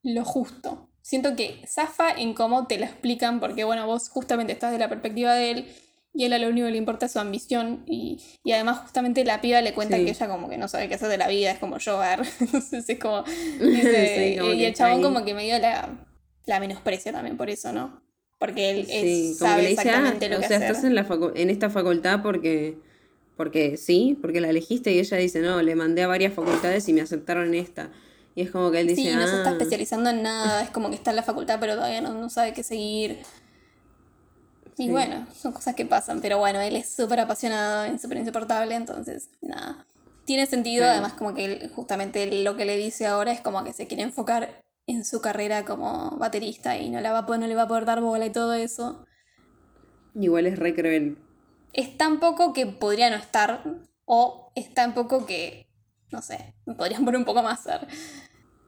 lo 0.03 0.25
justo. 0.25 0.89
Siento 1.03 1.35
que 1.37 1.63
zafa 1.67 2.11
en 2.13 2.35
cómo 2.35 2.67
te 2.67 2.79
lo 2.79 2.85
explican, 2.85 3.41
porque 3.41 3.65
bueno, 3.65 3.87
vos 3.87 4.11
justamente 4.11 4.53
estás 4.53 4.73
de 4.73 4.79
la 4.79 4.89
perspectiva 4.91 5.35
de 5.35 5.51
él 5.53 5.69
y 6.13 6.25
él 6.25 6.33
a 6.35 6.39
lo 6.39 6.49
único 6.49 6.67
que 6.67 6.73
le 6.73 6.79
importa 6.79 7.07
es 7.07 7.13
su 7.13 7.19
ambición 7.19 7.83
y, 7.87 8.21
y 8.45 8.53
además 8.53 8.81
justamente 8.81 9.25
la 9.25 9.41
piba 9.41 9.63
le 9.63 9.73
cuenta 9.73 9.97
Sí. 9.97 10.05
que 10.05 10.11
ella 10.11 10.29
como 10.29 10.51
que 10.51 10.59
no 10.59 10.69
sabe 10.69 10.89
qué 10.89 10.97
hacer 10.97 11.09
de 11.09 11.17
la 11.17 11.29
vida, 11.29 11.51
es 11.51 11.59
como 11.59 11.79
yo. 11.79 12.01
Entonces 12.41 12.89
es 12.89 12.99
como... 12.99 13.23
dice- 13.23 14.33
Sí, 14.35 14.39
como 14.39 14.53
y 14.53 14.65
el 14.65 14.75
chabón 14.75 14.97
ahí. 14.99 15.03
como 15.03 15.25
que 15.25 15.33
medio 15.35 15.59
la, 15.59 15.89
la 16.45 16.61
menosprecia 16.61 17.11
también 17.13 17.37
por 17.39 17.49
eso, 17.49 17.73
¿no? 17.73 18.03
Porque 18.39 18.71
él 18.71 18.79
es- 18.81 18.87
Sí, 18.89 19.29
que 19.33 19.35
sabe 19.35 19.63
dice, 19.69 19.81
ah, 19.81 19.83
exactamente 19.83 20.29
lo 20.29 20.37
o 20.37 20.41
que 20.41 20.49
sea, 20.49 20.57
hacer. 20.59 20.71
estás 20.71 20.85
en, 20.85 20.95
la 20.95 21.07
en 21.37 21.51
esta 21.51 21.71
facultad 21.71 22.21
porque, 22.23 22.79
porque 23.39 23.79
sí, 23.79 24.19
porque 24.21 24.43
la 24.43 24.51
elegiste 24.51 24.93
y 24.93 24.99
ella 24.99 25.17
dice, 25.17 25.41
no, 25.41 25.63
le 25.63 25.75
mandé 25.77 26.03
a 26.03 26.07
varias 26.09 26.35
facultades 26.35 26.87
y 26.89 26.93
me 26.93 27.01
aceptaron 27.01 27.47
en 27.47 27.55
esta. 27.55 27.91
Y 28.35 28.43
es 28.43 28.51
como 28.51 28.71
que 28.71 28.81
él 28.81 28.87
dice, 28.89 29.03
Sí, 29.03 29.09
no 29.17 29.27
se 29.27 29.37
está 29.37 29.49
"Ah". 29.49 29.53
especializando 29.53 30.11
en 30.11 30.23
nada, 30.23 30.63
es 30.63 30.71
como 30.71 30.91
que 30.91 30.97
está 30.97 31.11
en 31.11 31.17
la 31.17 31.23
facultad 31.23 31.59
pero 31.59 31.75
todavía 31.75 32.01
no, 32.03 32.13
no 32.13 32.29
sabe 32.29 32.53
qué 32.53 32.63
seguir. 32.63 33.19
Y 34.77 34.91
bueno, 34.91 35.27
son 35.35 35.53
cosas 35.53 35.75
que 35.75 35.87
pasan, 35.87 36.21
pero 36.21 36.39
bueno, 36.39 36.61
él 36.61 36.77
es 36.77 36.89
súper 36.89 37.19
apasionado 37.21 37.93
y 37.93 37.99
súper 37.99 38.19
insoportable, 38.19 38.75
entonces 38.75 39.29
nada. 39.41 39.87
Tiene 40.25 40.47
sentido, 40.47 40.83
Bueno. 40.85 40.93
además 40.93 41.15
como 41.15 41.35
que 41.35 41.45
él, 41.47 41.71
justamente 41.75 42.43
lo 42.45 42.57
que 42.57 42.65
le 42.65 42.77
dice 42.77 43.07
ahora 43.07 43.33
es 43.33 43.41
como 43.41 43.65
que 43.65 43.73
se 43.73 43.87
quiere 43.87 44.03
enfocar 44.05 44.61
en 44.87 45.05
su 45.05 45.21
carrera 45.21 45.65
como 45.65 46.17
baterista 46.19 46.77
y 46.79 46.91
no, 46.91 47.01
la 47.01 47.13
va 47.13 47.39
no 47.39 47.47
le 47.47 47.55
va 47.55 47.63
a 47.63 47.69
poder 47.69 47.87
dar 47.87 48.01
bola 48.01 48.27
y 48.27 48.31
todo 48.31 48.53
eso. 48.55 49.05
Igual 50.15 50.47
es 50.47 50.59
re 50.59 50.75
cruel. 50.75 51.17
Es 51.73 51.97
tan 51.97 52.19
poco 52.21 52.53
que 52.53 52.67
podría 52.67 53.11
no 53.11 53.17
estar, 53.17 53.63
o 54.05 54.53
es 54.55 54.73
tan 54.75 54.95
poco 54.95 55.27
que, 55.27 55.69
no 56.11 56.23
sé, 56.23 56.55
me 56.67 56.75
podrían 56.75 57.05
poner 57.05 57.19
un 57.19 57.25
poco 57.25 57.43
más 57.43 57.67
a 57.67 57.79
ver. 57.79 57.89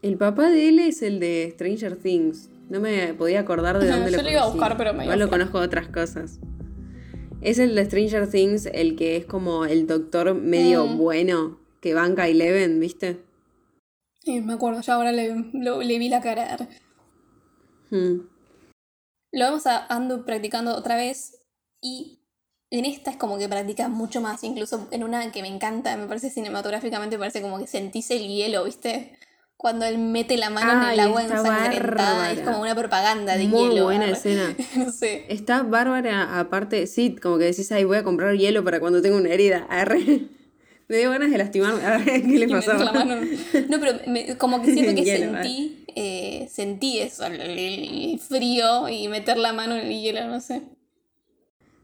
El 0.02 0.16
papá 0.16 0.48
de 0.50 0.68
él 0.68 0.78
es 0.78 1.02
el 1.02 1.20
de 1.20 1.50
Stranger 1.54 1.96
Things. 1.96 2.48
No 2.68 2.80
me 2.80 3.14
podía 3.14 3.40
acordar 3.40 3.78
de 3.78 3.88
dónde 3.88 4.10
Yo 4.12 4.16
lo 4.18 4.22
lo 4.22 4.30
iba 4.30 4.42
a 4.42 4.48
buscar, 4.48 4.76
pero 4.76 4.94
me 4.94 5.04
Igual 5.04 5.18
lo 5.18 5.28
conozco 5.28 5.58
de 5.60 5.66
otras 5.66 5.88
cosas. 5.88 6.38
Es 7.40 7.58
el 7.58 7.74
de 7.74 7.84
Stranger 7.84 8.30
Things, 8.30 8.66
el 8.66 8.96
que 8.96 9.16
es 9.16 9.24
como 9.26 9.64
el 9.64 9.86
doctor 9.86 10.34
medio 10.34 10.86
Mm. 10.86 10.98
bueno 10.98 11.58
que 11.80 11.94
banca 11.94 12.28
Eleven, 12.28 12.78
¿viste? 12.80 13.20
Sí, 14.22 14.40
me 14.42 14.52
acuerdo, 14.52 14.82
ya 14.82 14.94
ahora 14.94 15.12
le, 15.12 15.34
lo- 15.54 15.82
le 15.82 15.98
vi 15.98 16.08
la 16.10 16.20
cara. 16.20 16.56
Hmm. 17.90 18.20
Lo 19.32 19.44
vemos 19.46 19.66
a 19.66 19.86
Andu 19.86 20.24
practicando 20.24 20.74
otra 20.76 20.96
vez 20.96 21.38
y 21.80 22.19
en 22.70 22.84
esta 22.84 23.10
es 23.10 23.16
como 23.16 23.36
que 23.38 23.48
practica 23.48 23.88
mucho 23.88 24.20
más, 24.20 24.44
incluso 24.44 24.88
en 24.90 25.02
una 25.04 25.30
que 25.32 25.42
me 25.42 25.48
encanta, 25.48 25.96
me 25.96 26.06
parece 26.06 26.30
cinematográficamente, 26.30 27.18
parece 27.18 27.42
como 27.42 27.58
que 27.58 27.66
sentís 27.66 28.10
el 28.10 28.26
hielo, 28.28 28.64
¿viste? 28.64 29.12
Cuando 29.56 29.84
él 29.84 29.98
mete 29.98 30.36
la 30.38 30.48
mano 30.48 30.72
en 30.72 30.78
Ay, 30.78 30.94
el 30.94 31.00
agua 31.00 31.22
ensangrentada, 31.22 32.32
es 32.32 32.40
como 32.40 32.62
una 32.62 32.74
propaganda 32.74 33.36
de 33.36 33.46
Muy 33.46 33.68
hielo. 33.70 33.84
buena 33.84 34.04
arre. 34.04 34.12
escena. 34.12 34.56
no 34.76 34.90
sé. 34.90 35.26
Está 35.28 35.62
bárbara, 35.62 36.38
aparte, 36.38 36.86
sí, 36.86 37.14
como 37.16 37.36
que 37.38 37.44
decís, 37.44 37.70
ay, 37.72 37.84
voy 37.84 37.98
a 37.98 38.02
comprar 38.04 38.34
hielo 38.36 38.64
para 38.64 38.80
cuando 38.80 39.02
tenga 39.02 39.16
una 39.16 39.28
herida. 39.28 39.66
Arre. 39.68 40.00
Me 40.88 40.96
dio 40.96 41.10
ganas 41.10 41.30
de 41.30 41.38
lastimarme. 41.38 41.84
Arre, 41.84 42.22
¿Qué 42.22 42.38
le 42.38 42.46
mano. 42.48 43.16
No, 43.68 43.78
pero 43.80 43.92
me- 44.06 44.36
como 44.38 44.60
que 44.62 44.72
siento 44.72 44.92
que 44.96 45.04
Hielo, 45.04 45.32
sentí, 45.34 45.84
eh, 45.94 46.48
sentí 46.50 46.98
eso, 46.98 47.26
el, 47.26 47.40
el 47.40 48.18
frío 48.18 48.88
y 48.88 49.06
meter 49.08 49.36
la 49.36 49.52
mano 49.52 49.76
en 49.76 49.86
el 49.86 50.00
hielo, 50.00 50.26
no 50.26 50.40
sé. 50.40 50.62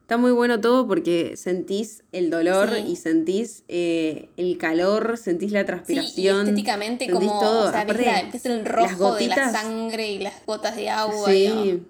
Está 0.07 0.19
muy 0.19 0.31
bueno 0.31 0.61
todo 0.61 0.87
porque 0.87 1.37
sentís 1.37 2.05
el 2.13 2.31
dolor 2.31 2.69
Sí. 2.77 2.93
y 2.93 2.95
sentís 2.95 3.65
eh, 3.67 4.29
el 4.37 4.57
calor, 4.57 5.17
sentís 5.19 5.51
la 5.51 5.63
Sí, 5.63 5.65
y 5.65 5.67
transpiración. 5.67 6.39
estéticamente 6.47 7.07
sentís 7.07 7.29
como, 7.29 7.41
todo. 7.41 7.69
o 7.69 7.73
sea, 7.73 7.81
Aparte, 7.81 8.05
la- 8.05 8.21
el 8.21 8.65
las 8.65 8.65
rojo 8.65 9.15
de 9.17 9.27
la 9.27 9.51
sangre 9.51 10.09
y 10.13 10.19
las 10.21 10.47
gotas 10.47 10.77
de 10.77 10.91
agua. 10.91 11.35
y, 11.35 11.49
Sí, 11.49 11.83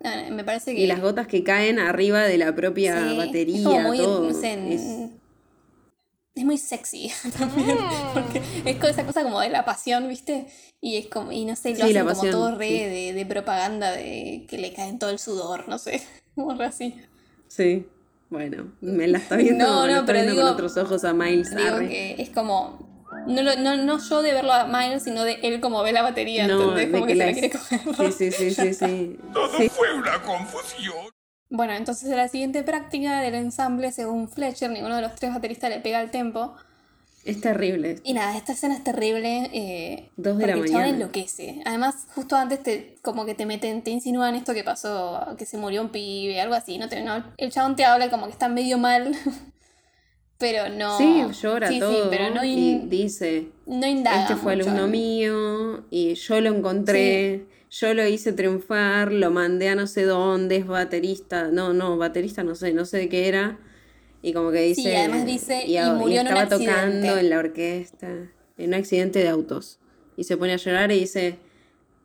no, 0.00 0.36
me 0.36 0.44
parece 0.44 0.74
que... 0.74 0.82
y 0.82 0.86
las 0.86 1.00
gotas 1.00 1.26
que 1.28 1.42
caen 1.44 1.78
arriba 1.78 2.24
de 2.24 2.36
la 2.36 2.54
propia 2.54 2.94
sí, 2.94 3.16
batería, 3.16 3.56
es 3.58 3.64
como 3.64 3.80
muy, 3.88 3.98
todo. 3.98 4.20
no 4.20 4.34
sé, 4.34 4.52
Es- 4.74 5.10
es 6.34 6.44
muy 6.44 6.58
sexy 6.58 7.10
también, 7.38 7.66
porque 8.12 8.42
es 8.66 8.76
como 8.76 8.88
esa 8.88 9.06
cosa 9.06 9.22
como 9.22 9.40
de 9.40 9.48
la 9.48 9.64
pasión, 9.64 10.06
¿viste? 10.08 10.46
Y 10.82 10.96
es 10.98 11.06
como, 11.06 11.32
y 11.32 11.46
no 11.46 11.56
sé, 11.56 11.70
lo 11.74 11.84
hacen 11.86 12.06
como 12.06 12.22
todo 12.30 12.54
re 12.54 12.68
de, 12.68 13.12
de 13.14 13.24
propaganda 13.24 13.92
de 13.92 14.44
que 14.46 14.58
le 14.58 14.74
caen 14.74 14.98
todo 14.98 15.08
el 15.08 15.18
sudor, 15.18 15.66
no 15.70 15.78
sé, 15.78 16.02
como 16.34 16.52
re 16.54 16.66
así. 16.66 16.94
Sí. 17.48 17.86
Bueno, 18.28 18.72
me 18.80 19.06
la 19.06 19.18
está 19.18 19.36
viendo, 19.36 19.64
No, 19.64 19.86
no, 19.86 19.92
está 19.92 20.06
pero 20.06 20.18
viendo 20.18 20.32
digo- 20.32 20.42
con 20.46 20.52
otros 20.54 20.76
ojos 20.78 21.04
a 21.04 21.12
Miles. 21.12 21.54
Digo 21.54 21.76
arre. 21.76 21.88
que 21.88 22.16
es 22.20 22.30
como... 22.30 22.84
No, 23.28 23.42
no, 23.42 23.76
no 23.76 23.98
yo 24.00 24.20
de 24.22 24.32
verlo 24.32 24.52
a 24.52 24.66
Miles, 24.66 25.04
sino 25.04 25.22
de 25.22 25.34
él 25.42 25.60
como 25.60 25.82
ve 25.84 25.92
la 25.92 26.02
batería, 26.02 26.46
No, 26.48 26.58
Como 26.58 26.74
que, 26.74 26.90
que 26.90 27.06
se 27.08 27.14
la 27.26 27.32
quiere 27.32 27.50
coger. 27.50 27.80
Sí, 28.12 28.30
sí, 28.32 28.32
sí, 28.32 28.50
sí, 28.50 28.74
sí. 28.74 29.18
Todo 29.32 29.56
Sí. 29.56 29.68
fue 29.68 29.94
una 29.94 30.20
confusión. 30.22 31.06
Bueno, 31.48 31.72
entonces 31.74 32.10
en 32.10 32.16
la 32.16 32.26
siguiente 32.26 32.64
práctica 32.64 33.20
del 33.20 33.36
ensamble, 33.36 33.92
según 33.92 34.28
Fletcher, 34.28 34.70
ninguno 34.70 34.96
de 34.96 35.02
los 35.02 35.14
tres 35.14 35.32
bateristas 35.32 35.70
le 35.70 35.78
pega 35.78 36.00
el 36.02 36.10
tempo. 36.10 36.56
Es 37.26 37.40
terrible. 37.40 37.96
Y 38.04 38.12
nada, 38.14 38.36
esta 38.36 38.52
escena 38.52 38.74
es 38.74 38.84
terrible. 38.84 39.50
Eh, 39.52 40.10
Dos 40.16 40.38
de 40.38 40.46
la 40.46 40.56
mañana. 40.56 40.88
enloquece. 40.88 41.60
Además, 41.64 42.06
justo 42.14 42.36
antes 42.36 42.62
te, 42.62 42.96
como 43.02 43.26
que 43.26 43.34
te 43.34 43.46
meten, 43.46 43.82
te 43.82 43.90
insinúan 43.90 44.34
esto 44.36 44.54
que 44.54 44.62
pasó, 44.64 45.34
que 45.36 45.44
se 45.44 45.58
murió 45.58 45.82
un 45.82 45.88
pibe, 45.90 46.40
algo 46.40 46.54
así. 46.54 46.78
No 46.78 46.88
te, 46.88 47.02
no, 47.02 47.24
el 47.36 47.50
chabón 47.50 47.76
te 47.76 47.84
habla 47.84 48.10
como 48.10 48.26
que 48.26 48.32
está 48.32 48.48
medio 48.48 48.78
mal. 48.78 49.12
pero 50.38 50.68
no. 50.68 50.98
Sí, 50.98 51.22
llora 51.42 51.68
Sí, 51.68 51.74
sí, 51.74 51.80
todo. 51.80 52.10
pero 52.10 52.30
no, 52.34 52.44
y 52.44 52.52
in- 52.52 52.88
dice, 52.90 53.48
no 53.66 53.86
indaga. 53.86 54.22
este 54.22 54.36
fue 54.36 54.56
mucho. 54.56 54.68
alumno 54.70 54.86
mío 54.88 55.84
y 55.90 56.14
yo 56.14 56.40
lo 56.40 56.54
encontré, 56.54 57.46
yo 57.70 57.94
lo 57.94 58.06
hice 58.06 58.32
triunfar, 58.32 59.12
lo 59.12 59.30
mandé 59.30 59.70
a 59.70 59.74
no 59.74 59.86
sé 59.86 60.02
dónde, 60.04 60.56
es 60.56 60.66
baterista, 60.66 61.48
no, 61.50 61.72
no, 61.72 61.96
baterista 61.96 62.42
no 62.44 62.54
sé, 62.54 62.72
no 62.72 62.84
sé 62.84 62.98
de 62.98 63.08
qué 63.08 63.28
era. 63.28 63.58
Y 64.26 64.32
como 64.32 64.50
que 64.50 64.60
dice... 64.62 64.82
Sí, 64.82 64.92
además 64.92 65.24
dice, 65.24 65.64
y 65.68 65.76
a- 65.76 65.92
murió 65.92 66.20
en 66.20 66.26
un 66.26 66.32
estaba 66.36 66.48
tocando 66.48 67.16
en 67.16 67.30
la 67.30 67.38
orquesta, 67.38 68.08
en 68.08 68.68
un 68.68 68.74
accidente 68.74 69.20
de 69.20 69.28
autos. 69.28 69.78
Y 70.16 70.24
se 70.24 70.36
pone 70.36 70.52
a 70.52 70.56
llorar 70.56 70.90
y 70.90 70.98
dice, 70.98 71.38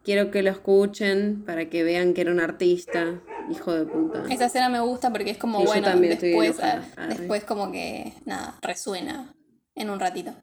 quiero 0.03 0.29
que 0.29 0.43
lo 0.43 0.51
escuchen 0.51 1.43
para 1.47 1.67
que 1.71 1.81
vean 1.83 2.13
que 2.13 2.21
era 2.21 2.31
un 2.31 2.39
artista, 2.39 3.19
hijo 3.49 3.73
de 3.73 3.85
puta. 3.85 4.23
Esa 4.29 4.45
escena 4.45 4.69
me 4.69 4.79
gusta 4.81 5.09
porque 5.09 5.31
es 5.31 5.37
como, 5.39 5.61
Sí, 5.61 5.65
bueno, 5.65 5.99
después, 5.99 6.59
ah, 6.59 6.83
Arre. 6.95 7.15
después 7.15 7.43
como 7.43 7.71
que, 7.71 8.13
nada, 8.25 8.55
resuena 8.61 9.33
en 9.73 9.89
un 9.89 9.99
ratito. 9.99 10.35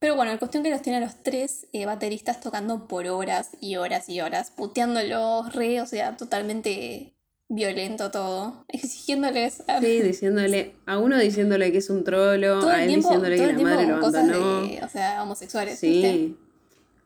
Pero 0.00 0.16
bueno, 0.16 0.32
la 0.32 0.38
cuestión 0.40 0.64
que 0.64 0.70
los 0.70 0.82
tiene 0.82 0.96
a 0.98 1.00
los 1.02 1.22
tres 1.22 1.68
eh, 1.72 1.86
bateristas 1.86 2.40
tocando 2.40 2.88
por 2.88 3.06
horas 3.06 3.50
y 3.60 3.76
horas 3.76 4.08
y 4.08 4.20
horas, 4.20 4.50
puteándolos 4.50 5.54
re, 5.54 5.80
o 5.80 5.86
sea, 5.86 6.16
totalmente 6.16 7.14
violento 7.50 8.10
todo, 8.10 8.64
exigiéndoles 8.68 9.62
a- 9.68 9.80
Sí, 9.80 10.00
diciéndole, 10.02 10.72
a 10.86 10.98
uno 10.98 11.18
diciéndole 11.18 11.70
que 11.72 11.78
es 11.78 11.90
un 11.90 12.04
trolo, 12.04 12.60
todo 12.60 12.70
a 12.70 12.82
él 12.82 12.88
tiempo, 12.88 13.08
diciéndole 13.08 13.36
que 13.36 13.46
la 13.46 13.58
madre 13.62 13.86
lo 13.88 13.96
abandonó. 13.96 14.62
de, 14.62 14.80
o 14.82 14.88
sea, 14.88 15.22
homosexuales. 15.22 15.80
¿viste? 15.80 16.10
Sí. 16.12 16.36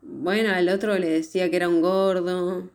Bueno, 0.03 0.53
al 0.55 0.69
otro 0.69 0.97
le 0.99 1.09
decía 1.09 1.49
que 1.51 1.57
era 1.57 1.69
un 1.69 1.81
gordo. 1.81 2.69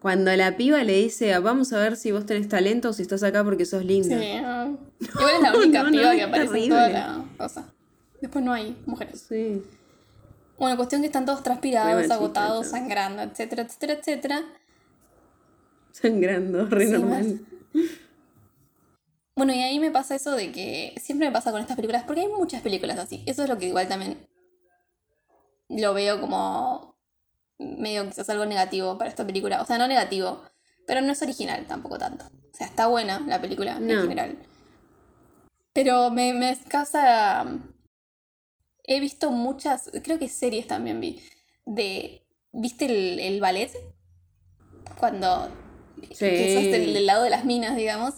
Cuando 0.00 0.34
la 0.36 0.56
piba 0.56 0.82
le 0.84 0.94
dice, 0.94 1.36
vamos 1.40 1.72
a 1.72 1.78
ver 1.78 1.96
si 1.96 2.12
vos 2.12 2.24
tenés 2.24 2.48
talento 2.48 2.90
o 2.90 2.92
si 2.92 3.02
estás 3.02 3.22
acá 3.24 3.42
porque 3.44 3.66
sos 3.66 3.82
Sí, 3.82 3.88
linda. 3.88 4.16
ah. 4.44 4.70
Igual 5.00 5.34
es 5.36 5.42
la 5.42 5.56
única 5.58 5.82
No, 5.82 5.90
no, 5.90 5.98
piba 5.98 6.14
que 6.14 6.22
aparece 6.22 6.58
en 6.64 6.68
toda 6.70 6.88
la 6.88 7.24
cosa. 7.36 7.64
Después 8.20 8.44
no 8.44 8.52
hay 8.52 8.76
mujeres. 8.86 9.26
Sí. 9.28 9.62
Bueno, 10.58 10.76
cuestión 10.76 11.00
que 11.00 11.06
están 11.08 11.24
todos 11.26 11.42
transpirados, 11.42 12.08
agotados, 12.10 12.66
¿no? 12.66 12.70
sangrando, 12.70 13.22
etcétera, 13.22 13.62
etcétera, 13.62 13.94
etcétera. 13.94 14.42
Sangrando, 15.92 16.66
re 16.66 16.86
Sí, 16.86 16.92
normal. 16.92 17.40
Bueno, 19.36 19.54
y 19.54 19.60
ahí 19.60 19.78
me 19.78 19.90
pasa 19.90 20.14
eso 20.14 20.32
de 20.32 20.52
que 20.52 20.94
siempre 21.00 21.28
me 21.28 21.32
pasa 21.32 21.50
con 21.50 21.60
estas 21.60 21.76
películas, 21.76 22.04
porque 22.04 22.20
hay 22.20 22.28
muchas 22.28 22.62
películas 22.62 22.98
así. 22.98 23.22
Eso 23.26 23.42
es 23.42 23.48
lo 23.48 23.56
que 23.58 23.68
igual 23.68 23.88
también 23.88 24.28
lo 25.68 25.94
veo 25.94 26.20
como 26.20 26.98
medio 27.58 28.06
quizás 28.06 28.28
algo 28.28 28.44
negativo 28.44 28.98
para 28.98 29.08
esta 29.08 29.26
película. 29.26 29.62
O 29.62 29.64
sea, 29.64 29.78
no 29.78 29.86
negativo, 29.86 30.42
pero 30.86 31.00
no 31.00 31.12
es 31.12 31.22
original 31.22 31.64
tampoco 31.66 31.98
tanto. 31.98 32.26
O 32.26 32.56
sea, 32.56 32.66
está 32.66 32.86
buena 32.88 33.20
la 33.20 33.40
película 33.40 33.76
en 33.76 33.88
general. 33.88 34.38
Pero 35.72 36.10
me, 36.10 36.34
me 36.34 36.58
causa... 36.68 37.46
He 38.84 38.98
visto 38.98 39.30
muchas, 39.30 39.90
creo 40.02 40.18
que 40.18 40.28
series 40.28 40.66
también 40.66 41.00
vi, 41.00 41.22
de... 41.64 42.26
¿Viste 42.52 42.86
el, 42.86 43.20
el 43.20 43.40
ballet? 43.40 43.70
Cuando... 44.98 45.48
Que 46.08 46.54
sos 46.54 46.64
del, 46.64 46.94
del 46.94 47.06
lado 47.06 47.22
de 47.24 47.30
las 47.30 47.44
minas, 47.44 47.76
digamos. 47.76 48.14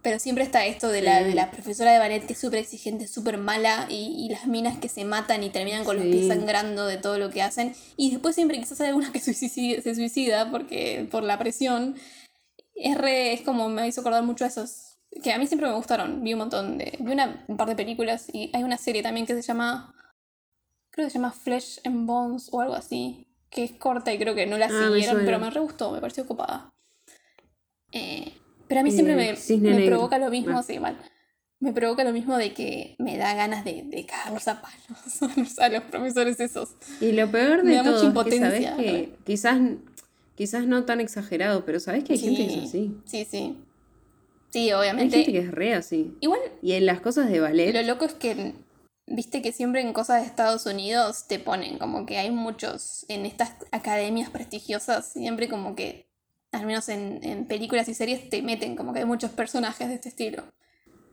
Pero 0.00 0.20
siempre 0.20 0.44
está 0.44 0.64
esto 0.64 0.88
de, 0.88 1.02
la, 1.02 1.18
Sí. 1.18 1.24
de 1.24 1.34
la 1.34 1.50
profesora 1.50 1.92
de 1.92 1.98
ballet 1.98 2.24
que 2.24 2.32
es 2.32 2.38
súper 2.38 2.60
exigente, 2.60 3.08
súper 3.08 3.36
mala, 3.36 3.86
y, 3.90 4.14
y 4.24 4.28
las 4.30 4.46
minas 4.46 4.78
que 4.78 4.88
se 4.88 5.04
matan 5.04 5.42
y 5.42 5.50
terminan 5.50 5.84
con 5.84 5.96
los 5.96 6.04
pies 6.06 6.22
Sí. 6.22 6.28
sangrando 6.28 6.86
de 6.86 6.98
todo 6.98 7.18
lo 7.18 7.30
que 7.30 7.42
hacen. 7.42 7.74
Y 7.96 8.10
después 8.12 8.34
siempre 8.36 8.58
quizás 8.58 8.80
hay 8.80 8.88
alguna 8.88 9.10
que 9.12 9.18
suicidi- 9.18 9.82
se 9.82 9.94
suicida 9.94 10.50
porque, 10.50 11.06
por 11.10 11.24
la 11.24 11.38
presión. 11.38 11.96
Es, 12.74 12.96
re- 12.96 13.32
es 13.32 13.40
como 13.42 13.68
me 13.68 13.88
hizo 13.88 14.00
acordar 14.02 14.22
mucho 14.22 14.44
a 14.44 14.48
esos. 14.48 14.98
Que 15.22 15.32
a 15.32 15.38
mí 15.38 15.46
siempre 15.48 15.68
me 15.68 15.74
gustaron. 15.74 16.22
Vi 16.22 16.32
un 16.32 16.38
montón 16.38 16.78
de. 16.78 16.96
Vi 17.00 17.12
una, 17.12 17.44
un 17.48 17.56
par 17.56 17.66
de 17.68 17.74
películas 17.74 18.26
y 18.32 18.50
hay 18.54 18.62
una 18.62 18.78
serie 18.78 19.02
también 19.02 19.26
que 19.26 19.34
se 19.34 19.42
llama. 19.42 19.94
Creo 20.90 21.06
que 21.06 21.10
se 21.10 21.18
llama 21.18 21.32
Flesh 21.32 21.80
and 21.84 22.06
Bones 22.06 22.48
o 22.52 22.60
algo 22.60 22.74
así. 22.74 23.26
Que 23.50 23.64
es 23.64 23.72
corta 23.72 24.12
y 24.12 24.18
creo 24.18 24.34
que 24.36 24.46
no 24.46 24.58
la 24.58 24.66
Ah, 24.66 24.68
me 24.68 24.78
siguieron, 24.88 25.16
suena. 25.16 25.24
pero 25.24 25.38
me 25.40 25.50
re 25.50 25.60
gustó, 25.60 25.90
me 25.90 26.00
pareció 26.00 26.22
ocupada. 26.22 26.72
Eh, 27.92 28.32
pero 28.68 28.80
a 28.80 28.84
mí 28.84 28.90
siempre 28.90 29.16
me, 29.16 29.34
me 29.60 29.86
provoca 29.86 30.18
lo 30.18 30.30
mismo, 30.30 30.62
sí, 30.62 30.78
mal. 30.78 30.96
Me 31.60 31.72
provoca 31.72 32.04
lo 32.04 32.12
mismo 32.12 32.36
de 32.36 32.52
que 32.52 32.94
me 32.98 33.16
da 33.16 33.34
ganas 33.34 33.64
de, 33.64 33.82
de 33.84 34.06
cagarlos 34.06 34.46
a 34.46 34.62
palos 34.62 35.58
a 35.58 35.68
los, 35.68 35.82
profesores 35.84 36.38
esos. 36.38 36.70
Y 37.00 37.12
lo 37.12 37.30
peor 37.30 37.64
Me 37.64 37.72
de 37.72 37.78
mucha 37.78 37.84
todo 37.84 37.94
es 37.96 38.00
que 38.00 38.06
impotencia, 38.06 38.76
que 38.76 39.14
quizás, 39.24 39.58
quizás 40.36 40.66
no 40.66 40.84
tan 40.84 41.00
exagerado, 41.00 41.64
pero 41.64 41.80
sabés 41.80 42.04
que 42.04 42.12
hay 42.12 42.18
gente 42.20 42.46
que 42.46 42.54
es 42.54 42.68
así. 42.68 42.96
Sí, 43.06 43.24
sí. 43.24 43.56
Sí, 44.50 44.70
Hay 44.70 44.72
obviamente. 44.72 45.16
gente 45.16 45.32
que 45.32 45.38
es 45.38 45.50
re 45.50 45.74
así. 45.74 46.16
Igual 46.20 46.40
Y 46.62 46.72
en 46.72 46.86
las 46.86 47.00
cosas 47.00 47.28
de 47.30 47.40
ballet, 47.40 47.72
Lo 47.72 47.82
loco 47.82 48.04
es 48.04 48.14
que, 48.14 48.54
viste 49.06 49.42
que 49.42 49.52
siempre 49.52 49.80
en 49.80 49.92
cosas 49.92 50.20
de 50.22 50.26
Estados 50.26 50.64
Unidos 50.66 51.26
te 51.28 51.38
ponen 51.38 51.78
como 51.78 52.06
que 52.06 52.18
hay 52.18 52.30
muchos, 52.30 53.04
en 53.08 53.26
estas 53.26 53.52
academias 53.72 54.30
prestigiosas, 54.30 55.12
siempre 55.12 55.48
como 55.48 55.74
que, 55.74 56.07
al 56.52 56.66
menos 56.66 56.88
en, 56.88 57.22
en 57.22 57.46
películas 57.46 57.88
y 57.88 57.94
series, 57.94 58.28
te 58.30 58.42
meten 58.42 58.76
como 58.76 58.92
que 58.92 59.00
hay 59.00 59.04
muchos 59.04 59.30
personajes 59.32 59.88
de 59.88 59.94
este 59.94 60.08
estilo. 60.08 60.44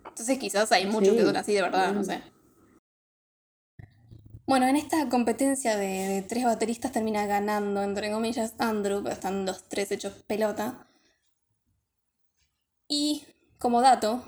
Entonces 0.07 0.37
quizás 0.39 0.71
hay 0.71 0.85
muchos 0.85 1.09
Sí, 1.09 1.17
que 1.17 1.23
son 1.23 1.35
así 1.37 1.53
de 1.53 1.61
verdad, 1.61 1.93
no 1.93 2.03
sé. 2.03 2.21
Bueno, 4.47 4.67
en 4.67 4.75
esta 4.75 5.09
competencia 5.09 5.75
de, 5.75 5.87
de 6.07 6.21
tres 6.21 6.45
bateristas 6.45 6.91
termina 6.91 7.25
ganando, 7.25 7.81
entre 7.81 8.11
comillas, 8.11 8.53
Andrew, 8.59 9.01
pero 9.01 9.13
están 9.15 9.45
los 9.45 9.67
tres 9.67 9.91
hechos 9.91 10.13
pelota. 10.27 10.87
Y 12.87 13.23
como 13.57 13.81
dato, 13.81 14.23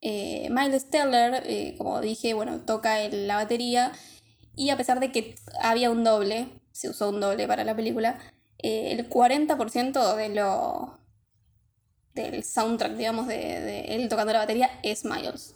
eh, 0.00 0.48
Miles 0.50 0.88
Teller, 0.90 1.42
eh, 1.46 1.74
como 1.76 2.00
dije, 2.00 2.34
bueno, 2.34 2.60
toca 2.60 3.00
el- 3.00 3.26
la 3.28 3.36
batería 3.36 3.92
y 4.56 4.70
a 4.70 4.76
pesar 4.76 5.00
de 5.00 5.12
que 5.12 5.34
había 5.60 5.90
un 5.90 6.02
doble, 6.04 6.48
se 6.72 6.88
usó 6.88 7.10
un 7.10 7.20
doble 7.20 7.46
para 7.46 7.64
la 7.64 7.76
película, 7.76 8.18
eh, 8.62 8.92
el 8.92 9.08
40% 9.08 10.16
de 10.16 10.28
lo 10.30 10.98
del 12.14 12.42
soundtrack, 12.44 12.96
digamos, 12.96 13.26
de, 13.26 13.36
de 13.36 13.80
él 13.96 14.08
tocando 14.08 14.32
la 14.32 14.38
batería 14.40 14.70
es 14.82 15.04
Miles. 15.04 15.54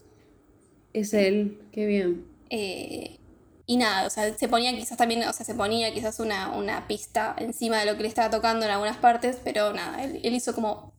es 0.93 1.15
él. 1.15 1.69
Qué 1.73 1.87
bien. 1.87 2.25
Eh, 2.51 3.19
y 3.67 3.77
nada, 3.77 4.07
o 4.07 4.11
sea, 4.11 4.33
se 4.37 4.49
ponía 4.49 4.73
quizás 4.77 4.97
también, 4.97 5.23
o 5.25 5.33
sea, 5.33 5.45
se 5.45 5.55
ponía 5.55 5.93
quizás 5.93 6.21
una, 6.21 6.53
una 6.53 6.87
pista 6.87 7.35
encima 7.39 7.79
de 7.81 7.87
lo 7.87 7.97
que 7.97 8.03
le 8.05 8.09
estaba 8.09 8.31
tocando 8.31 8.65
en 8.65 8.71
algunas 8.73 8.97
partes, 8.99 9.39
pero 9.43 9.73
nada, 9.73 10.05
él, 10.05 10.21
él 10.23 10.35
hizo 10.35 10.55
como 10.55 10.95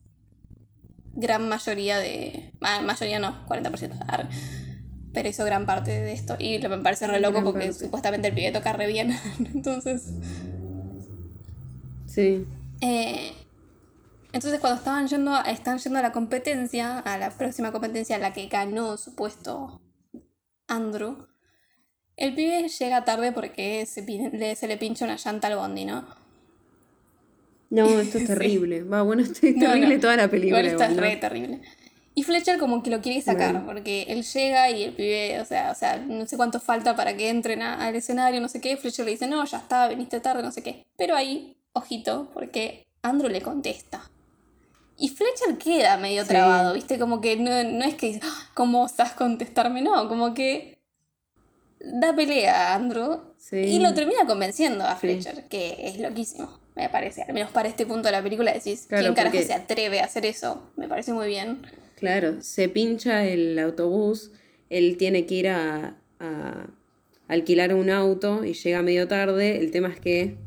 gran 1.13 1.47
mayoría 1.49 1.97
de... 1.99 2.53
ma- 2.59 2.81
mayoría 2.81 3.19
no, 3.19 3.45
40%. 3.47 3.99
arre. 4.07 4.27
Pero 5.13 5.29
hizo 5.29 5.45
gran 5.45 5.65
parte 5.65 5.91
de 5.91 6.13
esto. 6.13 6.35
Y 6.39 6.59
lo- 6.59 6.69
me 6.69 6.77
parece 6.79 7.07
re 7.07 7.19
loco 7.19 7.43
porque 7.43 7.67
parte. 7.67 7.73
supuestamente 7.73 8.27
el 8.27 8.33
pibe 8.35 8.51
toca 8.51 8.73
re 8.73 8.87
bien. 8.87 9.17
Entonces... 9.39 10.13
Sí. 12.17 12.47
Eh, 12.81 13.31
entonces 14.33 14.59
cuando 14.59 14.79
estaban 14.79 15.07
yendo, 15.07 15.33
a- 15.35 15.41
están 15.43 15.77
yendo 15.77 15.99
a 15.99 16.01
la 16.01 16.11
competencia, 16.11 16.97
a 16.99 17.17
la 17.19 17.29
próxima 17.29 17.71
competencia, 17.71 18.15
a 18.15 18.19
la 18.19 18.33
que 18.33 18.47
ganó 18.47 18.97
supuesto 18.97 19.79
Andrew, 20.67 21.27
el 22.15 22.33
pibe 22.33 22.67
llega 22.67 23.05
tarde 23.05 23.31
porque 23.31 23.85
se, 23.85 24.01
le, 24.01 24.55
se 24.55 24.67
le 24.67 24.77
pincha 24.77 25.05
una 25.05 25.17
llanta 25.17 25.47
al 25.47 25.57
bondi, 25.57 25.85
¿no? 25.85 26.07
No, 27.69 27.85
esto 27.99 28.17
es 28.17 28.25
terrible. 28.25 28.81
Va, 28.83 29.03
bueno, 29.03 29.21
esto 29.21 29.33
es 29.45 29.55
terrible 29.59 29.95
no. 29.95 30.01
toda 30.01 30.15
la 30.15 30.27
película. 30.27 30.59
Igual 30.61 30.71
está 30.73 30.85
igual, 30.85 30.95
¿no? 30.95 31.01
re 31.03 31.15
terrible. 31.17 31.61
Y 32.15 32.23
Fletcher 32.23 32.57
como 32.57 32.81
que 32.81 32.89
lo 32.89 32.99
quiere 33.01 33.21
sacar, 33.21 33.51
Bueno. 33.53 33.67
porque 33.67 34.05
él 34.09 34.23
llega 34.23 34.71
y 34.71 34.83
el 34.85 34.93
pibe, 34.95 35.39
o 35.39 35.45
sea, 35.45 35.69
o 35.71 35.75
sea, 35.75 35.97
no 35.99 36.25
sé 36.25 36.35
cuánto 36.35 36.59
falta 36.59 36.95
para 36.95 37.15
que 37.15 37.29
entren 37.29 37.61
a- 37.61 37.85
al 37.85 37.95
escenario, 37.95 38.41
no 38.41 38.49
sé 38.49 38.59
qué. 38.59 38.75
Fletcher 38.75 39.05
le 39.05 39.11
dice, 39.11 39.27
no, 39.27 39.45
ya 39.45 39.59
está, 39.59 39.87
viniste 39.87 40.19
tarde, 40.19 40.41
no 40.41 40.51
sé 40.51 40.63
qué. 40.63 40.87
Pero 40.97 41.15
ahí, 41.15 41.56
ojito, 41.77 42.29
porque 42.33 42.85
Andrew 43.01 43.29
le 43.29 43.41
contesta. 43.41 44.09
Y 44.97 45.09
Fletcher 45.09 45.57
queda 45.57 45.97
medio 45.97 46.23
Sí. 46.23 46.29
trabado, 46.29 46.73
¿viste? 46.73 46.97
Como 46.97 47.21
que 47.21 47.35
no, 47.37 47.63
no 47.63 47.85
es 47.85 47.95
que, 47.95 48.19
"Ah, 48.23 48.49
¿cómo 48.55 48.83
osas 48.83 49.13
contestarme? 49.13 49.81
No, 49.81 50.07
como 50.09 50.33
que 50.33 50.79
da 51.79 52.15
pelea 52.15 52.71
a 52.71 52.75
Andrew 52.75 53.21
Sí. 53.37 53.57
y 53.57 53.79
lo 53.79 53.93
termina 53.93 54.25
convenciendo 54.25 54.83
a 54.83 54.93
Sí. 54.95 55.01
Fletcher, 55.01 55.45
que 55.47 55.87
es 55.87 55.99
loquísimo, 55.99 56.59
me 56.75 56.89
parece. 56.89 57.21
Al 57.21 57.33
menos 57.33 57.51
para 57.51 57.69
este 57.69 57.85
punto 57.85 58.07
de 58.07 58.13
la 58.13 58.23
película 58.23 58.51
decís, 58.51 58.85
Claro, 58.87 59.03
¿quién 59.03 59.13
carajo 59.13 59.35
porque- 59.35 59.45
se 59.47 59.53
atreve 59.53 59.99
a 59.99 60.05
hacer 60.05 60.25
eso? 60.25 60.63
Me 60.75 60.87
parece 60.87 61.13
muy 61.13 61.27
bien. 61.27 61.61
Claro, 61.97 62.41
se 62.41 62.67
pincha 62.67 63.23
el 63.25 63.57
autobús, 63.59 64.31
él 64.69 64.97
tiene 64.97 65.25
que 65.27 65.33
ir 65.35 65.49
a, 65.49 65.95
a 66.19 66.67
alquilar 67.27 67.73
un 67.75 67.89
auto 67.91 68.43
y 68.43 68.53
llega 68.53 68.81
medio 68.81 69.07
tarde. 69.07 69.57
El 69.59 69.69
tema 69.71 69.89
es 69.89 69.99
que 69.99 70.37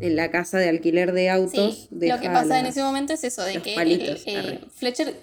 en 0.00 0.16
la 0.16 0.30
casa 0.30 0.58
de 0.58 0.68
alquiler 0.68 1.12
de 1.12 1.30
autos. 1.30 1.74
Sí, 1.74 1.88
lo 1.90 1.98
deja 1.98 2.20
que 2.20 2.28
pasa 2.30 2.58
en 2.58 2.66
ese 2.66 2.82
momento 2.82 3.12
es 3.12 3.24
eso, 3.24 3.42
de 3.42 3.62
que 3.62 3.74
palitos, 3.74 4.22
eh, 4.26 4.60
eh. 4.60 4.60
Fletcher 4.74 5.14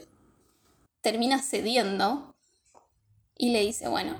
termina 1.02 1.42
cediendo 1.42 2.36
y 3.38 3.52
le 3.52 3.62
dice, 3.62 3.88
bueno, 3.88 4.16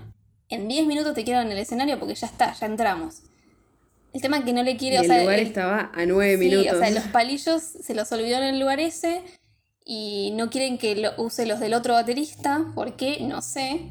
en 0.50 0.68
10 0.68 0.86
minutos 0.88 1.14
te 1.14 1.24
quiero 1.24 1.42
en 1.42 1.52
el 1.52 1.58
escenario 1.58 2.00
porque 2.00 2.16
ya 2.16 2.28
está, 2.28 2.54
ya 2.54 2.66
entramos. 2.66 3.22
El 4.14 4.22
tema 4.22 4.40
es 4.40 4.44
que 4.46 4.52
no 4.54 4.64
le 4.64 4.72
Y 4.72 4.78
quiere, 4.78 4.98
o 5.00 5.02
el 5.02 5.08
sea, 5.08 5.22
lugar 5.22 5.40
el- 5.40 5.48
estaba 5.48 5.92
a 5.94 6.06
nueve 6.06 6.38
sí, 6.38 6.50
minutos. 6.50 6.74
o 6.74 6.80
sea, 6.80 6.90
los 6.92 7.06
palillos 7.06 7.62
se 7.62 7.94
los 7.96 8.12
olvidó 8.12 8.38
en 8.38 8.44
el 8.44 8.60
lugar 8.60 8.80
ese 8.80 9.22
y 9.86 10.32
no 10.36 10.50
quieren 10.50 10.78
que 10.78 10.96
lo 10.96 11.12
use 11.18 11.46
los 11.46 11.60
del 11.60 11.74
otro 11.74 11.94
baterista, 11.94 12.66
¿por 12.76 12.96
qué? 12.98 13.20
No 13.22 13.42
sé. 13.42 13.90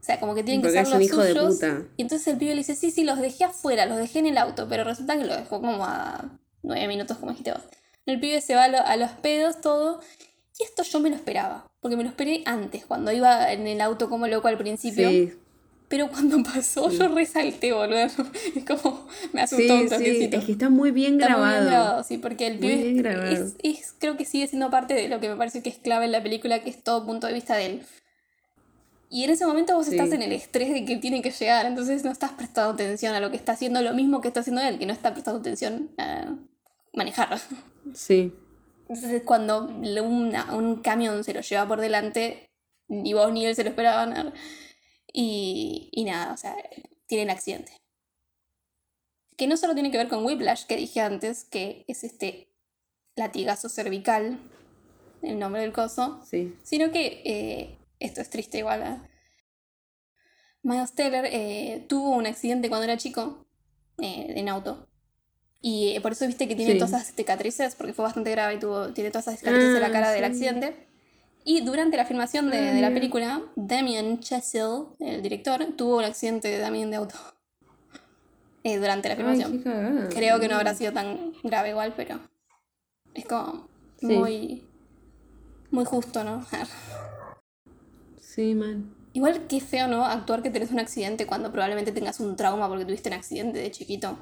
O 0.00 0.02
sea, 0.02 0.18
como 0.18 0.34
que 0.34 0.42
tienen 0.42 0.62
Porque 0.62 0.78
que 0.78 0.84
ser 0.86 0.94
los 0.94 1.02
hijo 1.02 1.22
de 1.22 1.32
suyos. 1.32 1.54
puta. 1.56 1.82
Y 1.96 2.02
entonces 2.02 2.26
el 2.28 2.38
pibe 2.38 2.52
le 2.52 2.58
dice, 2.58 2.74
sí, 2.74 2.90
sí, 2.90 3.04
los 3.04 3.20
dejé 3.20 3.44
afuera, 3.44 3.84
los 3.86 3.98
dejé 3.98 4.20
en 4.20 4.26
el 4.26 4.38
auto, 4.38 4.66
pero 4.68 4.82
resulta 4.84 5.16
que 5.18 5.24
lo 5.24 5.36
dejó 5.36 5.60
como 5.60 5.84
a 5.84 6.38
nueve 6.62 6.88
minutos, 6.88 7.18
como 7.18 7.32
dijiste 7.32 7.52
vos. 7.52 7.62
El 8.06 8.18
pibe 8.18 8.40
se 8.40 8.54
va 8.54 8.64
a, 8.64 8.68
lo- 8.68 8.78
a 8.86 8.96
los 8.96 9.10
pedos, 9.12 9.60
todo. 9.60 10.00
Y 10.58 10.62
esto 10.64 10.82
yo 10.82 11.00
me 11.00 11.10
lo 11.10 11.16
esperaba, 11.16 11.70
porque 11.80 11.96
me 11.96 12.02
lo 12.02 12.08
esperé 12.08 12.42
antes, 12.46 12.84
cuando 12.86 13.12
iba 13.12 13.52
en 13.52 13.66
el 13.66 13.80
auto 13.80 14.08
como 14.10 14.26
loco 14.26 14.48
al 14.48 14.58
principio. 14.58 15.08
Sí, 15.08 15.32
Pero 15.88 16.08
cuando 16.08 16.42
pasó, 16.54 16.90
yo 16.90 17.08
resalté, 17.08 17.72
boludo. 17.72 17.98
Es 18.56 18.64
como, 18.66 19.06
me 19.32 19.42
asustó 19.42 19.74
un 19.76 19.82
sí, 19.82 19.88
toquecito. 19.90 20.36
es 20.38 20.44
que 20.44 20.52
está 20.52 20.70
muy 20.70 20.90
bien 20.92 21.14
Está 21.20 21.28
muy 21.36 21.36
grabado. 21.46 21.60
bien 21.60 21.70
grabado, 21.72 22.04
sí, 22.04 22.16
porque 22.18 22.46
el 22.46 22.54
Muy 22.58 22.62
pibe 22.94 23.32
es, 23.32 23.54
es- 23.62 23.94
creo 23.98 24.16
que 24.16 24.24
sigue 24.24 24.46
siendo 24.48 24.70
parte 24.70 24.94
de 24.94 25.08
lo 25.08 25.20
que 25.20 25.28
me 25.28 25.36
parece 25.36 25.62
que 25.62 25.68
es 25.70 25.76
clave 25.78 26.06
en 26.06 26.12
la 26.12 26.22
película, 26.22 26.62
que 26.62 26.70
es 26.70 26.82
todo 26.82 27.04
punto 27.06 27.26
de 27.26 27.34
vista 27.34 27.54
de 27.56 27.66
él. 27.66 27.82
Y 29.12 29.24
en 29.24 29.30
ese 29.30 29.44
momento 29.44 29.74
vos 29.74 29.86
Sí. 29.86 29.92
estás 29.96 30.12
en 30.12 30.22
el 30.22 30.30
estrés 30.32 30.72
de 30.72 30.84
que 30.84 30.96
tiene 30.96 31.20
que 31.20 31.30
llegar, 31.32 31.66
entonces 31.66 32.04
no 32.04 32.12
estás 32.12 32.30
prestando 32.32 32.70
atención 32.72 33.12
a 33.14 33.20
lo 33.20 33.30
que 33.30 33.36
está 33.36 33.52
haciendo, 33.52 33.82
lo 33.82 33.92
mismo 33.92 34.20
que 34.20 34.28
está 34.28 34.40
haciendo 34.40 34.62
él, 34.62 34.78
que 34.78 34.86
no 34.86 34.92
está 34.92 35.12
prestando 35.12 35.40
atención 35.40 35.90
a 35.98 36.36
manejar. 36.94 37.38
Sí. 37.94 38.32
Entonces 38.88 39.22
cuando 39.24 39.64
una- 39.66 40.54
un 40.54 40.76
camión 40.82 41.24
se 41.24 41.34
lo 41.34 41.40
lleva 41.40 41.66
por 41.66 41.80
delante, 41.80 42.48
ni 42.88 43.12
vos 43.12 43.32
ni 43.32 43.44
él 43.46 43.54
se 43.56 43.64
lo 43.64 43.70
esperaban. 43.70 44.32
Y, 45.12 45.88
y 45.92 46.04
nada, 46.04 46.32
o 46.32 46.36
sea, 46.36 46.56
tienen 47.06 47.30
accidente. 47.30 47.72
Que 49.36 49.46
no 49.48 49.56
solo 49.56 49.74
tiene 49.74 49.90
que 49.90 49.96
ver 49.98 50.08
con 50.08 50.24
Whiplash, 50.24 50.66
que 50.66 50.76
dije 50.76 51.00
antes, 51.00 51.44
que 51.44 51.84
es 51.88 52.04
este 52.04 52.52
latigazo 53.16 53.68
cervical, 53.68 54.38
el 55.22 55.38
nombre 55.38 55.62
del 55.62 55.72
coso, 55.72 56.20
Sí. 56.24 56.54
sino 56.62 56.92
que 56.92 57.22
eh, 57.24 57.78
esto 58.00 58.20
es 58.20 58.30
triste 58.30 58.58
igual. 58.58 58.82
¿eh? 58.82 59.08
Miles 60.62 60.92
Teller 60.92 61.26
eh, 61.30 61.86
tuvo 61.88 62.10
un 62.10 62.26
accidente 62.26 62.68
cuando 62.68 62.84
era 62.84 62.96
chico 62.96 63.46
eh, 63.98 64.32
en 64.36 64.48
auto. 64.48 64.88
Y 65.62 65.94
eh, 65.96 66.00
por 66.00 66.12
eso 66.12 66.26
viste 66.26 66.48
que 66.48 66.56
tiene 66.56 66.72
Sí. 66.72 66.78
todas 66.78 66.92
esas 67.02 67.14
cicatrices, 67.14 67.74
porque 67.74 67.92
fue 67.92 68.02
bastante 68.04 68.30
grave 68.30 68.54
y 68.54 68.58
tuvo, 68.58 68.92
tiene 68.92 69.10
todas 69.10 69.26
esas 69.28 69.40
cicatrices 69.40 69.74
en 69.74 69.80
la 69.80 69.86
Ah, 69.88 69.92
cara 69.92 70.10
del 70.10 70.24
accidente. 70.24 70.86
Y 71.44 71.62
durante 71.62 71.96
la 71.96 72.04
filmación 72.04 72.50
de, 72.50 72.68
Ah, 72.68 72.72
de 72.74 72.80
la 72.82 72.92
película, 72.92 73.42
Damien 73.56 74.20
Chazelle, 74.20 74.88
el 75.00 75.22
director, 75.22 75.64
tuvo 75.76 75.98
un 75.98 76.04
accidente 76.04 76.58
también 76.60 76.90
de 76.90 76.96
auto. 76.96 77.14
Eh, 78.62 78.76
durante 78.76 79.08
la 79.08 79.16
filmación. 79.16 79.62
Creo 80.10 80.38
que 80.38 80.46
no 80.46 80.56
habrá 80.56 80.74
sido 80.74 80.92
tan 80.92 81.32
grave 81.42 81.70
igual, 81.70 81.94
pero 81.96 82.20
es 83.14 83.24
como 83.24 83.68
Sí. 83.98 84.06
muy, 84.06 84.68
muy 85.70 85.86
justo, 85.86 86.22
¿no? 86.24 86.46
Sí, 88.34 88.54
man. 88.54 88.94
Igual 89.12 89.46
qué 89.48 89.60
feo, 89.60 89.88
¿no? 89.88 90.04
Actuar 90.04 90.42
que 90.42 90.50
tenés 90.50 90.70
un 90.70 90.78
accidente 90.78 91.26
cuando 91.26 91.50
probablemente 91.50 91.90
tengas 91.90 92.20
un 92.20 92.36
trauma 92.36 92.68
porque 92.68 92.84
tuviste 92.84 93.08
un 93.08 93.14
accidente 93.14 93.58
de 93.58 93.70
chiquito 93.72 94.16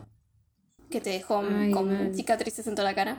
que 0.90 1.00
te 1.02 1.11
dejó 1.11 1.42
Ay, 1.46 1.70
con 1.70 2.14
cicatrices 2.14 2.66
en 2.66 2.74
toda 2.74 2.88
la 2.88 2.94
cara. 2.94 3.18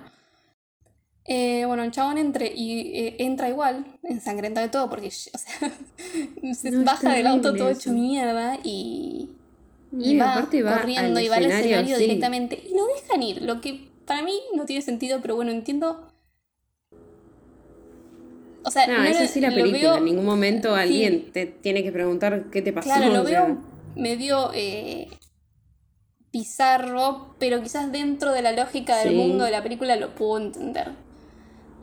Eh, 1.26 1.66
bueno, 1.68 1.84
el 1.84 1.92
chabón 1.92 2.18
entre 2.18 2.52
y 2.56 2.98
eh, 2.98 3.16
entra 3.20 3.50
igual, 3.50 3.86
ensangrentado 4.02 4.66
de 4.66 4.72
todo, 4.72 4.90
porque, 4.90 5.08
o 5.34 5.38
sea, 5.38 5.72
se 6.56 6.72
No, 6.72 6.84
baja 6.84 7.14
del 7.14 7.28
auto 7.28 7.54
todo 7.56 7.70
hecho 7.70 7.92
mierda 7.92 8.58
y, 8.64 9.30
y 9.92 10.14
Y 10.14 10.18
va 10.18 10.50
corriendo 10.50 11.20
y 11.20 11.28
va 11.28 11.36
al 11.36 11.46
escenario 11.46 11.98
sí. 11.98 12.02
directamente. 12.04 12.64
Y 12.68 12.74
lo 12.76 12.88
dejan 12.88 13.22
ir, 13.22 13.42
lo 13.44 13.62
que 13.62 13.92
para 14.06 14.24
mí 14.24 14.34
no 14.56 14.66
tiene 14.66 14.82
sentido, 14.82 15.22
pero 15.22 15.36
bueno, 15.36 15.52
entiendo. 15.52 16.09
O 18.64 18.72
sea, 18.72 18.88
No, 18.88 18.98
no 18.98 19.04
es 19.06 19.18
así 19.18 19.40
la 19.42 19.50
película. 19.50 19.80
veo- 19.94 19.98
en 19.98 20.06
ningún 20.06 20.26
momento 20.26 20.76
sí. 20.76 20.82
alguien 20.82 21.32
te 21.32 21.46
tiene 21.46 21.84
que 21.84 21.92
preguntar 21.92 22.46
qué 22.52 22.62
te 22.62 22.74
pasó. 22.74 22.90
Claro, 22.90 23.14
lo 23.14 23.22
o 23.22 23.24
veo 23.24 23.58
medio 23.96 24.52
eh, 24.54 25.08
pero 27.40 27.62
quizás 27.62 27.92
dentro 27.92 28.32
de 28.34 28.42
la 28.42 28.52
lógica 28.52 28.98
del 28.98 29.10
Sí. 29.10 29.16
mundo 29.16 29.44
de 29.46 29.52
la 29.52 29.64
película 29.64 29.96
lo 29.96 30.14
puedo 30.16 30.38
entender. 30.38 30.92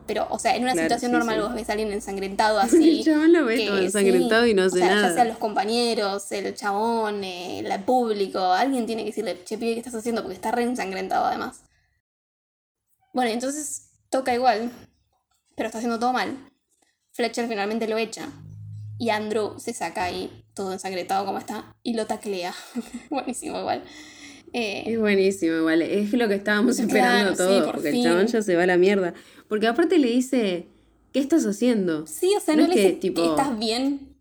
Pero, 0.07 0.29
o 0.31 0.39
sea, 0.39 0.55
en 0.55 0.63
una 0.63 0.73
Claro, 0.73 0.87
situación 0.87 1.11
sí, 1.11 1.17
normal 1.17 1.41
vos 1.41 1.55
ves 1.55 1.69
a 1.69 1.73
alguien 1.73 1.91
ensangrentado 1.91 2.61
así. 2.61 2.99
El 3.01 3.05
chabón 3.05 3.33
lo 3.33 3.45
ve 3.45 3.57
que 3.57 3.67
todo 3.67 3.79
ensangrentado 3.79 4.47
y 4.47 4.55
no 4.55 4.63
o 4.63 4.67
hace 4.67 4.79
sea, 4.79 4.87
nada. 4.95 5.09
Ya 5.09 5.15
sean 5.15 5.29
los 5.29 5.39
compañeros, 5.39 6.31
el 6.31 6.55
chabón, 6.55 7.25
eh, 7.25 7.59
el 7.59 7.83
público, 7.83 8.39
alguien 8.39 8.87
tiene 8.87 9.03
que 9.03 9.09
decirle, 9.11 9.43
che, 9.45 9.59
pibe, 9.59 9.73
¿qué 9.75 9.81
estás 9.81 9.97
haciendo? 9.97 10.23
Porque 10.23 10.37
está 10.37 10.53
re 10.53 10.63
ensangrentado 10.63 11.25
además. 11.25 11.63
Bueno, 13.13 13.31
entonces 13.33 13.91
toca 14.11 14.33
igual, 14.33 14.71
pero 15.57 15.67
está 15.67 15.79
haciendo 15.79 15.99
todo 15.99 16.13
mal. 16.13 16.37
Fletcher 17.17 17.49
finalmente 17.49 17.89
lo 17.89 17.97
echa. 17.99 18.29
Y 18.99 19.11
Andrew 19.11 19.59
se 19.59 19.73
saca 19.73 20.05
ahí, 20.05 20.45
todo 20.55 20.73
ensangrentado 20.73 21.27
como 21.27 21.39
está, 21.39 21.75
y 21.83 21.95
lo 21.95 22.07
taclea. 22.07 22.55
Buenísimo 23.11 23.59
igual. 23.61 23.83
Eh, 24.53 24.85
Es 24.87 24.99
buenísimo, 24.99 25.57
igual. 25.57 25.83
Es 25.83 26.13
lo 26.13 26.29
que 26.29 26.35
estábamos 26.37 26.77
Claro, 26.77 26.89
esperando 26.89 27.31
sí, 27.33 27.37
todos. 27.39 27.65
por 27.65 27.75
porque 27.75 27.91
fin. 27.91 28.01
el 28.01 28.05
chabón 28.13 28.27
ya 28.27 28.43
se 28.43 28.57
va 28.57 28.63
a 28.63 28.67
la 28.67 28.77
mierda. 28.79 29.13
Porque 29.49 29.67
aparte 29.67 29.99
le 29.99 30.09
dice, 30.09 30.67
¿qué 31.13 31.19
estás 31.21 31.45
haciendo? 31.45 32.07
sí, 32.07 32.33
o 32.37 32.41
sea, 32.41 32.55
no 32.57 32.63
no, 32.63 32.69
es 32.69 32.75
le 32.75 32.75
que, 32.77 32.89
dice, 32.89 33.01
tipo- 33.01 33.25
¿estás 33.31 33.59
bien? 33.59 34.15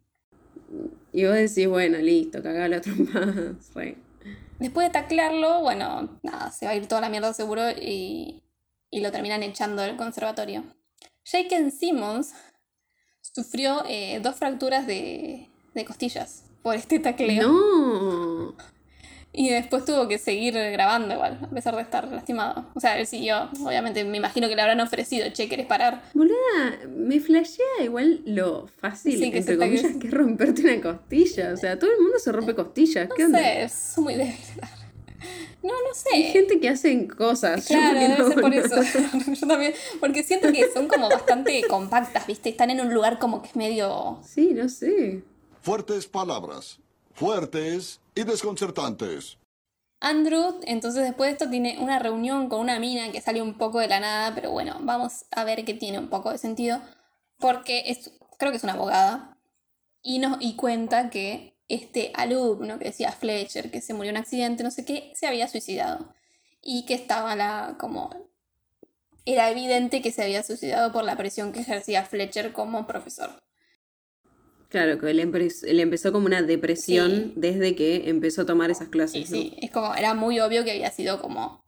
Y 1.13 1.23
vos 1.25 1.35
decís, 1.35 1.67
bueno, 1.67 1.97
listo, 1.99 2.43
cagalo 2.43 2.77
otro 2.77 2.93
más. 3.13 3.73
Re. 3.73 3.95
Después 4.59 4.87
de 4.87 4.93
taclearlo, 4.93 5.61
bueno, 5.61 6.17
nada, 6.23 6.51
se 6.51 6.65
va 6.65 6.71
a 6.71 6.75
ir 6.75 6.87
toda 6.87 6.99
la 7.01 7.09
mierda 7.09 7.33
seguro 7.33 7.61
y, 7.71 8.41
y 8.91 8.99
lo 9.01 9.11
terminan 9.11 9.41
echando 9.43 9.81
del 9.81 9.95
conservatorio. 9.95 10.63
Jake 11.23 11.71
Simmons 11.71 12.33
sufrió 13.35 13.83
eh, 13.89 14.19
dos 14.23 14.35
fracturas 14.37 14.87
de, 14.87 15.49
de 15.73 15.85
costillas 15.85 16.45
por 16.63 16.75
este 16.75 16.99
tacleo. 16.99 17.47
No. 17.51 18.55
Y 19.37 19.49
después 19.49 19.83
tuvo 19.83 20.07
que 20.07 20.17
seguir 20.17 20.53
grabando 20.53 21.13
igual, 21.13 21.39
a 21.43 21.49
pesar 21.49 21.75
de 21.75 21.81
estar 21.81 22.07
lastimado. 22.07 22.67
O 22.73 22.79
sea, 22.79 22.97
él 22.97 23.05
siguió, 23.05 23.49
obviamente 23.65 24.05
me 24.05 24.15
imagino 24.15 24.47
que 24.47 24.55
le 24.55 24.61
habrán 24.61 24.79
ofrecido, 24.79 25.27
che, 25.33 25.49
¿querés 25.49 25.65
parar? 25.65 26.01
Boluda, 26.13 26.37
me 26.87 27.19
flashea 27.19 27.83
igual 27.83 28.21
lo 28.25 28.67
fácil, 28.79 29.19
Sí, 29.19 29.31
que 29.31 29.39
entre 29.39 29.57
comillas, 29.57 29.91
que 29.99 30.07
es 30.07 30.13
romperte 30.13 30.61
una 30.61 30.81
costilla. 30.81 31.51
O 31.53 31.57
sea, 31.57 31.77
todo 31.77 31.91
el 31.91 31.99
mundo 32.01 32.17
se 32.17 32.31
rompe 32.31 32.55
costillas. 32.55 33.09
¿Qué 33.13 33.23
No 33.23 33.27
onda? 33.27 33.39
sé, 33.39 33.63
es 33.63 33.97
muy 33.97 34.15
débil. 34.15 34.35
No, 35.65 35.73
no 35.73 35.89
Hay 36.13 36.23
sé. 36.25 36.31
gente 36.31 36.59
que 36.59 36.69
hacen 36.69 37.07
cosas. 37.07 37.67
yo 37.67 37.75
Claro, 37.75 37.97
porque 37.99 38.07
debe 38.07 38.17
no, 38.19 38.27
ser 38.27 38.41
por 38.41 38.55
no. 38.55 38.61
eso. 39.23 39.33
Yo 39.33 39.47
también. 39.47 39.73
Porque 39.99 40.23
siento 40.23 40.51
que 40.51 40.71
son 40.71 40.87
como 40.87 41.09
bastante 41.09 41.63
compactas, 41.67 42.27
¿viste? 42.27 42.49
Están 42.49 42.69
en 42.69 42.81
un 42.81 42.93
lugar 42.93 43.17
como 43.17 43.41
que 43.41 43.47
es 43.47 43.55
medio. 43.55 44.19
Sí, 44.23 44.51
no 44.53 44.69
sé. 44.69 45.23
Fuertes 45.63 46.05
palabras. 46.05 46.79
Fuertes 47.13 47.99
y 48.13 48.23
desconcertantes. 48.23 49.39
Andrew, 50.01 50.59
entonces 50.65 51.03
después 51.03 51.29
de 51.29 51.33
esto, 51.33 51.49
tiene 51.49 51.77
una 51.79 51.97
reunión 51.97 52.47
con 52.47 52.59
una 52.59 52.79
mina 52.79 53.11
que 53.11 53.21
sale 53.21 53.41
un 53.41 53.57
poco 53.57 53.79
de 53.79 53.87
la 53.87 53.99
nada, 53.99 54.35
pero 54.35 54.51
bueno, 54.51 54.77
vamos 54.81 55.25
a 55.31 55.43
ver 55.45 55.65
que 55.65 55.73
tiene 55.73 55.97
un 55.97 56.09
poco 56.09 56.29
de 56.31 56.37
sentido. 56.37 56.79
Porque 57.39 57.85
es, 57.87 58.11
creo 58.37 58.51
que 58.51 58.57
es 58.57 58.63
una 58.63 58.73
abogada. 58.73 59.39
Y, 60.03 60.19
nos, 60.19 60.37
y 60.41 60.55
cuenta 60.55 61.09
que 61.09 61.54
este 61.67 62.11
alumno 62.13 62.77
que 62.79 62.85
decía 62.85 63.11
Fletcher, 63.11 63.71
que 63.71 63.81
se 63.81 63.93
murió 63.93 64.11
en 64.11 64.17
un 64.17 64.21
accidente, 64.21 64.63
no 64.63 64.71
sé 64.71 64.85
qué, 64.85 65.11
se 65.15 65.27
había 65.27 65.47
suicidado. 65.47 66.13
Y 66.61 66.85
que 66.85 66.93
estaba 66.95 67.35
la 67.35 67.75
como. 67.79 68.29
Era 69.25 69.49
evidente 69.49 70.01
que 70.01 70.11
se 70.11 70.23
había 70.23 70.43
suicidado 70.43 70.91
por 70.91 71.03
la 71.03 71.17
presión 71.17 71.51
que 71.51 71.61
ejercía 71.61 72.03
Fletcher 72.05 72.51
como 72.53 72.85
profesor. 72.85 73.31
Claro, 74.69 74.99
que 74.99 75.09
él, 75.09 75.19
empe- 75.19 75.63
él 75.67 75.79
empezó 75.79 76.11
como 76.11 76.25
una 76.25 76.41
depresión 76.41 77.11
Sí. 77.11 77.33
desde 77.35 77.75
que 77.75 78.09
empezó 78.09 78.41
a 78.41 78.45
tomar 78.45 78.71
esas 78.71 78.89
clases. 78.89 79.27
Sí, 79.27 79.33
¿no? 79.33 79.37
sí, 79.41 79.57
es 79.61 79.71
como, 79.71 79.95
era 79.95 80.13
muy 80.13 80.39
obvio 80.39 80.63
que 80.63 80.71
había 80.71 80.91
sido 80.91 81.21
como 81.21 81.63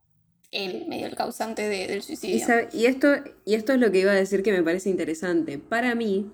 él 0.52 0.86
medio 0.88 1.08
el 1.08 1.16
causante 1.16 1.68
de- 1.68 1.88
del 1.88 2.02
suicidio. 2.04 2.46
y 2.74 2.86
esto, 2.86 3.08
y 3.46 3.54
esto 3.56 3.74
es 3.74 3.80
lo 3.80 3.92
que 3.92 4.00
iba 4.00 4.12
a 4.12 4.16
decir 4.16 4.44
que 4.44 4.52
me 4.52 4.64
parece 4.64 4.90
interesante. 4.90 5.58
Para 5.58 5.96
mí, 5.96 6.32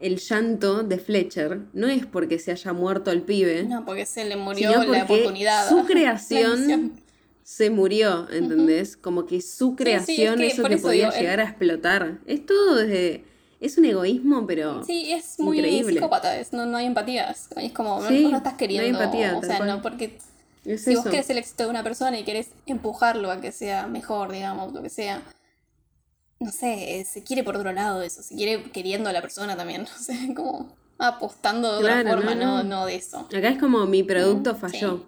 el 0.00 0.18
llanto 0.18 0.82
de 0.82 0.98
Fletcher 0.98 1.60
no 1.72 1.88
es 1.88 2.04
porque 2.06 2.38
se 2.38 2.52
haya 2.52 2.72
muerto 2.72 3.10
el 3.10 3.22
pibe, 3.22 3.64
No, 3.64 3.84
porque 3.84 4.06
se 4.06 4.24
le 4.24 4.36
murió 4.36 4.70
sino 4.82 4.92
la 4.92 5.04
oportunidad. 5.04 5.68
su 5.68 5.84
creación 5.86 6.92
se 7.42 7.70
murió, 7.70 8.28
¿entendés? 8.30 8.96
Como 8.96 9.24
que 9.26 9.40
su 9.40 9.76
creación, 9.76 10.38
que 10.38 10.48
eso 10.48 10.64
que 10.64 10.74
eso 10.74 10.82
podía 10.88 11.10
digo, 11.10 11.20
llegar 11.20 11.40
a 11.40 11.44
explotar. 11.44 12.18
Es 12.26 12.44
todo 12.44 12.74
desde... 12.76 13.24
Es 13.58 13.78
un 13.78 13.86
egoísmo, 13.86 14.46
pero... 14.46 14.84
Sí, 14.84 15.12
es 15.12 15.38
muy 15.38 15.58
Increíble. 15.58 15.94
psicópata, 15.94 16.38
es, 16.38 16.52
no, 16.52 16.66
no 16.66 16.76
hay 16.76 16.84
empatía. 16.86 17.30
Es, 17.30 17.48
es 17.56 17.72
como, 17.72 18.00
no- 18.00 18.08
Sí, 18.08 18.24
no, 18.28 18.36
estás 18.36 18.42
no 18.42 18.50
hay 18.50 18.56
queriendo. 18.56 18.98
empatía, 19.00 19.38
o 19.38 19.42
sea, 19.42 19.56
cual. 19.56 19.68
no, 19.68 19.80
porque 19.82 20.18
Es 20.66 20.82
si 20.84 20.94
vos 20.94 21.06
querés 21.06 21.30
el 21.30 21.38
éxito 21.38 21.62
de 21.64 21.70
una 21.70 21.82
persona 21.82 22.18
y 22.18 22.24
querés 22.24 22.48
empujarlo 22.66 23.30
a 23.30 23.40
que 23.40 23.52
sea 23.52 23.86
mejor, 23.86 24.30
digamos, 24.32 24.74
lo 24.74 24.82
que 24.82 24.90
sea, 24.90 25.22
no 26.38 26.52
sé, 26.52 27.00
eh, 27.00 27.04
se 27.04 27.22
quiere 27.22 27.42
por 27.42 27.56
otro 27.56 27.72
lado 27.72 28.02
eso, 28.02 28.22
se 28.22 28.34
quiere 28.34 28.70
queriendo 28.70 29.08
a 29.08 29.12
la 29.12 29.22
persona 29.22 29.56
también, 29.56 29.82
no 29.90 29.98
sé, 29.98 30.34
como 30.34 30.74
apostando 30.98 31.72
de 31.72 31.78
otra 31.78 32.02
forma, 32.10 32.34
no, 32.34 32.44
no, 32.44 32.62
no. 32.62 32.64
no 32.64 32.86
de 32.86 32.96
eso. 32.96 33.20
Acá 33.20 33.48
es 33.48 33.58
como 33.58 33.86
mi 33.86 34.02
producto 34.02 34.54
Mm, 34.54 34.56
falló. 34.56 35.06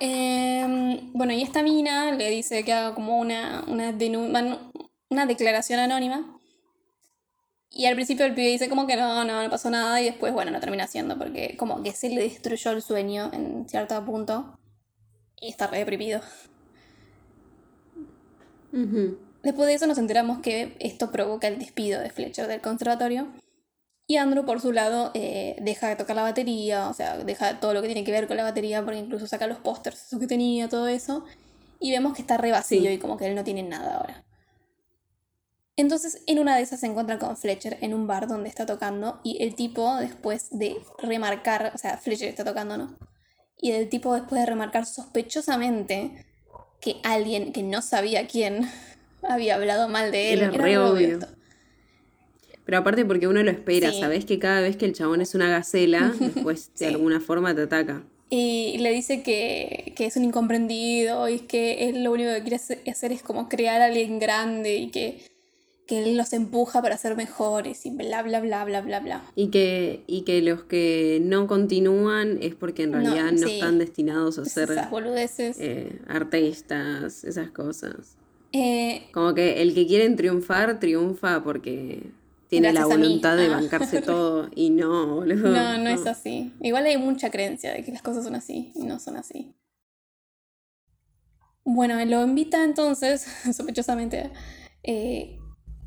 Em, 0.00 1.12
bueno, 1.12 1.32
y 1.32 1.42
esta 1.42 1.62
mina 1.62 2.12
le 2.12 2.30
dice 2.30 2.64
que 2.64 2.72
haga 2.72 2.94
como 2.94 3.18
una, 3.18 3.64
una, 3.66 3.92
una 5.10 5.26
declaración 5.26 5.80
anónima. 5.80 6.38
Y 7.70 7.86
al 7.86 7.94
principio 7.94 8.24
el 8.24 8.34
pibe 8.34 8.48
dice 8.48 8.68
como 8.68 8.86
que 8.86 8.96
no, 8.96 9.24
no, 9.24 9.42
no 9.42 9.50
pasó 9.50 9.70
nada 9.70 10.00
y 10.00 10.04
después, 10.04 10.32
bueno, 10.32 10.50
lo 10.50 10.60
termina 10.60 10.84
haciendo 10.84 11.18
porque 11.18 11.56
como 11.56 11.82
que 11.82 11.92
se 11.92 12.08
le 12.08 12.22
destruyó 12.22 12.70
el 12.70 12.82
sueño 12.82 13.30
en 13.32 13.68
cierto 13.68 14.02
punto 14.04 14.58
y 15.40 15.48
está 15.48 15.66
re 15.66 15.78
deprimido. 15.78 16.20
Después 19.42 19.68
de 19.68 19.74
eso 19.74 19.86
nos 19.86 19.98
enteramos 19.98 20.40
que 20.40 20.76
esto 20.80 21.10
provoca 21.10 21.48
el 21.48 21.58
despido 21.58 22.00
de 22.00 22.10
Fletcher 22.10 22.46
del 22.46 22.60
conservatorio. 22.60 23.28
Y 24.06 24.16
Andrew, 24.16 24.44
por 24.44 24.60
su 24.60 24.72
lado, 24.72 25.10
eh, 25.14 25.56
deja 25.60 25.88
de 25.88 25.96
tocar 25.96 26.16
la 26.16 26.22
batería, 26.22 26.88
o 26.88 26.94
sea, 26.94 27.18
deja 27.18 27.60
todo 27.60 27.74
lo 27.74 27.82
que 27.82 27.88
tiene 27.88 28.04
que 28.04 28.10
ver 28.10 28.26
con 28.26 28.38
la 28.38 28.42
batería, 28.42 28.82
porque 28.82 28.98
incluso 28.98 29.26
saca 29.26 29.46
los 29.46 29.58
pósters, 29.58 30.06
eso 30.06 30.18
que 30.18 30.26
tenía, 30.26 30.68
todo 30.68 30.88
eso. 30.88 31.24
Y 31.78 31.90
vemos 31.90 32.14
que 32.14 32.22
está 32.22 32.38
re 32.38 32.50
vacío 32.50 32.80
Sí. 32.82 32.88
y 32.88 32.98
como 32.98 33.18
que 33.18 33.26
él 33.26 33.34
no 33.34 33.44
tiene 33.44 33.62
nada 33.62 33.96
ahora. 33.96 34.24
Entonces, 35.76 36.22
en 36.26 36.40
una 36.40 36.56
de 36.56 36.62
esas 36.62 36.80
se 36.80 36.86
encuentra 36.86 37.18
con 37.18 37.36
Fletcher 37.36 37.78
en 37.82 37.94
un 37.94 38.06
bar 38.06 38.26
donde 38.26 38.48
está 38.48 38.66
tocando. 38.66 39.20
Y 39.22 39.42
el 39.42 39.54
tipo, 39.54 39.94
después 39.96 40.48
de 40.50 40.76
remarcar, 40.98 41.70
o 41.74 41.78
sea, 41.78 41.98
Fletcher 41.98 42.28
está 42.28 42.44
tocando, 42.44 42.76
¿no? 42.76 42.98
Y 43.60 43.72
el 43.72 43.88
tipo, 43.88 44.14
después 44.14 44.40
de 44.40 44.46
remarcar 44.46 44.86
sospechosamente 44.86 46.26
que 46.80 46.96
alguien 47.02 47.52
que 47.52 47.62
no 47.62 47.82
sabía 47.82 48.26
quién 48.26 48.68
había 49.22 49.56
hablado 49.56 49.88
mal 49.88 50.10
de 50.12 50.32
él. 50.32 50.38
Era 50.40 50.50
re 50.50 50.58
re 50.58 50.78
obvio. 50.78 51.18
Pero 52.64 52.78
aparte 52.78 53.04
porque 53.04 53.26
uno 53.26 53.42
lo 53.42 53.50
espera, 53.50 53.90
Sí. 53.92 54.00
sabés 54.00 54.24
que 54.26 54.38
cada 54.38 54.60
vez 54.60 54.76
que 54.76 54.84
el 54.84 54.92
chabón 54.92 55.20
es 55.22 55.34
una 55.34 55.48
gacela, 55.48 56.12
después 56.20 56.70
Sí. 56.74 56.84
de 56.84 56.90
alguna 56.90 57.20
forma 57.20 57.54
te 57.54 57.62
ataca. 57.62 58.02
Y 58.30 58.76
le 58.78 58.92
dice 58.92 59.22
que, 59.22 59.94
que 59.96 60.04
es 60.04 60.16
un 60.16 60.24
incomprendido 60.24 61.30
y 61.30 61.38
que 61.40 61.88
él 61.88 62.04
lo 62.04 62.12
único 62.12 62.30
que 62.30 62.42
quiere 62.42 62.56
hacer 62.90 63.10
es 63.12 63.22
como 63.22 63.48
crear 63.48 63.80
a 63.80 63.86
alguien 63.86 64.18
grande 64.18 64.76
y 64.76 64.88
que, 64.90 65.22
que 65.88 66.04
él 66.04 66.16
los 66.18 66.32
empuja 66.34 66.80
para 66.82 66.96
ser 66.98 67.16
mejores 67.16 67.84
y 67.86 67.90
bla, 67.90 68.22
bla, 68.22 68.40
bla, 68.40 68.64
bla, 68.64 68.82
bla, 68.82 69.00
bla. 69.00 69.22
Y 69.34 69.48
que, 69.48 70.04
y 70.06 70.22
que 70.22 70.42
los 70.42 70.62
que 70.62 71.18
no 71.24 71.46
continúan 71.48 72.38
es 72.42 72.54
porque 72.54 72.82
en 72.84 72.92
realidad 72.92 73.32
no, 73.32 73.48
sí. 73.48 73.54
están 73.54 73.78
destinados 73.78 74.38
a 74.38 74.44
ser 74.44 74.70
Esas 74.70 74.90
boludeces. 74.90 75.56
eh, 75.58 75.98
artistas, 76.06 77.24
esas 77.24 77.50
cosas. 77.50 78.16
Eh, 78.52 79.08
Como 79.12 79.34
que 79.34 79.62
el 79.62 79.74
que 79.74 79.86
quieren 79.86 80.14
triunfar, 80.16 80.78
triunfa 80.78 81.42
porque 81.42 82.02
tiene 82.48 82.72
la 82.72 82.84
voluntad 82.86 83.36
de 83.36 83.46
Ah. 83.46 83.56
bancarse 83.56 84.00
todo 84.02 84.48
y 84.54 84.70
no, 84.70 85.16
boludo. 85.16 85.48
no, 85.50 85.78
no 85.78 85.88
es 85.90 86.06
así. 86.06 86.52
Igual 86.60 86.84
hay 86.86 86.98
mucha 86.98 87.30
creencia 87.30 87.72
de 87.72 87.82
que 87.82 87.92
las 87.92 88.02
cosas 88.02 88.24
son 88.24 88.34
así 88.34 88.72
y 88.74 88.84
no 88.84 89.00
son 89.00 89.16
así. 89.16 89.54
Bueno, 91.64 92.02
lo 92.04 92.24
invita 92.24 92.64
entonces, 92.64 93.22
sospechosamente, 93.54 94.30
eh, 94.82 95.38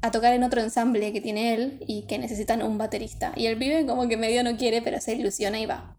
a 0.01 0.11
tocar 0.11 0.33
en 0.33 0.43
otro 0.43 0.61
ensamble 0.61 1.13
que 1.13 1.21
tiene 1.21 1.53
él 1.53 1.83
y 1.87 2.03
que 2.07 2.17
necesitan 2.17 2.61
un 2.63 2.77
baterista. 2.77 3.33
Y 3.35 3.45
el 3.47 3.57
pibe 3.57 3.85
como 3.85 4.07
que 4.07 4.17
medio 4.17 4.43
no 4.43 4.57
quiere, 4.57 4.81
pero 4.81 4.99
se 5.01 5.15
ilusiona 5.15 5.59
y 5.59 5.65
va. 5.65 5.97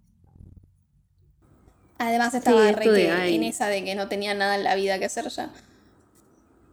Además 1.99 2.35
estaba 2.35 2.69
esto 2.69 2.81
re 2.81 2.85
que 2.95 3.35
en 3.35 3.43
esa 3.45 3.69
de 3.69 3.85
que 3.85 3.95
no 3.95 4.09
tenía 4.09 4.35
nada 4.35 4.57
en 4.57 4.65
la 4.65 4.75
vida 4.75 4.99
que 4.99 5.05
hacer 5.07 5.29
ya. 5.29 5.51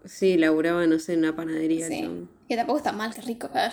Sí, 0.06 0.38
laburaba, 0.38 0.88
no 0.88 1.00
sé, 1.00 1.14
en 1.14 1.20
una 1.20 1.36
panadería. 1.36 1.88
Sí. 1.88 2.28
Que 2.48 2.56
tampoco 2.56 2.78
está 2.80 2.92
mal, 2.92 3.14
que 3.14 3.22
rico. 3.22 3.50
ah. 3.54 3.72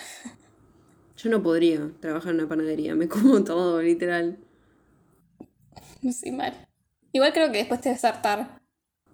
Yo 1.17 1.29
no 1.29 1.41
podría 1.43 1.91
trabajar 1.99 2.29
en 2.33 2.39
una 2.41 2.47
panadería, 2.49 2.95
me 2.95 3.07
como 3.09 3.43
todo, 3.43 3.81
literal. 3.81 4.37
Sí, 6.11 6.31
mal. 6.31 6.53
Igual 7.11 7.33
creo 7.33 7.51
que 7.51 7.59
después 7.59 7.81
te 7.81 7.89
debes 7.89 8.05
hartar. 8.05 8.61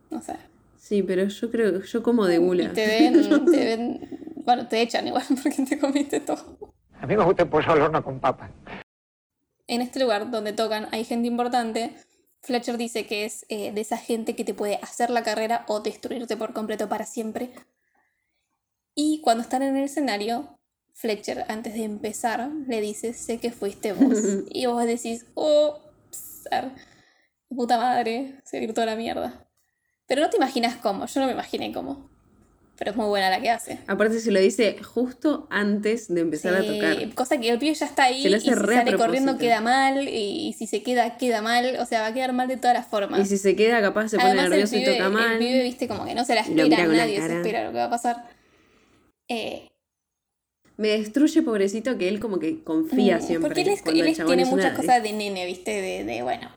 No 0.09 0.21
sé. 0.21 0.35
Sí, 0.77 1.01
pero 1.03 1.25
yo 1.27 1.49
creo, 1.51 1.81
yo 1.81 2.03
como 2.03 2.25
de 2.25 2.37
Y 2.37 2.37
gula. 2.39 2.73
te 2.73 2.85
ven, 2.87 3.49
te 3.49 3.65
ven, 3.65 4.22
bueno, 4.45 4.67
te 4.67 4.81
echan 4.81 5.07
igual 5.07 5.23
porque 5.43 5.63
te 5.63 5.79
comiste 5.79 6.19
todo. 6.19 6.57
A 6.99 7.07
mí 7.07 7.17
me 7.17 7.23
gusta 7.23 7.43
el 7.43 7.49
pollo 7.49 7.71
al 7.71 7.81
horno 7.81 8.03
con 8.03 8.19
papas. 8.19 8.51
En 9.67 9.81
este 9.81 9.99
lugar 9.99 10.29
donde 10.29 10.53
tocan 10.53 10.87
hay 10.91 11.03
gente 11.03 11.27
importante. 11.27 11.95
Fletcher 12.41 12.77
dice 12.77 13.05
que 13.05 13.25
es 13.25 13.45
eh, 13.49 13.71
de 13.71 13.81
esa 13.81 13.97
gente 13.97 14.35
que 14.35 14.43
te 14.43 14.53
puede 14.53 14.75
hacer 14.81 15.09
la 15.09 15.23
carrera 15.23 15.63
o 15.67 15.79
destruirte 15.79 16.35
por 16.35 16.53
completo 16.53 16.89
para 16.89 17.05
siempre. 17.05 17.51
Y 18.95 19.21
cuando 19.21 19.43
están 19.43 19.63
en 19.63 19.77
el 19.77 19.85
escenario, 19.85 20.59
Fletcher, 20.93 21.45
antes 21.47 21.73
de 21.73 21.83
empezar, 21.83 22.49
le 22.67 22.81
dice, 22.81 23.13
sé 23.13 23.39
que 23.39 23.51
fuiste 23.51 23.93
vos. 23.93 24.17
y 24.49 24.65
vos 24.65 24.85
decís, 24.85 25.25
oh, 25.35 25.79
psar, 26.11 26.75
puta 27.49 27.77
madre, 27.77 28.41
se 28.43 28.57
a 28.59 28.85
la 28.85 28.95
mierda. 28.95 29.49
Pero 30.05 30.21
no 30.21 30.29
te 30.29 30.37
imaginas 30.37 30.75
cómo, 30.77 31.05
yo 31.05 31.21
no 31.21 31.27
me 31.27 31.33
imaginé 31.33 31.71
cómo. 31.71 32.12
Pero 32.75 32.89
es 32.91 32.97
muy 32.97 33.05
buena 33.07 33.29
la 33.29 33.39
que 33.39 33.51
hace. 33.51 33.77
Aparte 33.85 34.19
se 34.19 34.31
lo 34.31 34.39
dice 34.39 34.75
justo 34.83 35.47
antes 35.51 36.11
de 36.11 36.21
empezar 36.21 36.59
Sí, 36.59 36.67
a 36.67 36.73
tocar. 36.73 37.13
Cosa 37.15 37.37
que 37.39 37.49
el 37.49 37.59
pibe 37.59 37.75
ya 37.75 37.85
está 37.85 38.05
ahí 38.05 38.23
Se 38.23 38.29
lo 38.31 38.37
y 38.37 38.39
si 38.41 38.49
a 38.49 38.55
sale 38.55 38.97
corriendo 38.97 39.37
queda 39.37 39.61
mal 39.61 40.07
y, 40.09 40.47
y 40.47 40.53
si 40.53 40.65
se 40.65 40.81
queda, 40.81 41.15
queda 41.17 41.41
mal. 41.43 41.77
O 41.79 41.85
sea, 41.85 42.01
va 42.01 42.07
a 42.07 42.13
quedar 42.13 42.33
mal 42.33 42.47
de 42.47 42.57
todas 42.57 42.75
las 42.75 42.87
formas. 42.87 43.19
Y 43.19 43.25
si 43.25 43.37
se 43.37 43.55
queda 43.55 43.79
capaz 43.79 44.09
se 44.09 44.17
pone 44.17 44.29
Además, 44.29 44.49
nervioso 44.49 44.75
el 44.75 44.81
y 44.81 44.85
pibe, 44.85 44.95
toca 44.95 45.05
el 45.07 45.13
mal. 45.13 45.37
pibe, 45.37 45.63
viste, 45.63 45.87
como 45.87 46.03
que 46.05 46.15
no 46.15 46.25
se 46.25 46.33
la 46.33 46.41
espera, 46.41 46.67
la 46.67 46.85
nadie 46.87 47.21
se 47.21 47.35
espera 47.37 47.63
lo 47.63 47.71
que 47.71 47.77
va 47.77 47.85
a 47.85 47.89
pasar. 47.91 48.23
Eh, 49.29 49.69
Me 50.75 50.87
destruye 50.89 51.43
pobrecito 51.43 51.97
que 51.99 52.07
él 52.09 52.19
como 52.19 52.39
que 52.39 52.63
confía 52.63 53.17
mm, 53.19 53.21
siempre. 53.21 53.47
Porque 53.49 53.61
él, 53.61 53.69
es- 53.69 53.83
él 53.85 53.99
el 54.01 54.07
es- 54.07 54.17
tiene 54.25 54.41
es 54.41 54.47
una- 54.47 54.55
muchas 54.57 54.75
cosas 54.75 55.03
de 55.03 55.13
nene, 55.13 55.45
viste, 55.45 55.79
de, 55.79 56.03
de 56.03 56.23
bueno, 56.23 56.49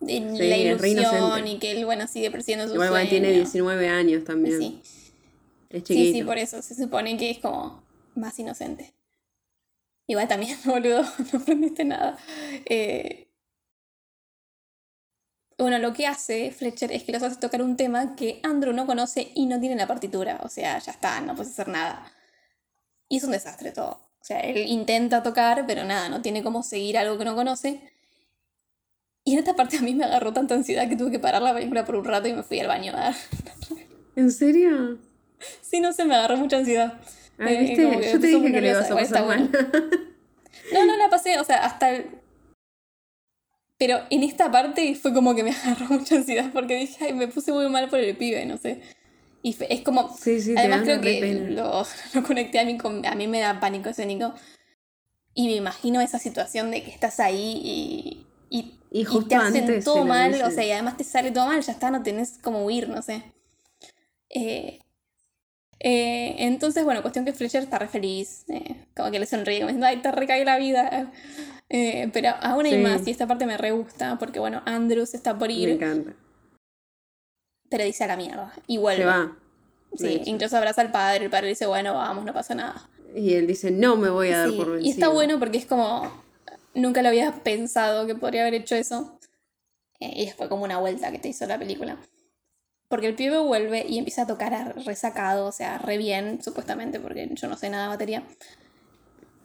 de 0.00 0.14
Sí, 0.14 0.48
la 0.48 0.56
ilusión 0.56 1.46
y 1.46 1.58
que 1.58 1.72
él, 1.72 1.84
bueno, 1.84 2.06
sigue 2.08 2.30
persiguiendo 2.30 2.66
su 2.68 2.74
Igual 2.74 2.88
sueño. 2.88 3.10
tiene 3.10 3.30
19 3.32 3.88
años 3.90 4.24
también. 4.24 4.58
Sí. 4.58 4.80
Es 5.72 5.84
Sí, 5.86 6.12
sí, 6.12 6.22
por 6.22 6.38
eso 6.38 6.60
se 6.62 6.74
supone 6.74 7.16
que 7.16 7.30
es 7.30 7.38
como 7.38 7.82
más 8.14 8.38
inocente. 8.38 8.94
Igual 10.06 10.28
también, 10.28 10.58
boludo, 10.64 11.02
no 11.32 11.38
aprendiste 11.38 11.84
nada. 11.84 12.18
Eh, 12.66 13.28
Bueno, 15.58 15.78
lo 15.78 15.92
que 15.92 16.06
hace 16.06 16.50
Fletcher 16.50 16.90
es 16.92 17.04
que 17.04 17.12
los 17.12 17.22
hace 17.22 17.36
tocar 17.38 17.62
un 17.62 17.76
tema 17.76 18.16
que 18.16 18.40
Andrew 18.42 18.72
no 18.72 18.84
conoce 18.86 19.30
y 19.34 19.46
no 19.46 19.60
tiene 19.60 19.74
en 19.74 19.78
la 19.78 19.86
partitura. 19.86 20.40
O 20.42 20.48
sea, 20.48 20.78
ya 20.80 20.90
está, 20.92 21.20
no 21.20 21.34
puedes 21.36 21.52
hacer 21.52 21.68
nada. 21.68 22.12
Y 23.08 23.18
es 23.18 23.24
un 23.24 23.30
desastre 23.30 23.70
todo. 23.70 23.90
O 24.20 24.24
sea, 24.24 24.40
él 24.40 24.66
intenta 24.68 25.22
tocar, 25.22 25.64
pero 25.66 25.84
nada, 25.84 26.08
no 26.08 26.20
tiene 26.22 26.42
cómo 26.42 26.62
seguir 26.62 26.98
algo 26.98 27.16
que 27.18 27.24
no 27.24 27.34
conoce. 27.36 27.80
Y 29.24 29.34
en 29.34 29.38
esta 29.38 29.54
parte 29.54 29.76
a 29.76 29.82
mí 29.82 29.94
me 29.94 30.04
agarró 30.04 30.32
tanta 30.32 30.54
ansiedad 30.56 30.88
que 30.88 30.96
tuve 30.96 31.12
que 31.12 31.20
parar 31.20 31.42
la 31.42 31.54
película 31.54 31.84
por 31.84 31.94
un 31.96 32.04
rato 32.04 32.26
y 32.28 32.32
me 32.32 32.42
fui 32.42 32.58
al 32.58 32.66
baño. 32.66 32.92
a 32.92 33.00
dar- 33.00 33.14
¿En 34.16 34.32
serio? 34.32 34.98
Sí, 35.62 35.80
no 35.80 35.92
sé, 35.92 36.04
me 36.04 36.14
agarró 36.14 36.36
mucha 36.36 36.58
ansiedad. 36.58 37.00
Ay, 37.38 37.54
Eh, 37.56 37.60
¿viste? 37.60 38.12
Yo 38.12 38.20
te 38.20 38.26
dije 38.26 38.52
que 38.52 38.60
le 38.60 38.70
ibas 38.70 38.90
a 38.90 38.94
pasar 38.94 39.26
mal. 39.26 39.48
bueno. 39.48 39.68
No, 40.72 40.86
no 40.86 40.96
la 40.96 41.10
pasé, 41.10 41.38
o 41.38 41.44
sea, 41.44 41.64
hasta 41.64 41.90
el... 41.90 42.06
Pero 43.78 44.00
en 44.10 44.22
esta 44.22 44.50
parte 44.50 44.94
fue 44.94 45.12
como 45.12 45.34
que 45.34 45.42
me 45.42 45.50
agarró 45.64 45.86
mucha 45.86 46.16
ansiedad 46.16 46.50
porque 46.52 46.76
dije, 46.76 47.04
ay, 47.06 47.12
me 47.12 47.28
puse 47.28 47.52
muy 47.52 47.68
mal 47.68 47.88
por 47.88 47.98
el 47.98 48.16
pibe, 48.16 48.46
no 48.46 48.56
sé. 48.56 48.80
Y 49.42 49.56
es 49.68 49.80
como... 49.80 50.16
Sí, 50.16 50.40
sí, 50.40 50.54
Además 50.56 50.82
creo 50.82 51.00
que 51.00 51.34
lo, 51.50 51.84
lo 52.14 52.22
conecté 52.22 52.60
a 52.60 52.64
mí 52.64 52.78
con... 52.78 53.04
A 53.04 53.14
mí 53.14 53.26
me 53.26 53.40
da 53.40 53.60
pánico 53.60 53.88
escénico. 53.88 54.34
Y 55.34 55.46
me 55.46 55.56
imagino 55.56 56.00
esa 56.00 56.18
situación 56.18 56.70
de 56.70 56.82
que 56.82 56.90
estás 56.90 57.18
ahí 57.20 57.60
y... 57.64 58.26
Y, 58.50 58.78
Y 58.90 59.00
y 59.00 59.24
te 59.24 59.34
hacen 59.34 59.82
todo 59.82 60.04
mal, 60.04 60.34
o 60.42 60.50
sea, 60.50 60.64
y 60.64 60.70
además 60.70 60.98
te 60.98 61.04
sale 61.04 61.32
todo 61.32 61.46
mal, 61.46 61.62
ya 61.62 61.72
está, 61.72 61.90
no 61.90 62.02
tenés 62.02 62.38
como 62.42 62.64
huir, 62.66 62.88
no 62.88 63.00
sé. 63.00 63.22
Eh, 64.28 64.81
eh, 65.84 66.36
entonces, 66.38 66.84
bueno, 66.84 67.02
cuestión 67.02 67.24
que 67.24 67.32
Fletcher 67.32 67.62
está 67.62 67.78
re 67.78 67.88
feliz, 67.88 68.44
eh, 68.48 68.86
como 68.96 69.10
que 69.10 69.18
le 69.18 69.26
sonríe, 69.26 69.58
como 69.58 69.68
diciendo, 69.68 69.86
ay, 69.86 69.96
te 69.98 70.12
recae 70.12 70.44
la 70.44 70.58
vida. 70.58 71.10
Eh, 71.74 72.10
pero 72.12 72.28
aún 72.42 72.66
hay 72.66 72.72
Sí. 72.72 72.78
más, 72.80 73.06
y 73.08 73.10
esta 73.12 73.26
parte 73.26 73.46
me 73.46 73.56
re 73.56 73.70
gusta, 73.70 74.18
porque 74.18 74.38
bueno, 74.38 74.60
Andrews 74.66 75.14
está 75.14 75.38
por 75.38 75.48
Me 75.48 75.54
ir, 75.54 75.68
encanta. 75.70 76.12
pero 77.70 77.82
dice 77.84 78.04
a 78.04 78.08
la 78.08 78.16
mierda, 78.18 78.52
y 78.66 78.76
vuelve. 78.76 79.04
Se 79.04 79.06
va. 79.08 79.36
Sí, 79.96 80.20
incluso 80.26 80.58
abraza 80.58 80.82
al 80.82 80.90
padre, 80.92 81.24
el 81.24 81.30
padre 81.30 81.48
dice, 81.48 81.64
bueno, 81.64 81.94
vamos, 81.94 82.26
no 82.26 82.34
pasa 82.34 82.54
nada. 82.54 82.90
Y 83.16 83.32
él 83.36 83.46
dice, 83.46 83.70
no 83.70 83.96
me 83.96 84.10
voy 84.10 84.28
a 84.32 84.38
dar 84.40 84.50
Sí, 84.50 84.56
por 84.58 84.66
vencido. 84.72 84.86
y 84.86 84.90
está 84.90 85.08
bueno 85.08 85.38
porque 85.38 85.56
es 85.56 85.64
como, 85.64 86.12
nunca 86.74 87.00
lo 87.00 87.08
había 87.08 87.32
pensado 87.42 88.06
que 88.06 88.14
podría 88.16 88.42
haber 88.42 88.52
hecho 88.54 88.74
eso. 88.74 89.18
Eh, 90.00 90.24
y 90.24 90.30
fue 90.32 90.50
como 90.50 90.64
una 90.64 90.76
vuelta 90.78 91.10
que 91.10 91.20
te 91.20 91.28
hizo 91.28 91.46
la 91.46 91.58
película. 91.58 91.96
Porque 92.92 93.06
el 93.06 93.14
pibe 93.14 93.38
vuelve 93.38 93.86
y 93.88 93.96
empieza 93.96 94.24
a 94.24 94.26
tocar 94.26 94.52
a 94.52 94.74
resacado, 94.84 95.46
o 95.46 95.52
sea, 95.52 95.78
re 95.78 95.96
bien, 95.96 96.42
supuestamente, 96.42 97.00
porque 97.00 97.26
yo 97.32 97.48
no 97.48 97.56
sé 97.56 97.70
nada 97.70 97.84
de 97.84 97.88
batería. 97.88 98.22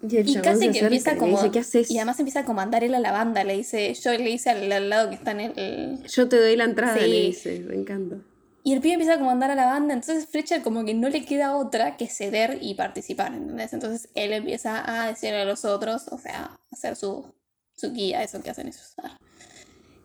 Y, 0.01 0.17
el 0.17 0.27
Y 0.27 0.35
casi 0.41 0.69
que 0.69 0.79
empieza 0.79 1.15
como. 1.15 1.41
dice. 1.41 1.85
Y 1.87 1.97
además 1.97 2.19
empieza 2.19 2.41
a 2.41 2.43
comandar 2.43 2.83
él 2.83 2.93
a 2.93 2.99
la 2.99 3.13
banda. 3.13 3.45
Le 3.45 3.55
dice, 3.55 3.93
yo 3.93 4.11
le 4.11 4.17
dice 4.25 4.49
al, 4.49 4.69
al 4.69 4.89
lado 4.89 5.07
que 5.07 5.15
está 5.15 5.31
en 5.31 5.39
el. 5.39 6.03
Yo 6.09 6.27
te 6.27 6.37
doy 6.37 6.57
la 6.57 6.65
entrada, 6.65 6.95
Sí. 6.95 7.09
le 7.09 7.21
dice. 7.21 7.59
Me 7.61 7.75
encanta. 7.75 8.17
Y 8.65 8.73
el 8.73 8.81
pibe 8.81 8.95
empieza 8.95 9.13
a 9.13 9.17
comandar 9.17 9.49
a 9.49 9.55
la 9.55 9.67
banda. 9.67 9.93
Entonces 9.93 10.27
Fletcher 10.27 10.61
como 10.61 10.83
que 10.83 10.93
no 10.93 11.07
le 11.07 11.23
queda 11.23 11.55
otra 11.55 11.95
que 11.95 12.07
ceder 12.07 12.57
y 12.59 12.73
participar. 12.73 13.33
¿entendés? 13.33 13.71
Entonces 13.71 14.09
él 14.13 14.33
empieza 14.33 14.83
a 14.85 15.07
decirle 15.07 15.43
a 15.43 15.45
los 15.45 15.63
otros, 15.63 16.09
o 16.09 16.17
sea, 16.17 16.51
hacer 16.69 16.97
su, 16.97 17.33
su 17.77 17.93
guía, 17.93 18.23
eso 18.23 18.41
que 18.43 18.49
hacen 18.49 18.67
ellos. 18.67 18.93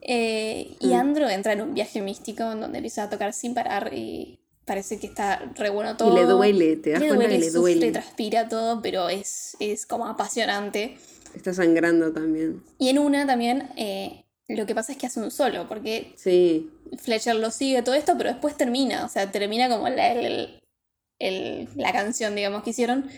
Eh, 0.04 0.74
y 0.80 0.88
Mm. 0.88 0.92
Andrew 0.94 1.28
entra 1.28 1.52
en 1.52 1.62
un 1.62 1.74
viaje 1.74 2.02
místico 2.02 2.42
en 2.50 2.60
donde 2.60 2.78
empieza 2.78 3.04
a 3.04 3.10
tocar 3.10 3.32
sin 3.32 3.54
parar 3.54 3.92
y 3.94 4.40
parece 4.64 4.98
que 4.98 5.06
está 5.06 5.38
re 5.54 5.70
bueno 5.70 5.96
todo. 5.96 6.12
Y 6.12 6.20
le 6.20 6.26
duele, 6.26 6.76
te 6.76 6.90
das 6.90 7.00
le 7.00 7.06
cuenta 7.08 7.24
duele, 7.26 7.38
que 7.38 7.44
le 7.44 7.50
sufre, 7.50 7.60
duele. 7.74 7.92
transpira 7.92 8.48
todo, 8.48 8.82
pero 8.82 9.08
es, 9.08 9.56
es 9.60 9.86
como 9.86 10.06
apasionante. 10.06 10.96
Está 11.36 11.54
sangrando 11.54 12.12
también. 12.12 12.62
Y 12.78 12.88
en 12.88 12.98
una 12.98 13.26
también 13.26 13.68
eh, 13.76 14.24
lo 14.48 14.66
que 14.66 14.74
pasa 14.74 14.92
es 14.92 14.98
que 14.98 15.06
hace 15.06 15.20
un 15.20 15.30
solo, 15.30 15.68
porque 15.68 16.12
Sí. 16.16 16.68
Fletcher 16.98 17.36
lo 17.36 17.50
sigue 17.50 17.82
todo 17.82 17.94
esto, 17.94 18.14
pero 18.18 18.30
después 18.30 18.56
termina, 18.56 19.04
o 19.04 19.08
sea, 19.08 19.30
termina 19.30 19.68
como 19.68 19.88
la, 19.88 20.12
el- 20.12 20.60
el- 21.20 21.68
la 21.76 21.92
canción, 21.92 22.34
digamos, 22.34 22.62
que 22.64 22.70
hicieron. 22.70 23.08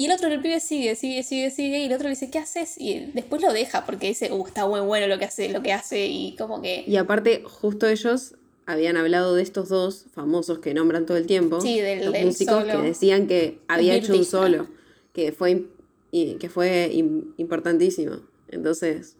Y 0.00 0.04
el 0.06 0.12
otro, 0.12 0.28
el 0.28 0.40
pibe 0.40 0.60
sigue, 0.60 0.94
sigue, 0.94 1.24
sigue, 1.24 1.50
sigue, 1.50 1.80
y 1.80 1.86
el 1.86 1.92
otro 1.92 2.04
le 2.04 2.10
dice, 2.10 2.30
¿qué 2.30 2.38
haces? 2.38 2.76
Y 2.78 3.10
después 3.14 3.42
lo 3.42 3.52
deja 3.52 3.84
porque 3.84 4.06
dice, 4.06 4.30
uh, 4.32 4.46
está 4.46 4.64
muy 4.64 4.78
bueno 4.78 5.08
lo 5.08 5.18
que 5.18 5.24
hace, 5.24 5.48
lo 5.48 5.60
que 5.60 5.72
hace, 5.72 6.06
y 6.06 6.36
como 6.36 6.62
que... 6.62 6.84
Y 6.86 6.96
aparte, 6.96 7.42
justo 7.44 7.88
ellos 7.88 8.36
habían 8.64 8.96
hablado 8.96 9.34
de 9.34 9.42
estos 9.42 9.68
dos 9.68 10.04
famosos 10.14 10.60
que 10.60 10.72
nombran 10.72 11.04
todo 11.04 11.16
el 11.16 11.26
tiempo. 11.26 11.60
Sí, 11.60 11.80
del- 11.80 12.04
los 12.04 12.12
del 12.12 12.26
músicos 12.26 12.60
solo. 12.62 12.80
que 12.80 12.86
decían 12.86 13.26
que 13.26 13.58
había 13.66 13.96
hecho 13.96 14.14
un 14.14 14.24
solo, 14.24 14.68
que 15.12 15.32
fue, 15.32 15.64
que 16.12 16.48
fue 16.48 16.90
im- 16.94 17.34
importantísimo. 17.36 18.20
Entonces, 18.50 19.16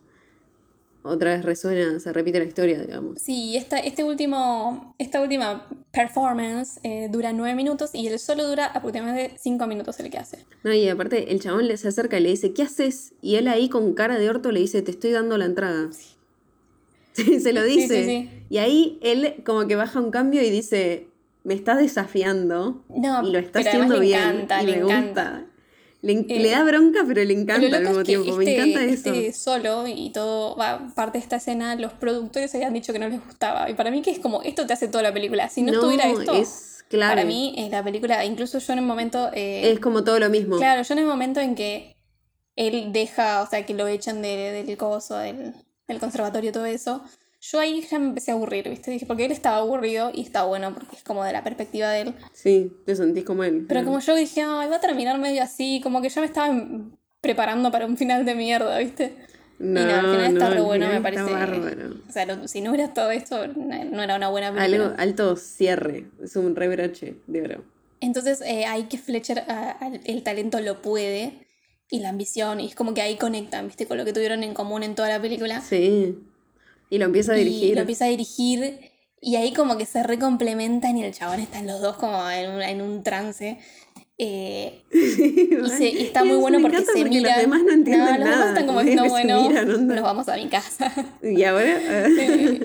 otra 1.02 1.34
vez 1.34 1.44
resuena, 1.44 1.98
se 2.00 2.12
repite 2.12 2.38
la 2.38 2.44
historia, 2.44 2.80
digamos. 2.80 3.20
Sí, 3.20 3.56
esta, 3.56 3.78
este 3.78 4.04
último, 4.04 4.94
esta 4.98 5.20
última 5.20 5.66
performance 5.92 6.80
eh, 6.82 7.08
dura 7.10 7.32
nueve 7.32 7.54
minutos 7.54 7.90
y 7.94 8.06
el 8.08 8.18
solo 8.18 8.46
dura 8.46 8.66
aproximadamente 8.66 9.36
cinco 9.38 9.66
minutos 9.66 9.98
el 10.00 10.10
que 10.10 10.18
hace. 10.18 10.44
No, 10.64 10.72
y 10.72 10.88
aparte, 10.88 11.32
el 11.32 11.40
chabón 11.40 11.66
le 11.68 11.76
se 11.76 11.88
acerca 11.88 12.18
y 12.18 12.22
le 12.22 12.30
dice, 12.30 12.52
¿qué 12.52 12.62
haces? 12.62 13.14
Y 13.22 13.36
él 13.36 13.48
ahí 13.48 13.68
con 13.68 13.94
cara 13.94 14.18
de 14.18 14.28
orto 14.28 14.52
le 14.52 14.60
dice, 14.60 14.82
te 14.82 14.90
estoy 14.90 15.12
dando 15.12 15.36
la 15.38 15.44
entrada. 15.46 15.88
Sí, 17.12 17.40
se 17.40 17.52
lo 17.52 17.64
dice. 17.64 18.04
sí, 18.04 18.10
sí. 18.10 18.30
Y 18.48 18.58
ahí 18.58 18.98
él 19.02 19.42
como 19.44 19.66
que 19.66 19.74
baja 19.74 19.98
un 19.98 20.12
cambio 20.12 20.40
y 20.40 20.50
dice, 20.50 21.08
me 21.42 21.54
está 21.54 21.74
desafiando. 21.74 22.84
No, 22.88 23.26
y 23.26 23.32
lo 23.32 23.38
está 23.40 23.58
haciendo 23.58 23.94
le 23.94 24.00
bien. 24.00 24.20
encanta, 24.22 24.62
y 24.62 24.66
le 24.66 24.76
encanta. 24.78 25.30
gusta. 25.30 25.44
Le, 26.00 26.12
Eh, 26.12 26.24
le 26.40 26.50
da 26.50 26.62
bronca, 26.62 27.00
pero 27.08 27.24
le 27.24 27.32
encanta 27.34 27.68
Lo 27.68 27.76
al 27.76 27.82
mismo 27.82 28.00
es 28.00 28.06
tiempo. 28.06 28.36
me 28.36 28.44
este- 28.44 28.54
encanta 28.56 28.84
eso. 28.84 29.10
este 29.12 29.32
solo 29.32 29.86
y 29.88 30.10
todo, 30.10 30.56
va, 30.56 30.92
parte 30.94 31.18
de 31.18 31.22
esta 31.24 31.36
escena, 31.36 31.74
los 31.74 31.92
productores 31.92 32.54
habían 32.54 32.72
dicho 32.72 32.92
que 32.92 33.00
no 33.00 33.08
les 33.08 33.24
gustaba. 33.24 33.68
Y 33.68 33.74
para 33.74 33.90
mí 33.90 34.00
que 34.02 34.12
es 34.12 34.20
como, 34.20 34.42
esto 34.42 34.64
te 34.66 34.72
hace 34.74 34.86
toda 34.88 35.02
la 35.02 35.12
película. 35.12 35.48
Si 35.48 35.62
no, 35.62 35.72
No, 35.72 35.78
estuviera 35.78 36.06
esto, 36.08 36.34
es 36.34 36.84
clave. 36.88 37.14
para 37.16 37.26
mí 37.26 37.52
eh, 37.58 37.68
la 37.68 37.82
película, 37.82 38.24
incluso 38.24 38.58
yo 38.60 38.72
en 38.74 38.78
el 38.78 38.84
momento... 38.84 39.28
eh, 39.34 39.72
Es 39.72 39.80
como 39.80 40.04
todo 40.04 40.20
lo 40.20 40.30
mismo. 40.30 40.56
Claro, 40.58 40.82
yo 40.82 40.92
en 40.94 40.98
el 41.00 41.06
momento 41.06 41.40
en 41.40 41.56
que 41.56 41.96
él 42.54 42.92
deja, 42.92 43.42
o 43.42 43.48
sea, 43.48 43.66
que 43.66 43.74
lo 43.74 43.88
echan 43.88 44.22
de- 44.22 44.64
del 44.64 44.76
coso, 44.76 45.16
del, 45.18 45.52
del 45.88 45.98
conservatorio, 45.98 46.52
todo 46.52 46.66
eso, 46.66 47.02
yo 47.40 47.60
ahí 47.60 47.86
ya 47.88 47.98
me 47.98 48.06
empecé 48.06 48.30
a 48.30 48.34
aburrir, 48.34 48.68
¿viste? 48.68 48.90
Dije, 48.90 49.06
porque 49.06 49.24
él 49.26 49.32
estaba 49.32 49.58
aburrido 49.58 50.10
y 50.12 50.22
está 50.22 50.44
bueno 50.44 50.74
porque 50.74 50.96
es 50.96 51.02
como 51.04 51.24
de 51.24 51.32
la 51.32 51.44
perspectiva 51.44 51.90
de 51.90 52.00
él. 52.02 52.14
Sí, 52.32 52.72
te 52.84 52.96
sentís 52.96 53.24
como 53.24 53.44
él. 53.44 53.64
Pero 53.68 53.84
como 53.84 54.00
yo 54.00 54.14
dije, 54.14 54.42
ay, 54.42 54.68
va 54.68 54.76
a 54.76 54.80
terminar 54.80 55.18
medio 55.18 55.42
así, 55.42 55.80
como 55.82 56.02
que 56.02 56.08
ya 56.08 56.20
me 56.20 56.26
estaba 56.26 56.54
preparando 57.20 57.70
para 57.70 57.86
un 57.86 57.96
final 57.96 58.24
de 58.24 58.34
mierda, 58.34 58.78
¿viste? 58.78 59.14
No, 59.58 59.80
y 59.80 59.84
no, 59.84 59.90
al 59.94 60.00
final 60.10 60.32
está 60.32 60.44
no, 60.44 60.50
re 60.50 60.56
al 60.58 60.62
bueno, 60.64 60.88
me 60.88 61.00
parece. 61.00 61.22
Está 61.24 61.32
bárbaro. 61.38 61.94
O 62.08 62.12
sea, 62.12 62.26
lo- 62.26 62.46
si 62.48 62.60
no 62.60 62.70
hubiera 62.70 62.94
todo 62.94 63.10
esto, 63.10 63.46
no 63.48 63.84
no 63.84 64.02
era 64.02 64.16
una 64.16 64.28
buena 64.28 64.52
película. 64.52 64.84
Algo, 64.86 64.94
alto 64.98 65.36
cierre. 65.36 66.06
Es 66.22 66.36
un 66.36 66.54
rebroche 66.54 67.16
de 67.26 67.42
oro. 67.42 67.64
Entonces 68.00 68.40
eh, 68.42 68.66
hay 68.66 68.84
que 68.84 68.98
Fletcher, 68.98 69.42
ah, 69.48 69.90
el 70.04 70.22
talento 70.22 70.60
lo 70.60 70.80
puede 70.80 71.46
y 71.90 71.98
la 71.98 72.10
ambición, 72.10 72.60
y 72.60 72.66
es 72.66 72.76
como 72.76 72.94
que 72.94 73.00
ahí 73.02 73.16
conectan, 73.16 73.66
¿viste? 73.66 73.86
Con 73.86 73.98
lo 73.98 74.04
que 74.04 74.12
tuvieron 74.12 74.44
en 74.44 74.54
común 74.54 74.84
en 74.84 74.94
toda 74.94 75.08
la 75.08 75.20
película. 75.20 75.60
Sí. 75.60 76.16
Y 76.90 76.98
lo 76.98 77.04
empieza 77.06 77.32
a 77.32 77.36
Y 77.38 77.44
dirigir. 77.44 77.74
lo 77.74 77.80
empieza 77.80 78.04
a 78.06 78.08
dirigir 78.08 78.80
y 79.20 79.36
ahí 79.36 79.52
como 79.52 79.76
que 79.76 79.84
se 79.86 80.02
recomplementan 80.02 80.96
y 80.96 81.04
el 81.04 81.12
chabón 81.12 81.40
están 81.40 81.66
los 81.66 81.80
dos 81.80 81.96
como 81.96 82.28
en 82.30 82.50
un, 82.50 82.62
en 82.62 82.80
un 82.82 83.02
trance. 83.02 83.58
Eh, 84.20 84.82
y, 84.92 85.70
se- 85.70 85.88
y 85.90 85.98
está 86.06 86.24
Y 86.24 86.28
muy 86.28 86.36
es- 86.36 86.40
bueno 86.40 86.58
porque 86.60 86.78
se 86.78 86.84
porque 86.86 87.04
miran. 87.04 87.32
los 87.32 87.40
demás 87.42 87.62
no 87.64 87.72
entienden 87.72 88.20
los 88.20 88.28
demás 88.30 88.48
están 88.48 88.66
como 88.66 88.80
diciendo, 88.82 89.04
bueno, 89.08 89.48
miran, 89.48 89.86
nos 89.86 90.02
vamos 90.02 90.28
a 90.28 90.36
mi 90.36 90.48
casa. 90.48 90.92
Y 91.22 91.44
ahora. 91.44 92.06
Sí. 92.06 92.60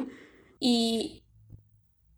y, 0.59 1.23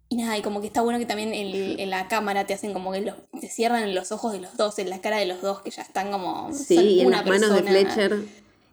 y 0.09 0.17
nada, 0.17 0.37
y 0.37 0.41
como 0.41 0.61
que 0.61 0.67
está 0.67 0.81
bueno 0.81 0.99
que 0.99 1.05
también 1.05 1.33
en 1.33 1.89
la 1.89 2.07
cámara 2.07 2.45
te 2.45 2.53
hacen 2.53 2.71
como 2.73 2.91
que 2.91 3.01
los, 3.01 3.15
te 3.41 3.49
cierran 3.49 3.93
los 3.95 4.11
ojos 4.11 4.31
de 4.33 4.39
los 4.39 4.55
dos, 4.55 4.77
en 4.79 4.89
la 4.89 5.01
cara 5.01 5.17
de 5.17 5.25
los 5.25 5.41
dos, 5.41 5.61
que 5.63 5.71
ya 5.71 5.81
están 5.81 6.11
como. 6.11 6.53
sí, 6.53 6.75
son 6.75 6.85
y 6.85 6.99
en 7.01 7.07
una 7.07 7.23
las 7.23 7.25
manos 7.41 7.55
de 7.55 7.63
Fletcher. 7.63 8.17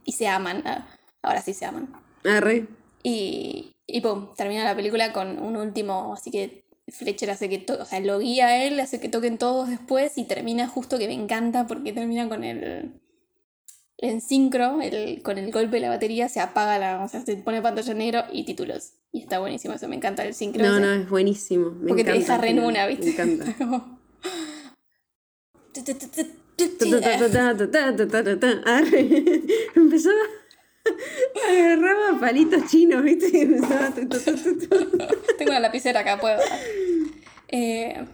Y 0.05 0.13
se 0.13 0.29
aman. 0.29 0.63
ah, 0.67 0.87
Ahora 1.23 1.41
sí 1.41 1.55
se 1.55 1.65
aman. 1.65 1.93
Arre. 2.25 2.67
Y, 3.03 3.75
y 3.87 4.01
pum, 4.01 4.35
termina 4.37 4.65
la 4.65 4.77
película 4.77 5.13
con 5.13 5.39
un 5.39 5.57
último, 5.57 6.15
así 6.15 6.31
que 6.31 6.65
Fletcher 6.89 7.31
hace 7.31 7.49
que 7.49 7.59
todo, 7.59 7.83
o 7.83 7.85
sea, 7.85 8.01
lo 8.01 8.19
guía 8.19 8.47
a 8.47 8.65
él, 8.65 8.79
hace 8.81 9.01
que 9.01 9.09
toquen 9.09 9.39
todos 9.39 9.69
después 9.69 10.19
y 10.19 10.25
termina 10.25 10.69
justo 10.69 10.99
que 10.99 11.09
me 11.09 11.15
encanta 11.15 11.67
porque 11.67 11.93
termina 11.93 12.29
con 12.29 12.45
el 12.45 13.01
en 14.03 14.21
sincro, 14.21 14.81
el, 14.83 15.23
con 15.23 15.39
el 15.39 15.53
golpe 15.53 15.77
de 15.77 15.81
la 15.81 15.89
batería 15.89 16.29
se 16.29 16.41
apaga 16.41 16.77
la, 16.79 17.05
o 17.05 17.09
sea, 17.09 17.25
se 17.25 17.37
pone 17.37 17.63
pantalla 17.63 17.95
negro 17.95 18.25
y 18.33 18.45
títulos. 18.45 18.95
Y 19.13 19.21
está 19.21 19.39
buenísimo 19.39 19.75
eso, 19.75 19.89
me 19.89 19.95
encanta 19.95 20.25
el 20.25 20.35
sincro. 20.35 20.65
No, 20.65 20.73
ese. 20.73 20.81
no, 20.81 20.93
es 20.93 21.09
buenísimo. 21.09 21.71
Me 21.71 21.89
porque 21.89 22.03
te 22.03 22.13
deja 22.13 22.37
re 22.37 22.51
en 22.51 22.59
una, 22.65 22.87
¿viste? 22.89 23.05
Me 23.07 23.13
encanta. 23.13 23.55
Empezaba. 29.77 30.17
Agarraba 31.49 32.21
palitos 32.21 32.67
chinos, 32.71 33.03
¿viste? 33.03 33.31
Tengo 35.39 35.51
una 35.51 35.61
lapicera 35.61 36.01
acá, 36.01 36.19
puedo. 36.19 36.39
Eh, 37.49 38.05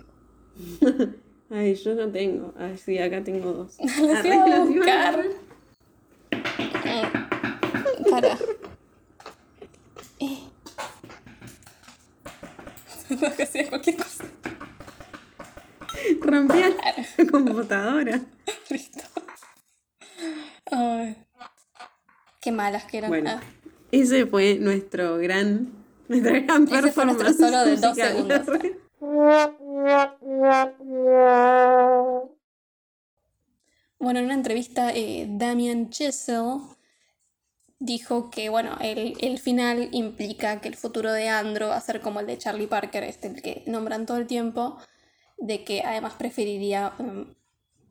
Ay, 1.51 1.75
yo 1.77 1.95
no 1.95 2.11
tengo. 2.11 2.53
Ay, 2.59 2.77
sí, 2.77 2.99
acá 2.99 3.23
tengo 3.25 3.53
dos. 3.53 3.77
Las 3.79 4.25
iba 4.25 4.45
a 4.45 4.61
buscar. 4.61 4.99
agarrar. 4.99 5.27
Para. 8.11 8.39
Eh. 10.21 10.39
Tengo 13.09 13.37
que 13.37 13.43
hacer 13.43 13.69
cualquier 13.71 13.97
cosa. 13.97 14.25
Rompía 16.21 16.69
la 17.17 17.27
computadora. 17.31 18.21
Listo. 18.69 19.01
Ay. 20.71 21.17
Qué 22.41 22.53
malas 22.53 22.85
que 22.85 22.99
eran. 22.99 23.11
Bueno, 23.11 23.31
Ah, 23.31 23.43
ese 23.91 24.27
fue 24.27 24.57
nuestro 24.59 25.19
gran. 25.19 25.73
Nuestra 26.09 26.41
gran 26.41 26.65
Ese 26.65 26.93
fue 26.93 27.05
nuestro 27.05 27.27
performance. 27.27 27.37
solo 27.39 27.65
de 27.65 27.77
dos 27.77 27.97
segundos. 27.97 28.47
Bueno, 33.99 34.21
en 34.21 34.27
una 34.27 34.35
entrevista, 34.35 34.93
eh, 34.95 35.27
Damian 35.29 35.91
Chesel 35.91 36.59
dijo 37.81 38.31
que, 38.31 38.49
bueno, 38.49 38.77
el, 38.81 39.17
el 39.21 39.39
final 39.39 39.89
implica 39.93 40.61
que 40.61 40.69
el 40.69 40.77
futuro 40.77 41.13
de 41.13 41.29
Andro 41.29 41.69
va 41.69 41.77
a 41.77 41.81
ser 41.81 42.01
como 42.01 42.21
el 42.21 42.27
de 42.27 42.39
Charlie 42.39 42.67
Parker, 42.69 43.03
este 43.05 43.29
el 43.29 43.43
que 43.43 43.63
nombran 43.67 44.07
todo 44.07 44.19
el 44.19 44.27
tiempo, 44.27 44.79
de 45.37 45.65
que 45.65 45.83
además 45.83 46.15
preferiría 46.15 46.93
em, 46.99 47.35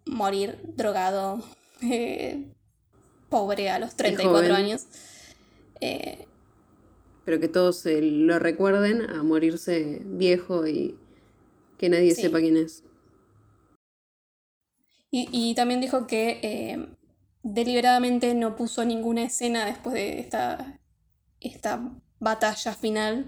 morir 0.05 0.59
drogado, 0.75 1.43
eh, 1.81 2.53
pobre 3.29 3.69
a 3.69 3.79
los 3.79 3.95
34 3.95 4.29
joven. 4.31 4.51
años. 4.55 4.87
Eh, 5.81 6.27
Pero 7.25 7.39
que 7.39 7.47
todos 7.47 7.85
eh, 7.85 8.01
lo 8.01 8.39
recuerden 8.39 9.01
a 9.09 9.21
morirse 9.23 10.01
viejo 10.05 10.65
y 10.67 10.95
que 11.77 11.89
nadie 11.89 12.13
Sí. 12.13 12.21
sepa 12.21 12.39
quién 12.39 12.57
es. 12.57 12.83
Y, 15.11 15.29
y 15.31 15.55
también 15.55 15.81
dijo 15.81 16.07
que 16.07 16.39
eh, 16.43 16.87
deliberadamente 17.43 18.33
no 18.35 18.55
puso 18.55 18.83
ninguna 18.85 19.23
escena 19.23 19.65
después 19.65 19.93
de 19.95 20.19
esta, 20.19 20.79
esta 21.39 21.81
batalla 22.19 22.73
final. 22.73 23.25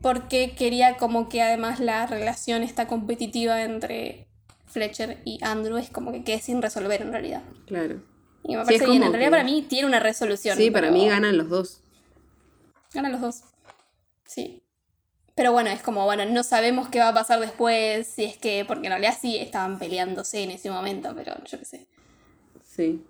Porque 0.00 0.54
quería 0.56 0.96
como 0.96 1.28
que 1.28 1.42
además 1.42 1.78
la 1.80 2.06
relación 2.06 2.62
esta 2.64 2.86
competitiva 2.88 3.62
entre 3.62 4.28
Fletcher 4.66 5.20
y 5.24 5.38
Andrew 5.42 5.76
es 5.76 5.90
como 5.90 6.12
que 6.12 6.24
quede 6.24 6.40
sin 6.40 6.62
resolver 6.62 7.02
en 7.02 7.12
realidad. 7.12 7.42
Claro. 7.66 8.02
Y 8.44 8.56
me 8.56 8.62
Sí, 8.62 8.66
parece 8.66 8.84
es 8.84 8.90
bien. 8.90 9.02
En 9.02 9.12
realidad 9.12 9.28
que- 9.28 9.30
para 9.32 9.44
mí 9.44 9.62
tiene 9.62 9.86
una 9.86 10.00
resolución. 10.00 10.56
Sí, 10.56 10.70
para 10.70 10.90
mí 10.90 11.08
ganan 11.08 11.36
los 11.36 11.48
dos. 11.48 11.80
Ganan 12.94 13.12
los 13.12 13.20
dos. 13.20 13.42
Sí. 14.24 14.62
Pero 15.34 15.52
bueno, 15.52 15.70
es 15.70 15.82
como, 15.82 16.04
bueno, 16.04 16.24
no 16.24 16.42
sabemos 16.42 16.88
qué 16.88 16.98
va 16.98 17.08
a 17.08 17.14
pasar 17.14 17.38
después, 17.40 18.06
si 18.08 18.24
es 18.24 18.36
que, 18.36 18.64
porque 18.66 18.86
en 18.86 18.92
realidad 18.92 19.16
sí 19.20 19.36
estaban 19.36 19.78
peleándose 19.78 20.42
en 20.42 20.50
ese 20.50 20.70
momento, 20.70 21.12
pero 21.14 21.34
yo 21.44 21.58
qué 21.58 21.64
sé. 21.64 21.86
Sí. 22.64 23.04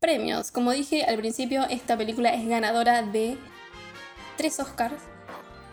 Premios. 0.00 0.50
Como 0.50 0.72
dije 0.72 1.04
al 1.04 1.16
principio, 1.16 1.64
esta 1.68 1.96
película 1.96 2.32
es 2.34 2.46
ganadora 2.48 3.02
de 3.02 3.36
tres 4.36 4.58
Oscars. 4.60 5.02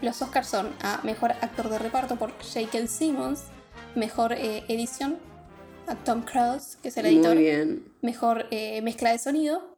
Los 0.01 0.21
Oscars 0.21 0.47
son 0.47 0.73
a 0.81 0.99
Mejor 1.03 1.31
Actor 1.31 1.69
de 1.69 1.79
Reparto 1.79 2.15
por 2.17 2.31
J.K. 2.43 2.87
Simmons, 2.87 3.43
Mejor 3.95 4.33
eh, 4.33 4.63
Edición 4.67 5.17
a 5.87 5.95
Tom 5.95 6.23
Cruise, 6.23 6.77
que 6.81 6.89
es 6.89 6.97
el 6.97 7.05
editor, 7.05 7.35
Muy 7.35 7.43
bien. 7.43 7.93
Mejor 8.01 8.45
eh, 8.51 8.81
Mezcla 8.81 9.11
de 9.11 9.19
Sonido. 9.19 9.77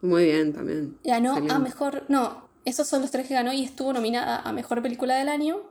Muy 0.00 0.24
bien 0.24 0.52
también. 0.52 0.98
Ganó 1.04 1.36
a. 1.36 1.58
Mejor... 1.58 2.04
No, 2.08 2.48
esos 2.64 2.86
son 2.86 3.02
los 3.02 3.10
tres 3.10 3.26
que 3.26 3.34
ganó 3.34 3.52
y 3.52 3.64
estuvo 3.64 3.92
nominada 3.92 4.40
a 4.40 4.52
Mejor 4.52 4.82
Película 4.82 5.16
del 5.16 5.28
Año 5.28 5.62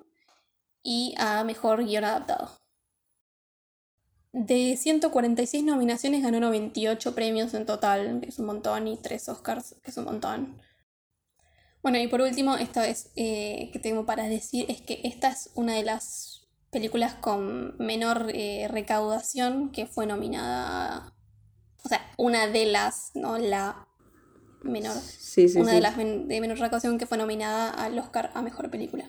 y 0.83 1.15
a 1.17 1.43
Mejor 1.43 1.85
Guión 1.85 2.03
Adaptado. 2.03 2.51
De 4.33 4.77
146 4.77 5.63
nominaciones 5.63 6.21
ganó 6.21 6.39
98 6.39 7.15
premios 7.15 7.53
en 7.53 7.65
total, 7.65 8.19
que 8.21 8.29
es 8.29 8.39
un 8.39 8.45
montón, 8.45 8.87
y 8.87 8.97
3 8.97 9.29
Oscars, 9.29 9.75
que 9.81 9.91
es 9.91 9.97
un 9.97 10.05
montón. 10.05 10.61
Bueno, 11.81 11.97
y 11.99 12.07
por 12.07 12.21
último, 12.21 12.55
esta 12.57 12.81
vez 12.81 13.11
eh, 13.15 13.69
que 13.71 13.79
tengo 13.79 14.05
para 14.05 14.27
decir 14.27 14.65
es 14.69 14.81
que 14.81 15.01
esta 15.03 15.29
es 15.29 15.51
una 15.55 15.73
de 15.73 15.83
las 15.83 16.26
películas 16.72 17.14
con 17.15 17.76
menor 17.77 18.27
eh, 18.34 18.68
recaudación 18.69 19.72
que 19.72 19.85
fue 19.85 20.06
nominada. 20.06 21.14
O 21.84 21.89
sea, 21.89 22.02
una 22.18 22.48
de 22.48 22.65
las, 22.65 23.11
no 23.15 23.38
la 23.38 23.88
menor. 24.64 24.95
Sí, 24.98 25.48
sí, 25.48 25.57
una 25.60 25.69
sí. 25.69 25.76
de 25.76 25.81
las 25.81 25.98
men- 25.98 26.27
de 26.27 26.41
menor 26.41 26.57
recaudación 26.57 26.98
que 26.98 27.06
fue 27.06 27.18
nominada 27.18 27.69
al 27.69 27.98
Oscar 27.98 28.31
a 28.34 28.41
mejor 28.41 28.69
película. 28.69 29.06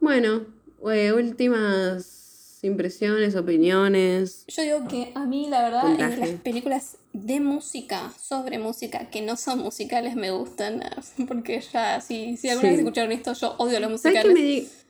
Bueno, 0.00 0.46
eh, 0.92 1.12
últimas 1.12 2.58
impresiones, 2.62 3.36
opiniones. 3.36 4.44
Yo 4.48 4.62
digo 4.62 4.88
que 4.88 5.12
a 5.14 5.24
mí, 5.26 5.48
la 5.48 5.62
verdad, 5.62 5.82
Puntaje. 5.82 6.16
las 6.18 6.28
películas 6.40 6.96
de 7.12 7.40
música, 7.40 8.12
sobre 8.20 8.58
música, 8.58 9.08
que 9.10 9.22
no 9.22 9.36
son 9.36 9.60
musicales, 9.60 10.16
me 10.16 10.30
gustan. 10.30 10.82
Porque 11.28 11.60
ya, 11.72 12.00
si, 12.00 12.36
si 12.36 12.48
alguna 12.48 12.70
vez 12.70 12.78
escucharon 12.80 13.12
esto, 13.12 13.32
yo 13.32 13.54
odio 13.58 13.80
los 13.80 14.00
¿Sabes 14.02 14.24
musicales. 14.24 14.84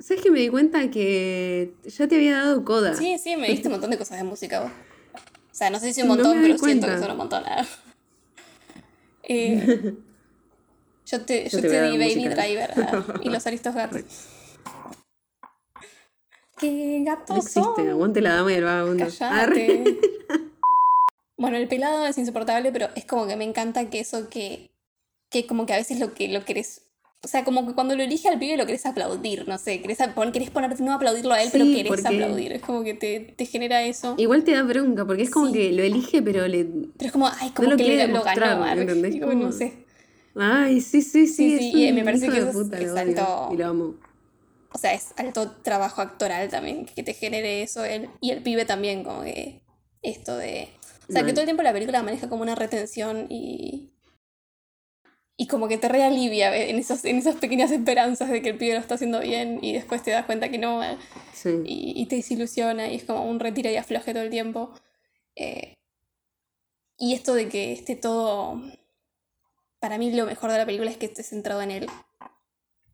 ¿Sabes 0.00 0.22
que 0.22 0.30
me 0.30 0.40
di 0.40 0.48
cuenta 0.48 0.90
que 0.90 1.74
ya 1.84 2.08
te 2.08 2.16
había 2.16 2.38
dado 2.38 2.64
coda? 2.64 2.94
Sí, 2.94 3.18
sí, 3.18 3.36
me 3.36 3.48
diste 3.48 3.68
un 3.68 3.72
montón 3.72 3.90
de 3.90 3.98
cosas 3.98 4.16
de 4.16 4.24
música 4.24 4.60
vos. 4.60 4.70
O 4.72 5.54
sea, 5.54 5.68
no 5.68 5.78
sé 5.78 5.92
si 5.92 6.00
un 6.02 6.08
montón, 6.08 6.38
pero 6.40 6.56
siento 6.56 6.86
que 6.86 6.98
son 6.98 7.10
un 7.10 7.16
montón. 7.16 7.44
Eh, 9.32 9.94
yo 11.06 11.20
te, 11.20 11.48
Yo 11.48 11.60
yo 11.60 11.68
te 11.68 11.82
di 11.82 11.98
Baby 11.98 12.16
música. 12.16 12.34
Driver 12.34 12.70
ah, 12.76 13.20
y 13.22 13.28
los 13.28 13.46
aristos 13.46 13.74
gatos. 13.76 14.02
¿Qué 16.58 17.02
gatos 17.06 17.28
No 17.28 17.36
existe, 17.36 17.60
son? 17.60 17.88
aguante 17.88 18.20
la 18.22 18.34
dama 18.34 18.50
y 18.50 18.56
el 18.56 18.64
vagabundo. 18.64 19.06
Cállate. 19.16 19.98
bueno, 21.36 21.58
el 21.58 21.68
pelado 21.68 22.06
es 22.06 22.18
insoportable, 22.18 22.72
pero 22.72 22.88
es 22.96 23.04
como 23.04 23.28
que 23.28 23.36
me 23.36 23.44
encanta 23.44 23.88
que 23.88 24.00
eso 24.00 24.28
que, 24.28 24.72
que 25.30 25.46
como 25.46 25.64
que 25.64 25.74
a 25.74 25.76
veces 25.76 26.00
lo 26.00 26.12
que 26.12 26.26
lo 26.26 26.44
querés. 26.44 26.89
O 27.22 27.28
sea, 27.28 27.44
como 27.44 27.66
que 27.66 27.74
cuando 27.74 27.94
lo 27.96 28.02
elige 28.02 28.28
al 28.28 28.38
pibe 28.38 28.56
lo 28.56 28.64
querés 28.64 28.86
aplaudir, 28.86 29.46
no 29.46 29.58
sé, 29.58 29.82
querés, 29.82 29.98
pon- 30.14 30.32
querés 30.32 30.48
ponerte, 30.50 30.82
no 30.82 30.94
aplaudirlo 30.94 31.34
a 31.34 31.42
él, 31.42 31.50
pero 31.52 31.66
querés 31.66 31.86
porque- 31.88 32.06
aplaudir. 32.06 32.52
Es 32.52 32.62
como 32.62 32.82
que 32.82 32.94
te, 32.94 33.20
te 33.36 33.44
genera 33.44 33.82
eso. 33.84 34.14
Igual 34.16 34.42
te 34.42 34.52
da 34.52 34.62
bronca, 34.62 35.04
porque 35.04 35.24
es 35.24 35.30
como 35.30 35.48
Sí. 35.48 35.52
que 35.52 35.72
lo 35.72 35.82
elige, 35.82 36.22
pero 36.22 36.48
le. 36.48 36.64
Pero 36.64 37.06
es 37.06 37.12
como, 37.12 37.28
ay, 37.28 37.50
como 37.50 37.76
que 37.76 37.84
le- 37.84 38.08
lo 38.08 38.22
ganó. 38.22 38.66
¿entendés? 38.66 39.20
Como, 39.20 39.34
no 39.34 39.52
sé. 39.52 39.84
Ay, 40.34 40.80
sí, 40.80 41.02
sí, 41.02 41.26
sí. 41.26 41.34
Sí, 41.34 41.54
es 41.54 41.60
sí, 41.72 41.86
y 41.88 41.92
me 41.92 42.04
parece 42.04 42.28
que 42.30 42.38
es- 42.38 42.44
puta, 42.46 42.78
alto- 42.78 43.48
Y 43.52 43.56
lo 43.58 43.66
amo. 43.66 43.94
O 44.72 44.78
sea, 44.78 44.94
es 44.94 45.08
alto 45.16 45.50
trabajo 45.62 46.00
actoral 46.00 46.48
también, 46.48 46.86
que 46.86 47.02
te 47.02 47.12
genere 47.12 47.62
eso 47.62 47.84
él. 47.84 48.08
Y 48.20 48.30
el 48.30 48.40
pibe 48.42 48.64
también, 48.64 49.02
como 49.04 49.22
que 49.24 49.60
esto 50.02 50.36
de... 50.38 50.68
O 51.08 51.12
sea, 51.12 51.24
que 51.24 51.32
todo 51.32 51.40
el 51.40 51.46
tiempo 51.48 51.64
la 51.64 51.72
película 51.72 52.02
maneja 52.04 52.28
como 52.28 52.42
una 52.42 52.54
retención 52.54 53.26
y... 53.28 53.90
Y 55.40 55.46
como 55.46 55.68
que 55.68 55.78
te 55.78 55.88
realivia 55.88 56.54
en, 56.54 56.78
esos, 56.78 57.02
en 57.06 57.16
esas 57.16 57.36
pequeñas 57.36 57.70
esperanzas 57.70 58.28
de 58.28 58.42
que 58.42 58.50
el 58.50 58.58
pibe 58.58 58.74
lo 58.74 58.80
está 58.80 58.96
haciendo 58.96 59.20
bien 59.20 59.58
y 59.62 59.72
después 59.72 60.02
te 60.02 60.10
das 60.10 60.26
cuenta 60.26 60.50
que 60.50 60.58
no 60.58 60.84
eh, 60.84 60.98
Sí. 61.32 61.48
y, 61.64 61.94
y 61.96 62.04
te 62.04 62.16
desilusiona 62.16 62.88
y 62.88 62.96
es 62.96 63.04
como 63.04 63.24
un 63.24 63.40
retira 63.40 63.72
y 63.72 63.76
afloje 63.76 64.12
todo 64.12 64.22
el 64.22 64.28
tiempo. 64.28 64.70
Eh, 65.36 65.78
y 66.98 67.14
esto 67.14 67.32
de 67.32 67.48
que 67.48 67.72
esté 67.72 67.96
todo... 67.96 68.60
Para 69.78 69.96
mí 69.96 70.12
lo 70.12 70.26
mejor 70.26 70.52
de 70.52 70.58
la 70.58 70.66
película 70.66 70.90
es 70.90 70.98
que 70.98 71.06
esté 71.06 71.22
centrado 71.22 71.62
en 71.62 71.70
él. 71.70 71.86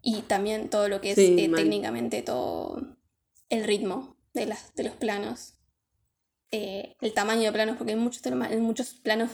Y 0.01 0.23
también 0.23 0.70
todo 0.70 0.89
lo 0.89 1.01
que 1.01 1.10
es 1.10 1.16
Sí, 1.16 1.35
eh, 1.40 1.51
técnicamente 1.52 2.23
todo 2.23 2.81
el 3.48 3.64
ritmo 3.64 4.16
de, 4.35 4.47
las, 4.47 4.73
de 4.77 4.85
los 4.85 4.94
planos. 4.94 5.55
Eh, 6.52 6.94
el 7.01 7.12
tamaño 7.12 7.43
de 7.43 7.52
planos, 7.52 7.77
porque 7.77 7.94
hay 7.94 7.98
muchos, 7.98 8.23
hay 8.24 8.56
muchos 8.59 8.94
planos 8.94 9.32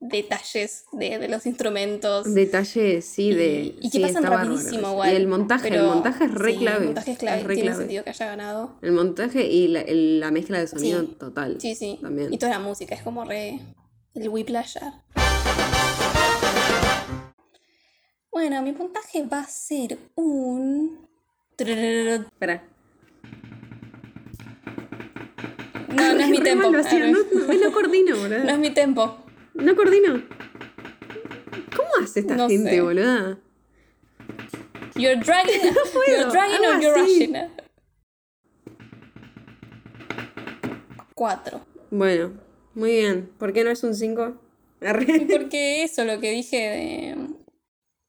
detalles 0.00 0.84
de, 0.92 1.18
de 1.18 1.28
los 1.28 1.44
instrumentos. 1.46 2.32
Detalles, 2.32 3.04
sí, 3.04 3.32
de. 3.34 3.60
y, 3.60 3.78
y 3.80 3.90
que 3.90 3.98
sí, 3.98 4.00
pasan 4.00 4.22
rapidísimo 4.24 4.92
igual. 4.92 5.12
Y 5.12 5.16
el 5.16 5.26
montaje, 5.26 5.68
el 5.68 5.74
pero- 5.74 5.86
montaje 5.86 6.24
es 6.24 6.30
re 6.34 6.52
sí, 6.52 6.58
clave. 6.58 6.78
El 6.78 6.84
montaje 6.86 7.10
es 7.12 7.18
clave, 7.18 7.42
re 7.42 7.54
tiene 7.54 7.68
clave. 7.70 7.82
sentido 7.82 8.04
que 8.04 8.10
haya 8.10 8.26
ganado. 8.26 8.78
El 8.82 8.92
montaje 8.92 9.46
y 9.46 9.68
la, 9.68 9.80
el- 9.80 10.20
la 10.20 10.30
mezcla 10.30 10.58
de 10.60 10.66
sonido 10.68 11.00
Sí. 11.02 11.16
total. 11.18 11.60
Sí, 11.60 11.74
sí. 11.74 11.98
También. 12.00 12.32
Y 12.32 12.38
toda 12.38 12.52
la 12.52 12.58
música 12.60 12.94
es 12.94 13.02
como 13.02 13.24
re. 13.24 13.60
El 14.14 14.28
whiplash. 14.28 14.76
Bueno, 18.30 18.62
mi 18.62 18.72
puntaje 18.72 19.24
va 19.26 19.40
a 19.40 19.46
ser 19.48 19.98
un. 20.14 21.08
Espera. 21.58 22.62
No, 25.88 26.12
no 26.14 26.20
es 26.20 26.28
mi 26.28 26.40
tempo. 26.40 26.68
Ah, 26.68 26.70
no, 26.70 27.08
no, 27.08 27.64
no 27.64 27.72
coordino, 27.72 28.16
boludo. 28.16 28.44
No 28.44 28.50
es 28.50 28.58
mi 28.58 28.70
tempo. 28.70 29.18
No 29.58 29.76
coordino. 29.76 30.22
¿Cómo 31.76 31.88
hace 32.02 32.20
esta 32.20 32.36
No 32.36 32.48
gente, 32.48 32.70
sé. 32.70 32.80
boluda? 32.80 33.38
You're 34.94 35.16
dragging, 35.20 35.60
you're 36.08 36.30
dragging 36.30 36.66
or 36.66 36.80
you're 36.80 36.94
rushing. 37.00 37.34
Cuatro. 41.14 41.60
Bueno, 41.90 42.32
muy 42.74 42.90
bien. 42.92 43.30
¿Por 43.38 43.52
qué 43.52 43.64
no 43.64 43.70
es 43.70 43.82
un 43.82 43.94
5? 43.94 44.40
Y 44.80 45.24
porque 45.32 45.82
eso, 45.82 46.04
lo 46.04 46.20
que 46.20 46.30
dije 46.30 46.56
de. 46.56 47.16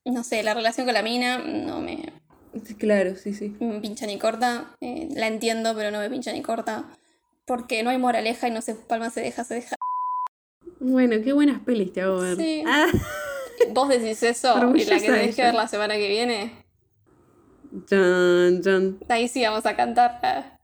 No 0.05 0.23
sé, 0.23 0.43
la 0.43 0.53
relación 0.53 0.85
con 0.85 0.93
la 0.93 1.03
mina, 1.03 1.39
no 1.39 1.81
me, 1.81 2.11
Claro, 2.77 3.15
sí, 3.15 3.33
sí. 3.33 3.55
me 3.59 3.79
pincha 3.79 4.05
ni 4.07 4.17
corta. 4.17 4.75
Eh, 4.81 5.09
la 5.15 5.27
entiendo, 5.27 5.75
pero 5.75 5.91
no 5.91 5.99
me 5.99 6.09
pincha 6.09 6.31
ni 6.33 6.41
corta. 6.41 6.85
Porque 7.45 7.83
no 7.83 7.89
hay 7.89 7.97
moraleja 7.97 8.47
y 8.47 8.51
no 8.51 8.61
se 8.61 8.75
palma, 8.75 9.09
se 9.09 9.21
deja, 9.21 9.43
se 9.43 9.55
deja. 9.55 9.75
Bueno, 10.79 11.17
qué 11.23 11.33
buenas 11.33 11.59
pelis 11.61 11.91
te 11.93 12.01
hago 12.01 12.19
ver. 12.21 12.37
Sí. 12.37 12.63
Ah, 12.65 12.87
Vos 13.71 13.89
decís 13.89 14.23
eso 14.23 14.73
y 14.75 14.85
la 14.85 14.99
que 14.99 15.05
tenés 15.05 15.35
que 15.35 15.41
ver 15.43 15.53
la 15.53 15.67
semana 15.67 15.95
que 15.95 16.07
viene. 16.07 16.53
chan, 17.87 18.61
chan. 18.63 18.97
Ahí 19.09 19.27
sí 19.27 19.43
vamos 19.43 19.65
a 19.65 19.75
cantar. 19.75 20.19
ah. 20.23 20.57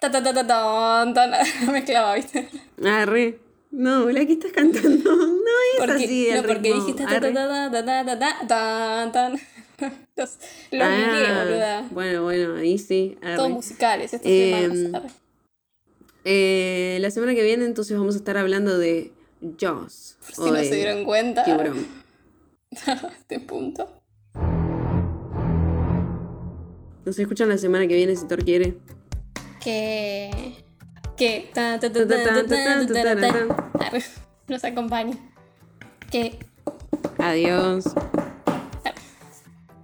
Ta 0.00 0.10
ta 0.10 0.22
ta 0.22 0.32
ta 0.34 0.46
tan, 0.46 1.14
tan. 1.14 1.30
Mezclaba, 1.72 2.14
¿viste? 2.14 2.48
Ah, 2.84 3.04
re. 3.06 3.38
No, 3.70 4.08
la 4.10 4.24
que 4.26 4.32
estás 4.32 4.52
cantando. 4.52 5.14
No 5.14 5.32
es 5.74 5.78
Porque, 5.78 6.04
así. 6.04 6.28
el 6.28 6.36
no, 6.42 6.48
porque 6.48 6.60
ritmo. 6.70 6.80
dijiste 6.80 7.04
ta 7.04 7.10
ta 7.10 7.16
Arre. 7.16 7.32
ta 7.32 7.70
ta 7.70 8.04
ta 8.04 8.18
ta 8.18 8.46
ta 8.48 9.12
tan. 9.12 9.32
Los, 10.16 10.38
Ah, 10.72 11.44
boluda. 11.44 11.88
Bueno, 11.92 12.24
bueno, 12.24 12.56
ahí 12.56 12.78
sí. 12.78 13.16
arre. 13.22 13.36
Todos 13.36 13.50
musicales, 13.50 14.12
estos 14.12 14.28
Em, 14.30 14.90
temas. 14.92 15.12
Eh, 16.24 16.98
la 17.00 17.10
semana 17.12 17.34
que 17.34 17.42
viene 17.44 17.64
entonces 17.64 17.96
vamos 17.96 18.14
a 18.16 18.18
estar 18.18 18.36
hablando 18.36 18.76
de 18.78 19.12
Jaws. 19.40 20.18
Por 20.20 20.34
si 20.34 20.50
no 20.50 20.56
se 20.56 20.74
dieron 20.74 21.04
cuenta. 21.04 21.44
Tiburón. 21.44 21.86
este 22.70 23.40
punto. 23.40 23.88
Nos 27.04 27.18
escuchan 27.18 27.48
la 27.48 27.58
semana 27.58 27.86
que 27.86 27.94
viene 27.94 28.14
si 28.16 28.26
Thor 28.26 28.44
quiere. 28.44 28.78
Que. 29.60 30.54
Que. 31.16 31.50
Nos 34.48 34.64
acompañe. 34.64 35.14
Que. 36.10 36.38
Adiós. 37.18 37.84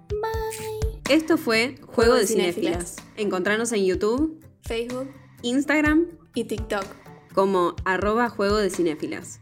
Bye. 0.09 1.01
Esto 1.09 1.37
fue 1.37 1.75
Juego, 1.85 2.15
de 2.15 2.27
Cinefilas. 2.27 2.97
Encontrarnos 3.17 3.71
en 3.71 3.85
YouTube, 3.85 4.43
Facebook, 4.61 5.09
Instagram 5.41 6.07
y 6.33 6.45
TikTok 6.45 6.85
como 7.35 7.75
arroba 7.83 8.29
juego 8.29 8.57
de 8.57 8.69
cinéfilas. 8.69 9.41